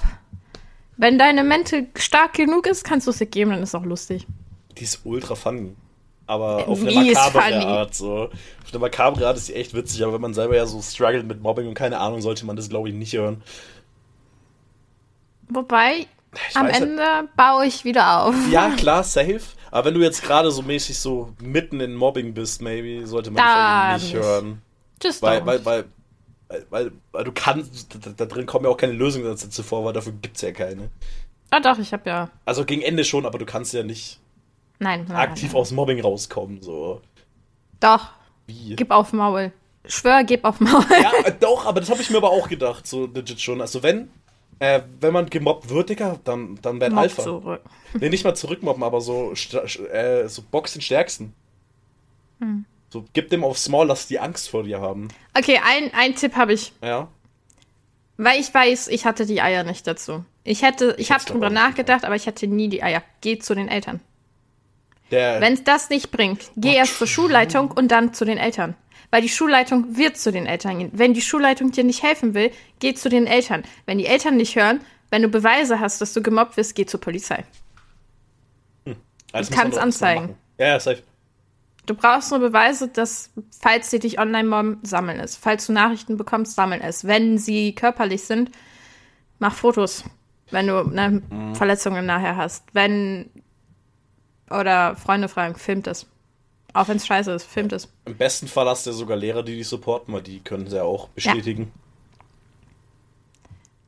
wenn 0.97 1.17
deine 1.17 1.43
Mente 1.43 1.87
stark 1.95 2.33
genug 2.33 2.67
ist, 2.67 2.83
kannst 2.83 3.07
du 3.07 3.11
es 3.11 3.19
dir 3.19 3.27
geben, 3.27 3.51
dann 3.51 3.63
ist 3.63 3.69
es 3.69 3.75
auch 3.75 3.85
lustig. 3.85 4.27
Die 4.77 4.83
ist 4.83 5.01
ultra 5.05 5.35
funny. 5.35 5.75
Aber 6.29 6.57
auf 6.67 6.79
eine 6.81 6.91
funny. 6.91 7.15
Art. 7.65 7.95
So. 7.95 8.25
Auf 8.25 8.31
eine 8.71 8.79
makabere 8.79 9.27
Art 9.27 9.35
ist 9.37 9.47
sie 9.47 9.55
echt 9.55 9.73
witzig, 9.73 10.03
aber 10.03 10.13
wenn 10.13 10.21
man 10.21 10.35
selber 10.35 10.55
ja 10.55 10.67
so 10.67 10.79
struggelt 10.79 11.25
mit 11.25 11.41
Mobbing 11.41 11.67
und 11.67 11.73
keine 11.73 11.97
Ahnung, 11.99 12.21
sollte 12.21 12.45
man 12.45 12.55
das, 12.55 12.69
glaube 12.69 12.87
ich, 12.89 12.93
nicht 12.93 13.13
hören. 13.13 13.41
Wobei, 15.49 16.05
Ich 16.49 16.55
am 16.55 16.67
weiß 16.67 16.73
halt- 16.73 16.83
Ende 16.83 17.03
baue 17.35 17.65
ich 17.65 17.83
wieder 17.83 18.23
auf. 18.25 18.35
Ja, 18.51 18.69
klar, 18.77 19.03
safe. 19.03 19.41
Aber 19.71 19.85
wenn 19.87 19.95
du 19.95 20.01
jetzt 20.01 20.21
gerade 20.23 20.51
so 20.51 20.61
mäßig 20.61 20.99
so 20.99 21.33
mitten 21.41 21.79
in 21.79 21.95
Mobbing 21.95 22.35
bist, 22.35 22.61
maybe, 22.61 23.07
sollte 23.07 23.31
man 23.31 23.37
Da 23.43 23.89
Folge 23.97 24.03
nicht 24.03 24.13
hören. 24.13 24.61
Just 25.01 25.21
Weil, 25.23 25.43
weil, 25.47 25.65
weil, 25.65 25.85
weil, 26.47 26.65
weil, 26.69 26.91
weil 27.11 27.23
du 27.23 27.31
kannst, 27.31 27.95
da, 28.05 28.11
da 28.15 28.25
drin 28.25 28.45
kommen 28.45 28.65
ja 28.65 28.71
auch 28.71 28.77
keine 28.77 28.93
Lösungsansätze 28.93 29.63
vor, 29.63 29.83
weil 29.85 29.93
dafür 29.93 30.13
gibt's 30.21 30.41
ja 30.41 30.51
keine. 30.51 30.89
Ah 31.49 31.59
doch, 31.59 31.79
ich 31.79 31.91
habe 31.93 32.07
ja. 32.07 32.29
Also 32.45 32.65
gegen 32.65 32.81
Ende 32.83 33.03
schon, 33.03 33.25
aber 33.25 33.39
du 33.39 33.45
kannst 33.45 33.73
ja 33.73 33.81
nicht 33.81 34.19
Nein, 34.79 35.05
nein 35.07 35.17
aktiv 35.17 35.51
nein. 35.51 35.61
aus 35.61 35.71
Mobbing 35.71 36.01
rauskommen, 36.01 36.61
so. 36.61 37.01
Doch, 37.79 38.09
Wie? 38.47 38.75
gib 38.75 38.91
auf 38.91 39.13
Maul. 39.13 39.51
Schwör, 39.85 40.23
gib 40.23 40.45
auf 40.45 40.59
Maul. 40.59 40.85
Ja, 40.89 41.11
äh, 41.25 41.33
doch, 41.39 41.65
aber 41.65 41.79
das 41.79 41.89
habe 41.89 42.01
ich 42.01 42.09
mir 42.09 42.17
aber 42.17 42.31
auch 42.31 42.47
gedacht, 42.47 42.87
so 42.87 43.05
legit 43.05 43.41
schon. 43.41 43.61
Also 43.61 43.83
wenn, 43.83 44.09
äh, 44.59 44.81
wenn 44.99 45.13
man 45.13 45.29
gemobbt 45.29 45.69
wird, 45.69 45.89
Digga, 45.89 46.19
dann, 46.23 46.59
dann 46.61 46.77
Mob 46.77 46.97
Alpha. 46.97 47.23
zurück. 47.23 47.61
Nee, 47.99 48.09
nicht 48.09 48.23
mal 48.23 48.35
zurückmobben, 48.35 48.83
aber 48.83 49.01
so, 49.01 49.33
äh, 49.33 50.27
so 50.27 50.41
box 50.49 50.73
den 50.73 50.81
Stärksten. 50.81 51.33
Hm. 52.39 52.65
So, 52.89 53.05
gib 53.13 53.29
dem 53.29 53.43
aufs 53.43 53.69
Maul, 53.69 53.87
lass 53.87 54.07
die 54.07 54.19
Angst 54.19 54.49
vor 54.49 54.63
dir 54.63 54.81
haben. 54.81 55.09
Okay, 55.37 55.59
ein, 55.63 55.91
ein 55.93 56.15
Tipp 56.15 56.35
habe 56.35 56.53
ich. 56.53 56.73
Ja. 56.83 57.07
Weil 58.17 58.41
ich 58.41 58.53
weiß, 58.53 58.89
ich 58.89 59.05
hatte 59.05 59.25
die 59.25 59.41
Eier 59.41 59.63
nicht 59.63 59.87
dazu. 59.87 60.25
Ich 60.43 60.61
hätte, 60.61 60.95
ich, 60.97 61.11
habe 61.11 61.23
drüber 61.23 61.49
nachgedacht, 61.49 62.03
aber 62.03 62.15
ich 62.15 62.27
hatte 62.27 62.47
nie 62.47 62.67
die 62.67 62.83
Eier. 62.83 63.03
Geh 63.21 63.39
zu 63.39 63.55
den 63.55 63.67
Eltern. 63.67 64.01
Wenn 65.41 65.53
es 65.53 65.63
das 65.63 65.89
nicht 65.89 66.11
bringt, 66.11 66.51
geh 66.55 66.75
erst 66.75 66.97
zur 66.97 67.07
Schulleitung 67.07 67.71
und 67.71 67.89
dann 67.89 68.13
zu 68.13 68.25
den 68.25 68.37
Eltern. 68.37 68.75
Weil 69.11 69.21
die 69.23 69.29
Schulleitung 69.29 69.97
wird 69.97 70.17
zu 70.17 70.31
den 70.31 70.45
Eltern 70.45 70.77
gehen. 70.79 70.91
Wenn 70.93 71.13
die 71.15 71.21
Schulleitung 71.21 71.71
dir 71.71 71.83
nicht 71.83 72.03
helfen 72.03 72.35
will, 72.35 72.51
geh 72.79 72.93
zu 72.93 73.09
den 73.09 73.25
Eltern. 73.25 73.63
Wenn 73.87 73.97
die 73.97 74.05
Eltern 74.05 74.37
nicht 74.37 74.55
hören, 74.55 74.81
wenn 75.09 75.23
du 75.23 75.29
Beweise 75.29 75.79
hast, 75.79 75.99
dass 76.01 76.13
du 76.13 76.21
gemobbt 76.21 76.57
wirst, 76.57 76.75
geh 76.75 76.85
zur 76.85 77.01
Polizei. 77.01 77.43
also 79.33 79.49
du 79.51 79.57
kannst 79.57 79.77
anzeigen. 79.79 80.35
Ja, 80.57 80.79
safe. 80.79 81.01
Du 81.85 81.95
brauchst 81.95 82.29
nur 82.29 82.39
Beweise, 82.39 82.87
dass, 82.87 83.31
falls 83.59 83.89
sie 83.89 83.97
dich 83.97 84.19
online 84.19 84.47
mobben, 84.47 84.77
sammeln 84.83 85.19
es. 85.19 85.35
Falls 85.35 85.65
du 85.65 85.73
Nachrichten 85.73 86.17
bekommst, 86.17 86.55
sammeln 86.55 86.81
es. 86.81 87.07
Wenn 87.07 87.39
sie 87.39 87.73
körperlich 87.73 88.23
sind, 88.25 88.51
mach 89.39 89.55
Fotos, 89.55 90.03
wenn 90.51 90.67
du 90.67 90.83
ne, 90.83 91.23
Mhm. 91.29 91.55
Verletzungen 91.55 92.05
nachher 92.05 92.35
hast. 92.35 92.65
Wenn 92.73 93.31
oder 94.51 94.95
Freunde 94.95 95.27
fragen, 95.29 95.55
filmt 95.55 95.87
es. 95.87 96.05
Auch 96.73 96.87
wenn 96.87 96.97
es 96.97 97.07
scheiße 97.07 97.31
ist, 97.31 97.45
filmt 97.45 97.73
es. 97.73 97.87
Im 98.05 98.15
besten 98.15 98.47
Fall 98.47 98.67
hast 98.67 98.85
du 98.85 98.91
ja 98.91 98.95
sogar 98.95 99.17
Lehrer, 99.17 99.43
die 99.43 99.55
dich 99.57 99.67
supporten, 99.67 100.13
weil 100.13 100.21
die 100.21 100.39
können 100.39 100.67
sie 100.67 100.75
ja 100.75 100.83
auch 100.83 101.09
bestätigen. 101.09 101.71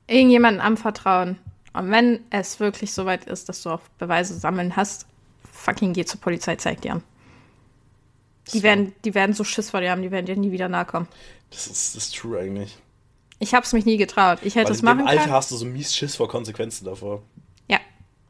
Irgendjemanden 0.07 0.61
anvertrauen. 0.61 1.37
Und 1.73 1.89
wenn 1.91 2.19
es 2.31 2.59
wirklich 2.59 2.93
so 2.93 3.05
weit 3.05 3.25
ist, 3.25 3.47
dass 3.49 3.63
du 3.63 3.69
auch 3.69 3.81
Beweise 3.97 4.33
sammeln 4.37 4.75
hast, 4.75 5.05
fucking 5.53 5.93
geh 5.93 6.05
zur 6.05 6.19
Polizei, 6.19 6.55
zeig 6.57 6.81
dir 6.81 6.93
an. 6.93 7.03
Die 8.51 8.57
So. 8.57 8.63
werden, 8.63 8.93
die 9.05 9.13
werden 9.13 9.33
so 9.33 9.43
Schiss 9.43 9.69
vor 9.69 9.79
dir 9.79 9.91
haben, 9.91 10.01
die 10.01 10.11
werden 10.11 10.25
dir 10.25 10.35
nie 10.35 10.51
wieder 10.51 10.67
nahe 10.67 10.85
kommen. 10.85 11.07
Das 11.51 11.67
ist, 11.67 11.95
das 11.95 12.03
ist 12.05 12.15
true 12.15 12.39
eigentlich. 12.39 12.77
Ich 13.39 13.53
hab's 13.53 13.73
mich 13.73 13.85
nie 13.85 13.97
getraut. 13.97 14.39
Ich 14.43 14.55
hätte 14.55 14.71
es 14.71 14.81
machen 14.81 15.07
Alter 15.07 15.21
können. 15.23 15.33
hast 15.33 15.51
du 15.51 15.55
so 15.55 15.65
mies 15.65 15.95
Schiss 15.95 16.15
vor 16.15 16.27
Konsequenzen 16.27 16.85
davor. 16.85 17.23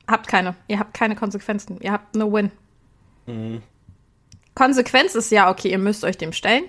Habt 0.08 0.28
keine. 0.28 0.56
Ihr 0.68 0.80
habt 0.80 0.94
keine 0.94 1.16
Konsequenzen. 1.16 1.80
Ihr 1.82 1.92
habt 1.92 2.16
no 2.16 2.32
win. 2.32 2.52
Mhm. 3.26 3.62
Konsequenz 4.56 5.16
ist 5.16 5.32
ja, 5.32 5.50
okay, 5.50 5.70
ihr 5.70 5.78
müsst 5.78 6.04
euch 6.04 6.18
dem 6.18 6.34
stellen. 6.34 6.66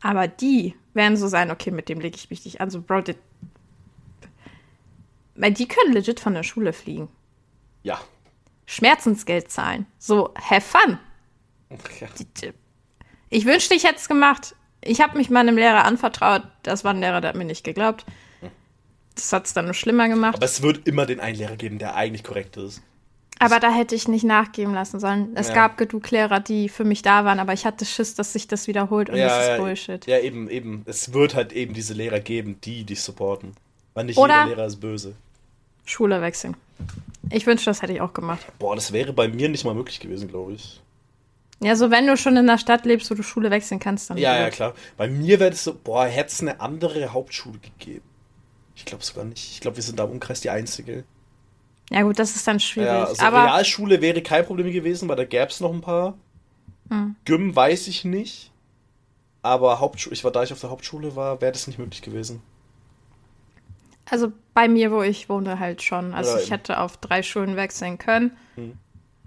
Aber 0.00 0.26
die 0.28 0.74
werden 0.94 1.16
so 1.16 1.28
sein, 1.28 1.50
okay, 1.50 1.70
mit 1.70 1.88
dem 1.88 2.00
lege 2.00 2.16
ich 2.16 2.30
mich 2.30 2.44
nicht 2.44 2.60
an. 2.60 2.70
So, 2.70 2.80
Bro, 2.80 3.02
die, 3.02 3.14
weil 5.34 5.52
die 5.52 5.68
können 5.68 5.92
legit 5.92 6.20
von 6.20 6.34
der 6.34 6.42
Schule 6.42 6.72
fliegen. 6.72 7.08
Ja. 7.82 8.00
Schmerzensgeld 8.66 9.50
zahlen. 9.50 9.86
So, 9.98 10.32
have 10.34 10.60
fun. 10.62 10.98
ja. 12.00 12.08
Ich 13.30 13.44
wünschte, 13.46 13.74
ich 13.74 13.84
hätte 13.84 13.96
es 13.96 14.08
gemacht. 14.08 14.54
Ich 14.82 15.00
habe 15.00 15.16
mich 15.16 15.30
meinem 15.30 15.56
Lehrer 15.56 15.84
anvertraut. 15.84 16.42
Das 16.62 16.84
war 16.84 16.92
ein 16.92 17.00
Lehrer, 17.00 17.20
der 17.20 17.30
hat 17.30 17.36
mir 17.36 17.44
nicht 17.44 17.64
geglaubt. 17.64 18.04
Das 19.14 19.32
hat 19.32 19.46
es 19.46 19.52
dann 19.52 19.66
nur 19.66 19.74
schlimmer 19.74 20.08
gemacht. 20.08 20.36
Aber 20.36 20.44
es 20.44 20.62
wird 20.62 20.86
immer 20.88 21.06
den 21.06 21.20
einen 21.20 21.36
Lehrer 21.36 21.56
geben, 21.56 21.78
der 21.78 21.94
eigentlich 21.96 22.24
korrekt 22.24 22.56
ist. 22.56 22.82
Aber 23.38 23.58
da 23.58 23.72
hätte 23.74 23.94
ich 23.94 24.06
nicht 24.06 24.22
nachgeben 24.24 24.72
lassen 24.72 25.00
sollen. 25.00 25.30
Es 25.34 25.48
Ja. 25.48 25.54
gab 25.54 25.76
genug 25.76 26.08
Lehrer, 26.10 26.38
die 26.38 26.68
für 26.68 26.84
mich 26.84 27.02
da 27.02 27.24
waren, 27.24 27.40
aber 27.40 27.52
ich 27.52 27.66
hatte 27.66 27.84
Schiss, 27.84 28.14
dass 28.14 28.32
sich 28.32 28.46
das 28.46 28.68
wiederholt 28.68 29.10
und 29.10 29.18
das 29.18 29.42
ist 29.42 29.48
ja, 29.48 29.56
Bullshit. 29.56 30.06
Ja, 30.06 30.18
eben, 30.20 30.48
eben. 30.48 30.82
Es 30.86 31.12
wird 31.12 31.34
halt 31.34 31.52
eben 31.52 31.74
diese 31.74 31.92
Lehrer 31.92 32.20
geben, 32.20 32.60
die 32.62 32.84
dich 32.84 33.02
supporten. 33.02 33.52
Weil 33.94 34.04
nicht 34.04 34.16
Oder- 34.18 34.44
jeder 34.44 34.56
Lehrer 34.56 34.66
ist 34.66 34.76
böse. 34.76 35.14
Schule 35.84 36.20
wechseln. 36.22 36.56
Ich 37.30 37.44
wünschte, 37.46 37.68
das 37.70 37.82
hätte 37.82 37.92
ich 37.92 38.00
auch 38.00 38.12
gemacht. 38.12 38.46
Boah, 38.58 38.76
das 38.76 38.92
wäre 38.92 39.12
bei 39.12 39.26
mir 39.28 39.48
nicht 39.48 39.64
mal 39.64 39.74
möglich 39.74 39.98
gewesen, 39.98 40.28
glaube 40.28 40.52
ich. 40.52 40.80
Ja, 41.60 41.74
so 41.76 41.90
wenn 41.90 42.06
du 42.06 42.16
schon 42.16 42.36
in 42.36 42.46
der 42.46 42.58
Stadt 42.58 42.84
lebst, 42.84 43.10
wo 43.10 43.14
du 43.14 43.22
Schule 43.22 43.50
wechseln 43.50 43.80
kannst, 43.80 44.08
dann. 44.10 44.18
Ja, 44.18 44.36
ja, 44.38 44.50
klar. 44.50 44.74
Bei 44.96 45.08
mir 45.08 45.40
wäre 45.40 45.50
das 45.50 45.64
so, 45.64 45.74
boah, 45.74 46.06
hätte 46.06 46.30
es 46.30 46.40
eine 46.40 46.60
andere 46.60 47.12
Hauptschule 47.12 47.58
gegeben. 47.58 48.02
Ich 48.74 48.84
glaube 48.84 49.04
sogar 49.04 49.24
nicht. 49.24 49.52
Ich 49.52 49.60
glaube, 49.60 49.76
wir 49.76 49.82
sind 49.82 49.98
da 49.98 50.04
im 50.04 50.10
Umkreis 50.12 50.40
die 50.40 50.50
Einzige. 50.50 51.04
Ja, 51.90 52.02
gut, 52.02 52.18
das 52.18 52.36
ist 52.36 52.46
dann 52.46 52.58
schwierig. 52.60 52.88
Ja, 52.88 53.04
also 53.04 53.22
aber 53.22 53.44
Realschule 53.44 54.00
wäre 54.00 54.22
kein 54.22 54.46
Problem 54.46 54.72
gewesen, 54.72 55.08
weil 55.08 55.16
da 55.16 55.24
gäbe 55.24 55.46
es 55.46 55.60
noch 55.60 55.72
ein 55.72 55.82
paar. 55.82 56.14
Hm. 56.88 57.16
Gym 57.24 57.54
weiß 57.54 57.86
ich 57.88 58.04
nicht. 58.04 58.50
Aber 59.42 59.80
Hauptschule, 59.80 60.14
ich 60.14 60.24
war, 60.24 60.30
da 60.30 60.42
ich 60.42 60.52
auf 60.52 60.60
der 60.60 60.70
Hauptschule 60.70 61.16
war, 61.16 61.40
wäre 61.40 61.52
das 61.52 61.66
nicht 61.66 61.78
möglich 61.78 62.00
gewesen. 62.00 62.40
also 64.08 64.32
bei 64.54 64.68
mir, 64.68 64.90
wo 64.92 65.02
ich 65.02 65.28
wohne, 65.28 65.58
halt 65.58 65.82
schon. 65.82 66.14
Also 66.14 66.32
Ja, 66.32 66.36
ich 66.38 66.42
eben. 66.44 66.52
hätte 66.52 66.78
auf 66.80 66.96
drei 66.98 67.22
Schulen 67.22 67.56
wechseln 67.56 67.98
können. 67.98 68.36
Hm. 68.54 68.78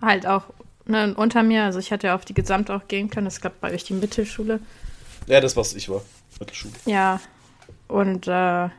Halt 0.01 0.25
auch 0.27 0.45
ne, 0.85 1.13
unter 1.15 1.43
mir. 1.43 1.63
Also 1.63 1.79
ich 1.79 1.91
hätte 1.91 2.13
auf 2.13 2.25
die 2.25 2.33
Gesamt 2.33 2.69
auch 2.71 2.87
gehen 2.87 3.09
können. 3.09 3.25
Das 3.25 3.41
klappt 3.41 3.61
bei 3.61 3.73
euch 3.73 3.83
die 3.83 3.93
Mittelschule. 3.93 4.59
Ja, 5.27 5.41
das 5.41 5.55
was 5.57 5.73
ich 5.73 5.89
war. 5.89 6.01
Mittelschule. 6.39 6.73
Ja. 6.85 7.19
Und 7.87 8.27
äh, 8.27 8.69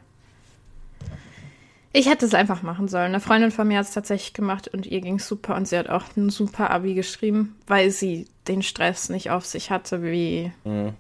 ich 1.99 2.09
hätte 2.09 2.27
es 2.27 2.35
einfach 2.35 2.63
machen 2.63 2.89
sollen. 2.89 3.07
Eine 3.07 3.21
Freundin 3.21 3.51
von 3.51 3.67
mir 3.67 3.79
hat 3.79 3.87
es 3.87 3.93
tatsächlich 3.95 4.35
gemacht 4.35 4.69
und 4.69 4.85
ihr 4.87 5.01
ging 5.01 5.19
super 5.19 5.55
und 5.57 5.67
sie 5.67 5.79
hat 5.79 5.89
auch 5.89 6.05
ein 6.17 6.29
super 6.31 6.71
Abi 6.71 6.95
geschrieben, 6.95 7.57
weil 7.67 7.91
sie 7.91 8.27
den 8.49 8.63
Stress 8.63 9.09
nicht 9.09 9.31
auf 9.31 9.47
sich 9.47 9.71
hatte, 9.71 10.03
wie 10.03 10.53
Mhm. 10.65 10.93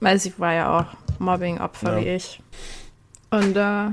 weil 0.00 0.18
sie 0.18 0.32
war 0.38 0.52
ja 0.52 0.78
auch 0.78 0.86
Mobbing-Opfer 1.18 1.98
Ja. 1.98 2.04
wie 2.04 2.08
ich. 2.10 2.42
Und 3.30 3.56
äh, 3.56 3.90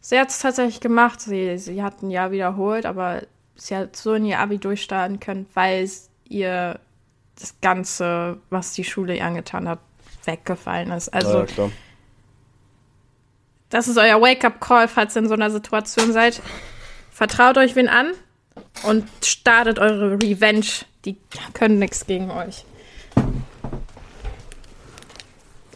sie 0.00 0.18
hat 0.18 0.30
es 0.30 0.40
tatsächlich 0.40 0.80
gemacht. 0.80 1.20
Sie, 1.20 1.56
sie 1.58 1.82
hat 1.82 2.02
ein 2.02 2.10
Jahr 2.10 2.30
wiederholt, 2.32 2.84
aber 2.84 3.22
sie 3.54 3.76
hat 3.76 3.94
so 3.96 4.14
in 4.14 4.24
ihr 4.24 4.40
Abi 4.40 4.58
durchstarten 4.58 5.20
können, 5.20 5.46
weil 5.54 5.88
ihr 6.28 6.80
das 7.38 7.54
Ganze, 7.60 8.38
was 8.50 8.72
die 8.72 8.84
Schule 8.84 9.16
ihr 9.16 9.24
angetan 9.24 9.68
hat, 9.68 9.78
weggefallen 10.24 10.90
ist. 10.90 11.08
Also 11.14 11.38
ja, 11.38 11.44
klar. 11.46 11.70
Das 13.70 13.88
ist 13.88 13.96
euer 13.98 14.20
Wake-up-Call, 14.20 14.88
falls 14.88 15.16
ihr 15.16 15.22
in 15.22 15.28
so 15.28 15.34
einer 15.34 15.50
Situation 15.50 16.12
seid. 16.12 16.40
Vertraut 17.10 17.58
euch 17.58 17.74
wen 17.76 17.88
an 17.88 18.12
und 18.84 19.04
startet 19.24 19.78
eure 19.78 20.12
Revenge. 20.22 20.66
Die 21.04 21.16
können 21.54 21.78
nichts 21.78 22.06
gegen 22.06 22.30
euch. 22.30 22.64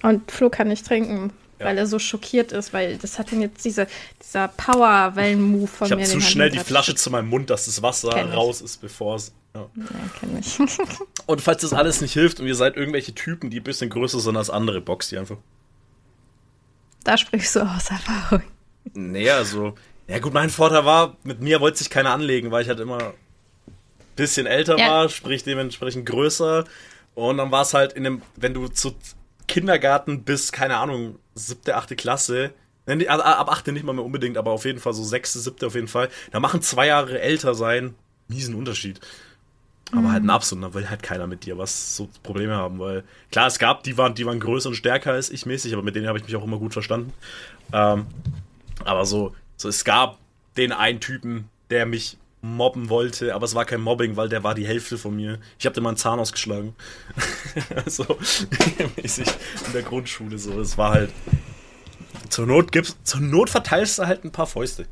Und 0.03 0.31
Flo 0.31 0.51
kann 0.51 0.69
nicht 0.69 0.87
trinken. 0.87 1.33
weil 1.59 1.79
er 1.79 1.87
so 1.87 2.01
schockiert 2.01 2.51
ist, 2.51 2.73
weil 2.73 2.97
das 2.99 3.21
hat 3.21 3.31
ihn 3.31 3.41
jetzt 3.41 3.65
diese, 3.65 3.87
dieser 4.21 4.49
Power-Wellen-Move 4.49 5.69
von 5.69 5.87
Ich 5.87 5.95
mir. 5.95 6.03
habe 6.03 6.11
zu 6.11 6.21
schnell 6.21 6.51
die 6.51 6.59
Flasche 6.59 6.97
zu 6.97 7.09
meinem 7.11 7.29
Mund, 7.29 7.51
dass 7.51 7.67
das 7.67 7.83
Wasser 7.83 8.11
Kenn 8.11 8.31
ich. 8.31 8.35
raus 8.37 8.61
ist, 8.61 8.81
bevor 8.81 9.15
es. 9.15 9.33
Ja. 9.55 9.69
Ja, 9.77 9.85
kenn 10.19 10.37
ich. 10.41 10.59
Und 11.27 11.41
falls 11.41 11.63
das 11.63 11.73
alles 11.73 12.01
nicht 12.01 12.15
hilft 12.15 12.41
und 12.41 12.49
ihr 12.49 12.57
seid 12.57 12.77
irgendwelche 12.77 13.15
Typen, 13.15 13.49
die 13.51 13.61
ein 13.61 13.63
bisschen 13.63 13.91
größer 13.91 14.19
sind 14.19 14.37
als 14.37 14.51
andere, 14.51 14.81
boxt 14.81 15.13
die 15.13 15.19
einfach. 15.19 15.37
Da 17.05 17.17
sprichst 17.17 17.57
du 17.57 17.61
aus 17.61 17.91
Erfahrung. 17.91 18.43
Nee, 18.95 19.31
also. 19.31 19.75
Ja, 20.09 20.19
gut, 20.19 20.33
mein 20.35 20.51
Vorteil 20.51 20.85
war, 20.85 21.17
mit 21.23 21.41
mir 21.41 21.61
wollte 21.61 21.79
sich 21.79 21.91
keiner 21.91 22.11
anlegen, 22.11 22.51
weil 22.51 22.63
ich 22.63 22.69
halt 22.69 22.81
immer 22.81 22.99
ein 22.99 23.13
bisschen 24.17 24.47
älter 24.47 24.79
Ja. 24.79 24.89
war, 24.89 25.09
sprich 25.09 25.45
dementsprechend 25.45 26.07
größer. 26.07 26.65
Und 27.15 27.39
dann 27.39 27.51
war 27.51 27.63
es 27.63 27.75
halt 27.75 27.93
in 27.93 28.05
dem, 28.05 28.23
wenn 28.37 28.55
du 28.55 28.69
zu 28.69 28.95
Kindergarten 29.47 30.25
bis, 30.25 30.53
keine 30.53 30.79
Ahnung, 30.79 31.19
siebte, 31.35 31.77
achte 31.77 31.97
Klasse, 31.97 32.53
ab, 32.87 33.21
ab 33.25 33.51
achte 33.51 33.73
nicht 33.73 33.85
mal 33.85 33.93
mehr 33.93 34.05
unbedingt, 34.05 34.37
aber 34.37 34.51
auf 34.51 34.65
jeden 34.65 34.81
Fall 34.81 34.95
so 34.95 35.05
sechste, 35.05 35.39
siebte 35.39 35.67
auf 35.67 35.75
jeden 35.75 35.89
Fall, 35.89 36.09
da 36.31 36.41
machen 36.41 36.63
zwei 36.63 36.87
Jahre 36.87 37.21
älter 37.21 37.55
sein, 37.55 37.95
miesen 38.29 38.55
Unterschied. 38.55 39.01
Aber 39.95 40.11
halt 40.11 40.25
ein 40.25 40.31
Absolut, 40.31 40.65
da 40.65 40.75
will 40.75 40.89
halt 40.89 41.03
keiner 41.03 41.27
mit 41.27 41.45
dir 41.45 41.59
was 41.59 41.97
so 41.97 42.09
Probleme 42.23 42.57
haben, 42.57 42.79
weil 42.79 43.05
klar, 43.31 43.47
es 43.47 43.59
gab, 43.59 43.83
die 43.83 43.99
waren, 43.99 44.15
die 44.15 44.25
waren 44.25 44.41
größer 44.41 44.71
und 44.71 44.75
stärker 44.75 45.13
als 45.13 45.31
ich 45.31 45.45
mäßig, 45.45 45.75
aber 45.75 45.83
mit 45.83 45.95
denen 45.95 46.09
habe 46.09 46.19
ich 46.19 46.25
mich 46.25 46.35
auch 46.35 46.45
immer 46.45 46.59
gut 46.59 46.73
verstanden. 46.73 47.13
Ähm, 47.73 48.07
aber 48.85 49.05
so, 49.05 49.35
so, 49.57 49.69
es 49.69 49.85
gab 49.85 50.19
den 50.57 50.73
einen 50.73 51.01
Typen, 51.01 51.49
der 51.71 51.85
mich 51.85 52.17
mobben 52.41 52.89
wollte, 52.89 53.35
aber 53.35 53.45
es 53.45 53.55
war 53.55 53.65
kein 53.65 53.81
Mobbing, 53.81 54.17
weil 54.17 54.29
der 54.29 54.43
war 54.43 54.55
die 54.55 54.67
Hälfte 54.67 54.99
von 54.99 55.15
mir. 55.15 55.39
Ich 55.59 55.67
habe 55.67 55.75
dir 55.75 55.81
mal 55.81 55.91
einen 55.91 55.97
Zahn 55.97 56.19
ausgeschlagen. 56.19 56.75
so, 57.87 58.19
mäßig 58.97 59.29
in 59.67 59.73
der 59.73 59.83
Grundschule 59.83 60.39
so. 60.39 60.61
Es 60.61 60.77
war 60.77 60.93
halt. 60.93 61.13
Zur 62.31 62.47
Not 62.47 62.73
gibt's, 62.73 62.97
zur 63.05 63.21
Not 63.21 63.51
verteilst 63.51 63.99
du 63.99 64.07
halt 64.07 64.25
ein 64.25 64.33
paar 64.33 64.47
Fäuste. 64.47 64.87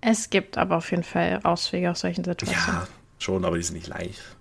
Es 0.00 0.30
gibt 0.30 0.58
aber 0.58 0.76
auf 0.76 0.90
jeden 0.90 1.04
Fall 1.04 1.40
Auswege 1.44 1.90
aus 1.90 2.00
solchen 2.00 2.24
Situationen. 2.24 2.66
Ja, 2.66 2.88
schon, 3.24 3.44
aber 3.44 3.56
die 3.56 3.62
sind 3.62 3.76
nicht 3.76 3.88
live. 3.88 4.36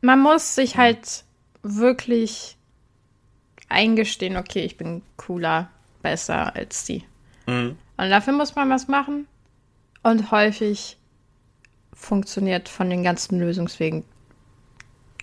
Man 0.00 0.20
muss 0.20 0.54
sich 0.54 0.76
halt 0.76 1.24
wirklich 1.62 2.56
eingestehen, 3.68 4.36
okay, 4.36 4.64
ich 4.64 4.76
bin 4.76 5.02
cooler, 5.16 5.70
besser 6.02 6.54
als 6.54 6.84
die. 6.84 7.04
Mhm. 7.46 7.76
Und 7.96 8.10
dafür 8.10 8.32
muss 8.32 8.54
man 8.54 8.70
was 8.70 8.86
machen. 8.86 9.26
Und 10.02 10.30
häufig 10.30 10.96
funktioniert 11.92 12.68
von 12.68 12.88
den 12.88 13.02
ganzen 13.02 13.40
Lösungswegen 13.40 14.04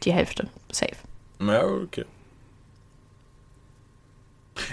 die 0.04 0.12
Hälfte. 0.12 0.50
Safe. 0.72 0.98
Ja, 1.40 1.66
okay. 1.66 2.06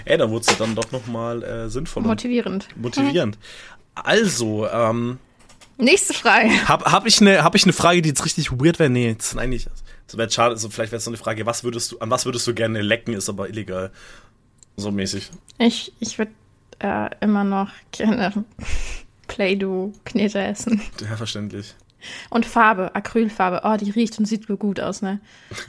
Ey, 0.05 0.17
da 0.17 0.29
wurde 0.29 0.45
es 0.49 0.57
dann 0.57 0.75
doch 0.75 0.91
nochmal 0.91 1.43
äh, 1.43 1.69
sinnvoller. 1.69 2.07
Motivierend. 2.07 2.67
motivierend. 2.75 3.37
Also, 3.95 4.67
ähm, 4.67 5.19
Nächste 5.77 6.13
Frage. 6.13 6.49
hab, 6.67 6.91
hab, 6.91 7.05
ich 7.05 7.19
eine, 7.21 7.43
hab 7.43 7.55
ich 7.55 7.63
eine 7.63 7.73
Frage, 7.73 8.01
die 8.01 8.09
jetzt 8.09 8.25
richtig 8.25 8.51
weird 8.51 8.79
wäre? 8.79 8.89
Nee, 8.89 9.15
das 9.17 9.33
ist 9.33 9.37
eigentlich. 9.37 9.67
Das 10.07 10.17
wäre 10.17 10.29
schade, 10.29 10.51
also 10.51 10.69
vielleicht 10.69 10.91
wäre 10.91 10.97
es 10.97 11.05
so 11.05 11.09
eine 11.09 11.17
Frage, 11.17 11.45
was 11.45 11.63
würdest 11.63 11.91
du, 11.91 11.99
an 11.99 12.09
was 12.09 12.25
würdest 12.25 12.45
du 12.45 12.53
gerne 12.53 12.81
lecken, 12.81 13.13
ist 13.13 13.29
aber 13.29 13.49
illegal. 13.49 13.91
So 14.75 14.91
mäßig. 14.91 15.29
Ich, 15.59 15.93
ich 15.99 16.17
würde 16.17 16.31
äh, 16.79 17.09
immer 17.21 17.43
noch 17.43 17.69
gerne 17.91 18.45
Play-Doh-Knete 19.27 20.39
essen. 20.39 20.81
Ja, 21.01 21.15
verständlich. 21.17 21.75
Und 22.29 22.45
Farbe, 22.45 22.93
Acrylfarbe. 22.95 23.61
Oh, 23.63 23.77
die 23.77 23.91
riecht 23.91 24.19
und 24.19 24.25
sieht 24.25 24.47
gut 24.47 24.79
aus, 24.79 25.01
ne? 25.01 25.19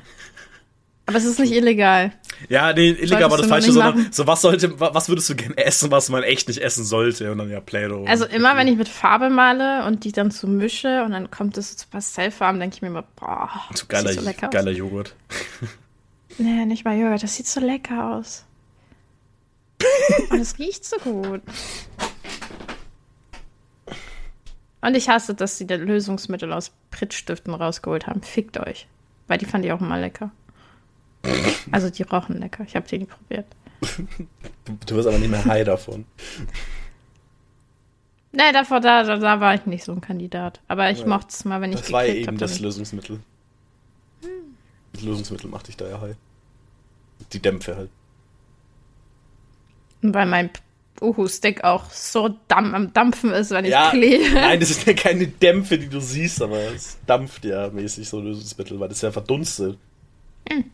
Aber 1.07 1.19
es 1.19 1.25
ist 1.27 1.39
nicht 1.39 1.53
illegal. 1.53 2.13
Ja, 2.49 2.73
nee, 2.73 2.89
illegal 2.91 3.31
war 3.31 3.37
das 3.37 3.47
falsche, 3.47 3.73
sondern 3.73 3.95
machen. 3.97 4.09
so 4.13 4.27
was 4.27 4.41
sollte, 4.41 4.81
wa- 4.81 4.95
was 4.95 5.09
würdest 5.11 5.29
du 5.29 5.35
gerne 5.37 5.57
essen, 5.59 5.91
was 5.91 6.09
man 6.09 6.23
echt 6.23 6.49
nicht 6.49 6.59
essen 6.63 6.83
sollte? 6.85 7.31
Und 7.31 7.39
dann 7.39 7.51
ja 7.51 7.61
Play-Doh. 7.61 8.07
Also 8.07 8.25
immer, 8.25 8.57
wenn 8.57 8.69
ich 8.69 8.77
mit 8.77 8.89
Farbe 8.89 9.29
male 9.29 9.85
und 9.85 10.05
die 10.05 10.13
dann 10.13 10.31
so 10.31 10.47
mische 10.47 11.05
und 11.05 11.13
dann 11.13 11.31
kommt 11.31 11.59
es 11.59 11.77
zu 11.77 11.87
Pastellfarben, 11.89 12.59
denke 12.59 12.77
ich 12.77 12.83
mir 12.83 12.89
immer, 12.89 13.05
boah, 13.17 13.51
so 13.69 13.71
das 13.73 13.89
geiler, 13.89 14.09
sieht 14.13 14.21
so 14.21 14.25
lecker 14.27 14.49
geiler 14.49 14.71
Joghurt. 14.71 15.15
aus. 15.63 15.69
Nee, 16.39 16.65
nicht 16.65 16.85
mal 16.85 16.99
Joghurt, 16.99 17.23
das 17.23 17.37
sieht 17.37 17.47
so 17.47 17.61
lecker 17.61 18.15
aus. 18.17 18.45
und 20.31 20.41
es 20.41 20.59
riecht 20.59 20.85
so 20.85 20.97
gut. 20.97 21.43
Und 24.81 24.97
ich 24.97 25.09
hasse, 25.09 25.35
dass 25.35 25.59
sie 25.59 25.67
das 25.67 25.81
Lösungsmittel 25.81 26.53
aus 26.53 26.73
Pritzstiften 26.91 27.55
rausgeholt 27.55 28.07
haben. 28.07 28.23
Fickt 28.23 28.59
euch. 28.59 28.87
Weil 29.29 29.39
die 29.39 29.47
fand 29.47 29.65
ich 29.65 29.73
auch 29.73 29.81
immer 29.81 29.99
lecker. 29.99 30.31
Also 31.71 31.91
die 31.91 32.03
rochen 32.03 32.39
lecker. 32.39 32.65
Ich 32.67 32.77
habe 32.77 32.87
die 32.87 32.99
nie 32.99 33.07
probiert. 33.07 33.47
Du, 34.65 34.73
du 34.87 34.95
wirst 34.97 35.09
aber 35.09 35.19
nicht 35.19 35.31
mehr 35.31 35.45
high 35.45 35.65
davon. 35.65 36.05
Nee, 38.33 38.53
davor, 38.53 38.81
da, 38.81 39.03
da, 39.05 39.41
war 39.41 39.55
ich 39.55 39.65
nicht 39.67 39.85
so 39.85 39.93
ein 39.93 40.01
Kandidat. 40.01 40.61
Aber 40.69 40.91
ich 40.91 41.01
Ja. 41.01 41.07
mochte 41.07 41.29
es 41.31 41.45
mal, 41.45 41.61
wenn 41.61 41.73
ich 41.73 41.81
Das 41.81 41.93
war 41.93 42.05
ja 42.05 42.15
eben 42.15 42.27
habe. 42.27 42.37
das 42.39 42.59
Lösungsmittel. 42.61 43.21
Das 44.93 45.03
Lösungsmittel 45.03 45.49
macht 45.51 45.69
dich 45.69 45.77
da 45.77 45.89
ja 45.89 46.01
high. 46.01 46.17
Die 47.33 47.41
Dämpfe 47.41 47.77
halt. 47.77 47.91
Weil 50.03 50.27
mein 50.27 50.51
Uhu-Stick 51.01 51.65
auch 51.65 51.91
so 51.91 52.31
damm, 52.49 52.75
am 52.75 52.93
Dampfen 52.93 53.31
ist, 53.31 53.51
wenn 53.51 53.65
ich 53.65 53.71
Ja, 53.71 53.91
klebe. 53.91 54.25
nein, 54.35 54.61
das 54.61 54.71
sind 54.75 54.87
ja 54.87 54.93
keine 54.95 55.27
Dämpfe, 55.27 55.79
die 55.79 55.89
du 55.89 56.01
siehst, 56.01 56.43
aber 56.43 56.59
es 56.59 56.99
dampft 57.07 57.45
ja 57.45 57.71
mäßig 57.71 58.09
so 58.09 58.21
Lösungsmittel, 58.21 58.79
weil 58.81 58.89
das 58.89 59.01
ja 59.03 59.11
verdunstet. 59.13 59.79
Hm. 60.49 60.65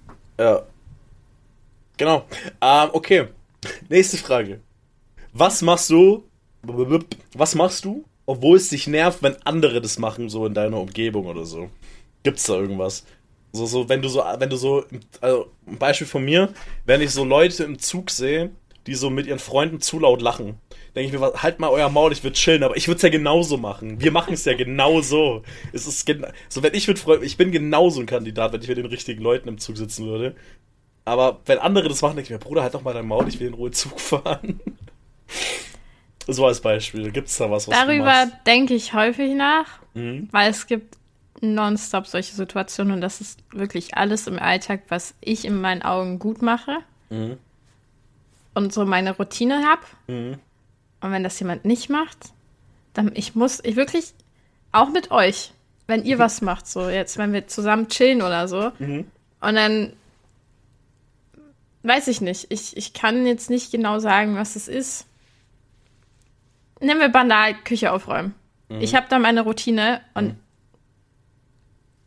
Ja. 0.41 0.62
Genau. 1.99 2.24
Ähm, 2.62 2.88
okay. 2.95 3.28
Nächste 3.91 4.16
Frage. 4.16 4.61
Was 5.34 5.61
machst 5.61 5.91
du? 5.91 6.24
Was 7.34 7.55
machst 7.55 7.84
du, 7.84 8.05
obwohl 8.24 8.57
es 8.57 8.70
dich 8.70 8.86
nervt, 8.86 9.22
wenn 9.22 9.36
andere 9.45 9.82
das 9.82 9.99
machen, 9.99 10.30
so 10.30 10.47
in 10.47 10.55
deiner 10.55 10.80
Umgebung 10.80 11.26
oder 11.26 11.45
so? 11.45 11.68
Gibt's 12.22 12.45
da 12.45 12.55
irgendwas? 12.55 13.05
So, 13.53 13.66
so, 13.66 13.88
wenn 13.91 14.01
du 14.01 14.09
so, 14.09 14.24
wenn 14.38 14.49
du 14.49 14.57
so, 14.57 14.84
also 15.20 15.51
ein 15.66 15.76
Beispiel 15.76 16.07
von 16.07 16.24
mir, 16.24 16.55
wenn 16.86 17.03
ich 17.03 17.11
so 17.11 17.24
Leute 17.24 17.64
im 17.64 17.78
Zug 17.78 18.11
sehe, 18.11 18.51
die 18.87 18.95
so 18.95 19.11
mit 19.11 19.26
ihren 19.26 19.39
Freunden 19.39 19.81
zu 19.81 19.99
laut 19.99 20.22
lachen, 20.22 20.59
denke 20.95 21.14
ich 21.14 21.20
mir, 21.20 21.33
halt 21.43 21.61
mal 21.61 21.68
euer 21.70 21.89
Maul, 21.91 22.12
ich 22.12 22.22
würde 22.24 22.35
chillen, 22.37 22.62
aber 22.62 22.76
ich 22.76 22.89
würde 22.89 22.97
es 22.97 23.03
ja 23.03 23.09
genauso 23.11 23.57
machen. 23.57 24.01
Wir 24.01 24.11
machen 24.11 24.33
es 24.35 24.45
ja 24.45 24.55
genau 24.55 25.01
so. 25.03 25.43
Es 25.72 25.87
ist 25.87 26.07
gen 26.07 26.26
so, 26.49 26.62
wenn 26.62 26.74
ich 26.74 26.89
mit 26.89 26.99
Freunden, 26.99 27.24
ich 27.24 27.37
bin 27.37 27.53
genauso 27.53 28.01
ein 28.01 28.07
Kandidat, 28.07 28.53
wenn 28.53 28.62
ich 28.62 28.68
mit 28.68 28.78
den 28.78 28.87
richtigen 28.87 29.22
Leuten 29.22 29.49
im 29.49 29.59
Zug 29.59 29.76
sitzen 29.76 30.07
würde. 30.07 30.35
Aber 31.05 31.41
wenn 31.47 31.59
andere 31.59 31.89
das 31.89 32.03
machen, 32.03 32.16
denke 32.16 32.26
ich 32.26 32.31
mir, 32.31 32.39
Bruder, 32.39 32.62
halt 32.62 32.74
doch 32.74 32.83
mal 32.83 32.95
dein 32.95 33.07
Maul, 33.07 33.28
ich 33.28 33.39
will 33.41 33.49
in 33.49 33.55
Ruhe 33.55 33.70
Zug 33.70 34.01
fahren. 34.01 34.61
So 36.26 36.47
als 36.47 36.61
Beispiel. 36.61 37.11
Gibt's 37.11 37.39
da 37.39 37.51
was, 37.51 37.66
was 37.66 37.76
Darüber 37.76 38.31
denke 38.47 38.74
ich 38.74 38.93
häufig 38.95 39.35
nach, 39.35 39.66
Mhm. 39.95 40.28
weil 40.31 40.51
es 40.51 40.66
gibt 40.68 40.97
nonstop 41.41 42.07
solche 42.07 42.35
Situationen 42.35 42.93
und 42.93 43.01
das 43.01 43.20
ist 43.20 43.41
wirklich 43.53 43.97
alles 43.97 44.26
im 44.28 44.39
Alltag, 44.39 44.83
was 44.89 45.14
ich 45.20 45.45
in 45.45 45.61
meinen 45.61 45.83
Augen 45.83 46.18
gut 46.18 46.43
mache 46.43 46.78
Mhm. 47.09 47.39
Und 48.55 48.72
so 48.72 48.84
meine 48.84 49.16
Routine 49.16 49.64
habe. 49.66 49.82
Mhm. 50.07 50.38
Und 51.01 51.12
wenn 51.12 51.22
das 51.22 51.38
jemand 51.40 51.64
nicht 51.64 51.88
macht, 51.88 52.18
dann 52.92 53.12
ich 53.14 53.34
muss, 53.34 53.61
ich 53.64 53.76
wirklich, 53.76 54.12
auch 54.72 54.90
mit 54.90 55.11
euch, 55.11 55.53
wenn 55.86 56.05
ihr 56.05 56.18
was 56.18 56.40
macht, 56.42 56.66
so 56.66 56.88
jetzt, 56.88 57.16
wenn 57.18 57.32
wir 57.32 57.46
zusammen 57.48 57.88
chillen 57.88 58.22
oder 58.22 58.46
so, 58.48 58.72
Mhm. 58.78 59.07
und 59.40 59.55
dann 59.55 59.92
weiß 61.82 62.09
ich 62.09 62.20
nicht, 62.20 62.46
ich, 62.51 62.76
ich 62.76 62.92
kann 62.92 63.26
jetzt 63.26 63.48
nicht 63.48 63.72
genau 63.72 63.98
sagen, 64.01 64.36
was 64.36 64.55
es 64.57 64.68
ist. 64.68 65.07
Nehmen 66.80 67.01
wir 67.01 67.09
banal 67.09 67.55
Küche 67.64 67.92
aufräumen. 67.92 68.34
Ich 68.78 68.94
habe 68.94 69.07
da 69.09 69.18
meine 69.18 69.40
Routine 69.40 70.01
und 70.14 70.36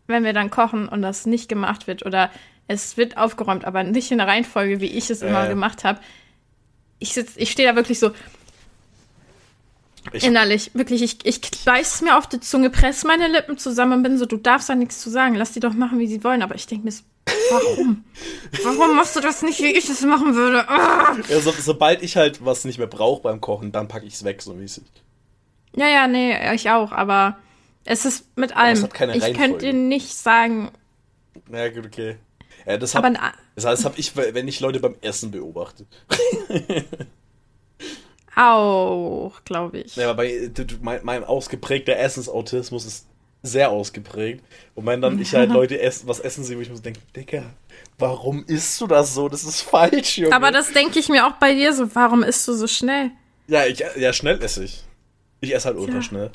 wenn 0.07 0.23
wir 0.23 0.31
dann 0.33 0.49
kochen 0.49 0.87
und 0.87 1.01
das 1.01 1.25
nicht 1.25 1.49
gemacht 1.49 1.87
wird 1.87 2.05
oder 2.05 2.29
es 2.67 2.95
wird 2.95 3.17
aufgeräumt, 3.17 3.65
aber 3.65 3.83
nicht 3.83 4.11
in 4.11 4.17
der 4.19 4.27
Reihenfolge, 4.27 4.79
wie 4.79 4.85
ich 4.87 5.09
es 5.09 5.21
immer 5.21 5.43
Ja. 5.43 5.47
gemacht 5.49 5.83
habe, 5.83 5.99
ich 7.03 7.13
sitz, 7.13 7.33
ich 7.35 7.51
stehe 7.51 7.69
da 7.69 7.75
wirklich 7.75 7.99
so 7.99 8.11
Ich- 10.11 10.23
innerlich, 10.23 10.71
wirklich, 10.73 11.01
ich, 11.01 11.25
ich 11.25 11.41
beiß 11.65 12.01
mir 12.01 12.17
auf 12.17 12.27
die 12.27 12.39
Zunge, 12.39 12.69
presse 12.69 13.07
meine 13.07 13.27
Lippen 13.27 13.57
zusammen 13.57 13.93
und 13.93 14.03
bin 14.03 14.17
so, 14.17 14.25
du 14.25 14.37
darfst 14.37 14.69
da 14.69 14.75
nichts 14.75 14.99
zu 14.99 15.09
sagen, 15.09 15.35
lass 15.35 15.51
die 15.51 15.59
doch 15.59 15.73
machen, 15.73 15.99
wie 15.99 16.07
sie 16.07 16.23
wollen, 16.23 16.41
aber 16.41 16.55
ich 16.55 16.67
denke 16.67 16.85
mir 16.85 16.91
so, 16.91 17.03
warum? 17.51 18.03
warum 18.63 18.95
machst 18.95 19.15
du 19.15 19.21
das 19.21 19.41
nicht, 19.41 19.59
wie 19.61 19.73
ich 19.73 19.89
es 19.89 20.01
machen 20.01 20.35
würde? 20.35 20.67
Ah! 20.69 21.15
Ja, 21.29 21.39
so, 21.39 21.51
sobald 21.51 22.01
ich 22.03 22.17
halt 22.17 22.43
was 22.43 22.65
nicht 22.65 22.77
mehr 22.79 22.87
brauche 22.87 23.21
beim 23.21 23.39
Kochen, 23.41 23.71
dann 23.71 23.87
packe 23.87 24.05
ich 24.05 24.13
es 24.15 24.23
weg, 24.23 24.41
so 24.41 24.53
mäßig. 24.53 24.83
Ja, 25.75 25.87
ja, 25.87 26.07
nee, 26.07 26.53
ich 26.53 26.69
auch, 26.69 26.91
aber 26.91 27.37
es 27.85 28.05
ist 28.05 28.37
mit 28.37 28.55
allem. 28.55 28.87
ich 29.13 29.33
könnte 29.33 29.57
dir 29.65 29.73
nicht 29.73 30.13
sagen, 30.15 30.71
Na 31.49 31.67
gut, 31.69 31.85
okay. 31.85 32.17
Ja, 32.65 32.77
das 32.77 32.95
aber 32.95 33.07
hab, 33.07 33.13
na, 33.13 33.33
das 33.55 33.85
habe 33.85 33.95
ich, 33.97 34.15
wenn 34.15 34.47
ich 34.47 34.59
Leute 34.59 34.79
beim 34.79 34.95
Essen 35.01 35.31
beobachte. 35.31 35.85
auch, 38.35 39.33
glaube 39.45 39.79
ich. 39.79 39.95
Ja, 39.95 40.09
aber 40.09 40.23
bei 40.23 40.51
mein, 40.81 41.01
mein 41.03 41.23
ausgeprägter 41.23 41.97
Essensautismus 41.97 42.85
ist 42.85 43.07
sehr 43.43 43.69
ausgeprägt. 43.69 44.43
Und 44.73 44.85
wenn 44.85 45.01
dann 45.01 45.19
ich 45.19 45.35
halt 45.35 45.49
Leute 45.51 45.79
essen, 45.79 46.07
was 46.07 46.19
essen 46.19 46.43
sie, 46.43 46.57
wo 46.57 46.61
ich 46.61 46.69
mir 46.69 46.75
so 46.75 46.81
denke, 46.81 47.01
Digga, 47.15 47.43
warum 47.99 48.43
isst 48.45 48.79
du 48.79 48.87
das 48.87 49.13
so? 49.13 49.27
Das 49.29 49.43
ist 49.43 49.61
falsch, 49.61 50.17
Junge. 50.17 50.35
Aber 50.35 50.51
das 50.51 50.71
denke 50.71 50.99
ich 50.99 51.09
mir 51.09 51.27
auch 51.27 51.33
bei 51.33 51.53
dir 51.53 51.73
so. 51.73 51.93
Warum 51.93 52.23
isst 52.23 52.47
du 52.47 52.53
so 52.53 52.67
schnell? 52.67 53.11
ja, 53.47 53.65
ich, 53.65 53.83
ja, 53.97 54.13
schnell 54.13 54.41
esse 54.41 54.63
ich. 54.63 54.83
Ich 55.41 55.53
esse 55.53 55.67
halt 55.67 55.77
ultra 55.77 56.01
schnell. 56.01 56.31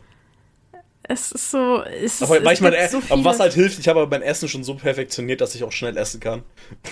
Es 1.10 1.32
ist 1.32 1.50
so. 1.50 1.82
Es 1.82 2.22
Aber, 2.22 2.36
ist, 2.36 2.44
weil 2.44 2.54
ich 2.54 2.60
mein, 2.60 2.74
so 2.90 3.02
aber 3.08 3.24
was 3.24 3.40
halt 3.40 3.54
hilft, 3.54 3.78
ich 3.78 3.88
habe 3.88 4.00
aber 4.00 4.10
mein 4.10 4.22
Essen 4.22 4.48
schon 4.48 4.62
so 4.62 4.74
perfektioniert, 4.74 5.40
dass 5.40 5.54
ich 5.54 5.64
auch 5.64 5.72
schnell 5.72 5.96
essen 5.96 6.20
kann. 6.20 6.42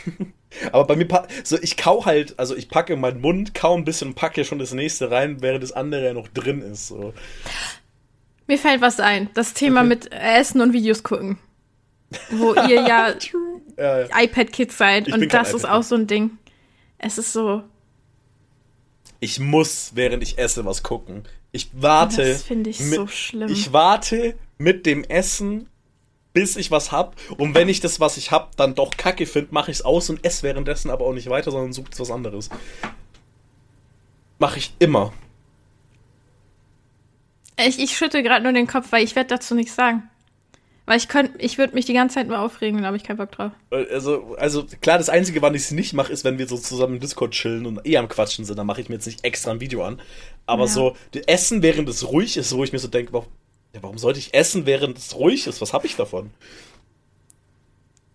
aber 0.72 0.86
bei 0.86 0.96
mir, 0.96 1.06
so 1.44 1.58
ich 1.60 1.76
kau 1.76 2.06
halt, 2.06 2.38
also 2.38 2.56
ich 2.56 2.70
packe 2.70 2.96
meinen 2.96 3.20
Mund, 3.20 3.54
kau 3.54 3.76
ein 3.76 3.84
bisschen 3.84 4.08
und 4.08 4.14
packe 4.14 4.44
schon 4.44 4.58
das 4.58 4.72
nächste 4.72 5.10
rein, 5.10 5.42
während 5.42 5.62
das 5.62 5.72
andere 5.72 6.06
ja 6.06 6.14
noch 6.14 6.28
drin 6.28 6.62
ist. 6.62 6.88
So. 6.88 7.12
Mir 8.46 8.58
fällt 8.58 8.80
was 8.80 9.00
ein. 9.00 9.28
Das 9.34 9.52
Thema 9.52 9.82
mit 9.82 10.10
Essen 10.12 10.62
und 10.62 10.72
Videos 10.72 11.02
gucken. 11.02 11.38
Wo 12.30 12.54
ihr 12.54 12.82
ja 12.82 13.14
Ja, 13.76 14.00
ja. 14.00 14.22
iPad-Kids 14.22 14.78
seid. 14.78 15.08
Ich 15.08 15.14
und 15.14 15.32
das 15.32 15.52
ist 15.52 15.68
auch 15.68 15.82
so 15.82 15.96
ein 15.96 16.06
Ding. 16.06 16.38
Es 16.98 17.18
ist 17.18 17.32
so. 17.32 17.62
Ich 19.20 19.38
muss, 19.38 19.92
während 19.94 20.22
ich 20.22 20.38
esse, 20.38 20.64
was 20.64 20.82
gucken. 20.82 21.24
Ich 21.56 21.70
warte. 21.72 22.28
Das 22.32 22.42
finde 22.42 22.70
ich 22.70 22.80
mit- 22.80 22.94
so 22.94 23.06
schlimm. 23.06 23.48
Ich 23.50 23.72
warte 23.72 24.36
mit 24.58 24.86
dem 24.86 25.04
Essen, 25.04 25.68
bis 26.32 26.56
ich 26.56 26.70
was 26.70 26.92
hab. 26.92 27.16
Und 27.38 27.54
wenn 27.54 27.68
ich 27.68 27.80
das, 27.80 27.98
was 27.98 28.16
ich 28.18 28.30
hab, 28.30 28.56
dann 28.56 28.74
doch 28.74 28.96
kacke 28.96 29.26
finde, 29.26 29.52
mache 29.54 29.70
ich 29.70 29.78
es 29.78 29.84
aus 29.84 30.10
und 30.10 30.24
esse 30.24 30.42
währenddessen 30.42 30.90
aber 30.90 31.06
auch 31.06 31.12
nicht 31.14 31.28
weiter, 31.30 31.50
sondern 31.50 31.72
suche 31.72 31.90
was 31.96 32.10
anderes. 32.10 32.50
Mache 34.38 34.58
ich 34.58 34.74
immer. 34.78 35.12
Ich, 37.58 37.78
ich 37.78 37.96
schütte 37.96 38.22
gerade 38.22 38.42
nur 38.42 38.52
den 38.52 38.66
Kopf, 38.66 38.92
weil 38.92 39.02
ich 39.02 39.16
werde 39.16 39.28
dazu 39.28 39.54
nichts 39.54 39.74
sagen. 39.74 40.10
Weil 40.86 40.98
ich 40.98 41.08
könnte, 41.08 41.36
ich 41.38 41.58
würde 41.58 41.74
mich 41.74 41.84
die 41.84 41.92
ganze 41.92 42.14
Zeit 42.14 42.28
nur 42.28 42.38
aufregen, 42.38 42.80
da 42.80 42.86
habe 42.86 42.96
ich 42.96 43.02
keinen 43.02 43.16
Bock 43.16 43.32
drauf. 43.32 43.50
Also, 43.70 44.36
also 44.38 44.64
klar, 44.80 44.98
das 44.98 45.08
Einzige, 45.08 45.42
wann 45.42 45.54
ich 45.54 45.62
es 45.62 45.70
nicht 45.72 45.92
mache, 45.94 46.12
ist, 46.12 46.24
wenn 46.24 46.38
wir 46.38 46.46
so 46.46 46.56
zusammen 46.56 46.94
im 46.94 47.00
Discord 47.00 47.32
chillen 47.32 47.66
und 47.66 47.84
eh 47.84 47.96
am 47.96 48.08
Quatschen 48.08 48.44
sind, 48.44 48.56
dann 48.56 48.66
mache 48.66 48.80
ich 48.80 48.88
mir 48.88 48.94
jetzt 48.94 49.06
nicht 49.06 49.24
extra 49.24 49.50
ein 49.50 49.60
Video 49.60 49.84
an. 49.84 50.00
Aber 50.46 50.62
Ja. 50.64 50.68
so, 50.68 50.96
Essen, 51.26 51.62
während 51.62 51.88
es 51.88 52.06
ruhig 52.08 52.36
ist, 52.36 52.54
wo 52.54 52.62
ich 52.62 52.72
mir 52.72 52.78
so 52.78 52.86
denke, 52.88 53.12
warum, 53.12 53.26
ja, 53.74 53.82
warum 53.82 53.98
sollte 53.98 54.20
ich 54.20 54.32
essen, 54.32 54.64
während 54.64 54.96
es 54.96 55.16
ruhig 55.16 55.48
ist? 55.48 55.60
Was 55.60 55.72
habe 55.72 55.86
ich 55.86 55.96
davon? 55.96 56.30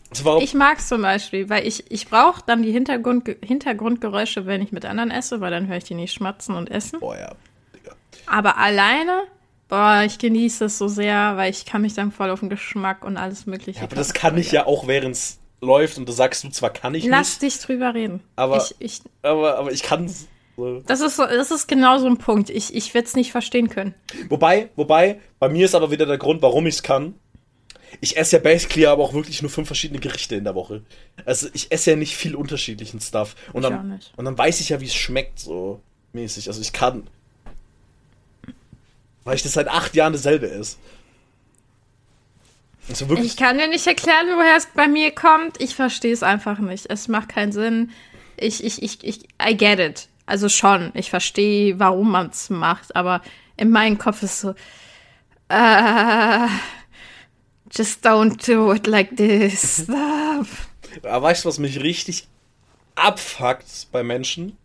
Also 0.09 0.25
warum, 0.25 0.43
Ich 0.43 0.53
mag's 0.53 0.87
zum 0.87 1.01
Beispiel, 1.01 1.49
weil 1.49 1.65
ich, 1.65 1.89
ich 1.91 2.07
brauche 2.07 2.41
dann 2.45 2.63
die 2.63 2.71
Hintergrund, 2.71 3.29
Hintergrundgeräusche, 3.43 4.45
wenn 4.45 4.61
ich 4.61 4.71
mit 4.71 4.85
anderen 4.85 5.11
esse, 5.11 5.39
weil 5.41 5.51
dann 5.51 5.67
höre 5.67 5.77
ich 5.77 5.85
die 5.85 5.93
nicht 5.95 6.13
schmatzen 6.13 6.55
und 6.55 6.69
essen. 6.69 6.99
boah, 6.99 7.17
ja, 7.17 7.33
Digga. 7.75 7.95
Aber 8.27 8.57
alleine, 8.57 9.23
boah, 9.71 10.03
ich 10.05 10.19
genieße 10.19 10.65
es 10.65 10.77
so 10.77 10.87
sehr, 10.89 11.37
weil 11.37 11.49
ich 11.49 11.65
kann 11.65 11.81
mich 11.81 11.93
dann 11.93 12.11
voll 12.11 12.29
auf 12.29 12.41
den 12.41 12.49
Geschmack 12.49 13.05
und 13.05 13.15
alles 13.17 13.45
mögliche. 13.47 13.79
Ja, 13.79 13.85
aber 13.85 13.95
das 13.95 14.13
kann 14.13 14.37
ich 14.37 14.51
ja 14.51 14.67
auch, 14.67 14.85
während 14.85 15.15
es 15.15 15.39
läuft 15.61 15.97
und 15.97 16.07
du 16.07 16.11
sagst, 16.11 16.43
du 16.43 16.49
zwar 16.49 16.71
kann 16.71 16.93
ich 16.93 17.05
Lass 17.05 17.41
nicht, 17.41 17.55
dich 17.55 17.65
drüber 17.65 17.93
reden. 17.93 18.19
Aber- 18.35 18.57
ich, 18.57 18.75
ich, 18.79 19.01
aber, 19.21 19.57
aber 19.57 19.71
ich 19.71 19.81
kann 19.81 20.09
so. 20.09 20.81
das 20.85 20.99
ist 20.99 21.15
so, 21.15 21.25
das 21.25 21.51
ist 21.51 21.67
genau 21.67 21.97
so 21.99 22.07
ein 22.07 22.17
Punkt. 22.17 22.49
Ich, 22.49 22.75
ich 22.75 22.93
werde 22.93 23.07
es 23.07 23.15
nicht 23.15 23.31
verstehen 23.31 23.69
können. 23.69 23.95
Wobei, 24.27 24.69
wobei, 24.75 25.21
bei 25.39 25.47
mir 25.47 25.65
ist 25.65 25.73
aber 25.73 25.89
wieder 25.89 26.05
der 26.05 26.17
Grund, 26.17 26.41
warum 26.41 26.67
ich 26.67 26.75
es 26.75 26.83
kann. 26.83 27.15
Ich 28.01 28.17
esse 28.17 28.37
ja 28.37 28.41
basically 28.41 28.85
aber 28.87 29.03
auch 29.03 29.13
wirklich 29.13 29.41
nur 29.41 29.51
fünf 29.51 29.67
verschiedene 29.67 29.99
Gerichte 30.01 30.35
in 30.35 30.43
der 30.43 30.55
Woche. 30.55 30.83
Also 31.25 31.47
ich 31.53 31.71
esse 31.71 31.91
ja 31.91 31.95
nicht 31.97 32.15
viel 32.15 32.35
unterschiedlichen 32.35 32.99
Stuff. 32.99 33.35
Und 33.53 33.63
Ich 33.63 33.69
dann. 33.69 33.99
Und 34.17 34.25
dann 34.25 34.37
weiß 34.37 34.59
ich 34.59 34.69
ja, 34.69 34.81
wie 34.81 34.85
es 34.85 34.95
schmeckt, 34.95 35.39
so 35.39 35.81
mäßig. 36.11 36.47
Also 36.49 36.59
ich 36.61 36.73
kann. 36.73 37.07
Weil 39.23 39.35
ich 39.35 39.43
das 39.43 39.53
seit 39.53 39.67
acht 39.67 39.95
Jahren 39.95 40.13
dasselbe 40.13 40.47
ist. 40.47 40.79
Also. 42.89 43.13
Ich 43.15 43.37
kann 43.37 43.57
dir 43.57 43.67
nicht 43.67 43.85
erklären, 43.85 44.27
woher 44.35 44.57
es 44.57 44.67
bei 44.73 44.87
mir 44.87 45.11
kommt. 45.11 45.61
Ich 45.61 45.75
verstehe 45.75 46.13
es 46.13 46.23
einfach 46.23 46.59
nicht. 46.59 46.87
Es 46.89 47.07
macht 47.07 47.29
keinen 47.29 47.51
Sinn. 47.51 47.91
Ich, 48.37 48.63
ich, 48.63 48.81
ich, 48.81 49.03
ich, 49.03 49.19
I 49.41 49.55
get 49.55 49.79
it. 49.79 50.07
Also 50.25 50.49
schon. 50.49 50.91
Ich 50.95 51.09
verstehe, 51.09 51.79
warum 51.79 52.11
man 52.11 52.29
es 52.29 52.49
macht, 52.49 52.95
aber 52.95 53.21
in 53.57 53.69
meinem 53.69 53.97
Kopf 53.97 54.23
ist 54.23 54.41
so, 54.41 54.55
äh, 55.49 56.47
just 57.71 58.05
don't 58.05 58.45
do 58.45 58.73
it 58.73 58.87
like 58.87 59.15
this. 59.15 59.83
Stop. 59.83 60.47
Aber 61.03 61.21
weißt 61.21 61.45
du, 61.45 61.49
was 61.49 61.59
mich 61.59 61.81
richtig 61.81 62.27
abfuckt 62.95 63.87
bei 63.91 64.03
Menschen? 64.03 64.57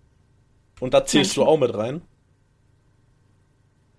Und 0.81 0.95
da 0.95 1.05
zählst 1.05 1.37
du 1.37 1.41
Menschen. 1.41 1.53
auch 1.53 1.59
mit 1.59 1.75
rein. 1.75 2.03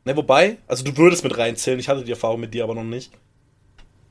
Ne, 0.08 0.16
wobei, 0.16 0.56
also 0.70 0.86
du 0.86 0.96
würdest 0.96 1.26
mit 1.26 1.38
reinzählen, 1.38 1.78
ich 1.82 1.90
hatte 1.90 2.02
die 2.02 2.12
Erfahrung 2.12 2.40
mit 2.40 2.54
dir 2.54 2.64
aber 2.64 2.74
noch 2.74 2.86
nicht. 2.86 3.12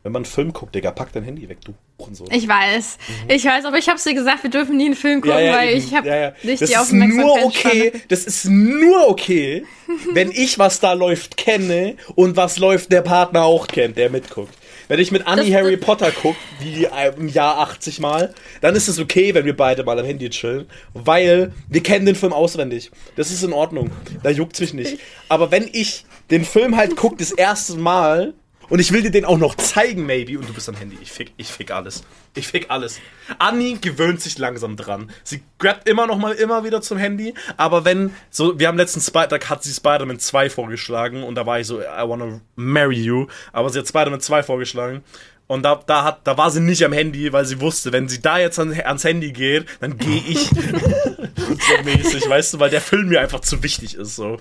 Wenn 0.02 0.12
man 0.12 0.20
einen 0.20 0.30
Film 0.30 0.52
guckt, 0.52 0.74
Digga, 0.74 0.90
pack 0.90 1.10
dein 1.14 1.24
Handy 1.24 1.48
weg, 1.48 1.56
du 1.64 1.72
Hurensohn. 1.98 2.28
Ich 2.30 2.46
weiß. 2.46 2.98
Ich 3.28 3.46
weiß, 3.46 3.64
aber 3.64 3.78
ich 3.78 3.88
hab's 3.88 4.04
dir 4.04 4.12
gesagt, 4.12 4.42
wir 4.42 4.50
dürfen 4.50 4.76
nie 4.76 4.84
einen 4.84 4.94
Film 4.94 5.22
gucken, 5.22 5.38
weil 5.38 5.70
eben. 5.70 5.78
ich 5.78 5.94
habe 5.94 6.06
Ja, 6.06 6.16
ja. 6.16 6.32
nicht 6.42 6.60
das 6.60 6.68
die 6.68 6.76
ist 6.76 6.92
nur 6.92 7.32
Aufmerksamkeit. 7.32 7.94
okay, 7.94 8.02
das 8.08 8.24
ist 8.24 8.44
nur 8.44 9.08
okay, 9.08 9.64
wenn 10.12 10.30
ich, 10.32 10.58
was 10.58 10.80
da 10.80 10.92
läuft, 10.92 11.38
kenne 11.38 11.96
und 12.14 12.36
was 12.36 12.58
läuft, 12.58 12.92
der 12.92 13.00
Partner 13.00 13.44
auch 13.44 13.66
kennt, 13.66 13.96
der 13.96 14.10
mitguckt. 14.10 14.52
Wenn 14.88 15.00
ich 15.00 15.10
mit 15.10 15.26
Annie 15.26 15.46
Das- 15.50 15.54
Harry 15.54 15.76
Potter 15.76 16.10
gucke, 16.12 16.38
wie 16.60 16.86
im 17.16 17.28
Jahr 17.28 17.58
80 17.58 18.00
Mal, 18.00 18.32
dann 18.60 18.74
ist 18.76 18.88
es 18.88 18.98
okay, 18.98 19.34
wenn 19.34 19.44
wir 19.44 19.56
beide 19.56 19.82
mal 19.84 19.98
am 19.98 20.04
Handy 20.06 20.30
chillen, 20.30 20.66
weil 20.94 21.52
wir 21.68 21.82
kennen 21.82 22.06
den 22.06 22.14
Film 22.14 22.32
auswendig. 22.32 22.90
Das 23.16 23.30
ist 23.30 23.42
in 23.42 23.52
Ordnung. 23.52 23.90
Da 24.22 24.30
juckt's 24.30 24.60
mich 24.60 24.74
nicht. 24.74 24.98
Aber 25.28 25.50
wenn 25.50 25.68
ich 25.72 26.04
den 26.30 26.44
Film 26.44 26.76
halt 26.76 26.96
guck 26.96 27.18
das 27.18 27.32
erste 27.32 27.74
Mal 27.76 28.34
und 28.68 28.78
ich 28.80 28.92
will 28.92 29.02
dir 29.02 29.10
den 29.10 29.24
auch 29.24 29.38
noch 29.38 29.54
zeigen, 29.54 30.06
maybe, 30.06 30.38
und 30.38 30.48
du 30.48 30.52
bist 30.52 30.68
am 30.68 30.74
Handy. 30.76 30.96
Ich 31.00 31.12
fick, 31.12 31.32
ich 31.36 31.48
fick 31.48 31.70
alles. 31.70 32.02
Ich 32.34 32.48
fick 32.48 32.66
alles. 32.70 33.00
Anni 33.38 33.78
gewöhnt 33.80 34.20
sich 34.20 34.38
langsam 34.38 34.76
dran. 34.76 35.10
Sie 35.24 35.42
grabt 35.58 35.88
immer 35.88 36.06
noch 36.06 36.18
mal 36.18 36.32
immer 36.32 36.64
wieder 36.64 36.82
zum 36.82 36.98
Handy, 36.98 37.34
aber 37.56 37.84
wenn, 37.84 38.12
so, 38.30 38.58
wir 38.58 38.68
haben 38.68 38.76
letztens, 38.78 39.06
Spi- 39.06 39.26
da 39.28 39.38
hat 39.48 39.62
sie 39.62 39.72
Spider-Man 39.72 40.18
2 40.18 40.50
vorgeschlagen 40.50 41.22
und 41.22 41.34
da 41.34 41.46
war 41.46 41.60
ich 41.60 41.66
so, 41.66 41.80
I 41.80 41.84
wanna 42.04 42.40
marry 42.56 43.00
you, 43.00 43.26
aber 43.52 43.70
sie 43.70 43.78
hat 43.78 43.88
Spider-Man 43.88 44.20
2 44.20 44.42
vorgeschlagen. 44.42 45.02
Und 45.48 45.62
da, 45.62 45.76
da, 45.86 46.02
hat, 46.02 46.26
da 46.26 46.36
war 46.36 46.50
sie 46.50 46.60
nicht 46.60 46.84
am 46.84 46.92
Handy, 46.92 47.32
weil 47.32 47.44
sie 47.44 47.60
wusste, 47.60 47.92
wenn 47.92 48.08
sie 48.08 48.20
da 48.20 48.36
jetzt 48.38 48.58
an, 48.58 48.72
ans 48.72 49.04
Handy 49.04 49.30
geht, 49.30 49.66
dann 49.80 49.96
gehe 49.96 50.20
ich. 50.26 50.50
so 50.50 51.82
mäßig, 51.84 52.28
weißt 52.28 52.54
du, 52.54 52.58
weil 52.58 52.70
der 52.70 52.80
Film 52.80 53.08
mir 53.08 53.20
einfach 53.20 53.38
zu 53.40 53.62
wichtig 53.62 53.94
ist. 53.94 54.16
So. 54.16 54.38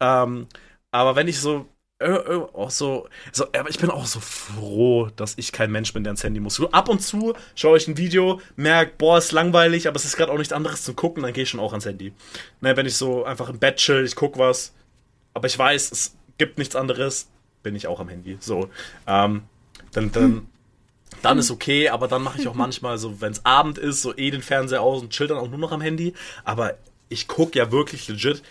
Ähm, 0.00 0.48
aber 0.90 1.14
wenn 1.14 1.28
ich 1.28 1.38
so 1.38 1.66
auch 2.00 2.70
so, 2.70 3.08
so, 3.30 3.46
aber 3.52 3.68
ich 3.68 3.78
bin 3.78 3.90
auch 3.90 4.06
so 4.06 4.20
froh, 4.20 5.08
dass 5.16 5.34
ich 5.36 5.52
kein 5.52 5.70
Mensch 5.70 5.92
bin, 5.92 6.02
der 6.02 6.12
ans 6.12 6.24
Handy 6.24 6.40
muss. 6.40 6.54
So, 6.54 6.70
ab 6.70 6.88
und 6.88 7.00
zu 7.00 7.34
schaue 7.54 7.76
ich 7.76 7.88
ein 7.88 7.98
Video, 7.98 8.40
merke, 8.56 8.92
boah, 8.96 9.18
ist 9.18 9.32
langweilig, 9.32 9.86
aber 9.86 9.96
es 9.96 10.06
ist 10.06 10.16
gerade 10.16 10.32
auch 10.32 10.38
nichts 10.38 10.52
anderes 10.52 10.82
zu 10.82 10.94
gucken, 10.94 11.22
dann 11.22 11.34
gehe 11.34 11.42
ich 11.42 11.50
schon 11.50 11.60
auch 11.60 11.72
ans 11.72 11.84
Handy. 11.84 12.12
Ne, 12.62 12.76
wenn 12.76 12.86
ich 12.86 12.96
so 12.96 13.24
einfach 13.24 13.50
im 13.50 13.58
Bett 13.58 13.76
chill, 13.76 14.04
ich 14.04 14.16
guck 14.16 14.38
was, 14.38 14.72
aber 15.34 15.46
ich 15.46 15.58
weiß, 15.58 15.92
es 15.92 16.16
gibt 16.38 16.56
nichts 16.56 16.74
anderes, 16.74 17.28
bin 17.62 17.74
ich 17.74 17.86
auch 17.86 18.00
am 18.00 18.08
Handy. 18.08 18.38
So, 18.40 18.70
ähm, 19.06 19.42
dann, 19.92 20.10
dann, 20.10 20.48
dann 21.20 21.38
ist 21.38 21.50
okay, 21.50 21.90
aber 21.90 22.08
dann 22.08 22.22
mache 22.22 22.40
ich 22.40 22.48
auch 22.48 22.54
manchmal 22.66 22.96
so, 22.96 23.20
wenn 23.20 23.32
es 23.32 23.44
Abend 23.44 23.76
ist, 23.76 24.00
so 24.00 24.16
eh 24.16 24.30
den 24.30 24.42
Fernseher 24.42 24.80
aus 24.80 25.02
und 25.02 25.10
chill 25.10 25.26
dann 25.26 25.36
auch 25.36 25.48
nur 25.48 25.58
noch 25.58 25.72
am 25.72 25.82
Handy. 25.82 26.14
Aber 26.44 26.78
ich 27.10 27.28
gucke 27.28 27.58
ja 27.58 27.70
wirklich 27.70 28.08
legit 28.08 28.42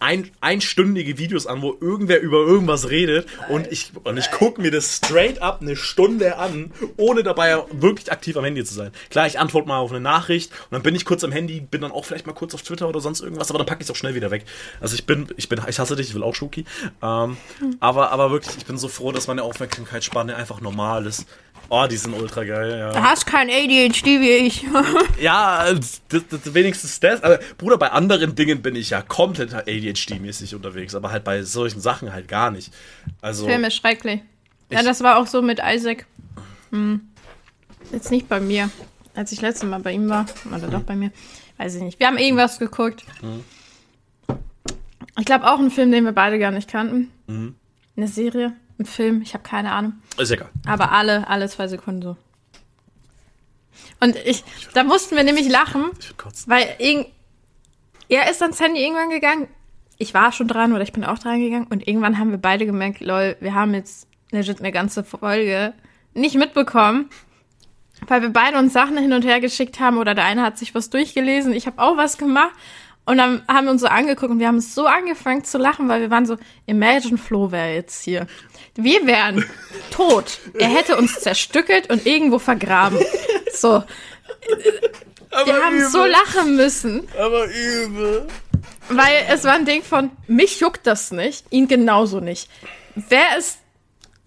ein, 0.00 0.30
einstündige 0.40 1.18
Videos 1.18 1.46
an, 1.46 1.62
wo 1.62 1.76
irgendwer 1.80 2.20
über 2.20 2.38
irgendwas 2.38 2.90
redet 2.90 3.26
und 3.48 3.66
ich, 3.72 3.92
und 4.04 4.18
ich 4.18 4.30
gucke 4.30 4.60
mir 4.60 4.70
das 4.70 4.96
straight 4.96 5.40
up 5.40 5.62
eine 5.62 5.76
Stunde 5.76 6.36
an, 6.36 6.72
ohne 6.98 7.22
dabei 7.22 7.62
wirklich 7.72 8.12
aktiv 8.12 8.36
am 8.36 8.44
Handy 8.44 8.64
zu 8.64 8.74
sein. 8.74 8.92
Klar, 9.08 9.26
ich 9.26 9.38
antworte 9.38 9.68
mal 9.68 9.78
auf 9.78 9.90
eine 9.90 10.00
Nachricht 10.00 10.52
und 10.52 10.72
dann 10.72 10.82
bin 10.82 10.94
ich 10.94 11.06
kurz 11.06 11.24
am 11.24 11.32
Handy, 11.32 11.60
bin 11.60 11.80
dann 11.80 11.90
auch 11.90 12.04
vielleicht 12.04 12.26
mal 12.26 12.34
kurz 12.34 12.54
auf 12.54 12.62
Twitter 12.62 12.86
oder 12.86 13.00
sonst 13.00 13.22
irgendwas, 13.22 13.50
aber 13.50 13.58
dann 13.58 13.66
packe 13.66 13.80
ich 13.80 13.86
es 13.86 13.90
auch 13.90 13.96
schnell 13.96 14.14
wieder 14.14 14.30
weg. 14.30 14.44
Also 14.80 14.94
ich 14.94 15.06
bin, 15.06 15.28
ich 15.36 15.48
bin, 15.48 15.60
ich 15.66 15.78
hasse 15.78 15.96
dich, 15.96 16.08
ich 16.10 16.14
will 16.14 16.22
auch 16.22 16.34
Schuki. 16.34 16.66
Ähm, 17.02 17.38
aber, 17.80 18.10
aber 18.10 18.30
wirklich, 18.30 18.56
ich 18.58 18.66
bin 18.66 18.76
so 18.76 18.88
froh, 18.88 19.10
dass 19.10 19.26
meine 19.26 19.42
Aufmerksamkeitsspanne 19.42 20.36
einfach 20.36 20.60
normal 20.60 21.06
ist. 21.06 21.26
Oh, 21.68 21.86
die 21.90 21.96
sind 21.96 22.14
ultra 22.14 22.44
geil, 22.44 22.78
ja. 22.78 22.92
Du 22.92 23.02
hast 23.02 23.24
kein 23.24 23.48
ADHD 23.48 24.06
wie 24.20 24.30
ich. 24.46 24.66
Ja, 25.20 25.72
das, 25.72 26.02
das, 26.08 26.54
wenigstens 26.54 27.00
das. 27.00 27.22
Aber, 27.22 27.38
Bruder, 27.56 27.78
bei 27.78 27.90
anderen 27.90 28.34
Dingen 28.34 28.60
bin 28.60 28.76
ich 28.76 28.90
ja 28.90 29.02
komplett 29.02 29.54
ADHD-mäßig 29.54 30.54
unterwegs, 30.54 30.94
aber 30.94 31.10
halt 31.10 31.24
bei 31.24 31.42
solchen 31.42 31.80
Sachen 31.80 32.12
halt 32.12 32.28
gar 32.28 32.50
nicht. 32.50 32.72
Also, 33.20 33.46
Film 33.46 33.64
ist 33.64 33.76
schrecklich. 33.76 34.20
Ja, 34.70 34.82
das 34.82 35.02
war 35.02 35.18
auch 35.18 35.26
so 35.26 35.42
mit 35.42 35.60
Isaac. 35.64 36.06
Hm. 36.70 37.00
Jetzt 37.92 38.10
nicht 38.10 38.28
bei 38.28 38.40
mir. 38.40 38.70
Als 39.14 39.32
ich 39.32 39.40
letztes 39.40 39.68
Mal 39.68 39.80
bei 39.80 39.92
ihm 39.92 40.08
war. 40.08 40.26
Oder 40.46 40.68
doch 40.68 40.82
bei 40.82 40.96
mir. 40.96 41.12
Weiß 41.58 41.74
ich 41.74 41.82
nicht. 41.82 42.00
Wir 42.00 42.06
haben 42.06 42.18
irgendwas 42.18 42.58
geguckt. 42.58 43.04
Ich 45.18 45.26
glaube 45.26 45.50
auch 45.50 45.58
ein 45.58 45.70
Film, 45.70 45.92
den 45.92 46.04
wir 46.04 46.12
beide 46.12 46.38
gar 46.38 46.50
nicht 46.50 46.70
kannten. 46.70 47.10
Eine 47.96 48.08
Serie, 48.08 48.54
ein 48.82 48.86
Film, 48.86 49.22
ich 49.22 49.34
habe 49.34 49.44
keine 49.44 49.72
Ahnung. 49.72 49.94
ist 50.18 50.30
egal. 50.30 50.50
Aber 50.66 50.92
alle, 50.92 51.28
alle 51.28 51.48
zwei 51.48 51.68
Sekunden 51.68 52.02
so. 52.02 52.16
Und 54.00 54.16
ich, 54.16 54.44
da 54.74 54.84
mussten 54.84 55.16
wir 55.16 55.22
nämlich 55.22 55.48
lachen, 55.48 55.90
Ich 55.98 56.48
weil 56.48 56.66
irgend, 56.78 57.06
er 58.08 58.30
ist 58.30 58.42
ans 58.42 58.60
Handy 58.60 58.82
irgendwann 58.82 59.10
gegangen. 59.10 59.48
Ich 59.98 60.12
war 60.12 60.32
schon 60.32 60.48
dran 60.48 60.72
oder 60.72 60.82
ich 60.82 60.92
bin 60.92 61.04
auch 61.04 61.18
dran 61.18 61.40
gegangen. 61.40 61.68
Und 61.70 61.86
irgendwann 61.86 62.18
haben 62.18 62.30
wir 62.30 62.38
beide 62.38 62.66
gemerkt, 62.66 63.00
lol, 63.00 63.36
wir 63.40 63.54
haben 63.54 63.74
jetzt 63.74 64.08
legit 64.30 64.58
eine 64.58 64.72
ganze 64.72 65.04
Folge 65.04 65.72
nicht 66.14 66.34
mitbekommen, 66.34 67.08
weil 68.08 68.22
wir 68.22 68.30
beide 68.30 68.58
uns 68.58 68.72
Sachen 68.72 68.98
hin 68.98 69.12
und 69.12 69.24
her 69.24 69.40
geschickt 69.40 69.78
haben 69.78 69.98
oder 69.98 70.14
der 70.14 70.24
eine 70.24 70.42
hat 70.42 70.58
sich 70.58 70.74
was 70.74 70.90
durchgelesen, 70.90 71.52
ich 71.52 71.66
habe 71.66 71.80
auch 71.80 71.96
was 71.96 72.18
gemacht 72.18 72.52
und 73.04 73.16
dann 73.18 73.42
haben 73.48 73.64
wir 73.64 73.72
uns 73.72 73.80
so 73.80 73.88
angeguckt 73.88 74.30
und 74.30 74.38
wir 74.38 74.46
haben 74.46 74.60
so 74.60 74.86
angefangen 74.86 75.44
zu 75.44 75.58
lachen, 75.58 75.88
weil 75.88 76.00
wir 76.00 76.10
waren 76.10 76.24
so, 76.26 76.36
Imagine 76.66 77.18
Flo 77.18 77.50
wäre 77.50 77.74
jetzt 77.74 78.02
hier. 78.02 78.26
Wir 78.76 79.06
wären 79.06 79.44
tot. 79.90 80.38
Er 80.58 80.68
hätte 80.68 80.96
uns 80.96 81.20
zerstückelt 81.20 81.90
und 81.90 82.06
irgendwo 82.06 82.38
vergraben. 82.38 82.98
So. 83.52 83.82
wir 85.44 85.54
haben 85.64 85.76
übel. 85.76 85.88
so 85.88 86.04
lachen 86.04 86.56
müssen, 86.56 87.08
Aber 87.18 87.44
übel. 87.46 88.26
weil 88.88 89.26
es 89.28 89.44
war 89.44 89.54
ein 89.54 89.64
Ding 89.66 89.82
von, 89.82 90.10
mich 90.26 90.60
juckt 90.60 90.86
das 90.86 91.10
nicht, 91.10 91.44
ihn 91.50 91.68
genauso 91.68 92.20
nicht. 92.20 92.48
Wer 92.94 93.36
ist, 93.36 93.58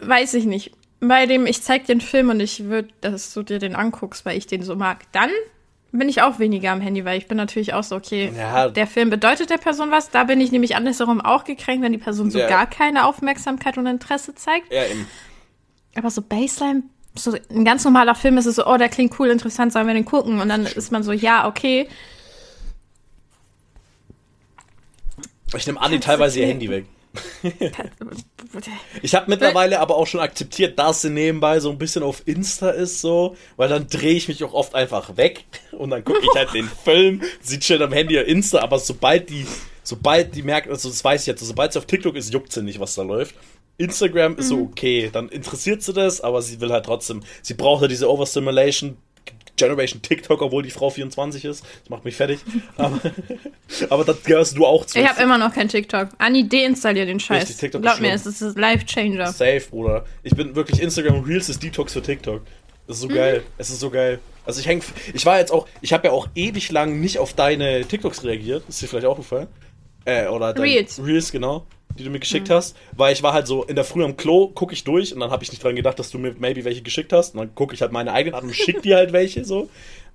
weiß 0.00 0.34
ich 0.34 0.44
nicht, 0.44 0.72
bei 1.00 1.26
dem 1.26 1.46
ich 1.46 1.62
zeig 1.62 1.86
dir 1.86 1.92
einen 1.92 2.00
Film 2.00 2.30
und 2.30 2.40
ich 2.40 2.64
würde, 2.64 2.88
dass 3.00 3.32
du 3.32 3.42
dir 3.42 3.58
den 3.58 3.74
anguckst, 3.74 4.24
weil 4.24 4.36
ich 4.36 4.46
den 4.46 4.62
so 4.62 4.76
mag, 4.76 5.04
dann 5.12 5.30
bin 5.92 6.08
ich 6.08 6.20
auch 6.22 6.38
weniger 6.38 6.72
am 6.72 6.80
Handy, 6.80 7.04
weil 7.04 7.16
ich 7.18 7.26
bin 7.26 7.36
natürlich 7.36 7.72
auch 7.74 7.82
so, 7.82 7.96
okay, 7.96 8.32
Ja. 8.36 8.68
der 8.68 8.86
Film 8.86 9.08
bedeutet 9.10 9.50
der 9.50 9.56
Person 9.58 9.90
was. 9.90 10.10
Da 10.10 10.24
bin 10.24 10.40
ich 10.40 10.52
nämlich 10.52 10.76
andersherum 10.76 11.20
auch 11.20 11.44
gekränkt, 11.44 11.82
wenn 11.84 11.92
die 11.92 11.98
Person 11.98 12.30
so 12.30 12.38
Ja. 12.38 12.48
gar 12.48 12.66
keine 12.66 13.06
Aufmerksamkeit 13.06 13.78
und 13.78 13.86
Interesse 13.86 14.34
zeigt. 14.34 14.72
Ja, 14.72 14.84
eben. 14.84 15.06
Aber 15.94 16.10
so 16.10 16.20
Baseline, 16.20 16.82
so 17.14 17.34
ein 17.50 17.64
ganz 17.64 17.84
normaler 17.84 18.14
Film 18.14 18.36
ist 18.36 18.44
es 18.46 18.56
so, 18.56 18.66
oh, 18.66 18.76
der 18.76 18.90
klingt 18.90 19.18
cool, 19.18 19.28
interessant, 19.30 19.72
sollen 19.72 19.86
wir 19.86 19.94
den 19.94 20.04
gucken? 20.04 20.40
Und 20.40 20.48
dann 20.50 20.66
ist 20.66 20.92
man 20.92 21.02
so, 21.02 21.12
ja, 21.12 21.48
okay. 21.48 21.88
Ich 25.56 25.66
nehme 25.66 25.80
Anni 25.80 26.00
teilweise 26.00 26.40
ihr 26.40 26.46
Handy 26.46 26.68
weg. 26.68 26.86
Ich 29.02 29.14
habe 29.14 29.30
mittlerweile 29.30 29.80
aber 29.80 29.96
auch 29.96 30.06
schon 30.06 30.20
akzeptiert, 30.20 30.78
dass 30.78 31.02
sie 31.02 31.10
nebenbei 31.10 31.60
so 31.60 31.70
ein 31.70 31.78
bisschen 31.78 32.02
auf 32.02 32.22
Insta 32.26 32.70
ist, 32.70 33.00
so, 33.00 33.36
weil 33.56 33.68
dann 33.68 33.86
drehe 33.88 34.14
ich 34.14 34.28
mich 34.28 34.42
auch 34.44 34.54
oft 34.54 34.74
einfach 34.74 35.16
weg 35.16 35.44
und 35.72 35.90
dann 35.90 36.04
gucke 36.04 36.20
ich 36.22 36.34
halt 36.34 36.54
den 36.54 36.68
Film, 36.84 37.22
sieht 37.40 37.64
schön 37.64 37.82
am 37.82 37.92
Handy 37.92 38.18
auf 38.18 38.26
Insta, 38.26 38.60
aber 38.60 38.78
sobald 38.78 39.30
die, 39.30 39.46
sobald 39.82 40.34
die 40.34 40.42
merkt, 40.42 40.68
also 40.68 40.88
das 40.88 41.04
weiß 41.04 41.22
ich 41.22 41.26
jetzt, 41.26 41.40
sobald 41.40 41.72
sie 41.72 41.78
auf 41.78 41.86
TikTok 41.86 42.16
ist, 42.16 42.32
juckt 42.32 42.52
sie 42.52 42.62
nicht, 42.62 42.80
was 42.80 42.94
da 42.94 43.02
läuft. 43.02 43.34
Instagram 43.78 44.36
ist 44.38 44.48
so 44.48 44.58
okay, 44.58 45.10
dann 45.12 45.28
interessiert 45.28 45.82
sie 45.82 45.92
das, 45.92 46.22
aber 46.22 46.40
sie 46.40 46.60
will 46.60 46.70
halt 46.70 46.86
trotzdem, 46.86 47.22
sie 47.42 47.54
braucht 47.54 47.82
ja 47.82 47.88
diese 47.88 48.10
Overstimulation, 48.10 48.96
Generation 49.56 50.02
TikTok, 50.02 50.42
obwohl 50.42 50.62
die 50.62 50.70
Frau 50.70 50.90
24 50.90 51.44
ist. 51.44 51.64
Das 51.82 51.90
macht 51.90 52.04
mich 52.04 52.16
fertig. 52.16 52.40
Aber, 52.76 53.00
aber 53.90 54.04
das 54.04 54.22
gehörst 54.22 54.56
du 54.56 54.64
auch 54.66 54.84
zu. 54.86 54.98
Ich 54.98 55.08
habe 55.08 55.22
immer 55.22 55.38
noch 55.38 55.52
kein 55.52 55.68
TikTok. 55.68 56.08
Anni, 56.18 56.48
deinstallier 56.48 57.06
den 57.06 57.18
Scheiß. 57.18 57.42
Richtig, 57.42 57.56
TikTok 57.56 57.82
Glaub 57.82 58.00
mir, 58.00 58.12
es 58.12 58.26
ist 58.26 58.56
Life-Changer. 58.56 59.32
Safe, 59.32 59.62
Bruder. 59.70 60.04
Ich 60.22 60.34
bin 60.36 60.54
wirklich 60.54 60.80
Instagram 60.80 61.24
Reels 61.24 61.48
ist 61.48 61.62
Detox 61.62 61.92
für 61.92 62.02
TikTok. 62.02 62.42
Das 62.86 62.98
ist 62.98 63.04
Mhm. 63.04 63.08
so 63.08 63.14
geil. 63.14 63.42
Es 63.58 63.70
ist 63.70 63.80
so 63.80 63.90
geil. 63.90 64.20
Also 64.44 64.60
ich 64.60 64.66
häng, 64.68 64.82
ich 65.12 65.26
war 65.26 65.38
jetzt 65.38 65.50
auch, 65.50 65.66
ich 65.80 65.92
habe 65.92 66.06
ja 66.08 66.12
auch 66.12 66.28
ewig 66.36 66.70
lang 66.70 67.00
nicht 67.00 67.18
auf 67.18 67.32
deine 67.34 67.84
TikToks 67.84 68.22
reagiert. 68.24 68.62
Ist 68.68 68.80
dir 68.80 68.86
vielleicht 68.86 69.06
auch 69.06 69.16
gefallen? 69.16 69.48
Äh, 70.04 70.28
oder 70.28 70.56
Reels. 70.56 71.00
Reels, 71.04 71.32
genau. 71.32 71.66
Die 71.98 72.04
du 72.04 72.10
mir 72.10 72.20
geschickt 72.20 72.50
hast. 72.50 72.76
Weil 72.92 73.12
ich 73.12 73.22
war 73.22 73.32
halt 73.32 73.46
so, 73.46 73.64
in 73.64 73.76
der 73.76 73.84
Früh 73.84 74.04
am 74.04 74.16
Klo 74.16 74.48
gucke 74.48 74.74
ich 74.74 74.84
durch 74.84 75.14
und 75.14 75.20
dann 75.20 75.30
habe 75.30 75.42
ich 75.42 75.50
nicht 75.50 75.62
dran 75.62 75.76
gedacht, 75.76 75.98
dass 75.98 76.10
du 76.10 76.18
mir 76.18 76.34
maybe 76.38 76.64
welche 76.64 76.82
geschickt 76.82 77.12
hast. 77.12 77.34
Und 77.34 77.40
dann 77.40 77.54
gucke 77.54 77.74
ich 77.74 77.82
halt 77.82 77.92
meine 77.92 78.12
eigenen 78.12 78.34
an 78.34 78.44
und 78.44 78.54
schick 78.54 78.82
dir 78.82 78.96
halt 78.96 79.12
welche 79.12 79.44
so. 79.44 79.68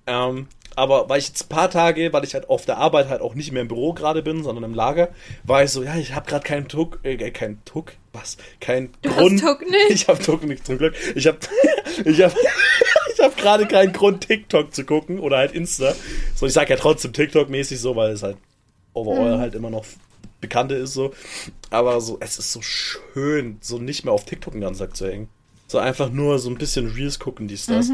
Ähm, 0.07 0.47
aber 0.75 1.09
weil 1.09 1.19
ich 1.19 1.27
jetzt 1.27 1.43
ein 1.43 1.49
paar 1.49 1.69
Tage, 1.69 2.13
weil 2.13 2.23
ich 2.23 2.33
halt 2.33 2.49
auf 2.49 2.65
der 2.65 2.77
Arbeit 2.77 3.09
halt 3.09 3.21
auch 3.21 3.35
nicht 3.35 3.51
mehr 3.51 3.61
im 3.61 3.67
Büro 3.67 3.93
gerade 3.93 4.23
bin, 4.23 4.43
sondern 4.43 4.63
im 4.63 4.73
Lager, 4.73 5.09
war 5.43 5.63
ich 5.63 5.71
so, 5.71 5.83
ja, 5.83 5.95
ich 5.97 6.15
habe 6.15 6.29
gerade 6.29 6.43
keinen 6.45 6.67
Tuck, 6.67 6.99
äh, 7.03 7.17
kein 7.31 7.63
Tuck, 7.65 7.93
was? 8.13 8.37
Kein 8.59 8.89
hast 9.05 9.17
Grund. 9.17 9.41
Tuck 9.41 9.61
nicht? 9.61 9.75
Ich 9.89 10.07
habe 10.07 10.19
Tuck 10.19 10.43
nicht 10.43 10.65
zum 10.65 10.77
Glück. 10.77 10.95
Ich 11.15 11.27
habe 11.27 11.37
ich 12.05 12.21
habe 12.21 12.33
ich 13.13 13.19
habe 13.21 13.35
gerade 13.35 13.67
keinen 13.67 13.91
Grund 13.91 14.27
TikTok 14.27 14.73
zu 14.73 14.85
gucken 14.85 15.19
oder 15.19 15.37
halt 15.37 15.51
Insta. 15.51 15.93
So 16.35 16.45
ich 16.45 16.53
sag 16.53 16.69
ja 16.69 16.77
trotzdem 16.77 17.11
TikTok 17.11 17.49
mäßig 17.49 17.79
so, 17.79 17.95
weil 17.95 18.11
es 18.11 18.23
halt 18.23 18.37
overall 18.93 19.39
halt 19.39 19.55
immer 19.55 19.69
noch 19.69 19.85
bekannte 20.41 20.75
ist 20.75 20.93
so, 20.93 21.13
aber 21.69 22.01
so 22.01 22.17
es 22.19 22.37
ist 22.39 22.51
so 22.51 22.61
schön, 22.61 23.57
so 23.61 23.77
nicht 23.77 24.03
mehr 24.03 24.13
auf 24.13 24.25
TikTok 24.25 24.53
den 24.53 24.61
ganzen 24.61 24.79
Tag 24.79 24.95
zu 24.95 25.07
hängen. 25.07 25.29
So 25.67 25.77
einfach 25.77 26.09
nur 26.09 26.39
so 26.39 26.49
ein 26.49 26.57
bisschen 26.57 26.87
Reels 26.87 27.19
gucken, 27.19 27.47
dies 27.47 27.65
das. 27.65 27.89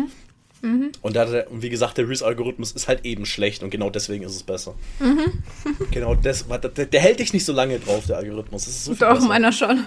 Und, 1.01 1.15
da, 1.15 1.43
und 1.49 1.61
wie 1.61 1.69
gesagt, 1.69 1.97
der 1.99 2.07
Reels-Algorithmus 2.07 2.71
ist 2.71 2.87
halt 2.87 3.05
eben 3.05 3.25
schlecht 3.27 3.61
und 3.61 3.69
genau 3.69 3.91
deswegen 3.91 4.23
ist 4.23 4.35
es 4.35 4.43
besser. 4.43 4.73
Genau 5.91 6.15
das, 6.15 6.45
der, 6.47 6.85
der 6.85 6.99
hält 6.99 7.19
dich 7.19 7.33
nicht 7.33 7.45
so 7.45 7.53
lange 7.53 7.79
drauf, 7.79 8.05
der 8.07 8.17
Algorithmus. 8.17 8.65
Das 8.65 8.73
ist 8.73 8.85
so 8.85 8.95
Doch, 8.95 9.13
besser. 9.15 9.27
meiner 9.27 9.51
schon. 9.51 9.85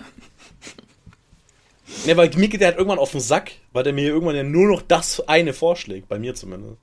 Ne, 2.07 2.17
weil 2.17 2.31
mir 2.37 2.49
geht 2.49 2.61
der 2.61 2.69
halt 2.69 2.79
irgendwann 2.79 2.99
auf 2.99 3.11
den 3.11 3.21
Sack, 3.21 3.53
weil 3.73 3.83
der 3.83 3.93
mir 3.93 4.07
irgendwann 4.07 4.37
ja 4.37 4.43
nur 4.45 4.69
noch 4.69 4.83
das 4.83 5.29
eine 5.29 5.53
vorschlägt, 5.53 6.09
bei 6.09 6.19
mir 6.19 6.35
zumindest. 6.35 6.77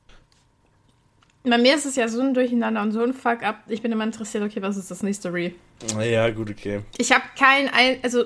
Bei 1.50 1.58
mir 1.58 1.76
ist 1.76 1.86
es 1.86 1.96
ja 1.96 2.08
so 2.08 2.20
ein 2.22 2.34
Durcheinander 2.34 2.82
und 2.82 2.92
so 2.92 3.02
ein 3.04 3.14
Fuck-up. 3.14 3.58
Ich 3.68 3.82
bin 3.82 3.92
immer 3.92 4.04
interessiert, 4.04 4.44
okay, 4.44 4.62
was 4.62 4.78
ist 4.78 4.92
das 4.92 5.04
nächste 5.04 5.32
Reel? 5.34 5.54
Ja, 6.00 6.30
gut, 6.30 6.50
okay. 6.50 6.82
Ich 6.98 7.12
habe 7.12 7.24
kein, 7.38 7.70
ein, 7.70 8.00
also 8.04 8.26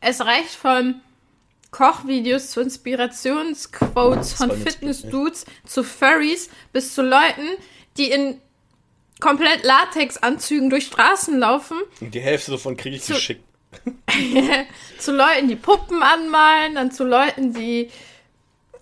es 0.00 0.20
reicht 0.24 0.50
von 0.54 0.96
Kochvideos 1.70 2.50
zu 2.50 2.60
Inspirationsquotes 2.60 4.32
von 4.34 4.50
Fitness-Dudes 4.50 5.46
zu 5.66 5.82
Furries 5.84 6.50
bis 6.72 6.94
zu 6.94 7.02
Leuten, 7.02 7.46
die 7.96 8.10
in 8.10 8.40
komplett 9.20 9.62
Latex-Anzügen 9.64 10.68
durch 10.70 10.86
Straßen 10.86 11.38
laufen, 11.38 11.78
Und 12.00 12.14
die 12.14 12.20
Hälfte 12.20 12.50
davon 12.50 12.76
kriege 12.76 12.96
ich 12.96 13.02
Zu- 13.02 13.14
geschickt. 13.14 13.44
zu 14.98 15.12
Leuten, 15.12 15.48
die 15.48 15.56
Puppen 15.56 16.02
anmalen, 16.02 16.74
dann 16.74 16.90
zu 16.90 17.04
Leuten, 17.04 17.54
die 17.54 17.88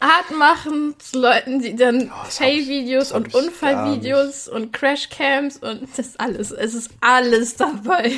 Art 0.01 0.31
machen, 0.37 0.95
zu 0.99 1.21
Leuten, 1.21 1.61
die 1.61 1.77
dann 1.77 2.11
das 2.25 2.41
hab 2.41 3.15
und 3.15 3.35
Unfallvideos 3.35 4.49
und 4.49 4.73
Crashcams 4.73 5.59
und 5.59 5.83
das 5.97 6.07
ist 6.09 6.21
alles. 6.21 6.51
Es 6.51 6.75
ist 6.75 6.91
alles 7.01 7.57
dabei. 7.57 8.13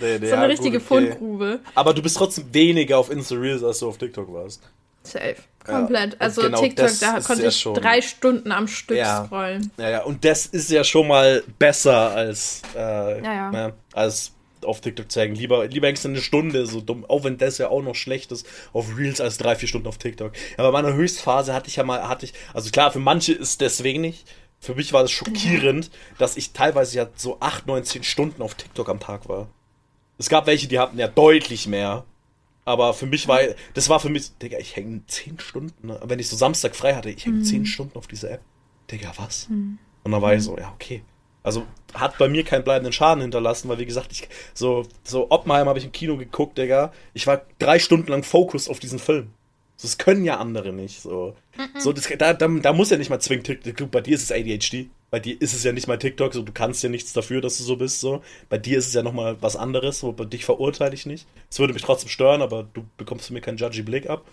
Nee, 0.00 0.18
nee, 0.18 0.26
so 0.28 0.34
eine 0.34 0.42
ja, 0.42 0.48
richtige 0.48 0.78
gut, 0.80 0.90
okay. 0.90 1.06
Fundgrube. 1.08 1.60
Aber 1.74 1.94
du 1.94 2.02
bist 2.02 2.16
trotzdem 2.16 2.52
weniger 2.52 2.98
auf 2.98 3.10
Insta-Reels, 3.10 3.62
als 3.62 3.78
du 3.80 3.88
auf 3.88 3.98
TikTok 3.98 4.32
warst. 4.32 4.62
Safe. 5.04 5.36
Komplett. 5.64 6.14
und 6.14 6.20
also 6.20 6.42
genau 6.42 6.60
TikTok, 6.60 6.90
da 7.00 7.20
konnte 7.20 7.42
ja 7.42 7.48
ich 7.48 7.60
schon- 7.60 7.74
drei 7.74 8.02
Stunden 8.02 8.52
am 8.52 8.68
Stück 8.68 8.98
Ja. 8.98 9.24
scrollen. 9.24 9.70
Ja, 9.78 9.88
ja, 9.90 10.02
und 10.02 10.24
das 10.24 10.46
ist 10.46 10.70
ja 10.70 10.84
schon 10.84 11.08
mal 11.08 11.42
besser 11.58 12.10
als, 12.10 12.60
äh, 12.74 13.22
Ja, 13.22 13.34
ja. 13.34 13.50
ne, 13.50 13.72
als 13.92 14.32
auf 14.64 14.80
TikTok 14.80 15.10
zu 15.10 15.20
hängen. 15.20 15.34
Lieber, 15.34 15.66
lieber 15.66 15.86
hängst 15.86 16.04
du 16.04 16.08
eine 16.08 16.20
Stunde, 16.20 16.66
so 16.66 16.80
dumm, 16.80 17.04
auch 17.04 17.24
wenn 17.24 17.38
das 17.38 17.58
ja 17.58 17.68
auch 17.68 17.82
noch 17.82 17.94
schlecht 17.94 18.32
ist, 18.32 18.46
auf 18.72 18.96
Reels 18.96 19.20
als 19.20 19.38
drei, 19.38 19.56
vier 19.56 19.68
Stunden 19.68 19.88
auf 19.88 19.98
TikTok. 19.98 20.32
Ja, 20.56 20.64
bei 20.64 20.70
meiner 20.70 20.94
Höchstphase 20.94 21.54
hatte 21.54 21.68
ich 21.68 21.76
ja 21.76 21.84
mal, 21.84 22.08
hatte 22.08 22.26
ich, 22.26 22.34
also 22.52 22.70
klar, 22.70 22.90
für 22.90 22.98
manche 22.98 23.32
ist 23.32 23.60
das 23.60 23.84
wenig. 23.84 24.24
Für 24.60 24.74
mich 24.74 24.92
war 24.92 25.02
das 25.02 25.10
schockierend, 25.10 25.90
dass 26.18 26.36
ich 26.36 26.52
teilweise 26.52 26.96
ja 26.96 27.08
so 27.16 27.38
acht, 27.40 27.66
neun, 27.66 27.84
zehn 27.84 28.02
Stunden 28.02 28.40
auf 28.40 28.54
TikTok 28.54 28.88
am 28.88 29.00
Tag 29.00 29.28
war. 29.28 29.48
Es 30.16 30.28
gab 30.28 30.46
welche, 30.46 30.68
die 30.68 30.78
hatten 30.78 30.98
ja 30.98 31.08
deutlich 31.08 31.66
mehr. 31.66 32.04
Aber 32.64 32.94
für 32.94 33.04
mich 33.04 33.28
war, 33.28 33.40
das 33.74 33.90
war 33.90 34.00
für 34.00 34.08
mich, 34.08 34.30
Digga, 34.38 34.58
ich 34.58 34.74
hänge 34.74 35.02
zehn 35.06 35.38
Stunden, 35.38 35.94
wenn 36.02 36.18
ich 36.18 36.28
so 36.28 36.36
Samstag 36.36 36.74
frei 36.74 36.94
hatte, 36.94 37.10
ich 37.10 37.26
hänge 37.26 37.42
zehn 37.42 37.66
Stunden 37.66 37.98
auf 37.98 38.06
dieser 38.06 38.30
App. 38.30 38.40
Digga, 38.90 39.12
was? 39.16 39.48
Und 40.02 40.12
dann 40.12 40.22
war 40.22 40.34
ich 40.34 40.42
so, 40.42 40.56
ja, 40.56 40.72
okay. 40.72 41.02
Also 41.44 41.64
hat 41.94 42.18
bei 42.18 42.28
mir 42.28 42.42
keinen 42.42 42.64
bleibenden 42.64 42.92
Schaden 42.92 43.20
hinterlassen, 43.20 43.68
weil 43.68 43.78
wie 43.78 43.84
gesagt, 43.86 44.10
ich 44.10 44.28
so 44.54 44.84
so 45.04 45.30
Oppenheim 45.30 45.68
habe 45.68 45.78
ich 45.78 45.84
im 45.84 45.92
Kino 45.92 46.16
geguckt, 46.16 46.58
Digga. 46.58 46.92
Ich 47.12 47.26
war 47.28 47.42
drei 47.60 47.78
Stunden 47.78 48.10
lang 48.10 48.24
fokussiert 48.24 48.72
auf 48.72 48.80
diesen 48.80 48.98
Film. 48.98 49.28
Das 49.80 49.98
können 49.98 50.24
ja 50.24 50.38
andere 50.38 50.72
nicht. 50.72 51.02
So, 51.02 51.36
so 51.78 51.92
das, 51.92 52.08
da, 52.18 52.32
da, 52.32 52.48
da 52.48 52.72
muss 52.72 52.90
ja 52.90 52.96
nicht 52.96 53.10
mal 53.10 53.18
zwingend 53.20 53.46
TikTok. 53.46 53.90
Bei 53.90 54.00
dir 54.00 54.14
ist 54.14 54.22
es 54.22 54.32
ADHD. 54.32 54.88
Bei 55.10 55.18
dir 55.20 55.40
ist 55.40 55.52
es 55.52 55.62
ja 55.64 55.72
nicht 55.72 55.88
mal 55.88 55.98
TikTok. 55.98 56.32
So, 56.32 56.42
du 56.42 56.52
kannst 56.52 56.82
ja 56.84 56.88
nichts 56.88 57.12
dafür, 57.12 57.40
dass 57.40 57.58
du 57.58 57.64
so 57.64 57.76
bist. 57.76 58.00
So, 58.00 58.22
bei 58.48 58.56
dir 58.56 58.78
ist 58.78 58.86
es 58.86 58.94
ja 58.94 59.02
noch 59.02 59.12
mal 59.12 59.36
was 59.42 59.56
anderes. 59.56 59.98
So, 59.98 60.12
bei 60.12 60.24
dich 60.24 60.44
verurteile 60.44 60.94
ich 60.94 61.06
nicht. 61.06 61.26
Es 61.50 61.58
würde 61.58 61.74
mich 61.74 61.82
trotzdem 61.82 62.08
stören, 62.08 62.40
aber 62.40 62.62
du 62.72 62.84
bekommst 62.96 63.26
von 63.26 63.34
mir 63.34 63.40
keinen 63.40 63.58
judgy 63.58 63.82
Blick 63.82 64.08
ab. 64.08 64.24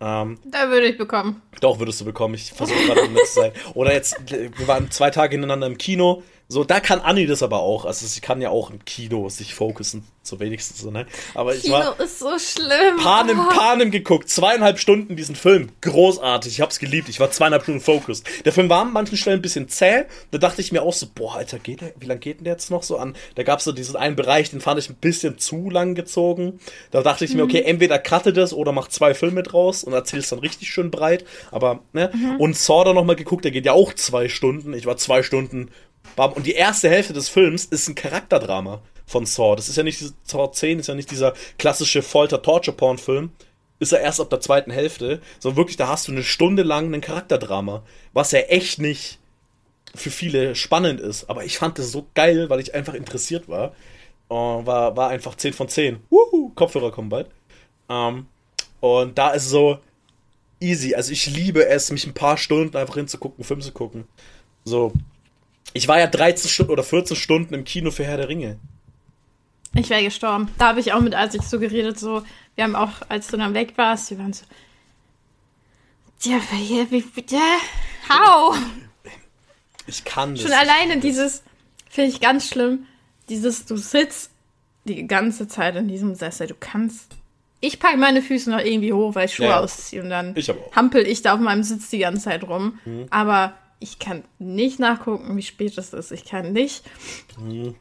Ähm, 0.00 0.38
Da 0.44 0.68
würde 0.68 0.86
ich 0.86 0.98
bekommen. 0.98 1.40
doch, 1.60 1.78
würdest 1.78 2.00
du 2.02 2.04
bekommen. 2.04 2.34
Ich 2.34 2.52
versuche 2.52 2.78
gerade 2.86 3.08
nett 3.08 3.26
zu 3.26 3.40
sein. 3.40 3.52
Oder 3.74 3.94
jetzt, 3.94 4.16
wir 4.30 4.68
waren 4.68 4.90
zwei 4.90 5.10
Tage 5.10 5.32
hintereinander 5.32 5.66
im 5.66 5.78
Kino. 5.78 6.22
So, 6.52 6.64
da 6.64 6.80
kann 6.80 7.00
Anni 7.00 7.26
das 7.26 7.42
aber 7.42 7.60
auch. 7.60 7.86
Also, 7.86 8.06
sie 8.06 8.20
kann 8.20 8.42
ja 8.42 8.50
auch 8.50 8.68
im 8.68 8.84
Kino 8.84 9.30
sich 9.30 9.54
fokussen, 9.54 10.04
so 10.22 10.38
wenigstens 10.38 10.80
so, 10.80 10.90
ne? 10.90 11.06
Aber 11.34 11.54
ich 11.54 11.62
Kino 11.62 11.76
war 11.76 11.98
ist 11.98 12.18
so 12.18 12.38
schlimm. 12.38 12.98
Panem, 13.02 13.40
Oh. 13.40 13.48
Panem 13.48 13.90
geguckt. 13.90 14.28
Zweieinhalb 14.28 14.78
Stunden 14.78 15.16
diesen 15.16 15.34
Film. 15.34 15.70
Großartig. 15.80 16.52
Ich 16.52 16.60
hab's 16.60 16.78
geliebt. 16.78 17.08
Ich 17.08 17.20
war 17.20 17.30
zweieinhalb 17.30 17.62
Stunden 17.62 17.80
focused. 17.80 18.26
Der 18.44 18.52
Film 18.52 18.68
war 18.68 18.82
an 18.82 18.92
manchen 18.92 19.16
Stellen 19.16 19.38
ein 19.38 19.42
bisschen 19.42 19.70
zäh. 19.70 20.04
Da 20.30 20.36
dachte 20.36 20.60
ich 20.60 20.72
mir 20.72 20.82
auch 20.82 20.92
so, 20.92 21.06
boah, 21.14 21.36
Alter, 21.36 21.58
geht 21.58 21.80
der, 21.80 21.94
wie 21.98 22.04
lang 22.06 22.20
geht 22.20 22.36
denn 22.38 22.44
der 22.44 22.52
jetzt 22.52 22.70
noch 22.70 22.82
so 22.82 22.98
an? 22.98 23.16
Da 23.34 23.44
gab's 23.44 23.64
so 23.64 23.72
diesen 23.72 23.96
einen 23.96 24.14
Bereich, 24.14 24.50
den 24.50 24.60
fand 24.60 24.78
ich 24.78 24.90
ein 24.90 24.96
bisschen 24.96 25.38
zu 25.38 25.70
lang 25.70 25.94
gezogen. 25.94 26.60
Da 26.90 27.02
dachte 27.02 27.24
ich 27.24 27.34
mir, 27.34 27.44
okay, 27.44 27.62
entweder 27.62 27.98
cutte 27.98 28.34
das 28.34 28.52
oder 28.52 28.72
mach 28.72 28.88
zwei 28.88 29.14
Filme 29.14 29.42
draus 29.42 29.84
und 29.84 29.94
erzähl's 29.94 30.28
dann 30.28 30.40
richtig 30.40 30.68
schön 30.68 30.90
breit. 30.90 31.24
Aber, 31.50 31.80
ne? 31.94 32.10
Und 32.38 32.58
Saw 32.58 32.84
da 32.84 32.92
nochmal 32.92 33.16
geguckt, 33.16 33.44
der 33.44 33.52
geht 33.52 33.64
ja 33.64 33.72
auch 33.72 33.94
zwei 33.94 34.28
Stunden. 34.28 34.74
Ich 34.74 34.84
war 34.84 34.98
zwei 34.98 35.22
Stunden. 35.22 35.70
Bam. 36.16 36.32
Und 36.32 36.46
die 36.46 36.52
erste 36.54 36.88
Hälfte 36.90 37.12
des 37.12 37.28
Films 37.28 37.64
ist 37.66 37.88
ein 37.88 37.94
Charakterdrama 37.94 38.80
von 39.06 39.26
Saw. 39.26 39.56
Das 39.56 39.68
ist 39.68 39.76
ja 39.76 39.82
nicht, 39.82 40.00
diese- 40.00 40.14
Saw 40.24 40.50
10 40.52 40.78
ist 40.78 40.86
ja 40.88 40.94
nicht 40.94 41.10
dieser 41.10 41.34
klassische 41.58 42.02
Folter-Torture-Porn-Film. 42.02 43.30
ist 43.78 43.92
er 43.92 44.00
erst 44.00 44.20
ab 44.20 44.30
der 44.30 44.40
zweiten 44.40 44.70
Hälfte. 44.70 45.20
So 45.40 45.56
wirklich, 45.56 45.76
da 45.76 45.88
hast 45.88 46.06
du 46.06 46.12
eine 46.12 46.22
Stunde 46.22 46.62
lang 46.62 46.94
ein 46.94 47.00
Charakterdrama, 47.00 47.82
was 48.12 48.30
ja 48.30 48.38
echt 48.38 48.78
nicht 48.78 49.18
für 49.92 50.10
viele 50.10 50.54
spannend 50.54 51.00
ist. 51.00 51.28
Aber 51.28 51.44
ich 51.44 51.58
fand 51.58 51.78
das 51.80 51.90
so 51.90 52.06
geil, 52.14 52.48
weil 52.48 52.60
ich 52.60 52.74
einfach 52.76 52.94
interessiert 52.94 53.48
war. 53.48 53.74
Uh, 54.30 54.64
war, 54.64 54.96
war 54.96 55.08
einfach 55.10 55.34
10 55.34 55.52
von 55.52 55.68
10. 55.68 55.98
Wuhu, 56.10 56.50
Kopfhörer 56.54 56.92
kommen 56.92 57.08
bald. 57.08 57.28
Um, 57.88 58.28
und 58.80 59.18
da 59.18 59.30
ist 59.30 59.48
so 59.48 59.78
easy. 60.60 60.94
Also 60.94 61.10
ich 61.12 61.26
liebe 61.26 61.66
es, 61.66 61.90
mich 61.90 62.06
ein 62.06 62.14
paar 62.14 62.36
Stunden 62.38 62.76
einfach 62.76 62.94
hinzugucken, 62.94 63.44
Film 63.44 63.60
zu 63.60 63.72
gucken. 63.72 64.04
So. 64.64 64.92
Ich 65.72 65.88
war 65.88 65.98
ja 65.98 66.06
13 66.06 66.50
Stunden 66.50 66.72
oder 66.72 66.84
14 66.84 67.16
Stunden 67.16 67.54
im 67.54 67.64
Kino 67.64 67.90
für 67.90 68.04
Herr 68.04 68.16
der 68.16 68.28
Ringe. 68.28 68.58
Ich 69.74 69.88
wäre 69.88 70.02
gestorben. 70.02 70.48
Da 70.58 70.68
habe 70.68 70.80
ich 70.80 70.92
auch 70.92 71.00
mit 71.00 71.14
als 71.14 71.34
ich 71.34 71.42
so 71.42 71.58
geredet, 71.58 71.98
so, 71.98 72.22
wir 72.54 72.64
haben 72.64 72.76
auch, 72.76 72.92
als 73.08 73.28
du 73.28 73.36
dann 73.36 73.54
weg 73.54 73.72
warst, 73.76 74.10
wir 74.10 74.18
waren 74.18 74.32
so. 74.32 74.44
Ja, 76.22 76.40
wie, 76.52 77.04
ja, 77.30 77.58
how? 78.08 78.56
Ich 79.86 80.04
kann 80.04 80.34
das. 80.34 80.42
Schon 80.42 80.52
alleine 80.52 80.98
dieses, 80.98 81.42
finde 81.88 82.10
ich 82.10 82.20
ganz 82.20 82.48
schlimm, 82.48 82.86
dieses, 83.28 83.64
du 83.64 83.76
sitzt 83.76 84.30
die 84.84 85.06
ganze 85.06 85.48
Zeit 85.48 85.76
in 85.76 85.88
diesem 85.88 86.14
Sessel, 86.14 86.48
du 86.48 86.54
kannst. 86.58 87.16
Ich 87.60 87.78
packe 87.78 87.96
meine 87.96 88.22
Füße 88.22 88.50
noch 88.50 88.58
irgendwie 88.58 88.92
hoch, 88.92 89.14
weil 89.14 89.26
ich 89.26 89.34
Schuhe 89.34 89.46
Ja, 89.46 89.60
ausziehe 89.60 90.02
und 90.02 90.10
dann 90.10 90.36
Ich 90.36 90.52
hampel 90.74 91.06
ich 91.06 91.22
da 91.22 91.34
auf 91.34 91.40
meinem 91.40 91.62
Sitz 91.62 91.90
die 91.90 91.98
ganze 91.98 92.22
Zeit 92.22 92.44
rum. 92.44 92.78
Mhm. 92.84 93.06
Aber 93.10 93.54
ich 93.82 93.98
kann 93.98 94.24
nicht 94.38 94.78
nachgucken, 94.78 95.36
wie 95.36 95.42
spät 95.42 95.76
es 95.78 95.92
ist. 95.92 96.12
Ich 96.12 96.24
kann 96.24 96.52
nicht 96.52 96.84
Mhm. 97.38 97.74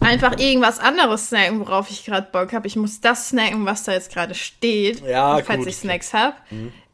einfach 0.00 0.38
irgendwas 0.38 0.78
anderes 0.78 1.28
snacken, 1.28 1.60
worauf 1.60 1.90
ich 1.90 2.04
gerade 2.04 2.28
Bock 2.32 2.52
habe. 2.52 2.66
Ich 2.66 2.76
muss 2.76 3.00
das 3.00 3.28
snacken, 3.28 3.66
was 3.66 3.84
da 3.84 3.92
jetzt 3.92 4.12
gerade 4.12 4.34
steht, 4.34 5.00
Ja, 5.06 5.34
falls 5.44 5.46
gut. 5.48 5.58
Mhm. 5.60 5.68
ich 5.68 5.76
Snacks 5.76 6.14
habe. 6.14 6.36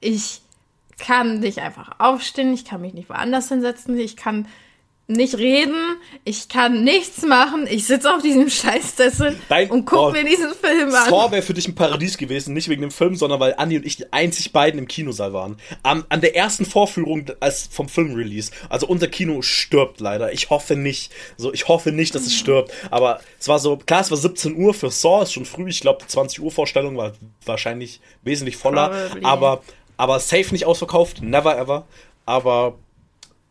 Ich 0.01 0.43
kann 0.99 1.39
nicht 1.41 1.59
einfach 1.61 1.93
aufstehen, 1.99 2.53
ich 2.53 2.65
kann 2.65 2.81
mich 2.83 2.93
nicht 2.95 3.09
woanders 3.09 3.49
hinsetzen, 3.49 3.99
ich 3.99 4.17
kann 4.17 4.47
nicht 5.11 5.37
reden, 5.37 5.97
ich 6.25 6.49
kann 6.49 6.85
nichts 6.85 7.23
machen, 7.23 7.67
ich 7.69 7.87
sitze 7.87 8.15
auf 8.15 8.23
diesem 8.23 8.49
Scheißsessel 8.51 9.37
Dein- 9.49 9.71
und 9.71 9.85
guck 9.85 9.99
oh, 9.99 10.11
mir 10.11 10.25
diesen 10.25 10.55
Film 10.55 10.95
an. 10.95 11.09
Thor 11.09 11.31
wäre 11.31 11.43
für 11.43 11.55
dich 11.55 11.69
ein 11.69 11.75
Paradies 11.75 12.17
gewesen, 12.17 12.55
nicht 12.55 12.69
wegen 12.69 12.83
dem 12.83 12.91
Film, 12.91 13.17
sondern 13.17 13.41
weil 13.41 13.55
Andi 13.57 13.77
und 13.77 13.87
ich 13.87 13.97
die 13.97 14.13
einzig 14.13 14.53
beiden 14.53 14.79
im 14.79 14.89
Kinosaal 14.89 15.33
waren. 15.33 15.57
Am, 15.83 16.05
an 16.09 16.21
der 16.21 16.37
ersten 16.37 16.65
Vorführung 16.65 17.27
als 17.41 17.69
vom 17.71 17.89
Filmrelease. 17.89 18.53
Also 18.69 18.87
unser 18.87 19.09
Kino 19.09 19.43
stirbt 19.43 20.01
leider. 20.01 20.33
Ich 20.33 20.51
hoffe 20.51 20.77
nicht. 20.77 21.13
So, 21.37 21.53
ich 21.53 21.69
hoffe 21.69 21.93
nicht, 21.93 22.15
dass 22.15 22.27
es 22.27 22.35
stirbt. 22.35 22.73
Aber 22.91 23.21
es 23.39 23.49
war 23.49 23.59
so, 23.59 23.77
klar, 23.77 24.01
es 24.01 24.11
war 24.11 24.19
17 24.19 24.57
Uhr 24.57 24.75
für 24.75 24.91
Saw, 24.91 25.23
ist 25.23 25.33
schon 25.33 25.45
früh. 25.45 25.69
Ich 25.69 25.81
glaube, 25.81 26.01
die 26.03 26.09
20 26.09 26.41
Uhr 26.41 26.51
Vorstellung 26.51 26.97
war 26.97 27.13
wahrscheinlich 27.45 28.01
wesentlich 28.23 28.57
voller. 28.57 28.89
Probably. 28.89 29.25
Aber, 29.25 29.63
aber 29.97 30.21
safe 30.21 30.53
nicht 30.53 30.67
ausverkauft. 30.67 31.23
Never 31.23 31.57
ever. 31.59 31.87
Aber 32.27 32.79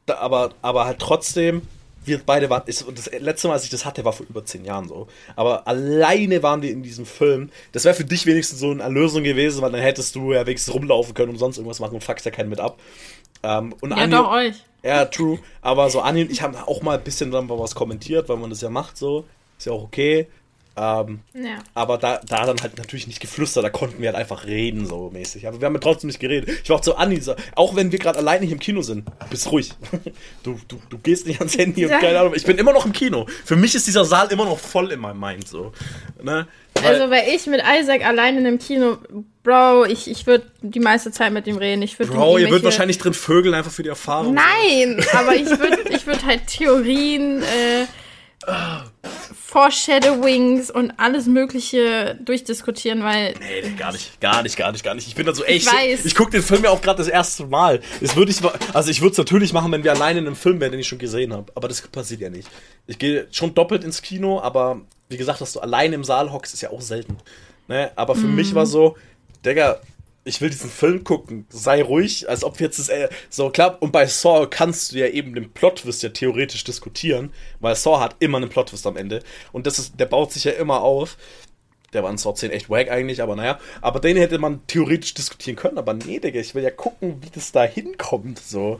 da, 0.09 0.17
aber, 0.17 0.51
aber 0.61 0.85
halt 0.85 0.99
trotzdem, 0.99 1.61
wir 2.05 2.19
beide 2.25 2.49
waren, 2.49 2.63
ist, 2.65 2.85
das 2.95 3.11
letzte 3.19 3.47
Mal, 3.47 3.55
als 3.55 3.63
ich 3.63 3.69
das 3.69 3.85
hatte, 3.85 4.03
war 4.05 4.13
vor 4.13 4.25
über 4.29 4.43
zehn 4.45 4.65
Jahren 4.65 4.87
so. 4.87 5.07
Aber 5.35 5.67
alleine 5.67 6.41
waren 6.43 6.61
wir 6.61 6.71
in 6.71 6.81
diesem 6.83 7.05
Film. 7.05 7.49
Das 7.71 7.85
wäre 7.85 7.93
für 7.95 8.05
dich 8.05 8.25
wenigstens 8.25 8.59
so 8.59 8.71
eine 8.71 8.83
Erlösung 8.83 9.23
gewesen, 9.23 9.61
weil 9.61 9.71
dann 9.71 9.81
hättest 9.81 10.15
du 10.15 10.33
ja 10.33 10.45
wenigstens 10.45 10.73
rumlaufen 10.73 11.13
können 11.13 11.29
und 11.31 11.37
sonst 11.37 11.57
irgendwas 11.57 11.79
machen 11.79 11.95
und 11.95 12.03
fuckst 12.03 12.25
ja 12.25 12.31
keinen 12.31 12.49
mit 12.49 12.59
ab. 12.59 12.79
Ähm, 13.43 13.73
und 13.81 13.91
ja, 13.91 13.97
Andi- 13.97 14.11
doch, 14.11 14.31
euch. 14.31 14.55
ja, 14.83 15.05
true. 15.05 15.39
Aber 15.61 15.89
so 15.89 16.01
Anni 16.01 16.23
und 16.23 16.31
ich 16.31 16.41
haben 16.41 16.55
auch 16.55 16.81
mal 16.81 16.97
ein 16.97 17.03
bisschen 17.03 17.31
dann 17.31 17.49
was 17.49 17.75
kommentiert, 17.75 18.27
weil 18.29 18.37
man 18.37 18.49
das 18.49 18.61
ja 18.61 18.69
macht 18.69 18.97
so. 18.97 19.25
Ist 19.57 19.65
ja 19.65 19.73
auch 19.73 19.83
okay. 19.83 20.27
Ähm, 20.81 21.19
Ja. 21.33 21.57
aber 21.73 21.97
da, 21.97 22.21
da 22.25 22.45
dann 22.45 22.61
halt 22.61 22.77
natürlich 22.77 23.05
nicht 23.07 23.19
geflüstert, 23.19 23.65
da 23.65 23.69
konnten 23.69 24.01
wir 24.01 24.07
halt 24.09 24.15
einfach 24.17 24.45
reden, 24.45 24.85
so 24.85 25.09
mäßig. 25.11 25.45
Aber 25.47 25.59
wir 25.59 25.65
haben 25.65 25.73
ja 25.73 25.79
trotzdem 25.81 26.07
nicht 26.07 26.19
geredet. 26.21 26.49
Ich 26.63 26.69
war 26.69 26.77
auch 26.77 26.81
zu 26.81 26.95
Anni, 26.95 27.19
so, 27.19 27.35
auch 27.55 27.75
wenn 27.75 27.91
wir 27.91 27.99
gerade 27.99 28.19
alleine 28.19 28.45
hier 28.45 28.53
im 28.53 28.59
Kino 28.59 28.81
sind, 28.81 29.05
bist 29.29 29.51
ruhig. 29.51 29.71
Du, 30.43 30.57
du, 30.69 30.81
du 30.89 30.97
gehst 30.97 31.27
nicht 31.27 31.39
ans 31.39 31.57
Handy 31.57 31.83
und 31.85 31.91
Ja. 31.91 31.99
keine 31.99 32.17
Ahnung. 32.19 32.33
Ich 32.35 32.45
bin 32.45 32.57
immer 32.57 32.71
noch 32.71 32.85
im 32.85 32.93
Kino. 32.93 33.25
Für 33.43 33.57
mich 33.57 33.75
ist 33.75 33.87
dieser 33.87 34.05
Saal 34.05 34.31
immer 34.31 34.45
noch 34.45 34.57
voll 34.57 34.91
in 34.91 34.99
meinem 35.01 35.19
Mind, 35.19 35.47
so. 35.47 35.73
Ne? 36.23 36.47
Weil, 36.75 36.85
Also, 36.85 37.09
weil 37.11 37.27
ich 37.35 37.45
mit 37.47 37.61
Isaac 37.61 38.05
allein 38.05 38.37
in 38.37 38.47
einem 38.47 38.57
Kino, 38.57 38.97
Bro, 39.43 39.85
ich, 39.85 40.09
ich 40.09 40.25
würde 40.27 40.45
die 40.61 40.79
meiste 40.79 41.11
Zeit 41.11 41.33
mit 41.33 41.45
ihm 41.47 41.57
reden. 41.57 41.81
Ich 41.81 41.99
würde 41.99 42.13
Bro, 42.13 42.37
ihr 42.37 42.49
würdet 42.49 42.63
wahrscheinlich 42.63 42.97
drin 42.99 43.13
vögeln, 43.13 43.53
einfach 43.53 43.71
für 43.71 43.83
die 43.83 43.89
Erfahrung. 43.89 44.33
Nein, 44.33 45.03
aber 45.13 45.35
ich 45.35 45.45
würde 45.49 45.77
ich 45.89 46.07
würd 46.07 46.25
halt 46.25 46.47
Theorien, 46.47 47.41
äh, 47.43 47.85
Foreshadowings 49.49 50.69
und 50.69 50.93
alles 50.97 51.25
Mögliche 51.25 52.17
durchdiskutieren, 52.23 53.03
weil 53.03 53.33
Nee, 53.39 53.71
gar 53.77 53.91
nicht, 53.91 54.21
gar 54.21 54.43
nicht, 54.43 54.55
gar 54.55 54.71
nicht, 54.71 54.83
gar 54.83 54.93
nicht. 54.93 55.07
Ich 55.07 55.15
bin 55.15 55.25
da 55.25 55.33
so, 55.33 55.43
ey, 55.43 55.57
ich, 55.57 55.65
weiß. 55.65 56.05
ich 56.05 56.13
gucke 56.13 56.31
den 56.31 56.43
Film 56.43 56.63
ja 56.63 56.69
auch 56.69 56.81
gerade 56.81 56.99
das 56.99 57.07
erste 57.07 57.45
Mal. 57.45 57.81
Das 57.99 58.15
würde 58.15 58.31
ich, 58.31 58.41
also 58.73 58.91
ich 58.91 59.01
würde 59.01 59.13
es 59.13 59.17
natürlich 59.17 59.51
machen, 59.51 59.71
wenn 59.71 59.83
wir 59.83 59.91
alleine 59.91 60.19
in 60.19 60.27
einem 60.27 60.35
Film 60.35 60.59
wären, 60.59 60.71
den 60.71 60.79
ich 60.79 60.87
schon 60.87 60.99
gesehen 60.99 61.33
habe. 61.33 61.51
Aber 61.55 61.67
das 61.67 61.81
passiert 61.81 62.21
ja 62.21 62.29
nicht. 62.29 62.47
Ich 62.85 62.99
gehe 62.99 63.27
schon 63.31 63.55
doppelt 63.55 63.83
ins 63.83 64.03
Kino, 64.03 64.39
aber 64.39 64.81
wie 65.09 65.17
gesagt, 65.17 65.41
dass 65.41 65.53
du 65.53 65.59
alleine 65.59 65.95
im 65.95 66.03
Saal 66.03 66.31
hockst, 66.31 66.53
ist 66.53 66.61
ja 66.61 66.69
auch 66.69 66.81
selten. 66.81 67.17
Ne? 67.67 67.91
Aber 67.95 68.15
für 68.15 68.27
mich 68.27 68.53
war 68.53 68.67
so, 68.67 68.97
Digga, 69.43 69.79
ich 70.29 70.39
will 70.41 70.49
diesen 70.49 70.69
Film 70.69 71.03
gucken. 71.03 71.45
Sei 71.49 71.81
ruhig, 71.83 72.29
als 72.29 72.43
ob 72.43 72.59
jetzt 72.61 72.79
das, 72.79 72.87
äh, 72.89 73.09
so 73.29 73.49
klar. 73.49 73.77
Und 73.81 73.91
bei 73.91 74.05
Saw 74.05 74.47
kannst 74.49 74.91
du 74.93 74.97
ja 74.99 75.07
eben 75.07 75.33
den 75.35 75.51
Plot-Twist 75.51 76.03
ja 76.03 76.09
theoretisch 76.09 76.63
diskutieren, 76.63 77.33
weil 77.59 77.75
Saw 77.75 77.99
hat 77.99 78.15
immer 78.19 78.37
einen 78.37 78.49
Plot-Twist 78.49 78.87
am 78.87 78.95
Ende. 78.95 79.21
Und 79.51 79.67
das 79.67 79.79
ist, 79.79 79.99
der 79.99 80.05
baut 80.05 80.31
sich 80.31 80.45
ja 80.45 80.51
immer 80.53 80.81
auf. 80.81 81.17
Der 81.91 82.03
war 82.03 82.11
in 82.11 82.17
Saw 82.19 82.35
10 82.35 82.51
echt 82.51 82.69
wack 82.69 82.91
eigentlich, 82.91 83.21
aber 83.23 83.35
naja. 83.35 83.59
Aber 83.81 83.99
den 83.99 84.15
hätte 84.15 84.37
man 84.37 84.65
theoretisch 84.67 85.15
diskutieren 85.15 85.55
können. 85.55 85.79
Aber 85.79 85.93
nee, 85.95 86.19
Digga, 86.19 86.39
ich 86.39 86.53
will 86.53 86.63
ja 86.63 86.69
gucken, 86.69 87.17
wie 87.23 87.29
das 87.33 87.51
da 87.51 87.63
hinkommt. 87.63 88.37
So. 88.37 88.79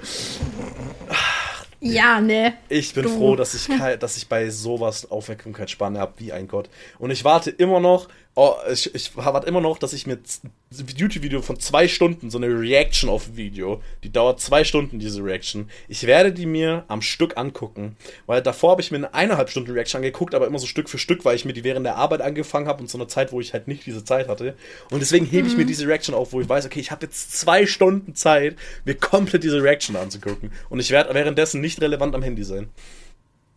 ja, 1.80 2.22
ne. 2.22 2.54
Ich 2.70 2.94
bin 2.94 3.04
Du. 3.04 3.10
froh, 3.10 3.36
dass 3.36 3.56
ich, 3.56 3.68
dass 4.00 4.18
ich 4.18 4.28
bei 4.28 4.50
sowas 4.52 5.10
Aufmerksamkeitsspanne 5.10 6.00
habe 6.00 6.14
wie 6.18 6.32
ein 6.34 6.48
Gott. 6.48 6.70
Und 7.00 7.10
ich 7.10 7.24
warte 7.24 7.50
immer 7.50 7.80
noch, 7.80 8.10
oh, 8.36 8.56
ich, 8.72 8.94
ich 8.96 9.18
warte 9.18 9.48
immer 9.48 9.62
noch, 9.62 9.78
dass 9.80 9.94
ich 9.94 10.08
mir 10.08 10.16
ein 10.16 10.88
YouTube-Video 10.96 11.42
von 11.42 11.60
zwei 11.60 11.88
Stunden, 11.88 12.30
so 12.30 12.38
eine 12.38 12.48
Reaction 12.48 13.10
auf 13.10 13.28
ein 13.28 13.38
Video, 13.38 13.82
die 14.04 14.12
dauert 14.12 14.40
zwei 14.40 14.64
Stunden, 14.64 15.00
diese 15.00 15.24
Reaction. 15.24 15.70
Ich 15.88 16.04
werde 16.04 16.32
die 16.32 16.46
mir 16.46 16.86
am 16.88 17.02
Stück 17.02 17.38
angucken, 17.38 17.98
weil 18.28 18.42
davor 18.42 18.72
habe 18.72 18.82
ich 18.82 18.92
mir 18.92 18.98
eine 18.98 19.14
eineinhalb 19.14 19.50
Stunden 19.50 19.72
Reaction 19.72 19.98
angeguckt, 19.98 20.34
aber 20.36 20.48
immer 20.48 20.60
so 20.60 20.68
Stück 20.68 20.90
für 20.90 20.98
Stück, 20.98 21.26
weil 21.26 21.36
ich 21.36 21.44
mir 21.44 21.54
die 21.54 21.64
während 21.64 21.86
der 21.86 21.98
Arbeit 21.98 22.22
angefangen 22.22 22.68
habe 22.68 22.82
und 22.82 22.90
so 22.90 22.98
eine 22.98 23.08
Zeit, 23.08 23.32
wo 23.32 23.42
ich 23.42 23.54
halt 23.54 23.68
nicht 23.68 23.86
diese 23.86 24.06
Zeit 24.06 24.28
hatte. 24.28 24.56
Und 24.90 25.00
deswegen 25.00 25.26
hebe 25.26 25.48
ich 25.48 25.58
mir 25.58 25.66
diese 25.66 25.88
Reaction 25.88 26.16
auf, 26.16 26.32
wo 26.32 26.40
ich 26.40 26.48
weiß, 26.48 26.66
okay, 26.66 26.80
ich 26.80 26.92
habe 26.92 27.06
jetzt 27.06 27.38
zwei 27.38 27.66
Stunden 27.66 28.16
Zeit, 28.16 28.56
mir 28.86 28.96
komplett 28.96 29.44
diese 29.44 29.62
Reaction 29.62 29.96
anzugucken. 29.96 30.52
Und 30.70 30.80
ich 30.80 30.92
werde 30.92 31.14
währenddessen 31.14 31.62
nicht 31.62 31.82
relevant 31.82 32.16
am 32.16 32.24
Handy 32.24 32.44
sein. 32.44 32.70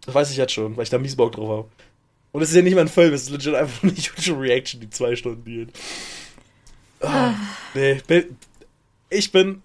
Das 0.05 0.15
weiß 0.15 0.31
ich 0.33 0.37
jetzt 0.37 0.53
schon, 0.53 0.77
weil 0.77 0.83
ich 0.83 0.91
da 0.91 0.99
mies 0.99 1.15
Bock 1.15 1.33
drauf 1.33 1.49
habe. 1.49 1.69
Und 2.33 2.43
es 2.43 2.49
ist 2.51 2.57
ja 2.57 2.63
nicht 2.63 2.75
mal 2.75 2.81
ein 2.83 2.89
Film, 2.89 3.13
es 3.13 3.25
ist 3.25 3.31
legit 3.31 3.55
einfach 3.55 3.83
eine 3.83 3.93
YouTube-Reaction, 3.93 4.81
die 4.81 4.91
zwei 4.91 5.15
Stunden 5.15 5.45
geht. 5.45 5.69
Ah, 7.01 7.35
nee, 7.75 8.01
ich 9.11 9.31
bin 9.31 9.63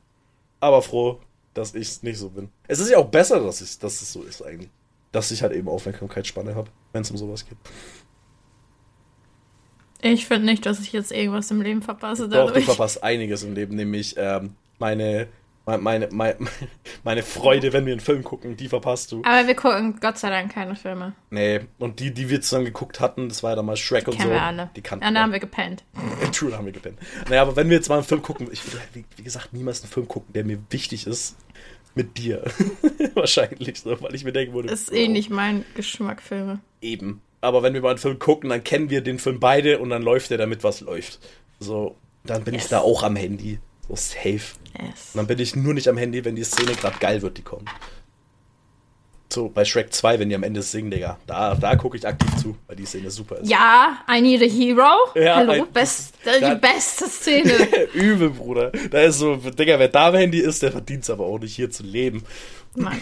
aber 0.59 0.81
froh, 0.81 1.19
dass 1.53 1.73
ich 1.75 1.87
es 1.87 2.03
nicht 2.03 2.17
so 2.17 2.29
bin. 2.29 2.49
Es 2.67 2.79
ist 2.79 2.89
ja 2.89 2.97
auch 2.97 3.07
besser, 3.07 3.39
dass, 3.39 3.61
ich, 3.61 3.79
dass 3.79 4.01
es 4.01 4.11
so 4.11 4.23
ist 4.23 4.41
eigentlich. 4.43 4.69
Dass 5.11 5.31
ich 5.31 5.41
halt 5.41 5.53
eben 5.53 5.69
Aufmerksamkeitsspanne 5.69 6.55
habe, 6.55 6.69
wenn 6.91 7.01
es 7.01 7.11
um 7.11 7.17
sowas 7.17 7.45
geht. 7.45 7.57
Ich 10.01 10.27
finde 10.27 10.45
nicht, 10.45 10.65
dass 10.65 10.79
ich 10.79 10.91
jetzt 10.91 11.11
irgendwas 11.11 11.49
im 11.49 11.61
Leben 11.61 11.81
verpasse 11.81 12.23
Doch, 12.23 12.41
du 12.41 12.47
dadurch. 12.47 12.65
verpasst 12.65 13.03
einiges 13.03 13.43
im 13.43 13.55
Leben, 13.55 13.75
nämlich 13.75 14.15
ähm, 14.17 14.55
meine, 14.77 15.27
meine, 15.75 16.07
meine, 16.11 16.37
meine, 17.03 17.23
Freude, 17.23 17.73
wenn 17.73 17.85
wir 17.85 17.91
einen 17.93 17.99
Film 17.99 18.23
gucken, 18.23 18.55
die 18.55 18.69
verpasst 18.69 19.11
du. 19.11 19.21
Aber 19.25 19.45
wir 19.47 19.55
gucken 19.55 19.99
Gott 19.99 20.17
sei 20.17 20.29
Dank 20.29 20.53
keine 20.53 20.75
Filme. 20.75 21.13
Nee, 21.29 21.61
und 21.79 21.99
die, 21.99 22.13
die 22.13 22.29
wir 22.29 22.39
zusammen 22.41 22.65
geguckt 22.65 22.99
hatten, 23.01 23.27
das 23.27 23.43
war 23.43 23.49
ja 23.51 23.55
damals 23.57 23.79
Shrek 23.79 24.07
und 24.07 24.15
Kennen 24.15 24.29
so. 24.29 24.33
wir 24.33 24.41
alle. 24.41 24.69
Die 24.75 24.81
kannten 24.81 25.03
Dann 25.03 25.13
wir. 25.15 25.21
haben 25.21 25.31
wir 25.33 25.39
gepennt. 25.39 25.83
True, 26.31 26.51
da 26.51 26.57
haben 26.57 26.65
wir 26.65 26.71
gepennt. 26.71 26.97
Naja, 27.29 27.41
aber 27.41 27.55
wenn 27.57 27.69
wir 27.69 27.75
jetzt 27.75 27.89
mal 27.89 27.95
einen 27.95 28.05
Film 28.05 28.21
gucken, 28.21 28.47
ich 28.51 28.65
würde, 28.65 28.79
wie, 28.93 29.03
wie 29.17 29.23
gesagt, 29.23 29.51
niemals 29.51 29.81
einen 29.83 29.91
Film 29.91 30.07
gucken, 30.07 30.31
der 30.33 30.45
mir 30.45 30.59
wichtig 30.69 31.05
ist, 31.05 31.35
mit 31.95 32.17
dir. 32.17 32.43
Wahrscheinlich 33.15 33.79
so, 33.81 33.99
weil 34.01 34.15
ich 34.15 34.23
mir 34.23 34.31
denken 34.31 34.53
würde. 34.53 34.69
Ist 34.71 34.89
Bro, 34.89 34.95
eh 34.95 35.07
nicht 35.07 35.29
mein 35.29 35.65
Geschmack, 35.75 36.21
Filme. 36.21 36.59
Eben. 36.81 37.21
Aber 37.41 37.63
wenn 37.63 37.73
wir 37.73 37.81
mal 37.81 37.89
einen 37.89 37.97
Film 37.97 38.19
gucken, 38.19 38.49
dann 38.49 38.63
kennen 38.63 38.89
wir 38.89 39.01
den 39.01 39.19
Film 39.19 39.39
beide 39.39 39.79
und 39.79 39.89
dann 39.89 40.01
läuft 40.03 40.29
der 40.29 40.37
damit, 40.37 40.63
was 40.63 40.81
läuft. 40.81 41.19
So, 41.59 41.95
dann 42.23 42.43
bin 42.43 42.53
ich 42.53 42.61
Yes. 42.61 42.69
da 42.69 42.79
auch 42.79 43.03
am 43.03 43.15
Handy. 43.15 43.59
So 43.89 43.95
safe. 43.95 44.55
Yes. 44.79 45.11
Und 45.13 45.17
dann 45.17 45.27
bin 45.27 45.39
ich 45.39 45.55
nur 45.55 45.73
nicht 45.73 45.87
am 45.87 45.97
Handy, 45.97 46.23
wenn 46.25 46.35
die 46.35 46.43
Szene 46.43 46.73
gerade 46.73 46.97
geil 46.99 47.21
wird, 47.21 47.37
die 47.37 47.41
kommt. 47.41 47.69
So, 49.31 49.49
bei 49.49 49.65
Shrek 49.65 49.93
2, 49.93 50.19
wenn 50.19 50.29
die 50.29 50.35
am 50.35 50.43
Ende 50.43 50.61
singen, 50.61 50.89
Digga, 50.89 51.19
da, 51.27 51.53
da 51.53 51.75
gucke 51.75 51.97
ich 51.97 52.07
aktiv 52.07 52.33
zu, 52.37 52.55
weil 52.65 52.77
die 52.77 52.85
Szene 52.85 53.11
super 53.11 53.37
ist. 53.39 53.49
Ja, 53.49 53.97
I 54.09 54.21
need 54.21 54.41
a 54.41 54.45
hero. 54.45 54.89
Ja, 55.15 55.35
Hallo, 55.35 55.51
ein- 55.51 55.71
best, 55.73 56.13
da- 56.23 56.53
die 56.53 56.59
beste 56.59 57.07
Szene. 57.09 57.53
Übel, 57.93 58.29
Bruder. 58.29 58.71
Da 58.89 59.01
ist 59.01 59.19
so, 59.19 59.35
Digga, 59.35 59.77
wer 59.79 59.89
da 59.89 60.07
am 60.09 60.15
Handy 60.15 60.39
ist, 60.39 60.61
der 60.63 60.71
verdient 60.71 61.03
es 61.03 61.09
aber 61.09 61.25
auch 61.25 61.39
nicht, 61.39 61.53
hier 61.55 61.69
zu 61.69 61.83
leben. 61.83 62.23
Mann. 62.75 63.01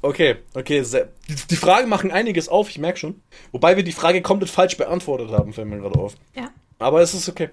Okay, 0.00 0.36
okay. 0.54 0.82
sehr- 0.84 1.10
Die, 1.28 1.34
die 1.34 1.56
Fragen 1.56 1.88
machen 1.90 2.10
einiges 2.12 2.48
auf, 2.48 2.70
ich 2.70 2.78
merke 2.78 2.98
schon. 2.98 3.20
Wobei 3.52 3.76
wir 3.76 3.82
die 3.84 3.92
Frage 3.92 4.22
komplett 4.22 4.50
falsch 4.50 4.76
beantwortet 4.78 5.30
haben, 5.32 5.52
fällt 5.52 5.68
mir 5.68 5.78
gerade 5.80 5.98
auf. 5.98 6.14
Ja. 6.34 6.48
Aber 6.78 7.02
es 7.02 7.12
ist 7.12 7.28
okay. 7.28 7.50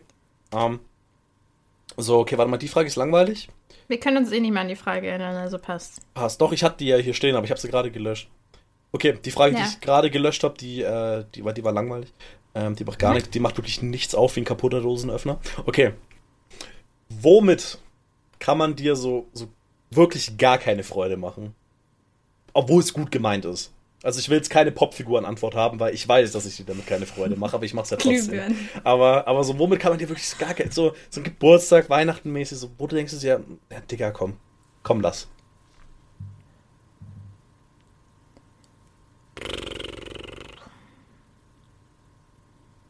Ähm, 0.54 0.80
So, 1.98 2.20
okay, 2.20 2.38
warte 2.38 2.52
mal, 2.52 2.58
die 2.58 2.68
Frage 2.68 2.88
ist 2.88 2.96
langweilig. 2.96 3.50
Wir 3.88 4.00
können 4.00 4.18
uns 4.18 4.32
eh 4.32 4.40
nicht 4.40 4.52
mehr 4.52 4.62
an 4.62 4.68
die 4.68 4.76
Frage 4.76 5.08
erinnern, 5.08 5.36
also 5.36 5.58
passt. 5.58 6.02
Passt. 6.14 6.42
Doch, 6.42 6.52
ich 6.52 6.64
hatte 6.64 6.78
die 6.78 6.88
ja 6.88 6.98
hier 6.98 7.14
stehen, 7.14 7.36
aber 7.36 7.46
ich 7.46 7.52
habe 7.52 7.62
sie 7.62 7.70
gerade 7.70 7.92
gelöscht. 7.92 8.30
Okay, 8.92 9.18
die 9.24 9.32
Frage, 9.32 9.56
Ja. 9.56 9.62
die 9.64 9.70
ich 9.70 9.82
gerade 9.82 10.10
gelöscht 10.10 10.44
habe, 10.44 10.58
die, 10.58 10.82
äh, 10.82 11.26
die, 11.36 11.46
war, 11.46 11.54
die 11.54 11.64
war 11.64 11.72
langweilig. 11.72 12.12
Ähm, 12.54 12.76
die 12.76 12.86
macht 12.86 13.00
gar 13.00 13.14
nicht, 13.14 13.34
die 13.34 13.40
macht 13.40 13.58
wirklich 13.58 13.82
nichts 13.82 14.16
auf 14.16 14.36
wie 14.36 14.42
ein 14.42 14.46
kaputter 14.46 14.82
Dosenöffner. 14.82 15.40
Okay. 15.66 15.94
Womit 17.10 17.78
kann 18.40 18.58
man 18.58 18.76
dir 18.76 18.96
so, 18.96 19.28
so 19.34 19.48
wirklich 19.92 20.38
gar 20.38 20.58
keine 20.58 20.84
Freude 20.84 21.18
machen? 21.18 21.54
Obwohl 22.54 22.82
es 22.82 22.94
gut 22.94 23.12
gemeint 23.12 23.46
ist. 23.46 23.74
Also 24.06 24.20
ich 24.20 24.30
will 24.30 24.38
jetzt 24.38 24.52
keine 24.52 24.72
Popfiguren-Antwort 24.72 25.56
haben, 25.56 25.80
weil 25.80 25.96
ich 25.96 26.08
weiß, 26.08 26.32
dass 26.32 26.46
ich 26.46 26.58
dir 26.58 26.64
damit 26.64 26.86
keine 26.86 27.08
Freude 27.08 27.36
mache, 27.36 27.56
aber 27.56 27.66
ich 27.66 27.74
mache 27.74 27.86
es 27.86 27.90
ja 27.90 27.98
trotzdem. 27.98 28.56
Aber, 28.84 29.28
aber 29.28 29.44
so, 29.44 29.58
womit 29.58 29.80
kann 29.80 29.94
man 29.94 29.98
dir 29.98 30.08
wirklich 30.08 30.30
so 30.30 30.38
gar 30.38 30.54
kein, 30.54 30.70
so, 30.70 30.94
so 31.10 31.22
ein 31.22 31.24
Geburtstag, 31.24 31.90
Weihnachten 31.90 32.32
mäßig, 32.32 32.60
so, 32.60 32.70
wo 32.78 32.86
du 32.86 32.96
denkst, 32.96 33.14
ja, 33.22 33.40
ja, 33.72 33.80
Digga, 33.90 34.12
komm, 34.12 34.38
komm, 34.84 35.02
lass. 35.02 35.28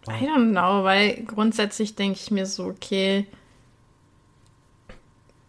I 0.09 0.25
don't 0.25 0.51
know, 0.51 0.83
weil 0.83 1.23
grundsätzlich 1.23 1.95
denke 1.95 2.19
ich 2.21 2.29
mir 2.29 2.45
so, 2.45 2.65
okay, 2.65 3.25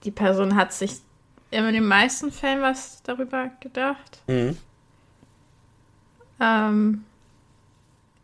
die 0.04 0.12
Person 0.12 0.54
hat 0.54 0.72
sich 0.72 0.92
in 1.50 1.64
den 1.72 1.86
meisten 1.86 2.30
Fällen 2.30 2.62
was 2.62 3.02
darüber 3.02 3.50
gedacht. 3.60 4.22
Mhm. 4.28 4.56
Ähm, 6.40 7.04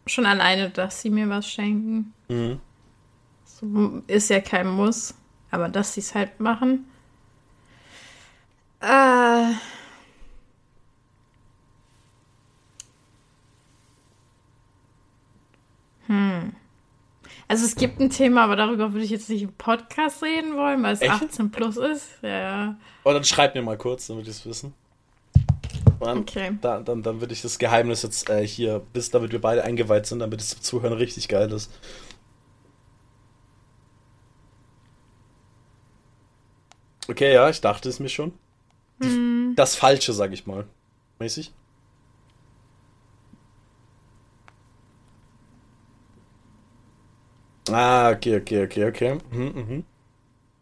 schon 0.06 0.26
alleine, 0.26 0.70
dass 0.70 1.00
sie 1.00 1.10
mir 1.10 1.28
was 1.28 1.48
schenken. 1.48 2.12
Mhm. 2.28 2.60
So, 3.44 4.02
ist 4.06 4.30
ja 4.30 4.40
kein 4.40 4.68
Muss, 4.68 5.14
aber 5.50 5.68
dass 5.68 5.94
sie 5.94 6.00
es 6.00 6.14
halt 6.14 6.40
machen. 6.40 6.86
Äh, 8.80 9.52
hm. 16.06 16.52
Also 17.46 17.66
es 17.66 17.76
gibt 17.76 18.00
ein 18.00 18.10
Thema, 18.10 18.44
aber 18.44 18.56
darüber 18.56 18.92
würde 18.92 19.04
ich 19.04 19.10
jetzt 19.10 19.28
nicht 19.28 19.42
im 19.42 19.52
Podcast 19.52 20.22
reden 20.22 20.56
wollen, 20.56 20.82
weil 20.82 20.94
es 20.94 21.00
Echt? 21.00 21.12
18 21.12 21.50
plus 21.50 21.76
ist. 21.76 22.08
Ja. 22.22 22.76
Oh, 23.04 23.12
dann 23.12 23.24
schreib 23.24 23.54
mir 23.54 23.62
mal 23.62 23.76
kurz, 23.76 24.08
damit 24.08 24.24
ich 24.24 24.30
es 24.30 24.46
wissen. 24.46 24.74
Dann, 26.02 26.18
Okay. 26.18 26.52
dann, 26.60 26.84
dann, 26.84 27.02
dann 27.02 27.20
würde 27.20 27.32
ich 27.32 27.42
das 27.42 27.58
Geheimnis 27.58 28.02
jetzt 28.02 28.28
äh, 28.28 28.46
hier, 28.46 28.80
bis 28.92 29.10
damit 29.10 29.30
wir 29.30 29.40
beide 29.40 29.62
eingeweiht 29.64 30.06
sind, 30.06 30.18
damit 30.18 30.40
es 30.40 30.50
zum 30.50 30.62
Zuhören 30.62 30.94
richtig 30.94 31.28
geil 31.28 31.50
ist. 31.52 31.70
Okay, 37.08 37.32
ja, 37.34 37.48
ich 37.48 37.60
dachte 37.60 37.88
es 37.88 38.00
mir 38.00 38.08
schon. 38.08 38.32
Die, 39.02 39.54
Das 39.56 39.74
Falsche, 39.76 40.12
sag 40.12 40.32
ich 40.32 40.46
mal. 40.46 40.66
Mäßig. 41.18 41.52
Ah, 47.70 48.10
okay, 48.10 48.36
okay, 48.36 48.64
okay, 48.64 48.84
okay. 48.86 49.18
Mhm, 49.30 49.52
mhm. 49.54 49.84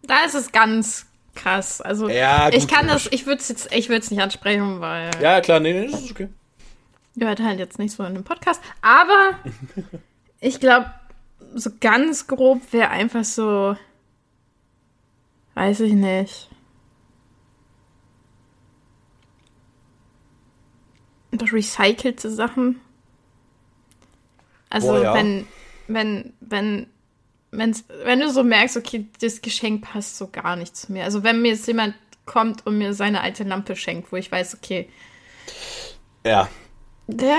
Da 0.02 0.24
ist 0.24 0.34
es 0.34 0.52
ganz 0.52 1.06
krass. 1.34 1.80
Also 1.80 2.08
Ja, 2.08 2.48
ich 2.50 2.60
gut, 2.60 2.70
kann 2.70 2.86
gut. 2.86 2.94
das, 2.94 3.08
ich 3.10 3.26
würde 3.26 3.40
es 3.40 3.48
jetzt, 3.48 3.72
ich 3.72 3.88
würde 3.88 4.00
es 4.02 4.10
nicht 4.10 4.20
ansprechen, 4.20 4.80
weil 4.80 5.10
Ja, 5.22 5.40
klar, 5.40 5.60
nee, 5.60 5.72
nee, 5.72 5.90
das 5.90 6.02
ist 6.02 6.10
okay. 6.12 6.28
gehört 7.16 7.40
halt 7.40 7.58
jetzt 7.58 7.78
nicht 7.78 7.92
so 7.94 8.04
in 8.04 8.14
den 8.14 8.24
Podcast. 8.24 8.60
Aber 8.82 9.38
ich 10.40 10.60
glaube, 10.60 10.90
so 11.54 11.70
ganz 11.80 12.26
grob 12.26 12.72
wäre 12.72 12.90
einfach 12.90 13.24
so, 13.24 13.76
weiß 15.54 15.80
ich 15.80 15.92
nicht. 15.94 16.48
Recycelte 21.32 22.30
Sachen. 22.30 22.80
Also 24.68 24.88
Boah, 24.88 25.02
ja. 25.02 25.14
wenn, 25.14 25.46
wenn, 25.88 26.32
wenn, 26.40 26.86
wenn's, 27.50 27.84
wenn 28.04 28.20
du 28.20 28.30
so 28.30 28.42
merkst, 28.42 28.76
okay, 28.76 29.06
das 29.20 29.42
Geschenk 29.42 29.82
passt 29.84 30.16
so 30.18 30.28
gar 30.28 30.56
nicht 30.56 30.76
zu 30.76 30.92
mir. 30.92 31.04
Also 31.04 31.22
wenn 31.22 31.42
mir 31.42 31.52
jetzt 31.52 31.66
jemand 31.66 31.94
kommt 32.26 32.64
und 32.66 32.78
mir 32.78 32.94
seine 32.94 33.20
alte 33.22 33.44
Lampe 33.44 33.74
schenkt, 33.76 34.12
wo 34.12 34.16
ich 34.16 34.30
weiß, 34.30 34.54
okay, 34.56 34.88
Ja. 36.24 36.48
der, 37.06 37.38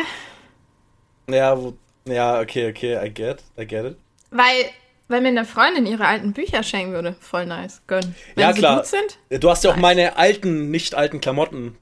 Ja, 1.30 1.58
wo, 1.62 1.78
ja, 2.06 2.40
okay, 2.42 2.70
okay, 2.70 3.00
I 3.06 3.10
get, 3.14 3.44
I 3.58 3.66
get 3.66 3.86
it. 3.86 3.98
Weil, 4.32 4.66
wenn 5.08 5.24
mir 5.24 5.30
eine 5.30 5.46
Freundin 5.46 5.86
ihre 5.86 6.06
alten 6.08 6.34
Bücher 6.34 6.64
schenken 6.64 6.94
würde, 6.94 7.16
voll 7.20 7.46
nice, 7.46 7.82
gönn. 7.88 8.16
Wenn 8.36 8.42
Ja, 8.42 8.54
sie 8.54 8.60
klar. 8.60 8.78
gut 8.78 8.88
sind, 8.88 9.42
Du 9.42 9.50
hast 9.50 9.64
ja 9.64 9.72
auch 9.72 9.76
Nice. 9.76 9.82
meine 9.82 10.18
alten, 10.18 10.72
nicht 10.72 10.96
alten 10.96 11.22
Klamotten 11.22 11.78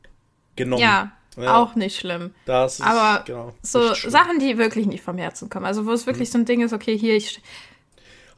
genommen. 0.56 0.82
ja, 0.82 1.12
Ja. 1.38 1.56
auch 1.62 1.76
nicht 1.76 1.98
schlimm. 2.00 2.34
Das 2.46 2.80
ist, 2.80 2.86
Aber 2.86 3.24
genau, 3.24 3.54
so. 3.62 3.94
Sachen, 3.94 4.40
die 4.40 4.58
wirklich 4.58 4.86
nicht 4.88 5.04
vom 5.04 5.18
Herzen 5.18 5.50
kommen. 5.50 5.66
Also 5.66 5.86
wo 5.86 5.92
es 5.92 6.06
wirklich 6.06 6.30
so 6.30 6.38
ein 6.38 6.46
Ding 6.46 6.62
ist, 6.62 6.74
okay, 6.74 6.98
hier, 6.98 7.16
ich 7.16 7.42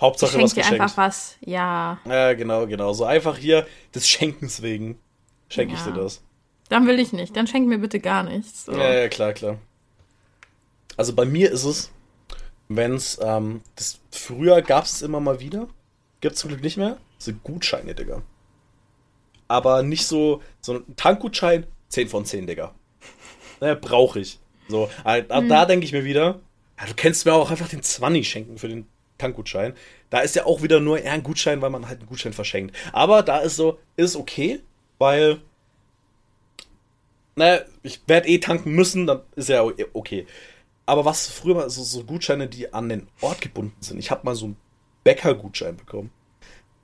Hauptsache 0.02 0.32
schenke 0.32 0.44
was 0.46 0.54
dir 0.56 0.62
geschenkt. 0.62 0.82
einfach 0.82 0.98
was. 0.98 1.38
Ja, 1.42 2.00
Ja, 2.06 2.34
genau, 2.34 2.66
genau. 2.68 2.92
So 2.94 3.06
einfach 3.06 3.38
hier 3.38 3.66
des 3.96 4.10
Schenkens 4.10 4.62
wegen 4.62 5.00
schenke 5.48 5.76
ich 5.76 5.86
Ja. 5.86 5.92
dir 5.92 6.02
das. 6.02 6.22
dann 6.70 6.88
will 6.88 7.00
ich 7.00 7.14
nicht. 7.14 7.36
Dann 7.36 7.48
schenk 7.48 7.68
mir 7.68 7.78
bitte 7.78 8.00
gar 8.00 8.24
nichts. 8.24 8.66
So. 8.66 8.72
Ja, 8.74 8.94
ja, 8.94 9.08
klar, 9.10 9.34
klar. 9.34 9.58
Also 10.98 11.14
bei 11.14 11.26
mir 11.26 11.52
ist 11.52 11.64
es, 11.66 11.92
wenn 12.68 12.94
es, 12.96 13.20
ähm, 13.22 13.62
das 13.76 14.00
früher 14.12 14.62
gab 14.62 14.86
es 14.86 15.02
immer 15.02 15.20
mal 15.20 15.40
wieder, 15.40 15.68
gibt 16.22 16.36
es 16.36 16.42
zum 16.42 16.50
Glück 16.50 16.64
nicht 16.64 16.78
mehr, 16.78 16.98
sind 17.18 17.44
Gutscheine, 17.44 17.94
Digga. 17.96 18.22
Aber 19.48 19.84
nicht 19.84 20.06
so, 20.08 20.42
so 20.62 20.76
ein 20.76 20.96
Tankgutschein, 20.96 21.66
10 21.90 22.08
von 22.08 22.26
10, 22.26 22.48
Digga. 22.48 22.74
Naja, 23.60 23.76
brauche 23.76 24.20
ich. 24.20 24.40
So, 24.70 24.90
äh, 25.04 25.24
da, 25.24 25.42
da 25.42 25.66
denke 25.66 25.86
ich 25.86 25.92
mir 25.92 26.06
wieder, 26.06 26.40
ja, 26.80 26.86
du 26.88 26.94
kannst 26.96 27.26
mir 27.26 27.34
auch 27.34 27.52
einfach 27.52 27.68
den 27.68 27.84
20 27.84 28.28
schenken 28.30 28.58
für 28.58 28.70
den 28.70 28.88
Tankgutschein. 29.22 29.74
Da 30.10 30.20
ist 30.20 30.36
ja 30.36 30.46
auch 30.46 30.62
wieder 30.62 30.80
nur 30.80 31.00
eher 31.00 31.14
ein 31.14 31.24
Gutschein, 31.24 31.62
weil 31.62 31.70
man 31.70 31.88
halt 31.88 32.00
einen 32.00 32.10
Gutschein 32.10 32.34
verschenkt. 32.34 32.76
Aber 32.92 33.24
da 33.24 33.40
ist 33.40 33.56
so, 33.56 33.80
ist 33.96 34.16
okay, 34.16 34.62
weil 34.98 35.42
naja, 37.36 37.62
ich 37.82 38.02
werde 38.08 38.28
eh 38.28 38.40
tanken 38.40 38.72
müssen, 38.72 39.08
dann 39.08 39.22
ist 39.36 39.50
ja 39.50 39.64
okay. 39.94 40.28
Aber 40.86 41.06
was 41.06 41.28
früher 41.28 41.56
mal 41.56 41.70
so, 41.70 41.84
so 41.84 42.04
Gutscheine, 42.04 42.48
die 42.48 42.74
an 42.74 42.90
den 42.90 43.08
Ort 43.22 43.42
gebunden 43.42 43.78
sind. 43.80 44.00
Ich 44.00 44.12
habe 44.12 44.26
mal 44.26 44.36
so 44.36 44.46
einen 44.46 44.58
Bäcker-Gutschein 45.04 45.78
bekommen. 45.78 46.12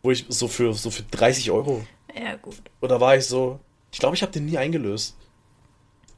Wo 0.01 0.11
ich 0.11 0.25
so 0.29 0.47
für, 0.47 0.73
so 0.73 0.89
für 0.89 1.03
30 1.03 1.51
Euro. 1.51 1.85
ja, 2.15 2.35
gut. 2.37 2.55
Oder 2.81 3.01
war 3.01 3.17
ich 3.17 3.25
so. 3.25 3.59
Ich 3.91 3.99
glaube, 3.99 4.15
ich 4.15 4.21
habe 4.21 4.31
den 4.31 4.45
nie 4.45 4.57
eingelöst. 4.57 5.17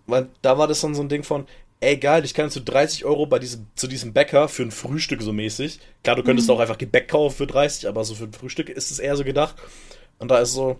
Weil 0.05 0.29
da 0.41 0.57
war 0.57 0.67
das 0.67 0.81
dann 0.81 0.95
so 0.95 1.01
ein 1.01 1.09
Ding 1.09 1.23
von, 1.23 1.47
ey 1.81 1.97
geil, 1.97 2.25
ich 2.25 2.33
kann 2.33 2.45
jetzt 2.45 2.55
so 2.55 2.61
30 2.63 3.05
Euro 3.05 3.25
bei 3.25 3.39
diesem, 3.39 3.67
zu 3.75 3.87
diesem 3.87 4.13
Bäcker 4.13 4.49
für 4.49 4.63
ein 4.63 4.71
Frühstück 4.71 5.21
so 5.21 5.31
mäßig. 5.33 5.79
Klar, 6.03 6.15
du 6.15 6.23
könntest 6.23 6.49
auch 6.51 6.59
einfach 6.59 6.77
Gebäck 6.77 7.07
kaufen 7.07 7.35
für 7.35 7.47
30, 7.47 7.87
aber 7.87 8.03
so 8.03 8.15
für 8.15 8.25
ein 8.25 8.33
Frühstück 8.33 8.69
ist 8.69 8.91
es 8.91 8.99
eher 8.99 9.15
so 9.15 9.23
gedacht. 9.23 9.55
Und 10.17 10.29
da 10.29 10.39
ist 10.39 10.53
so, 10.53 10.79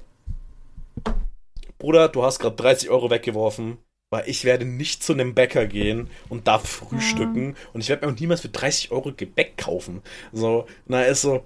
Bruder, 1.77 2.09
du 2.09 2.23
hast 2.23 2.39
gerade 2.39 2.57
30 2.57 2.89
Euro 2.89 3.09
weggeworfen, 3.09 3.77
weil 4.09 4.27
ich 4.27 4.43
werde 4.43 4.65
nicht 4.65 5.03
zu 5.03 5.13
einem 5.13 5.35
Bäcker 5.35 5.65
gehen 5.67 6.09
und 6.27 6.47
da 6.47 6.59
frühstücken 6.59 7.55
und 7.73 7.81
ich 7.81 7.89
werde 7.89 8.05
mir 8.05 8.11
auch 8.11 8.19
niemals 8.19 8.41
für 8.41 8.49
30 8.49 8.91
Euro 8.91 9.13
Gebäck 9.15 9.57
kaufen. 9.57 10.01
So, 10.33 10.65
na 10.87 11.03
ist 11.03 11.21
so, 11.21 11.43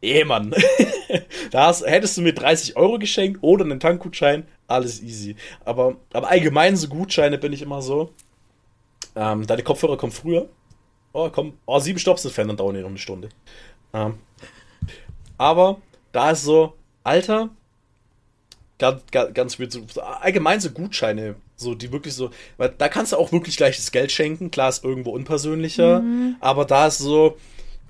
eh 0.00 0.24
Mann, 0.24 0.52
da 1.52 1.66
hast, 1.66 1.86
hättest 1.86 2.16
du 2.16 2.22
mir 2.22 2.32
30 2.32 2.76
Euro 2.76 2.98
geschenkt 2.98 3.42
oder 3.42 3.64
einen 3.64 3.78
Tankgutschein, 3.78 4.48
alles 4.66 5.00
easy. 5.02 5.36
Aber, 5.64 5.96
aber 6.12 6.28
allgemein 6.28 6.76
so 6.76 6.88
Gutscheine 6.88 7.38
bin 7.38 7.52
ich 7.52 7.62
immer 7.62 7.82
so, 7.82 8.12
ähm, 9.14 9.46
deine 9.46 9.62
Kopfhörer 9.62 9.96
kommen 9.96 10.12
früher. 10.12 10.48
Oh, 11.12 11.28
komm, 11.30 11.54
oh, 11.66 11.78
sieben 11.78 11.98
Stops 11.98 12.22
sind 12.22 12.36
dann 12.36 12.56
dauern 12.56 12.74
die 12.74 12.80
noch 12.80 12.88
eine 12.88 12.98
Stunde. 12.98 13.28
Ähm, 13.92 14.18
aber 15.36 15.80
da 16.12 16.30
ist 16.30 16.42
so, 16.44 16.74
Alter, 17.04 17.50
ganz, 18.78 19.02
ganz, 19.10 19.34
ganz 19.34 19.58
weird, 19.60 19.72
so, 19.72 20.00
allgemein 20.00 20.60
so 20.60 20.70
Gutscheine, 20.70 21.36
so 21.56 21.74
die 21.74 21.92
wirklich 21.92 22.14
so, 22.14 22.30
weil 22.56 22.70
da 22.76 22.88
kannst 22.88 23.12
du 23.12 23.16
auch 23.16 23.32
wirklich 23.32 23.56
gleich 23.56 23.76
das 23.76 23.92
Geld 23.92 24.10
schenken, 24.10 24.50
klar 24.50 24.68
ist 24.68 24.84
irgendwo 24.84 25.10
unpersönlicher, 25.10 26.02
aber 26.40 26.64
da 26.64 26.86
ist 26.86 26.98
so, 26.98 27.36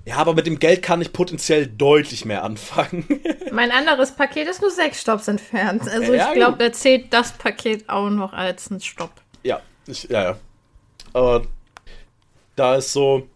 ja, 0.05 0.17
aber 0.17 0.33
mit 0.33 0.45
dem 0.45 0.59
Geld 0.59 0.81
kann 0.81 1.01
ich 1.01 1.13
potenziell 1.13 1.65
deutlich 1.65 2.25
mehr 2.25 2.43
anfangen. 2.43 3.05
Mein 3.51 3.71
anderes 3.71 4.11
Paket 4.11 4.49
ist 4.49 4.61
nur 4.61 4.71
sechs 4.71 4.99
Stops 4.99 5.29
entfernt. 5.29 5.83
Also 5.87 6.13
Ja, 6.13 6.27
ich 6.27 6.33
glaube, 6.33 6.57
da 6.57 6.73
zählt 6.73 7.13
das 7.13 7.31
Paket 7.31 7.87
auch 7.87 8.09
noch 8.09 8.33
als 8.33 8.69
ein 8.69 8.81
Stopp. 8.81 9.11
ja, 9.43 9.61
ich, 9.87 10.03
ja, 10.09 10.23
ja. 10.23 10.37
Aber 11.13 11.43
da 12.55 12.75
ist 12.75 12.91
so, 12.93 13.27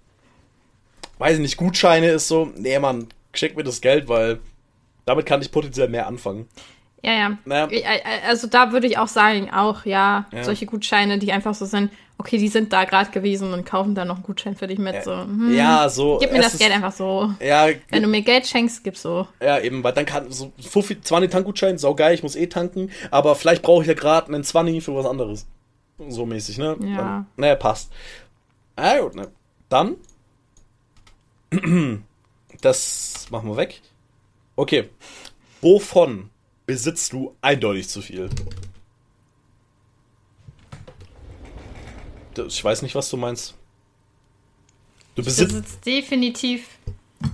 weiß 1.20 1.36
ich 1.36 1.42
nicht, 1.42 1.58
Gutscheine 1.58 2.08
ist 2.10 2.28
so, 2.28 2.52
nee, 2.56 2.78
Mann, 2.80 3.08
schenk 3.34 3.56
mir 3.56 3.64
das 3.64 3.82
Geld, 3.82 4.08
weil 4.08 4.40
damit 5.06 5.26
kann 5.26 5.42
ich 5.42 5.52
potenziell 5.52 5.88
mehr 5.90 6.08
anfangen. 6.08 6.48
Ja, 7.04 7.14
ja. 7.14 7.38
Naja. 7.46 7.68
Ich- 7.72 7.86
äh, 7.86 8.00
Also 8.28 8.48
da 8.48 8.72
würde 8.72 8.88
ich 8.88 8.98
auch 8.98 9.08
sagen, 9.08 9.52
auch 9.52 9.86
ja, 9.86 10.26
Ja. 10.34 10.44
solche 10.44 10.66
Gutscheine, 10.66 11.20
die 11.20 11.32
einfach 11.32 11.54
so 11.54 11.66
sind, 11.66 11.92
okay, 12.18 12.40
die 12.40 12.48
sind 12.48 12.74
da 12.74 12.84
gerade 12.86 13.12
gewesen 13.12 13.54
und 13.54 13.66
kaufen 13.66 13.94
da 13.94 14.04
noch 14.04 14.16
einen 14.16 14.24
Gutschein 14.24 14.56
für 14.56 14.66
dich 14.66 14.80
mit. 14.80 15.04
So, 15.04 15.14
hm, 15.16 15.54
Ja, 15.56 15.88
so. 15.88 16.18
Gib 16.20 16.32
mir 16.32 16.42
das 16.42 16.58
Geld 16.58 16.72
einfach 16.74 16.92
so. 16.92 17.32
Ja, 17.40 17.68
Wenn 17.90 18.02
du 18.02 18.10
mir 18.10 18.24
Geld 18.24 18.48
schenkst, 18.48 18.84
gib 18.84 18.98
so. 18.98 19.28
ja, 19.40 19.60
eben, 19.60 19.84
weil 19.84 19.94
dann 19.94 20.06
kann 20.08 20.32
so 20.32 20.52
50, 20.60 21.06
20 21.06 21.32
Tankgutschein, 21.32 21.78
saugeil, 21.78 22.16
ich 22.16 22.24
muss 22.24 22.36
eh 22.36 22.48
tanken, 22.48 22.90
aber 23.12 23.36
vielleicht 23.36 23.62
brauche 23.62 23.84
ich 23.84 23.88
ja 23.88 23.94
gerade 23.94 24.28
einen 24.34 24.44
20 24.44 24.84
für 24.84 24.96
was 24.96 25.06
anderes. 25.06 25.46
So 25.98 26.26
mäßig, 26.26 26.58
ne? 26.58 26.78
Ja. 26.82 26.98
Dann, 26.98 27.28
naja, 27.36 27.56
passt. 27.56 27.92
Ah, 28.76 29.00
gut, 29.00 29.16
ne? 29.16 29.32
Dann. 29.70 29.96
Das 32.62 33.28
machen 33.30 33.50
wir 33.50 33.58
weg. 33.58 33.82
Okay. 34.56 34.90
Wovon 35.62 36.32
besitzt 36.66 37.14
du 37.14 37.36
eindeutig 37.40 37.88
zu 37.88 38.02
viel? 38.02 38.30
Ich 42.48 42.64
weiß 42.64 42.82
nicht, 42.82 42.96
was 42.96 43.10
du 43.10 43.18
meinst. 43.18 43.56
Du 45.16 45.24
besitzt. 45.24 45.54
besitze 45.54 45.78
definitiv 45.86 46.68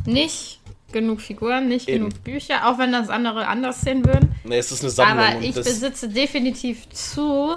nicht 0.05 0.59
genug 0.91 1.21
Figuren, 1.21 1.67
nicht 1.67 1.89
Eben. 1.89 2.09
genug 2.09 2.23
Bücher, 2.23 2.69
auch 2.69 2.77
wenn 2.77 2.91
das 2.91 3.09
andere 3.09 3.47
anders 3.47 3.81
sehen 3.81 4.05
würden. 4.05 4.35
Nee, 4.43 4.57
es 4.57 4.71
ist 4.71 4.81
eine 4.81 4.91
Sammlung. 4.91 5.25
Aber 5.25 5.41
ich 5.41 5.55
besitze 5.55 6.07
definitiv 6.07 6.89
zu 6.89 7.55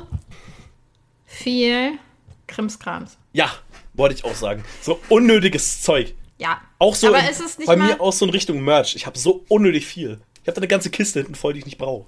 viel 1.36 1.98
Krimskrams. 2.46 3.18
Ja, 3.32 3.50
wollte 3.94 4.14
ich 4.14 4.24
auch 4.24 4.34
sagen. 4.34 4.64
So 4.80 5.00
unnötiges 5.08 5.82
Zeug. 5.82 6.14
Ja. 6.38 6.60
Auch 6.78 6.94
so 6.94 7.08
Aber 7.08 7.20
in, 7.20 7.26
es 7.26 7.40
ist 7.40 7.58
nicht 7.58 7.66
bei 7.66 7.76
mir 7.76 8.00
auch 8.00 8.12
so 8.12 8.24
in 8.24 8.30
Richtung 8.30 8.62
Merch. 8.62 8.94
Ich 8.96 9.06
habe 9.06 9.18
so 9.18 9.44
unnötig 9.48 9.86
viel. 9.86 10.20
Ich 10.42 10.48
habe 10.48 10.54
da 10.54 10.60
eine 10.60 10.68
ganze 10.68 10.90
Kiste 10.90 11.20
hinten 11.20 11.34
voll, 11.34 11.54
die 11.54 11.60
ich 11.60 11.64
nicht 11.66 11.78
brauche. 11.78 12.06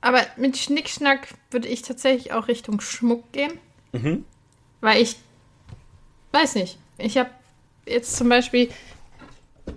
Aber 0.00 0.20
mit 0.36 0.56
Schnickschnack 0.58 1.28
würde 1.50 1.68
ich 1.68 1.82
tatsächlich 1.82 2.32
auch 2.32 2.48
Richtung 2.48 2.80
Schmuck 2.80 3.30
gehen. 3.32 3.52
Mhm. 3.92 4.24
Weil 4.80 5.00
ich 5.00 5.16
weiß 6.32 6.56
nicht. 6.56 6.78
Ich 6.98 7.16
habe 7.18 7.30
jetzt 7.86 8.16
zum 8.16 8.28
Beispiel 8.28 8.70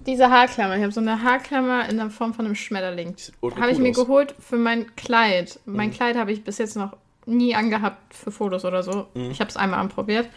diese 0.08 0.30
Haarklammer. 0.30 0.78
Ich 0.78 0.82
habe 0.82 0.92
so 0.92 1.02
eine 1.02 1.22
Haarklammer 1.22 1.88
in 1.90 1.98
der 1.98 2.10
Form 2.10 2.34
von 2.34 2.46
einem 2.46 2.56
Schmetterling. 2.56 3.16
Habe 3.42 3.72
ich 3.72 3.78
cool 3.78 3.84
mir 3.84 3.92
aus. 3.92 3.98
Mhm. 3.98 4.02
geholt 4.02 4.36
für 4.40 4.58
mein 4.58 4.96
Kleid. 4.96 5.60
Mein 5.66 5.92
Kleid 5.92 6.16
habe 6.16 6.32
ich 6.32 6.44
bis 6.44 6.58
jetzt 6.58 6.76
noch 6.76 6.98
nie 7.26 7.56
angehabt 7.56 8.14
für 8.14 8.32
Fotos 8.32 8.66
oder 8.66 8.84
so. 8.84 9.08
Mhm. 9.14 9.32
Ich 9.32 9.40
habe 9.40 9.50
es 9.50 9.58
einmal 9.58 9.80
anprobiert. 9.80 10.30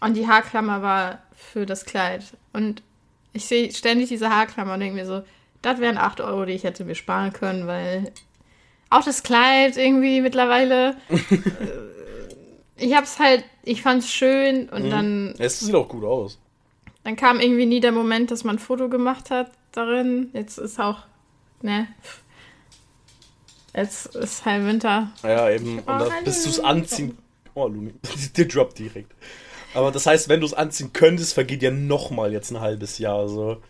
Und 0.00 0.14
die 0.14 0.28
Haarklammer 0.28 0.82
war 0.82 1.18
für 1.32 1.66
das 1.66 1.84
Kleid. 1.84 2.24
Und 2.52 2.82
ich 3.32 3.46
sehe 3.46 3.72
ständig 3.72 4.08
diese 4.08 4.30
Haarklammer 4.30 4.74
und 4.74 4.80
denke 4.80 4.94
mir 4.94 5.06
so, 5.06 5.22
das 5.62 5.80
wären 5.80 5.98
8 5.98 6.20
Euro, 6.20 6.44
die 6.44 6.52
ich 6.52 6.64
hätte 6.64 6.84
mir 6.84 6.94
sparen 6.94 7.32
können, 7.32 7.66
weil 7.66 8.12
auch 8.90 9.04
das 9.04 9.22
Kleid 9.22 9.76
irgendwie 9.76 10.20
mittlerweile. 10.20 10.96
äh, 11.08 11.16
ich 12.76 12.94
hab's 12.94 13.18
halt, 13.18 13.44
ich 13.64 13.82
fand's 13.82 14.10
schön 14.10 14.68
und 14.68 14.88
dann, 14.90 15.34
Es 15.38 15.58
sieht 15.60 15.74
auch 15.74 15.88
gut 15.88 16.04
aus. 16.04 16.38
dann 17.02 17.16
kam 17.16 17.40
irgendwie 17.40 17.66
nie 17.66 17.80
der 17.80 17.92
Moment, 17.92 18.30
dass 18.30 18.44
man 18.44 18.56
ein 18.56 18.60
Foto 18.60 18.88
gemacht 18.88 19.30
hat 19.30 19.50
darin. 19.72 20.30
Jetzt 20.32 20.58
ist 20.58 20.78
auch, 20.80 21.00
ne. 21.60 21.88
Jetzt 23.74 24.14
ist 24.16 24.44
halt 24.44 24.64
Winter. 24.66 25.10
Ja, 25.22 25.50
eben. 25.50 25.78
Und 25.78 25.84
Oh, 25.84 25.98
da, 25.98 26.10
hallo, 26.10 26.24
bis 26.24 26.42
du 26.44 26.50
es 26.50 26.60
anziehen. 26.60 27.16
Oh, 27.54 27.68
Luni. 27.68 27.94
Der 28.36 28.44
droppt 28.46 28.78
direkt. 28.78 29.12
Aber 29.74 29.90
das 29.92 30.06
heißt, 30.06 30.28
wenn 30.28 30.40
du 30.40 30.46
es 30.46 30.54
anziehen 30.54 30.92
könntest, 30.92 31.34
vergeht 31.34 31.62
ja 31.62 31.70
nochmal 31.70 32.32
jetzt 32.32 32.50
ein 32.50 32.60
halbes 32.60 32.98
Jahr. 32.98 33.28
So. 33.28 33.60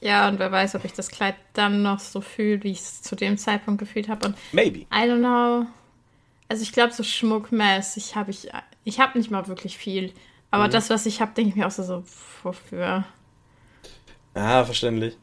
Ja, 0.00 0.28
und 0.28 0.38
wer 0.38 0.52
weiß, 0.52 0.74
ob 0.74 0.84
ich 0.84 0.92
das 0.92 1.08
Kleid 1.08 1.34
dann 1.54 1.82
noch 1.82 1.98
so 2.00 2.20
fühle, 2.20 2.62
wie 2.62 2.72
ich 2.72 2.80
es 2.80 3.02
zu 3.02 3.16
dem 3.16 3.38
Zeitpunkt 3.38 3.78
gefühlt 3.80 4.08
habe. 4.08 4.28
Und 4.28 4.36
Maybe. 4.52 4.80
I 4.80 4.86
don't 5.08 5.18
know. 5.20 5.66
Also 6.48 6.62
ich 6.62 6.72
glaube, 6.72 6.92
so 6.92 7.02
schmuckmäßig 7.02 8.16
habe 8.16 8.30
ich, 8.30 8.48
ich 8.84 9.00
habe 9.00 9.16
nicht 9.18 9.30
mal 9.30 9.46
wirklich 9.48 9.78
viel. 9.78 10.12
Aber 10.50 10.66
Mhm. 10.66 10.72
das, 10.72 10.90
was 10.90 11.06
ich 11.06 11.20
habe, 11.20 11.32
denke 11.34 11.50
ich 11.50 11.56
mir 11.56 11.66
auch 11.66 11.70
so, 11.70 11.82
so 11.84 12.04
wofür? 12.42 13.04
Ah, 14.34 14.64
verständlich. 14.64 15.16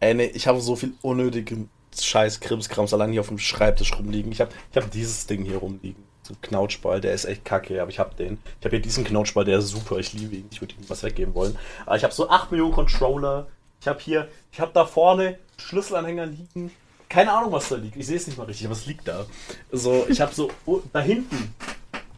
Ey, 0.00 0.14
nee, 0.14 0.26
ich 0.34 0.46
habe 0.46 0.60
so 0.60 0.76
viel 0.76 0.92
unnötigen 1.02 1.70
Scheiß 2.02 2.40
Krimskrams 2.40 2.94
allein 2.94 3.12
hier 3.12 3.20
auf 3.20 3.28
dem 3.28 3.38
Schreibtisch 3.38 3.96
rumliegen. 3.96 4.32
Ich 4.32 4.40
habe 4.40 4.50
ich 4.70 4.76
hab 4.76 4.90
dieses 4.90 5.26
Ding 5.26 5.44
hier 5.44 5.58
rumliegen. 5.58 6.02
So 6.22 6.32
ein 6.32 6.40
Knautschball, 6.40 7.02
der 7.02 7.12
ist 7.12 7.26
echt 7.26 7.44
kacke, 7.44 7.82
aber 7.82 7.90
ich 7.90 7.98
habe 7.98 8.14
den. 8.14 8.38
Ich 8.58 8.64
habe 8.64 8.76
hier 8.76 8.82
diesen 8.82 9.04
Knautschball, 9.04 9.44
der 9.44 9.58
ist 9.58 9.68
super, 9.68 9.98
ich 9.98 10.14
liebe 10.14 10.36
ihn. 10.36 10.48
Ich 10.50 10.60
würde 10.60 10.74
ihm 10.74 10.88
was 10.88 11.02
weggeben 11.02 11.34
wollen. 11.34 11.58
Aber 11.84 11.96
ich 11.96 12.04
habe 12.04 12.14
so 12.14 12.30
8 12.30 12.50
Millionen 12.50 12.72
Controller. 12.72 13.46
Ich 13.80 13.88
habe 13.88 14.00
hier, 14.00 14.28
ich 14.50 14.60
habe 14.60 14.70
da 14.72 14.86
vorne 14.86 15.38
Schlüsselanhänger 15.58 16.26
liegen. 16.26 16.70
Keine 17.10 17.32
Ahnung, 17.32 17.52
was 17.52 17.68
da 17.68 17.76
liegt. 17.76 17.96
Ich 17.96 18.06
sehe 18.06 18.16
es 18.16 18.26
nicht 18.26 18.38
mal 18.38 18.44
richtig, 18.44 18.66
aber 18.66 18.74
es 18.74 18.86
liegt 18.86 19.06
da. 19.06 19.26
So, 19.70 20.06
ich 20.08 20.22
habe 20.22 20.34
so, 20.34 20.50
oh, 20.64 20.80
da 20.92 21.00
hinten. 21.00 21.54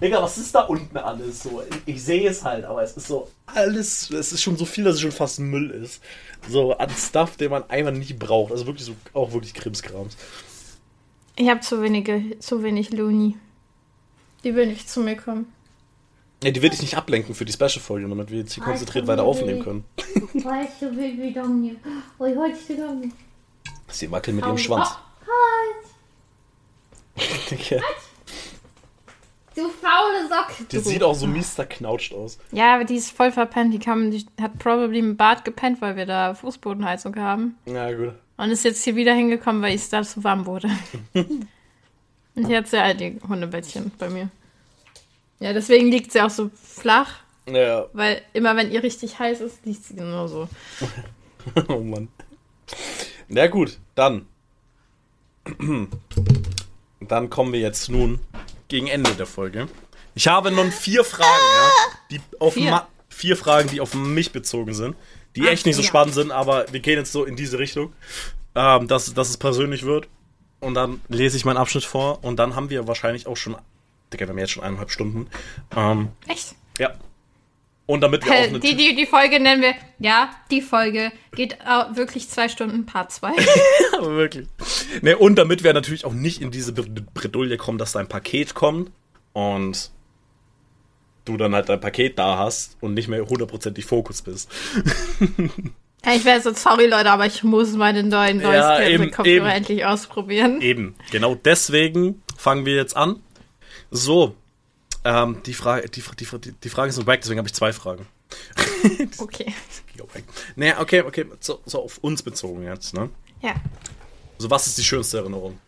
Digga, 0.01 0.23
was 0.23 0.37
ist 0.37 0.55
da 0.55 0.63
unten 0.63 0.97
alles 0.99 1.43
so? 1.43 1.63
Ich 1.87 2.03
sehe 2.03 2.29
es 2.29 2.45
halt, 2.45 2.65
aber 2.67 2.83
es 2.83 2.97
ist 2.97 3.09
so 3.09 3.29
alles, 3.47 4.11
es 4.11 4.33
ist 4.33 4.43
schon 4.43 4.57
so 4.57 4.67
viel, 4.67 4.85
dass 4.85 4.97
es 4.97 5.01
schon 5.01 5.13
fast 5.13 5.41
Müll 5.41 5.71
ist. 5.71 6.03
So 6.49 6.77
an 6.77 6.91
Stuff, 6.91 7.37
den 7.37 7.51
man 7.51 7.69
einfach 7.71 7.93
nicht 7.93 8.19
braucht. 8.19 8.53
Also 8.53 8.67
wirklich 8.67 8.85
so, 8.85 8.95
auch 9.15 9.33
wirklich 9.33 9.55
Krimskrams. 9.55 10.17
Ich 11.37 11.49
habe 11.49 11.61
zu 11.61 11.83
wenige, 11.83 12.39
zu 12.41 12.63
wenig 12.63 12.93
Looney. 12.93 13.37
Die 14.45 14.55
will 14.55 14.67
nicht 14.67 14.89
zu 14.89 15.01
mir 15.01 15.17
kommen. 15.17 15.53
Ja, 16.43 16.51
die 16.51 16.61
will 16.61 16.73
ich 16.73 16.83
nicht 16.83 16.97
ablenken 16.97 17.35
für 17.35 17.47
die 17.47 17.53
Special-Folge, 17.53 18.07
damit 18.09 18.31
wir 18.31 18.41
jetzt 18.41 18.53
hier 18.53 18.63
konzentriert 18.63 19.07
weiter 19.07 19.25
aufnehmen 19.25 19.63
können. 19.63 19.85
Weißt 20.35 20.83
du, 20.83 20.93
wie 20.93 21.17
wir 21.17 21.33
dann 21.33 21.63
hier. 21.63 21.77
Oh, 22.19 22.27
ich 22.27 22.37
wollte 22.37 22.59
dich 22.59 22.77
dann 22.77 23.01
nicht. 23.01 23.17
Sie 23.89 24.11
wackelt 24.11 24.37
mit 24.37 24.45
ihrem 24.45 24.59
Schwanz. 24.59 24.91
Digga, 27.51 27.81
Du 29.57 29.71
faule 29.71 30.29
Socke. 30.29 30.65
die 30.71 30.79
sieht 30.79 31.03
auch 31.03 31.15
so 31.15 31.27
mies 31.27 31.55
zerknautscht 31.55 32.13
aus. 32.13 32.39
Ja, 32.53 32.75
aber 32.75 32.85
die 32.85 32.97
ist 32.97 33.11
voll 33.11 33.33
verpennt. 33.33 33.73
Die, 33.73 33.79
kam, 33.79 34.11
die 34.11 34.27
hat 34.39 34.59
probably 34.59 34.99
im 34.99 35.17
Bad 35.17 35.47
gepennt, 35.47 35.81
weil 35.81 35.97
wir 35.97 36.05
da 36.05 36.35
Fußbodenheizung 36.35 37.17
haben. 37.17 37.57
Ja, 37.65 37.91
gut. 37.93 38.13
Und 38.37 38.51
ist 38.51 38.65
jetzt 38.65 38.85
hier 38.85 38.97
wieder 38.97 39.15
hingekommen, 39.15 39.63
weil 39.63 39.75
es 39.75 39.89
da 39.89 40.03
zu 40.03 40.23
warm 40.23 40.45
wurde. 40.45 40.69
Und 41.15 42.47
hier 42.47 42.59
hat 42.59 42.69
sie 42.69 42.79
halt 42.79 43.01
die 43.01 43.19
Hundebettchen 43.27 43.91
bei 43.99 44.11
mir. 44.11 44.29
Ja, 45.41 45.55
deswegen 45.55 45.91
liegt 45.91 46.13
sie 46.13 46.21
auch 46.21 46.31
so 46.31 46.51
flach, 46.55 47.21
Ja, 47.49 47.87
weil 47.95 48.21
immer 48.35 48.57
wenn 48.57 48.71
ihr 48.71 48.83
richtig 48.83 49.19
heiß 49.19 49.41
ist, 49.41 49.65
liegt 49.65 49.85
sie 49.85 49.95
genau 49.95 50.27
so. 50.27 50.49
oh 51.69 51.81
Mann. 51.81 52.09
Na 53.29 53.47
gut, 53.47 53.79
dann. 53.95 54.27
Dann 57.01 57.31
kommen 57.31 57.53
wir 57.53 57.61
jetzt 57.61 57.89
nun 57.89 58.19
gegen 58.69 58.87
Ende 58.87 59.15
der 59.15 59.27
Folge. 59.27 59.69
Ich 60.15 60.29
habe 60.29 60.51
nun 60.51 60.73
vier 60.73 61.05
Fragen, 61.05 61.29
ja, 61.29 61.71
die 62.11 62.21
auf 62.39 62.55
Vier? 62.55 62.71
Ma 62.71 62.89
vier 63.09 63.37
Fragen, 63.37 63.71
die 63.71 63.81
auf 63.81 63.95
mich 63.95 64.33
bezogen 64.33 64.75
sind, 64.75 64.95
die 65.37 65.43
Ach, 65.43 65.49
echt 65.49 65.65
nicht 65.65 65.77
so 65.77 65.83
ja. 65.83 65.89
spannend 65.89 66.15
sind, 66.15 66.31
aber 66.31 66.67
wir 66.71 66.81
gehen 66.81 66.99
jetzt 66.99 67.13
so 67.13 67.25
in 67.25 67.35
diese 67.35 67.59
Richtung, 67.59 67.95
ähm, 68.55 68.89
dass, 68.89 69.15
dass 69.15 69.31
es 69.31 69.39
persönlich 69.39 69.85
wird. 69.85 70.09
Und 70.61 70.75
dann 70.75 71.01
lese 71.09 71.37
ich 71.37 71.45
meinen 71.45 71.57
Abschnitt 71.57 71.85
vor 71.85 72.25
und 72.25 72.37
dann 72.37 72.55
haben 72.57 72.71
wir 72.71 72.87
wahrscheinlich 72.87 73.27
auch 73.27 73.37
schon, 73.37 73.57
Digga, 74.13 74.27
wir 74.27 74.31
haben 74.31 74.39
jetzt 74.39 74.53
schon 74.53 74.63
eineinhalb 74.63 74.91
Stunden. 74.91 75.29
Ähm, 75.75 76.09
Echt? 76.29 76.55
ja. 76.79 76.95
Und 77.87 78.01
damit 78.01 78.25
wir 78.27 78.33
auch 78.33 78.37
eine 78.37 78.59
die, 78.61 78.75
die, 78.75 78.97
die 78.97 79.07
Folge 79.07 79.39
nennen 79.39 79.63
wir, 79.63 79.75
ja, 80.01 80.31
die 80.51 80.61
Folge 80.61 81.13
geht 81.37 81.57
wirklich 81.95 82.29
zwei 82.29 82.49
Stunden, 82.49 82.85
Part 82.85 83.13
2. 83.13 83.33
Aber 83.99 84.11
wirklich. 84.17 84.49
Ne, 85.03 85.17
und 85.17 85.37
damit 85.37 85.63
wir 85.63 85.73
natürlich 85.73 86.05
auch 86.05 86.13
nicht 86.13 86.43
in 86.43 86.51
diese 86.51 86.73
Bre- 86.73 87.05
Bredouille 87.15 87.57
kommen, 87.57 87.79
dass 87.79 87.93
dein 87.93 88.09
Paket 88.09 88.55
kommt 88.55 88.91
und 89.33 89.91
du 91.25 91.37
dann 91.37 91.55
halt 91.55 91.69
dein 91.69 91.81
Paket 91.81 92.19
da 92.19 92.39
hast 92.39 92.77
und 92.81 92.95
nicht 92.95 93.07
mehr 93.09 93.25
hundertprozentig 93.27 93.85
Fokus 93.87 94.23
bist. 94.23 94.51
Ich 96.15 96.25
wäre 96.25 96.41
so, 96.41 96.53
sorry 96.55 96.87
Leute, 96.87 97.11
aber 97.11 97.27
ich 97.27 97.43
muss 97.43 97.73
meine 97.73 98.05
neuen 98.05 98.37
Noise 98.37 98.55
Ja, 98.59 98.81
eben, 98.87 99.11
Kopfhörer 99.11 99.27
eben. 99.29 99.47
endlich 99.47 99.85
ausprobieren. 99.87 100.61
Eben, 100.61 100.95
genau 101.11 101.35
deswegen 101.35 102.23
fangen 102.37 102.65
wir 102.65 102.77
jetzt 102.77 102.97
an. 102.97 103.19
So, 103.91 104.37
ähm, 105.07 105.43
die 105.45 105.55
Frage, 105.55 105.89
die, 105.89 106.03
die, 106.03 106.53
die, 106.53 106.69
Frage 106.69 106.89
ist 106.89 106.99
ein 106.99 107.07
Wack, 107.07 107.21
deswegen 107.21 107.39
habe 107.39 107.49
ich 107.49 107.55
zwei 107.55 107.73
Fragen. 107.73 108.07
Okay. 109.19 109.55
Naja, 110.57 110.81
okay, 110.81 111.01
okay, 111.01 111.25
so, 111.41 111.61
so 111.65 111.83
auf 111.83 111.99
uns 111.99 112.23
bezogen 112.23 112.63
jetzt, 112.63 112.93
ne? 112.93 113.09
Ja. 113.41 113.55
Also, 114.37 114.51
was 114.51 114.67
ist 114.67 114.79
die 114.79 114.85
schönste 114.85 115.19
Erinnerung? 115.19 115.59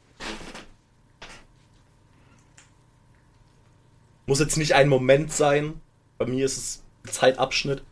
Muss 4.27 4.41
jetzt 4.41 4.57
nicht 4.57 4.75
ein 4.75 4.89
Moment 4.89 5.33
sein. 5.33 5.81
Bei 6.19 6.27
mir 6.27 6.45
ist 6.45 6.59
es 6.59 6.83
ein 7.05 7.13
Zeitabschnitt. 7.13 7.83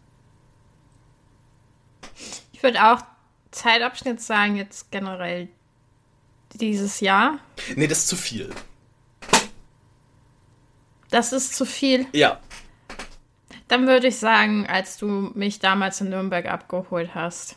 Ich 2.52 2.62
würde 2.62 2.84
auch 2.84 3.00
Zeitabschnitt 3.50 4.20
sagen, 4.20 4.56
jetzt 4.56 4.90
generell 4.90 5.48
dieses 6.52 7.00
Jahr. 7.00 7.38
Nee, 7.74 7.86
das 7.86 8.00
ist 8.00 8.08
zu 8.08 8.16
viel. 8.16 8.50
Das 11.10 11.32
ist 11.32 11.54
zu 11.54 11.64
viel. 11.64 12.06
Ja. 12.12 12.38
Dann 13.68 13.86
würde 13.86 14.08
ich 14.08 14.16
sagen, 14.18 14.66
als 14.66 14.96
du 14.96 15.06
mich 15.34 15.58
damals 15.58 16.00
in 16.00 16.08
Nürnberg 16.10 16.46
abgeholt 16.46 17.14
hast, 17.14 17.56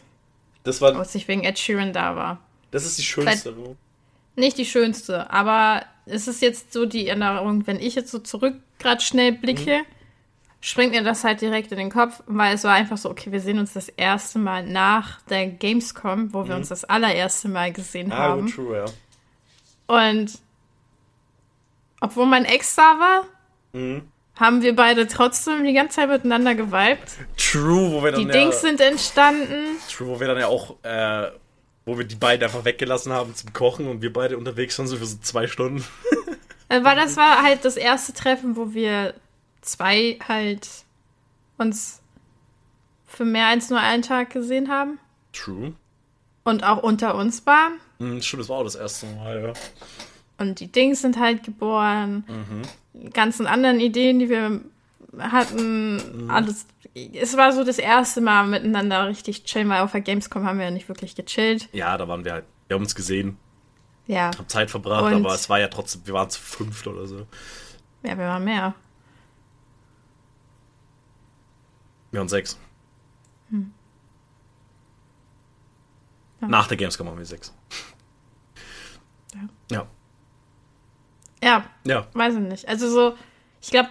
Das 0.63 0.81
war, 0.81 0.95
als 0.95 1.13
ich 1.15 1.27
wegen 1.27 1.43
Ed 1.43 1.57
Sheeran 1.59 1.93
da 1.93 2.15
war. 2.15 2.39
das 2.71 2.85
ist 2.85 2.97
die 2.97 3.03
schönste 3.03 3.49
Erinnerung. 3.49 3.77
Nicht 4.35 4.57
die 4.57 4.65
schönste, 4.65 5.29
aber 5.31 5.83
es 6.05 6.27
ist 6.27 6.41
jetzt 6.41 6.71
so 6.73 6.85
die 6.85 7.07
Erinnerung, 7.07 7.67
wenn 7.67 7.77
ich 7.79 7.95
jetzt 7.95 8.09
so 8.11 8.19
zurück 8.19 8.55
gerade 8.79 9.01
schnell 9.01 9.33
blicke, 9.33 9.81
springt 10.61 10.91
mir 10.93 11.03
das 11.03 11.23
halt 11.23 11.41
direkt 11.41 11.71
in 11.71 11.77
den 11.77 11.91
Kopf, 11.91 12.23
weil 12.25 12.55
es 12.55 12.63
war 12.63 12.73
einfach 12.73 12.97
so, 12.97 13.09
okay, 13.09 13.31
wir 13.31 13.41
sehen 13.41 13.59
uns 13.59 13.73
das 13.73 13.89
erste 13.89 14.39
Mal 14.39 14.65
nach 14.65 15.21
der 15.23 15.47
Gamescom, 15.47 16.33
wo 16.33 16.47
wir 16.47 16.55
uns 16.55 16.69
das 16.69 16.85
allererste 16.85 17.49
Mal 17.49 17.71
gesehen 17.73 18.11
Ah, 18.11 18.17
haben. 18.17 18.41
gut, 18.45 18.55
true, 18.55 18.77
ja. 18.77 20.05
Und 20.09 20.39
obwohl 22.01 22.25
mein 22.25 22.45
Ex 22.45 22.75
da 22.75 22.81
war, 22.99 23.25
Mhm. 23.73 24.03
haben 24.39 24.61
wir 24.61 24.75
beide 24.75 25.07
trotzdem 25.07 25.63
die 25.63 25.73
ganze 25.73 25.97
Zeit 25.97 26.09
miteinander 26.09 26.55
geweibt. 26.55 27.11
True, 27.37 27.91
wo 27.91 28.03
wir 28.03 28.11
dann 28.11 28.21
Die 28.21 28.27
ja, 28.27 28.33
Dings 28.33 28.61
sind 28.61 28.79
entstanden. 28.81 29.77
True, 29.91 30.07
wo 30.07 30.19
wir 30.19 30.27
dann 30.27 30.39
ja 30.39 30.47
auch, 30.47 30.75
äh, 30.83 31.31
wo 31.85 31.97
wir 31.97 32.05
die 32.05 32.15
beiden 32.15 32.43
einfach 32.43 32.65
weggelassen 32.65 33.11
haben 33.11 33.35
zum 33.35 33.53
Kochen 33.53 33.87
und 33.87 34.01
wir 34.01 34.13
beide 34.13 34.37
unterwegs 34.37 34.77
waren 34.79 34.87
so 34.87 34.97
für 34.97 35.05
so 35.05 35.17
zwei 35.21 35.47
Stunden. 35.47 35.83
Äh, 36.69 36.83
Weil 36.83 36.95
das 36.95 37.17
war 37.17 37.41
halt 37.41 37.65
das 37.65 37.77
erste 37.77 38.13
Treffen, 38.13 38.55
wo 38.55 38.73
wir 38.73 39.15
zwei 39.61 40.19
halt 40.27 40.67
uns 41.57 41.99
für 43.07 43.25
mehr 43.25 43.47
als 43.47 43.69
nur 43.71 43.79
einen 43.79 44.03
Tag 44.03 44.29
gesehen 44.29 44.69
haben 44.69 44.99
True. 45.33 45.73
und 46.43 46.63
auch 46.63 46.83
unter 46.83 47.15
uns 47.15 47.45
waren. 47.47 47.73
Mhm, 47.97 48.21
stimmt, 48.21 48.41
das 48.43 48.49
war 48.49 48.57
auch 48.57 48.63
das 48.63 48.75
erste 48.75 49.07
Mal, 49.07 49.41
ja. 49.41 49.53
Und 50.39 50.59
die 50.59 50.71
Dings 50.71 51.01
sind 51.01 51.19
halt 51.19 51.43
geboren. 51.43 52.23
Die 52.93 53.09
ganzen 53.11 53.45
anderen 53.45 53.79
Ideen, 53.79 54.19
die 54.19 54.29
wir 54.29 54.61
hatten, 55.19 56.29
alles. 56.29 56.65
Es 57.13 57.35
war 57.37 57.51
so 57.51 57.63
das 57.63 57.77
erste 57.77 58.21
Mal 58.21 58.47
miteinander 58.47 59.07
richtig 59.07 59.43
chillen, 59.43 59.69
weil 59.69 59.81
auf 59.81 59.91
der 59.91 60.01
Gamescom 60.01 60.45
haben 60.45 60.57
wir 60.57 60.65
ja 60.65 60.71
nicht 60.71 60.87
wirklich 60.87 61.15
gechillt. 61.15 61.67
Ja, 61.73 61.97
da 61.97 62.07
waren 62.07 62.23
wir 62.25 62.31
halt, 62.33 62.45
wir 62.67 62.75
haben 62.75 62.83
uns 62.83 62.95
gesehen, 62.95 63.37
Ja, 64.07 64.31
haben 64.37 64.47
Zeit 64.47 64.71
verbracht, 64.71 65.13
Und- 65.13 65.25
aber 65.25 65.33
es 65.35 65.49
war 65.49 65.59
ja 65.59 65.67
trotzdem, 65.67 66.01
wir 66.05 66.13
waren 66.15 66.29
zu 66.29 66.39
fünft 66.41 66.87
oder 66.87 67.05
so. 67.05 67.27
ja, 68.03 68.17
wir 68.17 68.25
waren 68.25 68.43
mehr. 68.43 68.73
Wir 72.11 72.19
waren 72.21 72.29
sechs. 72.29 72.57
Hm. 73.49 73.71
Nach 76.41 76.67
der 76.67 76.77
Gamescom 76.77 77.05
waren 77.07 77.17
wir 77.17 77.25
sechs. 77.25 77.53
Ja. 79.35 79.39
Ja, 79.71 79.87
Ja. 81.43 81.65
weiß 82.13 82.33
ich 82.35 82.39
nicht. 82.39 82.67
Also 82.67 82.89
so, 82.89 83.15
ich 83.61 83.71
glaube, 83.71 83.89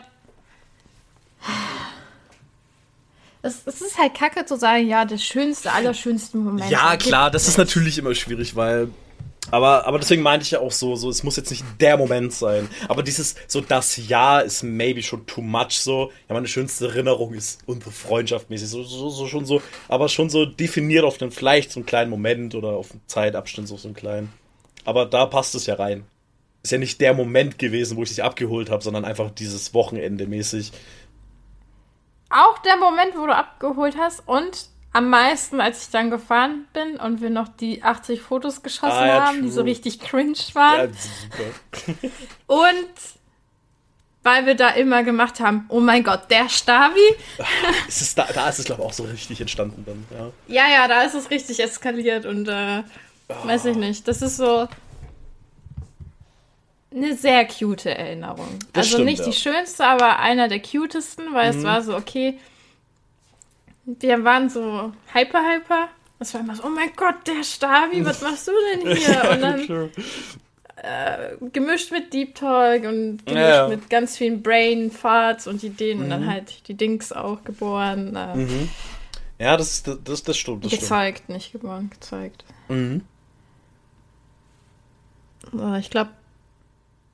es, 3.43 3.63
es 3.67 3.81
ist 3.81 3.99
halt 3.99 4.15
kacke 4.15 4.45
zu 4.45 4.57
sagen, 4.57 4.87
ja, 4.87 5.05
der 5.05 5.19
schönste, 5.19 5.73
allerschönste 5.73 6.37
Moment. 6.37 6.71
Ja, 6.71 6.97
klar, 6.97 7.31
das 7.31 7.49
ist 7.49 7.59
natürlich 7.59 7.99
immer 7.99 8.15
schwierig, 8.15 8.57
weil. 8.57 8.89
Aber, 9.51 9.87
aber 9.87 9.99
deswegen 9.99 10.21
meinte 10.21 10.45
ich 10.45 10.51
ja 10.51 10.61
auch 10.61 10.73
so, 10.73 10.95
so, 10.95 11.09
es 11.09 11.23
muss 11.23 11.37
jetzt 11.37 11.49
nicht 11.49 11.65
der 11.81 11.97
Moment 11.97 12.35
sein. 12.35 12.69
Aber 12.87 13.03
dieses, 13.03 13.35
so 13.47 13.63
das 13.63 13.97
Jahr 13.97 14.45
ist 14.45 14.63
maybe 14.63 15.03
schon 15.03 15.25
too 15.25 15.41
much 15.41 15.81
so. 15.81 16.13
Ja, 16.29 16.35
meine 16.35 16.49
schönste 16.49 16.89
Erinnerung 16.89 17.33
ist 17.33 17.61
unsere 17.65 17.91
Freundschaft 17.91 18.51
mäßig. 18.51 18.69
So, 18.69 18.83
so, 18.83 19.09
so 19.09 19.27
schon 19.27 19.47
so, 19.47 19.63
aber 19.89 20.11
schon 20.11 20.29
so 20.29 20.45
definiert 20.45 21.05
auf 21.05 21.17
den 21.17 21.31
vielleicht 21.31 21.73
so 21.73 21.81
einen 21.81 21.87
kleinen 21.87 22.11
Moment 22.11 22.55
oder 22.55 22.71
auf 22.71 22.91
einen 22.91 23.01
Zeitabschnitt, 23.07 23.69
so, 23.69 23.79
so 23.79 23.89
einen 23.89 23.95
kleinen. 23.95 24.31
Aber 24.85 25.07
da 25.07 25.25
passt 25.25 25.55
es 25.55 25.65
ja 25.65 25.77
rein. 25.77 26.05
Ist 26.63 26.73
ja 26.73 26.79
nicht 26.79 27.01
der 27.01 27.15
Moment 27.15 27.59
gewesen, 27.59 27.97
wo 27.97 28.03
ich 28.03 28.09
dich 28.11 28.23
abgeholt 28.25 28.71
habe, 28.71 28.83
sondern 28.83 29.05
einfach 29.05 29.31
dieses 29.31 29.75
Wochenende 29.75 30.27
mäßig. 30.27 30.73
Auch 32.31 32.59
der 32.59 32.77
Moment, 32.77 33.17
wo 33.17 33.27
du 33.27 33.35
abgeholt 33.35 33.97
hast 33.97 34.27
und 34.27 34.67
am 34.93 35.11
meisten, 35.11 35.61
als 35.61 35.85
ich 35.85 35.91
dann 35.91 36.11
gefahren 36.11 36.67
bin 36.73 36.97
und 36.97 37.21
wir 37.21 37.31
noch 37.31 37.49
die 37.49 37.83
80 37.83 38.21
Fotos 38.23 38.63
geschossen 38.63 38.97
Ah, 38.97 39.07
ja, 39.07 39.27
haben, 39.27 39.43
die 39.43 39.51
so 39.51 39.61
true. 39.61 39.71
richtig 39.71 40.01
cringe 40.01 40.33
Ja, 40.49 40.55
waren. 40.55 40.93
super. 40.95 42.09
Und 42.47 42.89
weil 44.23 44.47
wir 44.47 44.55
da 44.57 44.71
immer 44.71 45.05
gemacht 45.05 45.41
haben, 45.41 45.67
oh 45.69 45.81
mein 45.81 46.03
Gott, 46.05 46.23
der 46.31 46.49
Stabi. 46.49 47.01
Es 47.89 48.01
ist 48.03 48.19
da, 48.19 48.27
da 48.35 48.49
ist 48.49 48.59
es, 48.59 48.65
glaube 48.65 48.83
ich, 48.83 48.89
auch 48.89 48.93
so 48.93 49.05
richtig 49.05 49.41
entstanden 49.41 49.85
dann, 49.87 50.05
ja. 50.49 50.65
Ja, 50.67 50.73
ja, 50.73 50.89
da 50.89 51.03
ist 51.03 51.15
es 51.15 51.31
richtig 51.31 51.61
eskaliert 51.61 52.27
und 52.27 52.49
äh, 52.49 52.83
weiß 53.45 53.67
ich 53.67 53.77
nicht. 53.77 54.09
Das 54.09 54.21
ist 54.23 54.37
so 54.39 54.69
eine 56.91 57.17
sehr 57.17 57.47
cute 57.47 57.87
Erinnerung. 57.87 58.49
Das 58.73 58.87
also 58.87 58.97
stimmt, 58.97 59.07
nicht 59.11 59.19
ja. 59.21 59.25
die 59.27 59.33
schönste, 59.35 59.85
aber 59.85 60.19
einer 60.21 60.49
der 60.49 60.61
cutesten, 60.61 61.33
weil 61.35 61.51
es 61.51 61.63
war 61.63 61.83
so, 61.83 61.97
okay, 61.97 62.39
wir 63.85 64.25
waren 64.25 64.49
so 64.51 64.93
hyper, 65.13 65.43
hyper. 65.55 65.89
Es 66.19 66.35
war 66.35 66.41
immer 66.41 66.57
so, 66.57 66.65
oh 66.65 66.69
mein 66.71 66.91
Gott, 66.97 67.27
der 67.27 67.45
Stabi, 67.45 68.05
was 68.05 68.23
machst 68.23 68.49
du 68.49 68.53
denn 68.75 68.97
hier? 68.97 69.31
Und 69.31 69.41
dann 69.41 69.67
True. 69.67 69.91
gemischt 71.53 71.91
mit 71.93 72.13
Deep 72.13 72.35
Talk 72.35 72.83
und 72.85 73.25
gemischt 73.27 73.49
Ja, 73.49 73.69
mit 73.69 73.89
ganz 73.91 74.17
vielen 74.17 74.43
Brain 74.43 74.91
Farts 74.91 75.47
und 75.47 75.63
Ideen 75.63 75.99
und 76.01 76.07
Mhm. 76.07 76.11
dann 76.11 76.27
halt 76.31 76.67
die 76.69 76.75
Dings 76.75 77.13
auch 77.13 77.45
geboren. 77.45 78.17
Äh, 78.17 78.69
Ja, 79.43 79.57
das, 79.57 79.83
das, 79.85 79.99
das, 80.05 80.23
das 80.23 80.37
stimmt. 80.39 80.65
Das 80.65 80.71
stimmt. 80.73 80.83
gezeugt, 80.83 81.29
nicht 81.29 81.53
geboren, 81.53 81.91
gezeugt. 81.91 82.45
Mhm. 82.69 83.03
Äh, 85.59 85.79
Ich 85.81 85.91
glaube, 85.91 86.11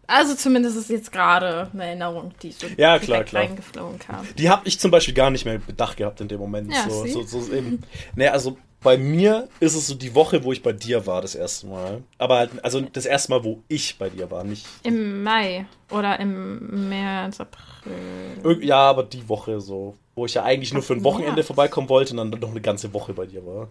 also 0.06 0.34
zumindest 0.34 0.76
ist 0.76 0.90
jetzt 0.90 1.12
gerade 1.12 1.70
eine 1.72 1.84
Erinnerung, 1.84 2.32
die 2.42 2.52
so 2.52 2.66
Ja, 2.76 2.98
klar, 2.98 3.24
klar. 3.24 3.42
reingeflogen 3.44 3.98
kam. 3.98 4.26
Die 4.38 4.48
habe 4.48 4.66
ich 4.66 4.78
zum 4.78 4.90
Beispiel 4.90 5.14
gar 5.14 5.30
nicht 5.30 5.44
mehr 5.44 5.58
bedacht 5.58 5.96
gehabt 5.96 6.20
in 6.20 6.28
dem 6.28 6.40
Moment. 6.40 6.72
Ja, 6.72 6.88
so, 6.88 7.06
so, 7.06 7.40
so 7.40 7.52
eben. 7.52 7.82
Nee, 8.14 8.28
also 8.28 8.56
bei 8.82 8.98
mir 8.98 9.48
ist 9.60 9.74
es 9.74 9.86
so 9.86 9.94
die 9.94 10.14
Woche, 10.14 10.44
wo 10.44 10.52
ich 10.52 10.62
bei 10.62 10.72
dir 10.72 11.06
war, 11.06 11.22
das 11.22 11.34
erste 11.34 11.66
Mal. 11.66 12.02
Aber 12.18 12.36
halt, 12.38 12.50
also 12.62 12.80
das 12.82 13.06
erste 13.06 13.30
Mal, 13.32 13.42
wo 13.42 13.62
ich 13.66 13.96
bei 13.98 14.10
dir 14.10 14.30
war, 14.30 14.44
nicht. 14.44 14.66
Im 14.82 15.22
Mai 15.22 15.66
oder 15.90 16.20
im 16.20 16.88
März, 16.90 17.40
April. 17.40 18.62
Ja, 18.62 18.80
aber 18.90 19.04
die 19.04 19.26
Woche 19.28 19.60
so. 19.60 19.96
Wo 20.14 20.26
ich 20.26 20.34
ja 20.34 20.44
eigentlich 20.44 20.72
nur 20.74 20.82
für 20.82 20.92
ein 20.92 21.02
Wochenende 21.02 21.36
März. 21.36 21.46
vorbeikommen 21.46 21.88
wollte 21.88 22.12
und 22.12 22.18
dann 22.18 22.40
noch 22.40 22.50
eine 22.50 22.60
ganze 22.60 22.92
Woche 22.92 23.14
bei 23.14 23.24
dir 23.26 23.44
war. 23.46 23.68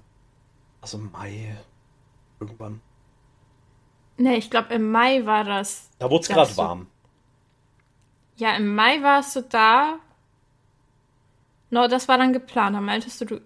Also 0.81 0.97
Mai. 0.97 1.57
Irgendwann. 2.39 2.81
Nee, 4.17 4.35
ich 4.35 4.49
glaube, 4.49 4.73
im 4.73 4.91
Mai 4.91 5.25
war 5.25 5.43
das. 5.43 5.89
Da 5.99 6.09
wurde 6.09 6.21
es 6.21 6.29
gerade 6.29 6.55
warm. 6.57 6.87
Ja, 8.37 8.55
im 8.55 8.73
Mai 8.75 9.01
warst 9.01 9.35
du 9.35 9.41
da. 9.41 9.95
No, 11.69 11.87
das 11.87 12.07
war 12.07 12.17
dann 12.17 12.33
geplant. 12.33 12.75
Da 12.75 12.81
meintest 12.81 13.21
du, 13.21 13.25
du 13.25 13.41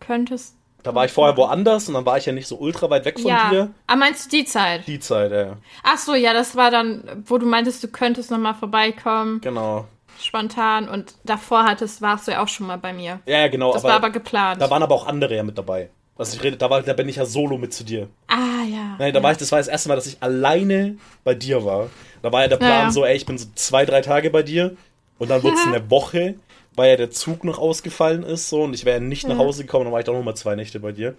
könntest. 0.00 0.54
Da 0.84 0.94
war 0.94 1.04
ich 1.04 1.12
vorher 1.12 1.36
woanders 1.36 1.88
und 1.88 1.94
dann 1.94 2.06
war 2.06 2.16
ich 2.18 2.26
ja 2.26 2.32
nicht 2.32 2.46
so 2.46 2.56
ultra 2.56 2.88
weit 2.88 3.04
weg 3.04 3.18
von 3.18 3.30
ja. 3.30 3.50
dir. 3.50 3.74
Ah, 3.88 3.96
meinst 3.96 4.26
du 4.26 4.36
die 4.36 4.44
Zeit? 4.44 4.86
Die 4.86 5.00
Zeit, 5.00 5.32
ja. 5.32 5.56
Ach 5.82 5.98
so, 5.98 6.14
ja, 6.14 6.32
das 6.32 6.54
war 6.54 6.70
dann, 6.70 7.24
wo 7.26 7.38
du 7.38 7.46
meintest, 7.46 7.82
du 7.82 7.88
könntest 7.88 8.30
nochmal 8.30 8.54
vorbeikommen, 8.54 9.40
Genau. 9.40 9.86
spontan. 10.20 10.88
Und 10.88 11.14
davor 11.24 11.64
hattest, 11.64 12.00
warst 12.00 12.28
du 12.28 12.32
ja 12.32 12.42
auch 12.42 12.48
schon 12.48 12.68
mal 12.68 12.78
bei 12.78 12.92
mir. 12.92 13.20
Ja, 13.26 13.40
ja, 13.40 13.48
genau. 13.48 13.72
Das 13.72 13.82
war 13.82 13.94
aber 13.94 14.10
geplant. 14.10 14.62
Da 14.62 14.70
waren 14.70 14.82
aber 14.82 14.94
auch 14.94 15.06
andere 15.06 15.34
ja 15.34 15.42
mit 15.42 15.58
dabei. 15.58 15.90
Also 16.18 16.36
ich 16.36 16.42
rede, 16.42 16.56
da, 16.56 16.68
war, 16.68 16.82
da 16.82 16.92
bin 16.92 17.08
ich 17.08 17.16
ja 17.16 17.24
solo 17.24 17.56
mit 17.56 17.72
zu 17.72 17.84
dir. 17.84 18.08
ah, 18.26 18.64
ja. 18.70 18.96
Nein, 18.98 19.14
da 19.14 19.22
war 19.22 19.30
ich, 19.32 19.38
das 19.38 19.52
war 19.52 19.58
das 19.58 19.68
erste 19.68 19.88
Mal, 19.88 19.94
dass 19.94 20.06
ich 20.06 20.16
alleine 20.20 20.96
bei 21.24 21.34
dir 21.34 21.64
war. 21.64 21.88
Da 22.22 22.32
war 22.32 22.42
ja 22.42 22.48
der 22.48 22.56
Plan 22.56 22.70
Ja, 22.70 22.82
ja. 22.82 22.90
so, 22.90 23.04
ey, 23.04 23.16
ich 23.16 23.24
bin 23.24 23.38
so 23.38 23.46
zwei, 23.54 23.86
drei 23.86 24.00
Tage 24.00 24.28
bei 24.30 24.42
dir 24.42 24.76
und 25.18 25.30
dann 25.30 25.42
wurde 25.44 25.56
es 25.56 25.64
eine 25.66 25.88
Woche, 25.90 26.34
weil 26.74 26.90
ja 26.90 26.96
der 26.96 27.10
Zug 27.12 27.44
noch 27.44 27.58
ausgefallen 27.58 28.24
ist 28.24 28.48
so 28.48 28.64
und 28.64 28.74
ich 28.74 28.84
wäre 28.84 29.00
nicht 29.00 29.28
nach 29.28 29.38
Hause 29.38 29.62
gekommen, 29.62 29.84
dann 29.84 29.92
war 29.92 30.00
ich 30.00 30.06
doch 30.06 30.12
noch 30.14 30.24
mal 30.24 30.34
zwei 30.34 30.56
Nächte 30.56 30.80
bei 30.80 30.90
dir. 30.92 31.14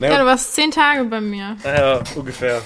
Naja, 0.00 0.14
Ja, 0.14 0.18
du 0.20 0.26
warst 0.26 0.54
zehn 0.54 0.72
Tage 0.72 1.04
bei 1.04 1.20
mir. 1.20 1.56
ja, 1.64 2.02
ungefähr. 2.16 2.60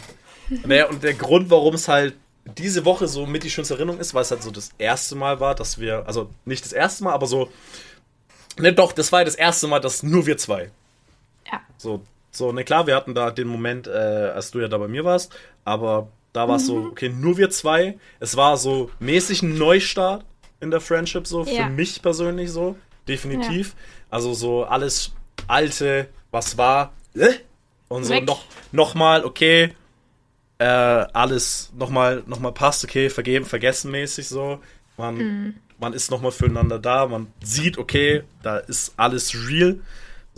Naja, 0.65 0.87
und 0.89 1.03
der 1.03 1.13
Grund, 1.13 1.51
warum 1.51 1.75
es 1.75 1.87
halt 1.89 2.15
diese 2.57 2.87
Woche 2.87 3.07
so 3.07 3.27
mit 3.27 3.43
die 3.45 3.51
schönste 3.51 3.75
Erinnerung 3.75 4.01
ist, 4.01 4.15
weil 4.15 4.23
es 4.23 4.31
halt 4.31 4.43
so 4.43 4.51
das 4.51 4.71
erste 4.79 5.15
Mal 5.17 5.39
war, 5.41 5.55
dass 5.55 5.79
wir, 5.79 6.05
also 6.07 6.31
nicht 6.47 6.65
das 6.65 6.73
erste 6.73 7.05
Mal, 7.05 7.13
aber 7.13 7.27
so, 7.27 7.51
ne, 8.59 8.73
doch, 8.73 8.93
das 8.93 9.13
war 9.13 9.21
ja 9.21 9.25
das 9.27 9.35
erste 9.35 9.67
Mal, 9.67 9.81
dass 9.81 10.03
nur 10.03 10.25
wir 10.27 10.39
zwei 10.39 10.63
Ja. 10.65 10.71
So, 11.79 12.03
so, 12.31 12.53
ne 12.53 12.63
klar, 12.65 12.87
wir 12.87 12.95
hatten 12.95 13.15
da 13.15 13.31
den 13.31 13.49
Moment, 13.49 13.87
äh, 13.87 13.91
als 14.35 14.51
du 14.51 14.61
ja 14.61 14.69
da 14.69 14.77
bei 14.77 14.89
mir 14.89 15.05
warst, 15.05 15.35
aber 15.65 16.09
da 16.35 16.47
war 16.47 16.57
es 16.57 16.67
so, 16.67 16.77
okay, 16.91 17.09
nur 17.09 17.39
wir 17.39 17.49
zwei. 17.51 17.99
Es 18.21 18.37
war 18.37 18.59
so 18.59 18.91
mäßig 19.01 19.43
ein 19.43 19.57
Neustart 19.57 20.25
in 20.61 20.71
der 20.71 20.81
Friendship, 20.83 21.27
so 21.27 21.45
für 21.45 21.51
Ja. 21.53 21.69
mich 21.69 22.03
persönlich 22.03 22.51
so, 22.53 22.77
definitiv. 23.09 23.75
Also 24.11 24.35
so 24.35 24.65
alles 24.65 25.13
Alte, 25.47 26.09
was 26.31 26.59
war, 26.59 26.93
äh? 27.15 27.33
und 27.89 28.05
so 28.05 28.13
Weg. 28.13 28.27
noch, 28.27 28.45
noch 28.73 28.95
mal, 28.95 29.25
okay, 29.25 29.73
äh, 30.59 30.65
alles 30.65 31.73
nochmal 31.79 32.23
noch 32.27 32.41
mal 32.41 32.53
passt, 32.53 32.85
okay, 32.85 33.09
vergeben, 33.09 33.45
vergessen 33.47 33.91
mäßig 33.91 34.29
so. 34.29 34.61
Man, 34.97 35.17
Mhm. 35.17 35.55
man 35.79 35.93
ist 35.95 36.11
nochmal 36.11 36.33
füreinander 36.33 36.79
da, 36.79 37.07
man 37.07 37.29
sieht, 37.43 37.79
okay, 37.79 38.25
da 38.43 38.59
ist 38.59 38.93
alles 38.97 39.35
real. 39.49 39.79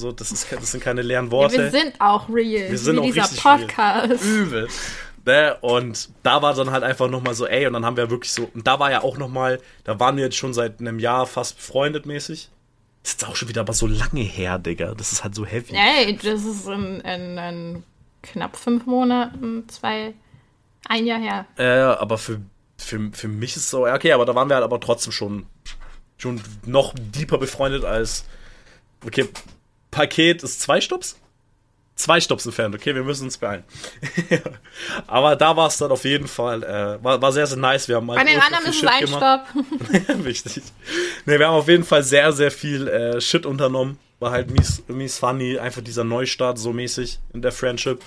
So, 0.01 0.13
das, 0.13 0.33
ist, 0.33 0.51
das 0.51 0.73
sind 0.73 0.83
keine 0.83 1.03
leeren 1.03 1.27
Ja, 1.27 1.33
Worte. 1.33 1.59
wir 1.59 1.71
sind 1.71 1.95
auch 2.01 2.29
real. 2.29 2.71
Wir 2.71 2.79
sind 2.79 2.97
wie 2.97 3.01
auch 3.01 3.05
dieser 3.05 3.23
richtig 3.23 3.45
real. 3.45 3.59
Podcast. 3.59 4.25
übel. 4.25 4.69
Ne? 5.27 5.57
Und 5.61 6.09
da 6.23 6.43
war 6.43 6.55
dann 6.55 6.71
halt 6.71 6.83
einfach 6.83 7.09
nochmal 7.09 7.35
so, 7.35 7.47
ey, 7.47 7.67
und 7.67 7.75
dann 7.75 7.85
haben 7.85 7.97
wir 7.97 8.11
wirklich 8.11 8.33
so, 8.33 8.51
und 8.55 8.67
da 8.67 8.81
war 8.81 8.91
ja 8.91 9.03
auch 9.03 9.19
nochmal, 9.19 9.61
da 9.85 10.01
waren 10.01 10.17
wir 10.17 10.25
jetzt 10.25 10.37
schon 10.37 10.55
seit 10.55 10.81
einem 10.81 10.99
Jahr 10.99 11.27
fast 11.27 11.57
befreundet 11.57 12.07
mäßig. 12.07 12.51
Das 13.03 13.13
ist 13.13 13.21
jetzt 13.23 13.31
auch 13.31 13.37
schon 13.37 13.49
wieder 13.49 13.61
aber 13.61 13.73
so 13.73 13.87
lange 13.87 14.23
her, 14.23 14.59
Digga. 14.59 14.95
Das 14.95 15.13
ist 15.13 15.23
halt 15.23 15.35
so 15.35 15.47
heavy. 15.47 15.75
Ey, 15.75 16.17
das 16.17 16.45
ist 16.45 16.67
ein, 16.67 17.01
ein, 17.03 17.39
ein 17.39 17.85
knapp 18.23 18.57
fünf 18.57 18.87
Monaten, 18.87 19.69
zwei, 19.69 20.15
ein 20.89 21.07
Jahr 21.07 21.21
her. 21.21 21.47
Äh, 21.57 21.81
aber 21.81 22.19
für, 22.19 22.41
für, 22.77 23.11
für 23.13 23.29
mich 23.29 23.57
ist 23.57 23.65
es 23.65 23.71
so, 23.71 23.87
ja, 23.87 23.95
okay, 23.95 24.13
aber 24.13 24.25
da 24.27 24.35
waren 24.35 24.49
wir 24.49 24.55
halt 24.55 24.65
aber 24.65 24.81
trotzdem 24.81 25.13
schon, 25.13 25.47
schon 26.19 26.41
noch 26.67 26.95
deeper 26.97 27.39
befreundet 27.39 27.85
als. 27.85 28.25
Okay, 29.07 29.29
Paket 29.91 30.43
ist 30.43 30.61
zwei 30.61 30.81
Stops? 30.81 31.17
Zwei 31.97 32.19
Stops 32.19 32.47
entfernt, 32.47 32.75
okay, 32.75 32.95
wir 32.95 33.03
müssen 33.03 33.25
uns 33.25 33.37
beeilen. 33.37 33.63
aber 35.07 35.37
da 35.37 35.55
war 35.57 35.67
es 35.69 35.77
dann 35.77 35.91
auf 35.91 36.05
jeden 36.05 36.29
Fall, 36.29 36.63
äh, 36.63 37.05
war, 37.05 37.21
war 37.21 37.31
sehr, 37.31 37.47
sehr 37.47 37.59
nice. 37.59 37.89
Wir 37.89 37.97
haben 37.97 38.07
Bei 38.07 38.25
den 38.25 38.41
anderen 38.41 38.65
viel 38.65 38.71
ist 38.73 38.83
es 38.83 38.89
ein 38.89 39.05
gemacht. 39.05 39.47
Stopp. 39.51 40.25
Wichtig. 40.25 40.63
Ne, 41.27 41.39
wir 41.39 41.47
haben 41.47 41.57
auf 41.57 41.69
jeden 41.69 41.85
Fall 41.85 42.03
sehr, 42.03 42.33
sehr 42.33 42.51
viel 42.51 42.89
äh, 42.89 43.21
Shit 43.21 43.45
unternommen. 43.45 43.99
War 44.19 44.31
halt 44.31 44.51
mies, 44.51 44.83
mies 44.89 45.19
funny, 45.19 45.59
einfach 45.59 45.83
dieser 45.83 46.05
Neustart 46.05 46.59
so 46.59 46.73
mäßig 46.73 47.19
in 47.35 47.43
der 47.43 47.53
Friendship. 47.53 48.01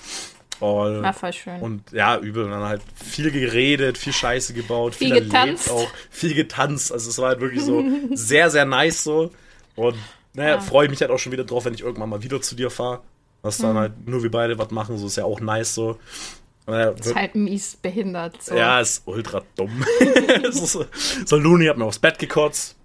Und, 0.60 1.04
War 1.04 1.14
voll 1.14 1.34
schön. 1.34 1.60
und 1.62 1.92
ja, 1.92 2.18
übel. 2.18 2.46
Und 2.46 2.52
dann 2.52 2.64
halt 2.64 2.82
viel 2.96 3.30
geredet, 3.32 3.98
viel 3.98 4.14
Scheiße 4.14 4.54
gebaut, 4.54 4.96
Viel 4.96 5.10
erlebt 5.12 5.32
getanzt. 5.32 5.70
auch, 5.70 5.88
viel 6.10 6.34
getanzt. 6.34 6.92
Also 6.92 7.10
es 7.10 7.18
war 7.20 7.30
halt 7.30 7.42
wirklich 7.42 7.62
so 7.62 7.84
sehr, 8.14 8.50
sehr 8.50 8.66
nice 8.66 9.04
so. 9.04 9.32
Und 9.76 9.98
naja, 10.34 10.56
Ja. 10.56 10.60
freue 10.62 10.86
ich 10.86 10.90
mich 10.92 11.02
halt 11.02 11.12
auch 11.12 11.20
schon 11.20 11.32
wieder 11.32 11.44
drauf, 11.44 11.66
wenn 11.66 11.74
ich 11.74 11.82
irgendwann 11.82 12.10
mal 12.10 12.24
wieder 12.24 12.42
zu 12.42 12.56
dir 12.56 12.70
fahre. 12.70 13.02
Dass 13.42 13.60
Mhm. 13.60 13.64
dann 13.64 13.78
halt 13.78 14.08
nur 14.08 14.24
wir 14.24 14.32
beide 14.32 14.58
was 14.58 14.72
machen, 14.72 14.98
so 14.98 15.08
ist 15.08 15.18
ja 15.18 15.26
auch 15.26 15.40
nice 15.40 15.74
so. 15.76 15.98
Äh, 16.68 16.98
ist 16.98 17.14
halt 17.14 17.36
mies 17.36 17.76
behindert. 17.76 18.42
So. 18.42 18.56
ja, 18.56 18.80
ist 18.80 19.02
ultra 19.06 19.42
dumm. 19.58 19.84
So, 20.52 20.86
so 21.26 21.36
Looney 21.38 21.66
hat 21.66 21.78
mir 21.78 21.84
aufs 21.86 22.00
Bett 22.00 22.18
gekotzt. 22.20 22.76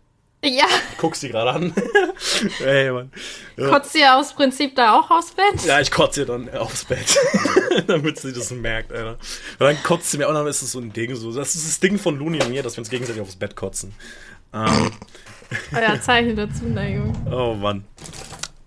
ja. 0.44 0.66
Guckst 0.98 1.20
sie 1.20 1.28
gerade 1.28 1.50
an. 1.52 1.72
Ey, 2.64 2.90
Mann. 2.90 3.12
Ja. 3.56 3.68
Kotzt 3.68 3.94
ihr 3.94 4.16
aus 4.16 4.32
Prinzip 4.34 4.74
da 4.74 4.98
auch 4.98 5.10
aufs 5.10 5.30
Bett? 5.32 5.64
Ja, 5.64 5.80
ich 5.80 5.90
kotze 5.92 6.20
ihr 6.22 6.26
dann 6.26 6.48
aufs 6.56 6.84
Bett. 6.86 7.16
Damit 7.86 8.18
sie 8.18 8.32
das 8.32 8.50
merkt, 8.50 8.92
Alter. 8.92 9.12
Und 9.12 9.60
dann 9.60 9.80
kotzt 9.84 10.10
sie 10.10 10.18
mir 10.18 10.28
auch, 10.28 10.32
dann 10.32 10.46
ist 10.48 10.62
es 10.62 10.72
so 10.72 10.80
ein 10.80 10.92
Ding. 10.92 11.14
So. 11.14 11.32
Das 11.32 11.54
ist 11.54 11.66
das 11.68 11.78
Ding 11.80 11.98
von 11.98 12.18
Looney 12.18 12.40
und 12.42 12.50
mir, 12.50 12.62
dass 12.64 12.76
wir 12.76 12.80
uns 12.80 12.90
gegenseitig 12.90 13.22
aufs 13.22 13.36
Bett 13.36 13.54
kotzen. 13.56 13.94
Ähm, 14.52 14.90
Euer 15.74 16.00
Zeichen 16.00 16.36
der 16.36 16.52
Zuneigung. 16.52 17.14
oh 17.32 17.54
Mann. 17.54 17.84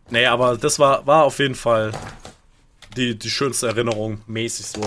Nee, 0.09 0.25
aber 0.25 0.57
das 0.57 0.79
war, 0.79 1.05
war 1.07 1.23
auf 1.25 1.39
jeden 1.39 1.55
Fall 1.55 1.91
die, 2.97 3.17
die 3.17 3.29
schönste 3.29 3.67
Erinnerung, 3.67 4.21
mäßig 4.27 4.65
so. 4.67 4.81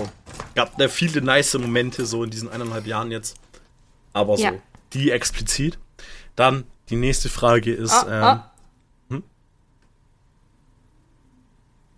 Gab 0.53 0.77
da 0.77 0.87
viele 0.87 1.21
nice 1.21 1.53
Momente 1.55 2.05
so 2.05 2.23
in 2.23 2.29
diesen 2.29 2.49
eineinhalb 2.49 2.85
Jahren 2.85 3.11
jetzt. 3.11 3.37
Aber 4.13 4.37
so, 4.37 4.43
Ja. 4.43 4.53
die 4.93 5.11
explizit. 5.11 5.77
Dann 6.35 6.65
die 6.89 6.95
nächste 6.97 7.29
Frage 7.29 7.73
ist, 7.73 7.93
Oh, 8.05 8.09
ähm, 8.09 8.39
oh. 9.11 9.15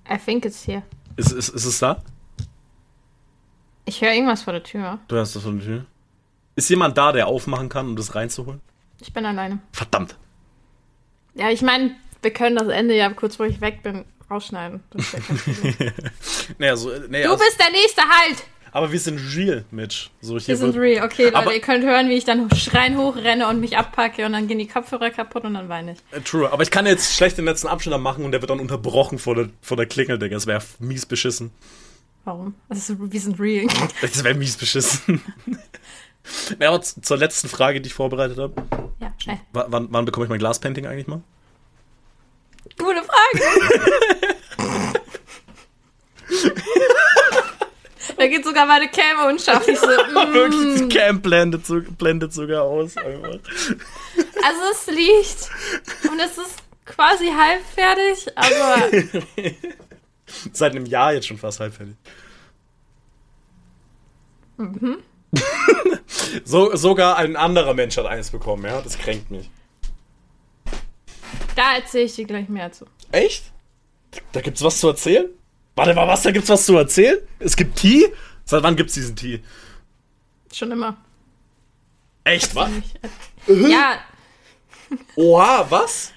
I 0.10 0.18
think 0.18 0.46
it's 0.46 0.66
here. 0.66 0.84
ist, 1.18 1.32
ist, 1.32 1.50
ist 1.50 1.66
es 1.66 1.80
da? 1.80 2.02
Ich 3.86 4.02
höre 4.02 4.14
irgendwas 4.14 4.44
vor 4.44 4.54
der 4.54 4.64
Tür. 4.64 5.00
Du 5.08 5.18
hast 5.18 5.36
das 5.36 5.44
von 5.44 5.58
der 5.60 5.66
Tür. 5.68 5.86
Ist 6.56 6.70
jemand 6.70 6.98
da, 6.98 7.12
der 7.12 7.28
aufmachen 7.28 7.68
kann, 7.70 7.88
um 7.88 7.96
das 7.96 8.16
reinzuholen? 8.16 8.62
Ich 9.02 9.14
bin 9.14 9.26
alleine. 9.26 9.60
Verdammt. 9.72 10.16
Ja, 11.36 11.50
ich 11.50 11.62
meine, 11.62 11.96
wir 12.22 12.32
können 12.32 12.56
das 12.56 12.68
Ende 12.68 12.96
ja 12.96 13.10
kurz, 13.12 13.40
wo 13.40 13.44
ich 13.44 13.62
weg 13.62 13.84
bin, 13.84 14.06
rausschneiden. 14.30 14.84
Ja. 14.94 15.92
Naja, 16.60 16.78
so, 16.78 16.90
naja, 16.90 17.26
du 17.28 17.34
also, 17.34 17.44
bist 17.44 17.60
der 17.60 17.72
Nächste, 17.72 18.02
halt! 18.02 18.44
aber 18.72 18.92
wir 18.92 19.00
sind 19.00 19.20
real, 19.36 19.66
Mitch. 19.72 20.10
So, 20.22 20.36
Wir 20.36 20.56
sind 20.56 20.78
real. 20.78 21.04
Okay, 21.06 21.26
Leute, 21.26 21.36
Aber- 21.36 21.54
ihr 21.54 21.62
könnt 21.62 21.84
hören, 21.84 22.10
wie 22.10 22.14
ich 22.14 22.26
dann 22.26 22.50
schreien 22.56 22.98
hochrenne 22.98 23.48
und 23.48 23.60
mich 23.60 23.78
abpacke 23.78 24.26
und 24.26 24.34
dann 24.34 24.48
gehen 24.48 24.60
die 24.60 24.68
Kopfhörer 24.68 25.10
kaputt 25.10 25.44
und 25.46 25.56
dann 25.56 25.68
weine 25.68 25.94
ich. 25.94 25.98
Äh, 26.12 26.22
True, 26.22 26.52
aber 26.52 26.64
ich 26.64 26.72
kann 26.72 26.86
jetzt 26.86 27.16
schlecht 27.16 27.38
den 27.38 27.46
letzten 27.46 27.68
Abschnitt 27.68 28.00
machen 28.00 28.24
und 28.24 28.32
der 28.32 28.42
wird 28.42 28.50
dann 28.50 28.60
unterbrochen 28.60 29.18
vor 29.20 29.36
der, 29.36 29.50
vor 29.62 29.78
der 29.78 29.88
Klingel, 29.88 30.20
Digga. 30.20 30.36
Das 30.36 30.46
wäre 30.48 30.62
mies 30.80 31.06
beschissen. 31.06 31.52
Warum? 32.24 32.56
Das 32.70 32.90
ist, 32.90 32.98
wir 33.00 33.20
sind 33.20 33.40
real. 33.40 33.68
Das 34.02 34.24
wäre 34.24 34.36
mies 34.36 34.56
beschissen. 34.58 35.22
ja, 36.60 36.70
aber 36.70 36.82
zur 36.82 37.18
letzten 37.18 37.50
Frage, 37.50 37.82
die 37.82 37.88
ich 37.88 37.94
vorbereitet 37.94 38.38
habe. 38.38 38.54
ja, 39.00 39.14
schnell. 39.18 39.40
W 39.54 39.64
wann, 39.68 39.88
wann 39.92 40.06
bekomme 40.06 40.26
ich 40.26 40.30
mein 40.30 40.40
Glaspainting 40.40 40.86
eigentlich 40.86 41.08
mal? 41.08 41.22
Gute 42.78 43.02
Frage. 43.04 43.44
da 48.18 48.28
geht 48.28 48.46
sogar 48.46 48.66
meine 48.66 48.90
Cam 48.90 49.28
unscharf. 49.30 49.68
Ich 49.68 49.80
so, 49.80 49.88
mm. 49.88 50.34
Wirklich, 50.34 50.82
das 50.82 50.90
Cam 50.90 51.22
blendet, 51.22 51.66
so, 51.66 51.82
blendet 51.82 52.34
sogar 52.34 52.64
aus. 52.64 52.98
Einfach. 52.98 53.40
Also 54.44 54.62
es 54.72 54.88
liegt 54.88 55.50
und 56.12 56.20
es 56.20 56.38
ist 56.38 56.58
quasi 56.86 57.28
halb 57.28 57.62
fertig, 57.74 58.28
aber 58.36 58.90
Seit 60.52 60.74
einem 60.74 60.86
Jahr 60.86 61.14
jetzt 61.14 61.28
schon 61.28 61.38
fast 61.38 61.60
halb 61.60 61.74
fertig. 61.74 61.96
Mhm. 64.58 64.98
so, 66.46 66.76
sogar 66.76 67.18
ein 67.18 67.36
anderer 67.36 67.74
Mensch 67.74 67.98
hat 67.98 68.06
eins 68.06 68.32
bekommen, 68.32 68.66
ja? 68.66 68.82
Das 68.82 68.98
kränkt 68.98 69.32
mich. 69.32 69.50
da 71.56 71.76
erzähle 71.76 72.06
ich 72.06 72.16
dir 72.16 72.26
gleich 72.26 72.50
mehr 72.50 72.72
zu. 72.72 72.86
Echt? 73.12 73.52
Da 74.32 74.42
gibt's 74.42 74.64
was 74.64 74.80
zu 74.80 74.88
erzählen? 74.90 75.28
Warte 75.76 75.94
mal, 75.94 76.08
was? 76.08 76.24
Da 76.24 76.32
gibt's 76.32 76.50
was 76.50 76.66
zu 76.66 76.76
erzählen? 76.78 77.18
Es 77.40 77.56
gibt 77.56 77.78
Tee? 77.78 78.12
Seit 78.46 78.64
wann 78.64 78.76
gibt's 78.76 78.94
diesen 78.94 79.16
Tee? 79.16 79.44
Schon 80.52 80.72
immer. 80.72 80.98
Echt, 82.24 82.56
was? 82.56 82.70
Ja, 83.48 84.00
Oha, 85.16 85.66
was? 85.70 86.12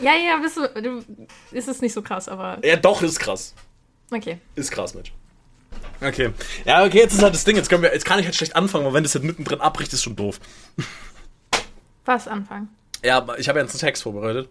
ja, 0.00 0.12
ja, 0.14 0.36
bist 0.38 0.56
du, 0.56 0.82
du, 0.82 1.04
ist 1.52 1.68
es 1.68 1.80
nicht 1.80 1.92
so 1.92 2.02
krass, 2.02 2.28
aber 2.28 2.58
Ja, 2.64 2.76
doch, 2.76 3.02
ist 3.02 3.18
krass. 3.20 3.54
okay. 4.10 4.38
Ist 4.56 4.70
krass, 4.70 4.94
Mensch. 4.94 5.12
Okay. 6.00 6.30
Ja, 6.64 6.84
okay, 6.84 6.98
jetzt 6.98 7.14
ist 7.14 7.22
halt 7.22 7.34
das 7.34 7.44
Ding. 7.44 7.56
Jetzt, 7.56 7.68
können 7.68 7.82
wir, 7.82 7.92
jetzt 7.92 8.04
kann 8.04 8.18
ich 8.18 8.24
halt 8.26 8.34
schlecht 8.34 8.56
anfangen, 8.56 8.84
weil 8.86 8.94
wenn 8.94 9.02
das 9.02 9.14
jetzt 9.14 9.22
mittendrin 9.24 9.60
abbricht, 9.60 9.92
ist 9.92 10.02
schon 10.02 10.16
doof. 10.16 10.40
Was 12.04 12.28
anfangen? 12.28 12.68
Ja, 13.02 13.18
aber 13.18 13.38
ich 13.38 13.48
habe 13.48 13.58
jetzt 13.60 13.72
einen 13.72 13.80
Text 13.80 14.02
vorbereitet. 14.02 14.48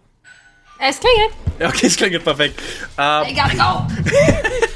Es 0.80 0.98
klingelt. 0.98 1.32
Ja, 1.58 1.68
okay, 1.68 1.86
es 1.86 1.96
klingt 1.96 2.24
perfekt. 2.24 2.60
Ähm, 2.98 3.24
Egal, 3.28 3.50
go. 3.56 3.86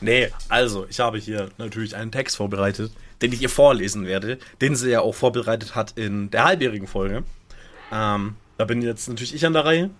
Nee, 0.00 0.30
also, 0.48 0.86
ich 0.88 1.00
habe 1.00 1.18
hier 1.18 1.50
natürlich 1.58 1.96
einen 1.96 2.12
Text 2.12 2.36
vorbereitet, 2.36 2.92
den 3.20 3.32
ich 3.32 3.42
ihr 3.42 3.48
vorlesen 3.48 4.06
werde, 4.06 4.38
den 4.60 4.76
sie 4.76 4.90
ja 4.90 5.00
auch 5.00 5.14
vorbereitet 5.14 5.74
hat 5.74 5.92
in 5.96 6.30
der 6.30 6.44
halbjährigen 6.44 6.86
Folge. 6.86 7.24
Ähm, 7.90 8.36
da 8.58 8.64
bin 8.64 8.80
jetzt 8.80 9.08
natürlich 9.08 9.34
ich 9.34 9.44
an 9.44 9.54
der 9.54 9.64
Reihe. 9.64 9.90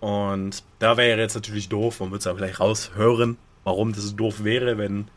Und 0.00 0.62
da 0.78 0.96
wäre 0.96 1.20
jetzt 1.20 1.34
natürlich 1.34 1.68
doof, 1.68 2.00
man 2.00 2.10
wird 2.10 2.20
es 2.20 2.26
auch 2.26 2.36
gleich 2.36 2.58
raushören, 2.60 3.38
warum 3.66 3.92
das 3.92 4.14
doof 4.14 4.44
wäre, 4.44 4.78
wenn 4.78 5.08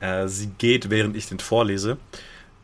äh, 0.00 0.26
sie 0.26 0.46
geht, 0.46 0.88
während 0.88 1.16
ich 1.16 1.28
den 1.28 1.38
vorlese. 1.38 1.98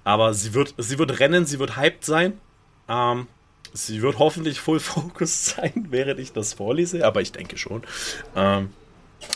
Aber 0.03 0.33
sie 0.33 0.55
wird, 0.55 0.75
sie 0.79 0.99
wird 0.99 1.21
rennen, 1.21 1.45
sie 1.45 1.59
wird 1.59 1.77
hyped 1.77 2.05
sein. 2.07 2.41
Ähm, 2.89 3.27
sie 3.75 4.01
wird 4.01 4.19
hoffentlich 4.19 4.61
full 4.61 4.81
focused 4.81 5.57
sein, 5.57 5.89
während 5.91 6.19
ich 6.21 6.33
das 6.33 6.55
vorlese, 6.55 7.07
aber 7.07 7.21
ich 7.21 7.33
denke 7.33 7.59
schon. 7.59 7.83
Ähm, 8.35 8.71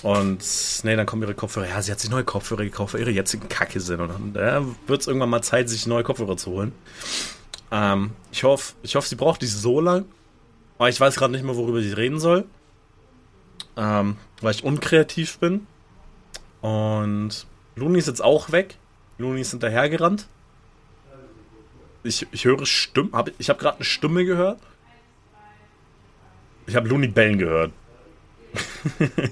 und 0.02 0.40
nee, 0.84 0.96
dann 0.96 1.04
kommen 1.04 1.22
ihre 1.22 1.34
Kopfhörer. 1.34 1.68
Ja, 1.68 1.82
sie 1.82 1.92
hat 1.92 2.00
sich 2.00 2.10
neue 2.10 2.24
Kopfhörer 2.24 2.64
gekauft, 2.64 2.94
weil 2.94 3.00
ihre 3.00 3.10
jetzigen 3.10 3.48
Kacke 3.50 3.80
sind. 3.80 4.00
Und 4.00 4.34
dann 4.34 4.36
äh, 4.36 4.88
wird 4.88 5.02
es 5.02 5.06
irgendwann 5.06 5.30
mal 5.30 5.42
Zeit, 5.42 5.68
sich 5.68 5.86
neue 5.86 6.02
Kopfhörer 6.02 6.38
zu 6.38 6.50
holen. 6.50 6.72
Ähm, 7.70 8.12
ich 8.32 8.42
hoffe, 8.42 8.72
ich 8.82 8.94
hoffe, 8.94 9.08
sie 9.08 9.16
braucht 9.16 9.42
nicht 9.42 9.52
so 9.52 9.80
lang. 9.82 10.06
Aber 10.78 10.88
ich 10.88 10.98
weiß 10.98 11.16
gerade 11.16 11.32
nicht 11.32 11.44
mehr, 11.44 11.56
worüber 11.56 11.78
ich 11.78 11.94
reden 11.98 12.20
soll. 12.20 12.46
Ähm, 13.76 14.16
weil 14.40 14.54
ich 14.54 14.64
unkreativ 14.64 15.38
bin. 15.38 15.66
Und 16.60 17.46
Looney 17.76 17.98
ist 17.98 18.08
jetzt 18.08 18.22
auch 18.22 18.52
weg. 18.52 18.76
Looney 19.18 19.40
ist 19.40 19.50
hinterhergerannt. 19.50 20.26
Ich, 22.02 22.26
ich 22.32 22.44
höre 22.44 22.64
Stimmen. 22.66 23.12
Hab, 23.12 23.30
ich 23.38 23.48
habe 23.48 23.58
gerade 23.58 23.76
eine 23.76 23.84
Stimme 23.84 24.24
gehört. 24.24 24.60
Ich 26.66 26.76
habe 26.76 26.88
Looney 26.88 27.08
bellen 27.08 27.38
gehört. 27.38 27.72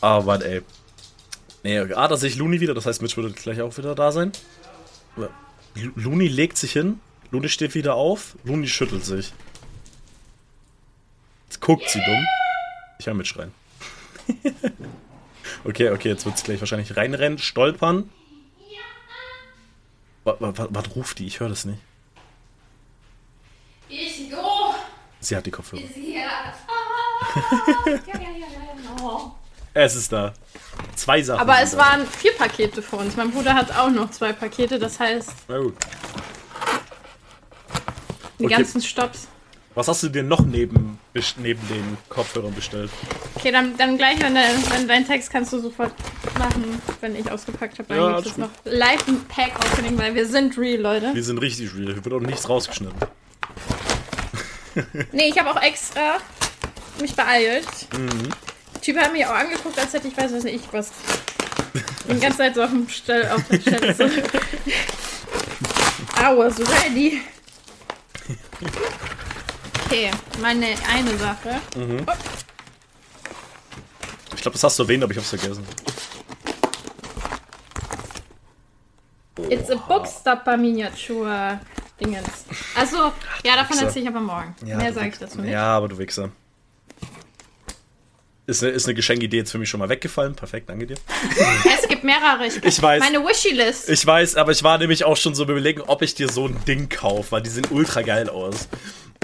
Aber 0.00 0.26
warte, 0.26 0.48
ey. 0.48 0.62
Nee, 1.62 1.80
okay. 1.80 1.94
ah, 1.94 2.08
da 2.08 2.16
sehe 2.16 2.28
ich 2.28 2.36
Looney 2.36 2.60
wieder, 2.60 2.74
das 2.74 2.84
heißt, 2.84 3.00
Mitch 3.00 3.16
würde 3.16 3.32
gleich 3.32 3.62
auch 3.62 3.76
wieder 3.78 3.94
da 3.94 4.12
sein. 4.12 4.32
Looney 5.74 6.28
legt 6.28 6.58
sich 6.58 6.72
hin, 6.72 7.00
Looney 7.30 7.48
steht 7.48 7.74
wieder 7.74 7.94
auf, 7.94 8.36
Looney 8.44 8.68
schüttelt 8.68 9.04
sich. 9.04 9.32
Jetzt 11.46 11.60
guckt 11.60 11.88
sie 11.88 12.00
dumm. 12.04 12.26
Ich 12.98 13.06
höre 13.06 13.14
mitschreien. 13.14 13.52
okay, 15.64 15.90
okay, 15.90 16.08
jetzt 16.08 16.24
wird 16.26 16.38
sie 16.38 16.44
gleich 16.44 16.60
wahrscheinlich 16.60 16.96
reinrennen, 16.96 17.38
stolpern. 17.38 18.10
Was, 20.24 20.36
was, 20.38 20.68
was 20.70 20.96
ruft 20.96 21.18
die? 21.18 21.26
Ich 21.26 21.40
höre 21.40 21.50
das 21.50 21.64
nicht. 21.66 21.80
Ich 23.88 24.30
go. 24.30 24.74
Sie 25.20 25.36
hat 25.36 25.44
die 25.44 25.50
Kopfhörer. 25.50 25.82
Ja. 25.82 26.54
Ah, 26.66 27.34
ja, 27.86 27.92
ja, 28.06 28.20
ja, 28.20 28.46
ja. 28.46 29.02
Oh. 29.02 29.32
Es 29.74 29.94
ist 29.96 30.10
da. 30.12 30.32
Zwei 30.96 31.22
Sachen. 31.22 31.40
Aber 31.40 31.60
es 31.60 31.72
da. 31.72 31.78
waren 31.78 32.06
vier 32.06 32.32
Pakete 32.36 32.80
für 32.80 32.96
uns. 32.96 33.16
Mein 33.16 33.30
Bruder 33.30 33.54
hat 33.54 33.76
auch 33.76 33.90
noch 33.90 34.10
zwei 34.10 34.32
Pakete, 34.32 34.78
das 34.78 34.98
heißt, 34.98 35.30
Na 35.48 35.58
gut. 35.58 35.74
die 38.38 38.44
Okay. 38.46 38.54
ganzen 38.54 38.80
Stops. 38.80 39.28
Was 39.74 39.88
hast 39.88 40.04
du 40.04 40.08
dir 40.08 40.22
noch 40.22 40.42
neben, 40.44 41.00
neben 41.36 41.66
den 41.68 41.96
Kopfhörern 42.08 42.54
bestellt? 42.54 42.90
Okay, 43.34 43.50
dann, 43.50 43.76
dann 43.76 43.98
gleich, 43.98 44.22
wenn, 44.22 44.34
der, 44.34 44.44
wenn 44.70 44.86
dein 44.86 45.04
Text 45.04 45.30
kannst 45.30 45.52
du 45.52 45.58
sofort 45.58 45.92
machen, 46.38 46.80
wenn 47.00 47.16
ich 47.16 47.28
ausgepackt 47.28 47.80
habe. 47.80 47.88
Dann 47.88 47.98
Ja, 47.98 48.14
gibt 48.16 48.28
es 48.28 48.36
noch 48.36 48.50
live 48.64 49.08
ein 49.08 49.24
Pack-Opening, 49.26 49.98
weil 49.98 50.14
wir 50.14 50.26
sind 50.26 50.56
real, 50.58 50.80
Leute. 50.80 51.12
Wir 51.12 51.24
sind 51.24 51.38
richtig 51.38 51.74
real. 51.74 51.94
Hier 51.94 52.04
wird 52.04 52.14
auch 52.14 52.20
nichts 52.20 52.48
rausgeschnitten. 52.48 52.98
Nee, 55.12 55.28
ich 55.28 55.38
habe 55.38 55.52
auch 55.52 55.62
extra 55.62 56.16
mich 57.00 57.14
beeilt. 57.14 57.64
Mhm. 57.96 58.28
Der 58.74 58.80
Typ 58.80 58.96
hat 58.98 59.12
mich 59.12 59.24
auch 59.24 59.30
angeguckt, 59.30 59.78
als 59.78 59.92
hätte 59.92 60.08
ich 60.08 60.16
weiß 60.16 60.32
was 60.32 60.42
nicht 60.42 60.64
was. 60.72 60.90
Die 62.08 62.18
ganze 62.18 62.38
Zeit 62.38 62.56
so 62.56 62.64
auf, 62.64 62.70
dem 62.70 62.88
Stell, 62.88 63.30
auf 63.30 63.40
der 63.48 63.60
Stelle 63.60 63.94
so. 63.98 64.02
I 64.04 64.10
was 66.36 66.58
ready. 66.58 67.20
Okay, 69.86 70.10
meine 70.40 70.66
eine 70.92 71.16
Sache. 71.18 71.60
Ich 74.34 74.42
glaube, 74.42 74.52
das 74.54 74.62
hast 74.64 74.78
du 74.78 74.82
erwähnt, 74.84 75.02
aber 75.02 75.12
ich 75.12 75.18
hab's 75.18 75.30
vergessen. 75.30 75.64
It's 79.50 79.70
a 79.70 79.76
Bookstopper 79.76 80.56
Miniatur 80.56 81.60
Dingens. 82.00 82.44
Also, 82.74 83.12
ja, 83.44 83.56
davon 83.56 83.70
Wichser. 83.76 83.86
erzähle 83.86 84.04
ich 84.04 84.08
aber 84.08 84.20
morgen. 84.20 84.54
Mehr 84.62 84.78
du 84.88 84.94
sage 84.94 85.08
ich 85.08 85.18
dazu 85.18 85.40
nicht. 85.40 85.52
Ja, 85.52 85.76
aber 85.76 85.88
du 85.88 85.98
Wichser. 85.98 86.30
Ist 88.46 88.62
eine, 88.62 88.72
ist 88.72 88.86
eine 88.86 88.94
Geschenkidee 88.94 89.38
jetzt 89.38 89.52
für 89.52 89.58
mich 89.58 89.70
schon 89.70 89.80
mal 89.80 89.88
weggefallen. 89.88 90.34
Perfekt, 90.34 90.68
danke 90.68 90.86
dir. 90.86 90.96
Es 91.82 91.88
gibt 91.88 92.04
mehrere. 92.04 92.46
Ich, 92.46 92.62
Ich 92.62 92.82
weiß. 92.82 93.00
Meine 93.00 93.20
Wishy-List. 93.24 93.88
Ich 93.88 94.04
weiß, 94.06 94.36
aber 94.36 94.52
ich 94.52 94.62
war 94.62 94.76
nämlich 94.78 95.04
auch 95.04 95.16
schon 95.16 95.34
so 95.34 95.44
überlegen, 95.44 95.80
ob 95.80 96.02
ich 96.02 96.14
dir 96.14 96.28
so 96.28 96.46
ein 96.46 96.62
Ding 96.66 96.88
kaufe, 96.90 97.32
weil 97.32 97.42
die 97.42 97.48
sehen 97.50 97.66
ultra 97.70 98.02
geil 98.02 98.28
aus. 98.28 98.68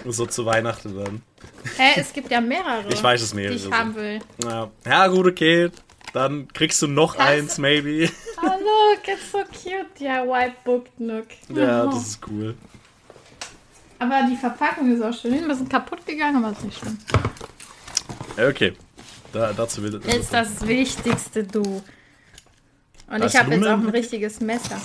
So 0.06 0.26
zu 0.26 0.46
Weihnachten 0.46 0.96
dann. 0.96 1.22
Hä, 1.76 1.92
es 2.00 2.12
gibt 2.12 2.30
ja 2.30 2.40
mehrere. 2.40 2.88
Ich 2.92 3.02
weiß 3.02 3.20
es 3.22 3.30
Die 3.30 3.36
mehrere 3.36 3.54
ich 3.54 3.62
sind. 3.62 3.74
haben 3.76 3.94
will. 3.94 4.20
Ja, 4.44 4.70
ja 4.86 5.06
gut, 5.08 5.26
okay. 5.26 5.70
Dann 6.12 6.48
kriegst 6.48 6.80
du 6.82 6.86
noch 6.88 7.14
Das- 7.16 7.26
eins, 7.26 7.58
maybe. 7.58 8.08
Oh, 8.42 8.46
look, 8.46 9.06
it's 9.06 9.30
so 9.30 9.38
cute. 9.38 10.00
Ja, 10.00 10.24
White 10.26 10.56
Book 10.64 10.86
Nook. 10.98 11.26
Ja, 11.54 11.84
Oh. 11.84 11.90
das 11.90 12.06
ist 12.08 12.20
cool. 12.28 12.54
Aber 13.98 14.26
die 14.30 14.36
Verpackung 14.36 14.90
ist 14.94 15.02
auch 15.02 15.12
schön. 15.12 15.32
Die 15.46 15.54
sind 15.54 15.68
kaputt 15.68 16.04
gegangen, 16.06 16.42
aber 16.42 16.52
ist 16.56 16.64
nicht 16.64 16.78
schlimm. 16.78 16.98
Okay. 18.38 18.72
Da, 19.32 19.52
dazu 19.52 19.82
will 19.82 19.94
Ist 20.06 20.32
das 20.32 20.66
Wichtigste, 20.66 21.44
du. 21.44 21.60
Und 21.62 21.84
Da 23.20 23.26
ich 23.26 23.36
habe 23.36 23.54
jetzt 23.54 23.66
auch 23.66 23.78
ein 23.78 23.88
richtiges 23.90 24.40
Messer. 24.40 24.80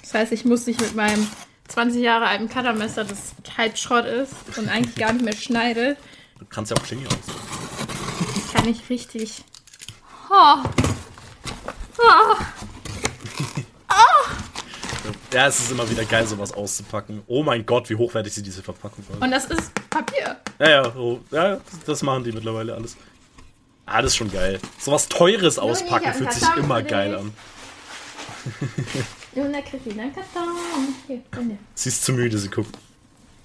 Das 0.00 0.14
heißt, 0.14 0.32
ich 0.32 0.44
muss 0.44 0.66
nicht 0.66 0.80
mit 0.80 0.94
meinem 0.94 1.26
20 1.68 2.02
Jahre 2.02 2.26
alten 2.26 2.48
Cuttermesser, 2.48 3.04
das 3.04 3.34
halb 3.56 3.76
Schrott 3.78 4.04
ist 4.06 4.32
und 4.56 4.68
eigentlich 4.68 4.96
gar 4.96 5.12
nicht 5.12 5.24
mehr 5.24 5.34
schneidet, 5.36 5.98
Du 6.38 6.44
kannst 6.46 6.70
ja 6.70 6.76
auch 6.76 6.82
Klinge 6.84 7.06
aus. 7.08 8.52
kann 8.54 8.68
ich 8.68 8.88
richtig. 8.88 9.44
Oh. 10.30 10.56
Oh. 13.90 14.28
Ja, 15.32 15.46
es 15.46 15.58
ist 15.60 15.70
immer 15.72 15.88
wieder 15.90 16.04
geil, 16.04 16.26
sowas 16.26 16.52
auszupacken. 16.52 17.22
Oh 17.26 17.42
mein 17.42 17.64
Gott, 17.66 17.88
wie 17.90 17.96
hochwertig 17.96 18.32
sie 18.32 18.42
diese 18.42 18.62
Verpackung 18.62 19.04
waren. 19.08 19.22
Und 19.22 19.30
das 19.30 19.46
ist 19.46 19.72
Papier. 19.90 20.36
Ja, 20.58 20.68
ja, 20.68 20.94
oh, 20.94 21.20
ja, 21.30 21.58
das 21.86 22.02
machen 22.02 22.24
die 22.24 22.32
mittlerweile 22.32 22.74
alles. 22.74 22.96
Ah, 23.86 24.02
das 24.02 24.12
ist 24.12 24.16
schon 24.16 24.30
geil. 24.30 24.60
Sowas 24.78 25.08
Teures 25.08 25.58
auspacken 25.58 26.12
fühlt 26.14 26.32
sich 26.32 26.46
immer 26.56 26.82
geil 26.82 27.14
dich. 27.14 27.32
an. 29.40 29.46
Luna 29.46 29.60
kriegt 29.62 29.84
wieder 29.86 30.02
einen 30.02 30.14
Karton. 30.14 30.48
Hier. 31.06 31.22
Sie 31.74 31.88
ist 31.88 32.04
zu 32.04 32.12
müde, 32.12 32.38
sie 32.38 32.48
guckt. 32.48 32.76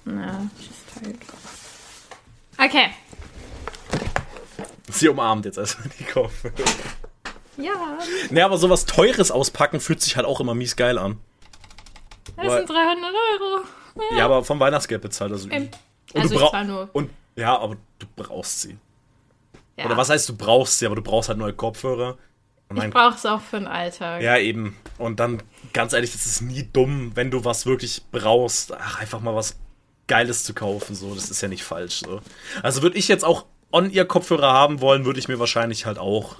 Na, 0.04 0.48
she's 0.60 1.02
tired. 1.02 1.16
Okay. 2.58 2.90
Sie 4.90 5.08
umarmt 5.08 5.44
jetzt 5.44 5.58
erstmal 5.58 5.88
die 5.98 6.04
Kopfhörer. 6.04 6.54
Ja, 7.56 7.98
Ne, 8.30 8.44
aber 8.44 8.58
sowas 8.58 8.84
Teures 8.84 9.30
auspacken 9.30 9.80
fühlt 9.80 10.00
sich 10.00 10.16
halt 10.16 10.26
auch 10.26 10.40
immer 10.40 10.54
mies 10.54 10.76
geil 10.76 10.98
an. 10.98 11.18
das 12.36 12.46
Weil- 12.46 12.58
sind 12.66 12.70
300 12.70 13.12
Euro. 13.40 13.64
Ja, 14.16 14.24
aber 14.24 14.44
vom 14.44 14.58
Weihnachtsgeld 14.60 15.02
bezahlt. 15.02 15.30
Also, 15.32 15.48
Ähm, 15.50 15.70
und 16.12 16.20
also 16.20 16.28
du 16.30 16.34
ich 16.34 16.40
brauch- 16.40 16.50
zahl 16.50 16.64
nur. 16.64 16.90
Und 16.92 17.10
ja, 17.36 17.56
aber 17.58 17.76
du 18.00 18.06
brauchst 18.16 18.60
sie. 18.62 18.76
Ja. 19.76 19.86
Oder 19.86 19.96
was 19.96 20.10
heißt, 20.10 20.28
du 20.28 20.36
brauchst 20.36 20.78
sie, 20.78 20.86
aber 20.86 20.96
du 20.96 21.02
brauchst 21.02 21.28
halt 21.28 21.38
neue 21.38 21.52
Kopfhörer. 21.52 22.18
Ich 22.70 22.90
brauche 22.90 23.14
es 23.14 23.26
auch 23.26 23.40
für 23.40 23.58
den 23.58 23.66
Alltag. 23.66 24.22
ja, 24.22 24.36
eben. 24.36 24.76
Und 24.98 25.20
dann, 25.20 25.42
ganz 25.72 25.92
ehrlich, 25.92 26.12
das 26.12 26.26
ist 26.26 26.40
nie 26.40 26.68
dumm, 26.72 27.12
wenn 27.14 27.30
du 27.30 27.44
was 27.44 27.66
wirklich 27.66 28.02
brauchst. 28.10 28.72
Ach, 28.72 29.00
einfach 29.00 29.20
mal 29.20 29.34
was 29.34 29.56
Geiles 30.06 30.44
zu 30.44 30.54
kaufen. 30.54 30.94
So, 30.94 31.14
das 31.14 31.30
ist 31.30 31.40
ja 31.40 31.48
nicht 31.48 31.62
falsch. 31.62 32.00
So. 32.00 32.20
Also 32.62 32.82
würde 32.82 32.98
ich 32.98 33.08
jetzt 33.08 33.24
auch 33.24 33.46
On-Ear-Kopfhörer 33.70 34.52
haben 34.52 34.80
wollen, 34.80 35.04
würde 35.04 35.18
ich 35.18 35.28
mir 35.28 35.38
wahrscheinlich 35.38 35.84
halt 35.86 35.98
auch 35.98 36.36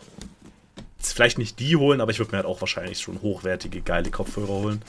vielleicht 0.99 1.39
nicht 1.39 1.59
die 1.59 1.77
holen, 1.77 2.01
aber 2.01 2.11
ich 2.11 2.19
würde 2.19 2.33
mir 2.33 2.39
halt 2.39 2.47
auch 2.47 2.61
wahrscheinlich 2.61 3.01
schon 3.01 3.21
hochwertige, 3.23 3.81
geile 3.83 4.11
Kopfhörer 4.11 4.49
holen. 4.49 4.83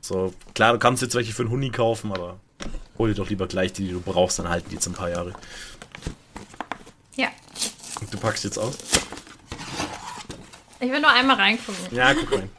So, 0.00 0.32
klar, 0.54 0.74
du 0.74 0.78
kannst 0.78 1.02
jetzt 1.02 1.14
welche 1.14 1.32
für 1.32 1.42
einen 1.42 1.50
Huni 1.50 1.70
kaufen, 1.70 2.12
aber 2.12 2.38
hol 2.98 3.08
dir 3.08 3.14
doch 3.14 3.30
lieber 3.30 3.46
gleich 3.46 3.72
die, 3.72 3.86
die 3.86 3.92
du 3.92 4.00
brauchst, 4.00 4.38
dann 4.38 4.48
halten 4.48 4.68
die 4.68 4.74
jetzt 4.74 4.86
ein 4.86 4.92
paar 4.92 5.10
Jahre. 5.10 5.32
Ja. 7.16 7.28
Und 8.00 8.12
du 8.12 8.18
packst 8.18 8.44
jetzt 8.44 8.58
aus? 8.58 8.78
Ich 10.80 10.90
will 10.90 11.00
nur 11.00 11.10
einmal 11.10 11.36
reingucken. 11.36 11.94
Ja, 11.94 12.14
guck 12.14 12.32
rein. 12.32 12.50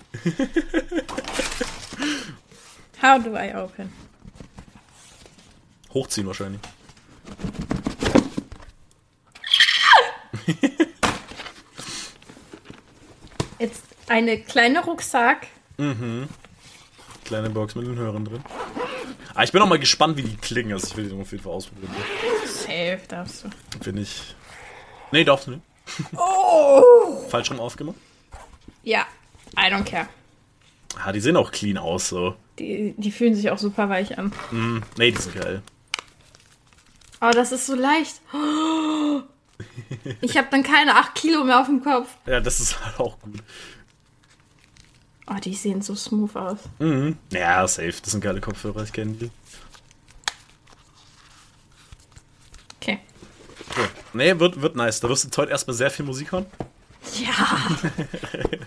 How 3.01 3.23
do 3.23 3.35
I 3.35 3.55
open? 3.55 3.91
Hochziehen 5.93 6.27
wahrscheinlich. 6.27 6.59
Jetzt 13.59 13.83
eine 14.07 14.41
kleine 14.41 14.83
Rucksack. 14.83 15.47
Kleine 17.23 17.49
Box 17.49 17.75
mit 17.75 17.87
den 17.87 17.95
Hörern 17.97 18.25
drin. 18.25 18.43
Ah, 19.33 19.43
ich 19.43 19.51
bin 19.53 19.61
auch 19.61 19.67
mal 19.67 19.79
gespannt, 19.79 20.17
wie 20.17 20.23
die 20.23 20.35
klingen. 20.35 20.73
Also 20.73 20.87
ich 20.87 20.97
will 20.97 21.07
die 21.07 21.15
auf 21.19 21.31
jeden 21.31 21.43
Fall 21.43 21.53
ausprobieren. 21.53 21.93
Safe 22.45 22.99
darfst 23.07 23.45
du. 23.45 23.49
Finde 23.81 24.01
ich. 24.01 24.35
Nee, 25.11 25.23
darfst 25.23 25.47
du 25.47 25.51
nicht. 25.51 25.63
Oh! 26.17 27.25
Falsch 27.29 27.49
rum 27.51 27.59
aufgemacht. 27.59 27.95
Ja, 28.83 29.05
I 29.57 29.71
don't 29.71 29.83
care. 29.83 30.07
Ah, 30.97 31.11
die 31.11 31.19
sehen 31.19 31.37
auch 31.37 31.51
clean 31.51 31.77
aus, 31.77 32.09
so. 32.09 32.35
Die, 32.57 32.93
die 32.97 33.11
fühlen 33.11 33.35
sich 33.35 33.49
auch 33.51 33.57
super 33.57 33.89
weich 33.89 34.17
an. 34.17 34.33
Hm, 34.49 34.83
nee, 34.97 35.11
die 35.11 35.21
sind 35.21 35.35
geil. 35.35 35.61
Oh, 37.21 37.31
das 37.33 37.51
ist 37.51 37.65
so 37.65 37.75
leicht. 37.75 38.21
Oh. 38.33 39.21
Ich 40.21 40.37
habe 40.37 40.47
dann 40.51 40.63
keine 40.63 40.95
8 40.95 41.15
Kilo 41.15 41.43
mehr 41.43 41.59
auf 41.59 41.67
dem 41.67 41.83
Kopf. 41.83 42.09
Ja, 42.25 42.39
das 42.39 42.59
ist 42.59 42.83
halt 42.83 42.99
auch 42.99 43.19
gut. 43.19 43.43
Oh, 45.27 45.35
die 45.43 45.53
sehen 45.53 45.81
so 45.81 45.95
smooth 45.95 46.35
aus. 46.35 46.59
Mhm. 46.79 47.17
Ja, 47.31 47.67
safe. 47.67 47.95
Das 48.01 48.11
sind 48.11 48.21
geile 48.21 48.41
Kopfhörer, 48.41 48.83
ich 48.83 48.93
kenne 48.93 49.13
die. 49.13 49.31
Okay. 52.77 52.99
So. 53.75 53.81
Nee, 54.13 54.39
wird, 54.39 54.61
wird 54.61 54.75
nice. 54.75 54.99
Da 55.01 55.09
wirst 55.09 55.25
du 55.25 55.41
heute 55.41 55.51
erstmal 55.51 55.75
sehr 55.75 55.91
viel 55.91 56.05
Musik 56.05 56.31
hören. 56.31 56.45
Ja. 57.17 57.33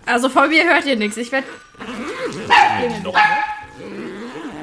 Also 0.06 0.28
von 0.28 0.48
mir 0.48 0.64
hört 0.64 0.84
ihr 0.86 0.96
nichts. 0.96 1.16
Ich 1.16 1.30
werde. 1.32 1.46
Noch, 3.02 3.14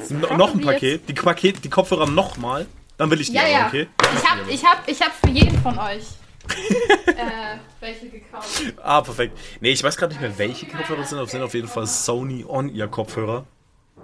no, 0.09 0.37
noch 0.37 0.53
ein 0.53 0.61
Paket. 0.61 1.07
Die, 1.07 1.13
Paket, 1.13 1.63
die 1.63 1.69
Kopfhörer 1.69 2.07
nochmal. 2.07 2.65
Dann 2.97 3.09
will 3.11 3.21
ich 3.21 3.29
die 3.29 3.35
Ja, 3.35 3.41
aber, 3.43 3.51
ja. 3.51 3.67
okay? 3.67 3.87
Ich 3.99 4.29
hab, 4.29 4.49
ich 4.49 4.65
hab, 4.65 4.87
ich 4.87 5.01
hab 5.01 5.13
für 5.13 5.29
jeden 5.29 5.57
von 5.61 5.77
euch 5.77 6.03
äh, 7.05 7.57
welche 7.79 8.09
gekauft. 8.09 8.73
Ah, 8.83 9.01
perfekt. 9.01 9.37
Nee, 9.61 9.71
ich 9.71 9.83
weiß 9.83 9.97
gerade 9.97 10.13
nicht 10.13 10.21
mehr, 10.21 10.37
welche 10.37 10.65
Kopfhörer 10.65 10.99
das 10.99 11.09
sind. 11.09 11.19
es 11.19 11.31
sind 11.31 11.41
auf 11.41 11.53
jeden 11.53 11.67
Fall 11.67 11.87
Sony 11.87 12.45
On-Ear-Kopfhörer. 12.47 13.45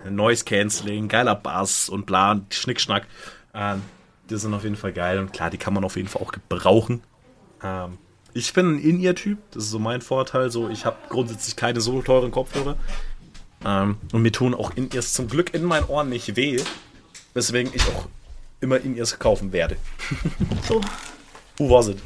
Noise 0.10 0.46
Cancelling, 0.46 1.08
geiler 1.08 1.36
Bass 1.36 1.90
und 1.90 2.06
bla, 2.06 2.40
Schnickschnack. 2.52 3.08
Ähm, 3.54 3.82
die 4.30 4.38
sind 4.38 4.54
auf 4.54 4.64
jeden 4.64 4.76
Fall 4.76 4.94
geil 4.94 5.20
und 5.20 5.34
klar, 5.34 5.50
die 5.50 5.58
kann 5.58 5.74
man 5.74 5.84
auf 5.84 5.96
jeden 5.96 6.08
Fall 6.08 6.22
auch 6.22 6.32
gebrauchen. 6.32 7.02
Ähm, 7.64 7.98
ich 8.36 8.52
bin 8.52 8.76
ein 8.76 8.80
In-Ear-Typ, 8.80 9.38
das 9.52 9.64
ist 9.64 9.70
so 9.70 9.80
mein 9.80 10.02
Vorteil. 10.02 10.52
So, 10.52 10.70
ich 10.70 10.86
habe 10.86 10.98
grundsätzlich 11.08 11.56
keine 11.56 11.80
so 11.80 12.02
teuren 12.02 12.32
Kopfhörer. 12.32 12.76
Ähm, 13.64 13.98
und 14.12 14.22
mir 14.22 14.32
tun 14.32 14.54
auch 14.54 14.76
In-Ears 14.76 15.14
zum 15.14 15.30
Glück 15.30 15.54
in 15.54 15.64
meinen 15.64 15.86
Ohren 15.86 16.10
nicht 16.10 16.36
weh. 16.36 16.62
Weswegen 17.34 17.72
ich 17.74 17.82
auch 17.88 18.10
immer 18.60 18.78
In-Ears 18.78 19.18
kaufen 19.20 19.54
werde. 19.54 19.78
So. 20.68 20.82
Who 21.58 21.70
was 21.70 21.88
it? 21.88 21.98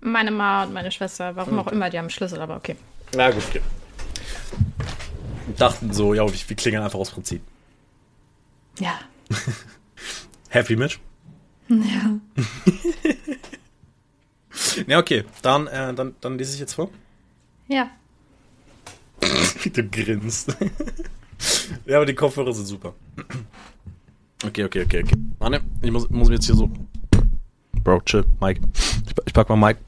Meine 0.00 0.30
Ma 0.30 0.62
und 0.62 0.72
meine 0.72 0.90
Schwester, 0.90 1.36
warum 1.36 1.58
auch 1.58 1.66
immer, 1.66 1.90
die 1.90 1.98
haben 1.98 2.08
Schlüssel, 2.08 2.40
aber 2.40 2.56
okay. 2.56 2.76
Na 3.14 3.30
gut, 3.30 3.42
okay. 3.46 3.60
Dachten 5.58 5.92
so, 5.92 6.14
ja, 6.14 6.26
wir, 6.26 6.48
wir 6.48 6.56
klingen 6.56 6.82
einfach 6.82 6.98
aus 6.98 7.10
Prinzip. 7.10 7.42
Ja. 8.78 8.98
Happy 10.48 10.76
Mitch? 10.76 10.98
Ja. 11.68 12.18
Ja, 14.86 14.98
okay. 14.98 15.24
Dann, 15.42 15.66
äh, 15.66 15.94
dann, 15.94 16.14
dann 16.20 16.38
lese 16.38 16.54
ich 16.54 16.60
jetzt 16.60 16.74
vor. 16.74 16.90
Ja. 17.68 17.90
du 19.72 19.88
grinst. 19.88 20.56
ja, 21.86 21.96
aber 21.96 22.06
die 22.06 22.14
Kopfhörer 22.14 22.52
sind 22.52 22.66
super. 22.66 22.94
Okay, 24.44 24.64
okay, 24.64 24.84
okay, 24.84 25.02
okay. 25.04 25.16
Warte, 25.38 25.60
ich 25.82 25.90
muss, 25.90 26.08
muss 26.10 26.28
mir 26.28 26.34
jetzt 26.34 26.46
hier 26.46 26.54
so. 26.54 26.70
Bro, 27.84 28.00
chill, 28.02 28.24
Mike. 28.40 28.60
Ich, 29.06 29.14
ich 29.26 29.32
pack 29.32 29.48
mal 29.48 29.56
Mike. 29.56 29.80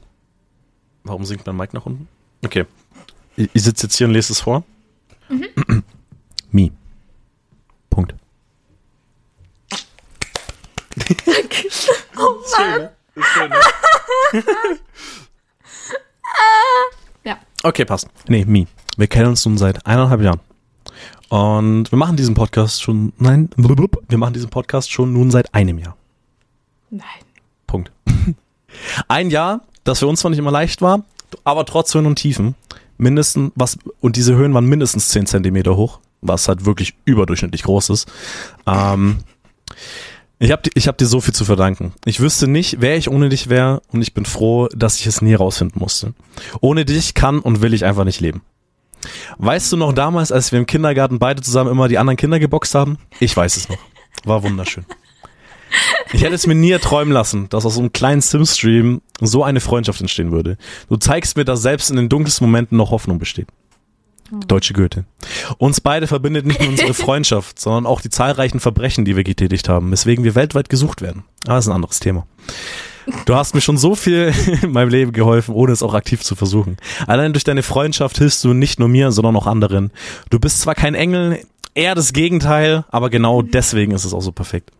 Warum 1.03 1.25
sinkt 1.25 1.45
mein 1.45 1.57
Mike 1.57 1.75
nach 1.75 1.85
unten? 1.85 2.07
Okay. 2.43 2.65
Ich, 3.35 3.49
ich 3.53 3.63
sitze 3.63 3.87
jetzt 3.87 3.97
hier 3.97 4.07
und 4.07 4.13
lese 4.13 4.33
es 4.33 4.39
vor. 4.39 4.63
Mhm. 5.29 5.83
Me. 6.51 6.71
Punkt. 7.89 8.13
Oh 12.15 12.43
Mann. 12.57 12.89
Ja. 17.23 17.37
Okay, 17.63 17.85
passt. 17.85 18.07
Nee, 18.27 18.45
Me. 18.45 18.67
Wir 18.97 19.07
kennen 19.07 19.29
uns 19.29 19.45
nun 19.45 19.57
seit 19.57 19.85
eineinhalb 19.85 20.21
Jahren. 20.21 20.41
Und 21.29 21.91
wir 21.91 21.97
machen 21.97 22.15
diesen 22.15 22.35
Podcast 22.35 22.83
schon, 22.83 23.13
nein, 23.17 23.49
wir 23.55 24.17
machen 24.17 24.33
diesen 24.33 24.49
Podcast 24.49 24.91
schon 24.91 25.13
nun 25.13 25.31
seit 25.31 25.53
einem 25.53 25.79
Jahr. 25.79 25.97
Nein. 26.91 27.03
Punkt. 27.65 27.91
Ein 29.07 29.31
Jahr, 29.31 29.61
das 29.83 29.99
für 29.99 30.07
uns 30.07 30.19
zwar 30.19 30.29
nicht 30.29 30.39
immer 30.39 30.51
leicht 30.51 30.81
war, 30.81 31.03
aber 31.43 31.65
trotz 31.65 31.93
Höhen 31.95 32.05
und 32.05 32.17
Tiefen, 32.17 32.55
mindestens, 32.97 33.51
was, 33.55 33.79
und 33.99 34.15
diese 34.15 34.35
Höhen 34.35 34.53
waren 34.53 34.65
mindestens 34.65 35.09
10 35.09 35.25
Zentimeter 35.25 35.75
hoch, 35.75 35.99
was 36.21 36.47
halt 36.47 36.65
wirklich 36.65 36.93
überdurchschnittlich 37.05 37.63
groß 37.63 37.89
ist. 37.89 38.11
Ähm, 38.67 39.19
ich 40.43 40.51
habe 40.51 40.69
ich 40.73 40.89
hab 40.89 40.97
dir 40.97 41.05
so 41.05 41.21
viel 41.21 41.33
zu 41.33 41.45
verdanken. 41.45 41.93
Ich 42.03 42.19
wüsste 42.19 42.49
nicht, 42.49 42.81
wer 42.81 42.97
ich 42.97 43.09
ohne 43.09 43.29
dich 43.29 43.47
wäre 43.47 43.81
und 43.93 44.01
ich 44.01 44.13
bin 44.13 44.25
froh, 44.25 44.67
dass 44.75 44.99
ich 44.99 45.07
es 45.07 45.21
nie 45.21 45.35
rausfinden 45.35 45.79
musste. 45.79 46.13
Ohne 46.59 46.83
dich 46.83 47.13
kann 47.13 47.39
und 47.39 47.61
will 47.61 47.73
ich 47.73 47.85
einfach 47.85 48.03
nicht 48.03 48.19
leben. 48.19 48.41
Weißt 49.37 49.71
du 49.71 49.77
noch 49.77 49.93
damals, 49.93 50.33
als 50.33 50.51
wir 50.51 50.59
im 50.59 50.65
Kindergarten 50.65 51.17
beide 51.17 51.41
zusammen 51.41 51.71
immer 51.71 51.87
die 51.87 51.97
anderen 51.97 52.17
Kinder 52.17 52.39
geboxt 52.39 52.75
haben? 52.75 52.97
Ich 53.21 53.35
weiß 53.35 53.55
es 53.55 53.69
noch. 53.69 53.77
War 54.25 54.43
wunderschön. 54.43 54.85
Ich 56.11 56.23
hätte 56.23 56.35
es 56.35 56.45
mir 56.45 56.55
nie 56.55 56.71
erträumen 56.71 57.13
lassen, 57.13 57.47
dass 57.47 57.65
aus 57.65 57.75
so 57.75 57.79
einem 57.79 57.93
kleinen 57.93 58.21
Sim-Stream 58.21 59.01
so 59.21 59.45
eine 59.45 59.61
Freundschaft 59.61 60.01
entstehen 60.01 60.33
würde. 60.33 60.57
Du 60.89 60.97
zeigst 60.97 61.37
mir, 61.37 61.45
dass 61.45 61.61
selbst 61.61 61.89
in 61.89 61.95
den 61.95 62.09
dunkelsten 62.09 62.45
Momenten 62.45 62.77
noch 62.77 62.91
Hoffnung 62.91 63.17
besteht. 63.17 63.47
Deutsche 64.47 64.73
Goethe. 64.73 65.05
Uns 65.57 65.81
beide 65.81 66.07
verbindet 66.07 66.45
nicht 66.45 66.59
nur 66.59 66.69
unsere 66.73 66.93
Freundschaft, 66.93 67.59
sondern 67.59 67.85
auch 67.85 68.01
die 68.01 68.09
zahlreichen 68.09 68.59
Verbrechen, 68.59 69.05
die 69.05 69.15
wir 69.15 69.23
getätigt 69.23 69.69
haben, 69.69 69.91
weswegen 69.91 70.23
wir 70.23 70.35
weltweit 70.35 70.69
gesucht 70.69 71.01
werden. 71.01 71.23
Aber 71.45 71.55
das 71.55 71.65
ist 71.65 71.69
ein 71.69 71.75
anderes 71.75 71.99
Thema. 71.99 72.25
Du 73.25 73.35
hast 73.35 73.53
mir 73.53 73.61
schon 73.61 73.77
so 73.77 73.95
viel 73.95 74.33
in 74.61 74.71
meinem 74.71 74.89
Leben 74.89 75.11
geholfen, 75.11 75.53
ohne 75.53 75.73
es 75.73 75.83
auch 75.83 75.93
aktiv 75.93 76.23
zu 76.23 76.35
versuchen. 76.35 76.77
Allein 77.07 77.33
durch 77.33 77.43
deine 77.43 77.63
Freundschaft 77.63 78.17
hilfst 78.17 78.43
du 78.43 78.53
nicht 78.53 78.79
nur 78.79 78.87
mir, 78.87 79.11
sondern 79.11 79.35
auch 79.35 79.47
anderen. 79.47 79.91
Du 80.29 80.39
bist 80.39 80.61
zwar 80.61 80.75
kein 80.75 80.95
Engel, 80.95 81.39
eher 81.75 81.95
das 81.95 82.13
Gegenteil, 82.13 82.85
aber 82.89 83.09
genau 83.09 83.41
deswegen 83.41 83.93
ist 83.93 84.05
es 84.05 84.13
auch 84.13 84.21
so 84.21 84.31
perfekt. 84.31 84.71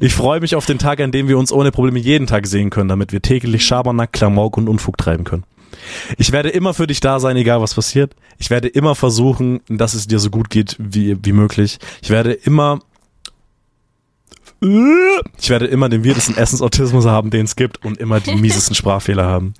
Ich 0.00 0.14
freue 0.14 0.40
mich 0.40 0.54
auf 0.54 0.66
den 0.66 0.78
Tag, 0.78 1.00
an 1.00 1.12
dem 1.12 1.28
wir 1.28 1.38
uns 1.38 1.52
ohne 1.52 1.72
Probleme 1.72 1.98
jeden 1.98 2.26
Tag 2.26 2.46
sehen 2.46 2.70
können, 2.70 2.88
damit 2.88 3.12
wir 3.12 3.22
täglich 3.22 3.64
Schabernack, 3.64 4.12
Klamauk 4.12 4.56
und 4.56 4.68
Unfug 4.68 4.98
treiben 4.98 5.24
können. 5.24 5.44
Ich 6.18 6.32
werde 6.32 6.50
immer 6.50 6.74
für 6.74 6.86
dich 6.86 7.00
da 7.00 7.20
sein, 7.20 7.36
egal 7.36 7.60
was 7.60 7.74
passiert. 7.74 8.14
Ich 8.38 8.50
werde 8.50 8.68
immer 8.68 8.94
versuchen, 8.94 9.60
dass 9.68 9.94
es 9.94 10.06
dir 10.06 10.18
so 10.18 10.30
gut 10.30 10.50
geht 10.50 10.76
wie, 10.78 11.16
wie 11.22 11.32
möglich. 11.32 11.78
Ich 12.02 12.10
werde 12.10 12.32
immer 12.32 12.80
ich 15.38 15.50
werde 15.50 15.66
immer 15.66 15.88
den 15.90 16.04
weirdesten 16.04 16.36
Essensautismus 16.36 17.04
haben, 17.04 17.30
den 17.30 17.44
es 17.44 17.56
gibt 17.56 17.84
und 17.84 17.98
immer 17.98 18.20
die 18.20 18.34
miesesten 18.34 18.74
Sprachfehler 18.74 19.24
haben. 19.24 19.52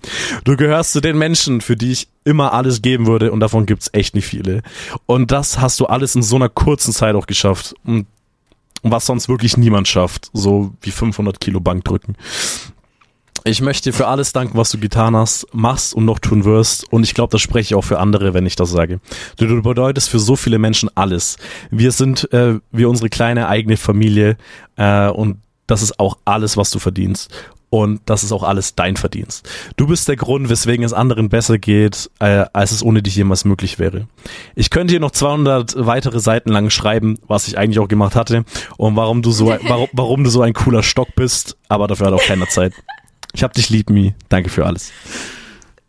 Du 0.44 0.56
gehörst 0.56 0.92
zu 0.92 1.00
den 1.00 1.18
Menschen, 1.18 1.60
für 1.60 1.76
die 1.76 1.92
ich 1.92 2.08
immer 2.24 2.54
alles 2.54 2.80
geben 2.80 3.06
würde 3.06 3.30
und 3.30 3.40
davon 3.40 3.66
gibt's 3.66 3.90
echt 3.92 4.14
nicht 4.14 4.26
viele. 4.26 4.62
Und 5.04 5.30
das 5.32 5.60
hast 5.60 5.80
du 5.80 5.86
alles 5.86 6.14
in 6.14 6.22
so 6.22 6.36
einer 6.36 6.48
kurzen 6.48 6.92
Zeit 6.92 7.14
auch 7.14 7.26
geschafft. 7.26 7.74
Und 7.84 8.06
was 8.82 9.06
sonst 9.06 9.28
wirklich 9.28 9.56
niemand 9.56 9.86
schafft, 9.86 10.30
so 10.32 10.72
wie 10.80 10.90
500 10.90 11.40
Kilo 11.40 11.60
Bank 11.60 11.84
drücken. 11.84 12.16
Ich 13.46 13.60
möchte 13.60 13.90
dir 13.90 13.96
für 13.96 14.08
alles 14.08 14.32
danken, 14.32 14.58
was 14.58 14.70
du 14.72 14.78
getan 14.78 15.14
hast, 15.14 15.46
machst 15.54 15.94
und 15.94 16.04
noch 16.04 16.18
tun 16.18 16.44
wirst. 16.44 16.92
Und 16.92 17.04
ich 17.04 17.14
glaube, 17.14 17.30
das 17.30 17.40
spreche 17.40 17.74
ich 17.74 17.74
auch 17.76 17.84
für 17.84 18.00
andere, 18.00 18.34
wenn 18.34 18.44
ich 18.44 18.56
das 18.56 18.70
sage. 18.70 18.98
Du, 19.36 19.46
du 19.46 19.62
bedeutest 19.62 20.08
für 20.08 20.18
so 20.18 20.34
viele 20.34 20.58
Menschen 20.58 20.90
alles. 20.96 21.36
Wir 21.70 21.92
sind 21.92 22.32
äh, 22.32 22.58
wie 22.72 22.86
unsere 22.86 23.08
kleine 23.08 23.46
eigene 23.46 23.76
Familie 23.76 24.36
äh, 24.74 25.06
und 25.06 25.38
das 25.68 25.82
ist 25.82 26.00
auch 26.00 26.18
alles, 26.24 26.56
was 26.56 26.72
du 26.72 26.80
verdienst. 26.80 27.30
Und 27.70 28.00
das 28.06 28.24
ist 28.24 28.32
auch 28.32 28.42
alles 28.42 28.74
dein 28.74 28.96
Verdienst. 28.96 29.48
Du 29.76 29.86
bist 29.86 30.08
der 30.08 30.16
Grund, 30.16 30.48
weswegen 30.48 30.84
es 30.84 30.92
anderen 30.92 31.28
besser 31.28 31.58
geht, 31.58 32.10
äh, 32.18 32.46
als 32.52 32.72
es 32.72 32.82
ohne 32.82 33.00
dich 33.00 33.14
jemals 33.14 33.44
möglich 33.44 33.78
wäre. 33.78 34.08
Ich 34.56 34.70
könnte 34.70 34.92
hier 34.92 35.00
noch 35.00 35.12
200 35.12 35.86
weitere 35.86 36.18
Seiten 36.18 36.50
lang 36.50 36.70
schreiben, 36.70 37.18
was 37.28 37.46
ich 37.46 37.58
eigentlich 37.58 37.78
auch 37.78 37.88
gemacht 37.88 38.16
hatte, 38.16 38.44
und 38.76 38.96
warum 38.96 39.22
du 39.22 39.30
so, 39.30 39.46
warum, 39.68 39.88
warum 39.92 40.24
du 40.24 40.30
so 40.30 40.42
ein 40.42 40.52
cooler 40.52 40.82
Stock 40.82 41.14
bist, 41.14 41.56
aber 41.68 41.86
dafür 41.86 42.08
hat 42.08 42.14
auch 42.14 42.24
keiner 42.24 42.48
Zeit. 42.48 42.72
Ich 43.36 43.42
hab 43.42 43.52
dich 43.52 43.68
lieb, 43.68 43.90
Mi. 43.90 44.14
Danke 44.30 44.48
für 44.48 44.64
alles. 44.64 44.90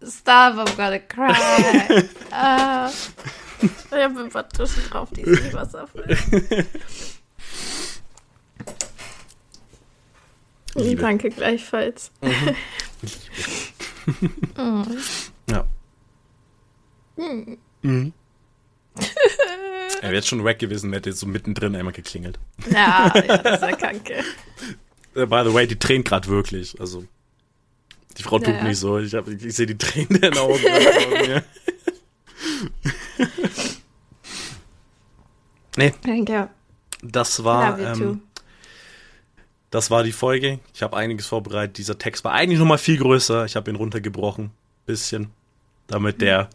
Stop, 0.01 0.57
I'm 0.57 0.75
gonna 0.75 0.99
cry. 0.99 1.31
ah, 2.31 2.91
ich 3.61 3.93
habe 3.93 4.19
ein 4.19 4.29
paar 4.29 4.49
Tuschen 4.49 4.83
drauf, 4.89 5.07
die 5.15 5.21
ist 5.21 5.53
Wasserfall. 5.53 6.17
Liebe. 10.75 11.01
Danke 11.01 11.29
gleichfalls. 11.29 12.11
oh. 14.57 14.83
Ja. 15.49 15.65
Mhm. 17.15 17.57
Er 20.01 20.03
wäre 20.03 20.15
jetzt 20.15 20.27
schon 20.27 20.43
weg 20.43 20.59
gewesen, 20.59 20.91
hätte 20.91 21.11
jetzt 21.11 21.21
so 21.21 21.27
mittendrin 21.27 21.77
einmal 21.77 21.93
geklingelt. 21.93 22.37
Ja, 22.69 23.09
ja, 23.15 23.37
das 23.37 23.61
kacke. 23.77 24.23
Äh, 25.15 25.25
By 25.25 25.43
the 25.45 25.53
way, 25.53 25.65
die 25.65 25.79
tränt 25.79 26.05
gerade 26.05 26.27
wirklich. 26.27 26.79
Also, 26.79 27.05
die 28.17 28.23
Frau 28.23 28.39
tut 28.39 28.47
Ja, 28.49 28.55
ja. 28.57 28.63
nicht 28.63 28.77
so. 28.79 28.97
Ich, 28.99 29.13
hab- 29.13 29.27
ich 29.27 29.53
sehe 29.55 29.65
die 29.65 29.77
Tränen 29.77 30.15
in 30.15 30.21
den 30.21 30.37
Augen. 30.37 30.59
nee, 35.77 35.93
Danke. 36.03 36.49
das 37.03 37.43
war, 37.43 37.79
you 37.79 37.85
ähm, 37.85 38.21
das 39.69 39.91
war 39.91 40.03
die 40.03 40.11
Folge. 40.11 40.59
Ich 40.73 40.81
habe 40.81 40.95
einiges 40.97 41.27
vorbereitet. 41.27 41.77
Dieser 41.77 41.97
Text 41.97 42.23
war 42.23 42.31
eigentlich 42.33 42.59
noch 42.59 42.65
mal 42.65 42.77
viel 42.77 42.97
größer. 42.97 43.45
Ich 43.45 43.55
habe 43.55 43.69
ihn 43.69 43.75
runtergebrochen. 43.75 44.51
Bisschen. 44.85 45.29
Damit 45.87 46.21
der 46.21 46.49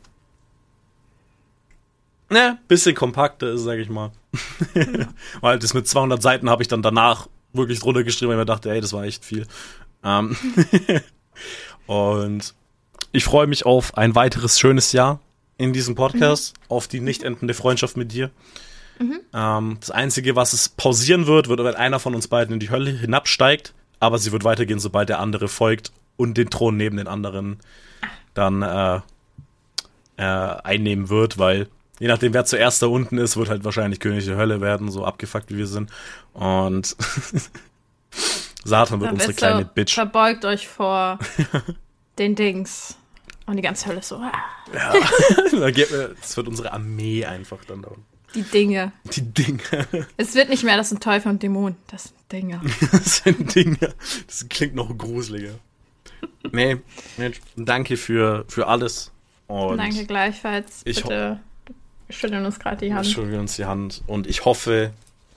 ne, 2.31 2.59
bisschen 2.69 2.95
kompakter 2.95 3.51
ist, 3.53 3.63
sag 3.63 3.79
ich 3.79 3.89
mal. 3.91 4.11
Weil 5.41 5.59
das 5.59 5.75
mit 5.75 5.87
200 5.87 6.21
Seiten 6.23 6.49
habe 6.51 6.63
ich 6.63 6.69
dann 6.69 6.83
danach 6.83 7.29
wirklich 7.53 7.81
drunter 7.81 8.03
geschrieben, 8.03 8.31
weil 8.31 8.37
ich 8.39 8.41
mir 8.41 8.47
dachte, 8.47 8.71
ey, 8.71 8.81
das 8.81 8.95
war 8.95 9.05
echt 9.05 9.25
viel. 9.27 9.47
Ähm 10.03 10.35
und 11.87 12.55
ich 13.13 13.25
freue 13.25 13.47
mich 13.47 13.67
auf 13.67 13.97
ein 13.97 14.15
weiteres 14.15 14.59
schönes 14.59 14.93
Jahr 14.93 15.21
in 15.59 15.73
diesem 15.73 15.95
Podcast, 15.95 16.55
auf 16.69 16.89
die 16.89 17.01
nicht 17.01 17.23
endende 17.23 17.55
Freundschaft 17.55 17.97
mit 17.97 18.13
dir. 18.13 18.31
Ähm, 19.35 19.77
das 19.81 19.91
Einzige, 19.91 20.37
was 20.37 20.53
es 20.53 20.69
pausieren 20.69 21.27
wird, 21.27 21.49
wird, 21.49 21.63
wenn 21.63 21.75
einer 21.75 21.99
von 21.99 22.15
uns 22.15 22.29
beiden 22.29 22.55
in 22.55 22.61
die 22.61 22.71
Hölle 22.71 22.91
hinabsteigt, 22.91 23.75
aber 24.01 24.19
sie 24.19 24.33
wird 24.33 24.45
weitergehen, 24.45 24.79
sobald 24.79 25.09
der 25.09 25.21
andere 25.21 25.49
folgt 25.49 25.93
und 26.17 26.37
den 26.37 26.51
Thron 26.51 26.77
neben 26.77 26.97
den 26.97 27.09
anderen 27.09 27.59
dann 28.35 28.63
äh, 28.63 29.01
äh, 30.17 30.23
einnehmen 30.23 31.09
wird, 31.09 31.39
weil 31.39 31.69
je 31.99 32.09
nachdem, 32.09 32.35
wer 32.35 32.45
zuerst 32.45 32.83
da 32.83 32.87
unten 32.87 33.19
ist, 33.19 33.37
wird 33.37 33.49
halt 33.49 33.65
wahrscheinlich 33.65 34.01
König 34.01 34.25
der 34.25 34.37
Hölle 34.37 34.61
werden, 34.61 34.91
so 34.91 35.05
abgefuckt 35.05 35.51
wie 35.51 35.59
wir 35.59 35.67
sind. 35.67 35.91
Und 36.33 36.97
Satan 38.65 39.01
wird 39.01 39.13
unsere 39.13 39.35
kleine 39.35 39.65
Bitch. 39.65 39.95
Verbeugt 39.95 40.45
euch 40.45 40.69
vor 40.69 41.19
den 42.19 42.35
Dings. 42.35 42.97
Und 43.47 43.57
die 43.57 43.63
ganze 43.63 43.87
Hölle 43.89 43.99
ist 43.99 44.09
so, 44.09 44.17
ah, 44.17 44.33
Ja. 44.73 44.93
Mir- 45.53 46.15
Das 46.21 46.37
wird 46.37 46.47
unsere 46.49 46.73
Armee 46.73 47.25
einfach 47.25 47.65
dann 47.65 47.83
da 47.83 47.91
die 48.35 48.43
Dinge. 48.45 48.93
Die 49.15 49.21
Dinge. 49.21 49.61
Es 50.17 50.35
wird 50.35 50.49
nicht 50.49 50.65
mehr, 50.65 50.79
das 50.79 50.89
sind 50.89 51.03
Teufel 51.03 51.31
und 51.31 51.43
Dämonen. 51.43 51.77
Das 51.91 52.05
sind 52.05 52.33
Dinge. 52.33 52.61
Das 52.93 53.17
sind 53.17 53.55
Dinge. 53.55 53.77
Das 54.27 54.47
klingt 54.49 54.75
noch 54.75 54.97
gruseliger. 54.97 55.53
Nee, 56.51 56.79
Mensch, 57.19 57.41
danke 57.57 57.97
für, 57.99 58.45
für 58.49 58.69
alles. 58.69 59.11
Und 59.49 59.77
Danke 59.77 60.07
gleichfalls. 60.07 60.81
ich 60.85 61.03
Bitte 61.03 61.41
wir 62.07 62.15
schütteln 62.15 62.45
uns 62.47 62.59
gerade 62.59 62.77
die 62.79 62.87
wir 62.87 62.95
Hand. 62.97 63.07
schütteln 63.07 63.39
uns 63.41 63.57
die 63.57 63.67
Hand. 63.67 64.03
Und 64.07 64.27
ich 64.27 64.45
hoffe, 64.47 64.93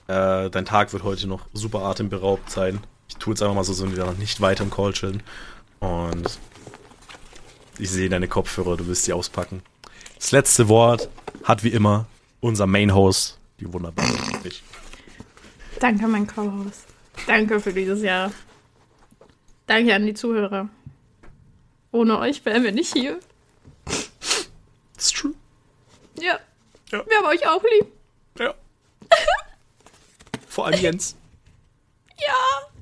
äh, 0.08 0.48
dein 0.50 0.64
Tag 0.64 0.92
wird 0.94 1.02
heute 1.02 1.26
noch 1.26 1.46
super 1.52 1.80
atemberaubt 1.82 2.50
sein. 2.50 2.80
Ich 3.08 3.16
tue 3.16 3.32
jetzt 3.32 3.42
einfach 3.42 3.54
mal 3.54 3.64
so, 3.64 3.72
so 3.72 3.90
wieder 3.90 4.12
nicht 4.14 4.40
weiter 4.40 4.64
im 4.64 4.70
Call 4.70 4.92
chillen. 4.92 5.22
Und 5.80 6.38
ich 7.78 7.90
sehe 7.90 8.08
deine 8.08 8.28
Kopfhörer, 8.28 8.76
du 8.76 8.86
wirst 8.86 9.06
die 9.06 9.12
auspacken. 9.12 9.62
Das 10.16 10.32
letzte 10.32 10.68
Wort 10.68 11.08
hat 11.44 11.62
wie 11.62 11.68
immer 11.68 12.06
unser 12.40 12.66
Main-Host, 12.66 13.38
die 13.60 13.72
wunderbare 13.72 14.08
Bitch. 14.42 14.62
Danke, 15.80 16.08
mein 16.08 16.26
Co-Host. 16.26 16.84
Danke 17.26 17.60
für 17.60 17.72
dieses 17.72 18.02
Jahr. 18.02 18.32
Danke 19.66 19.94
an 19.94 20.06
die 20.06 20.14
Zuhörer. 20.14 20.68
Ohne 21.92 22.18
euch 22.18 22.44
wären 22.44 22.62
wir 22.62 22.72
nicht 22.72 22.92
hier. 22.92 23.20
It's 24.94 25.10
true. 25.12 25.34
Ja. 26.18 26.38
Ja. 26.90 27.04
Wir 27.06 27.16
haben 27.18 27.26
euch 27.26 27.46
auch 27.46 27.62
lieb. 27.62 27.86
Ja. 28.38 28.54
Vor 30.48 30.66
allem 30.66 30.80
Jens. 30.80 31.16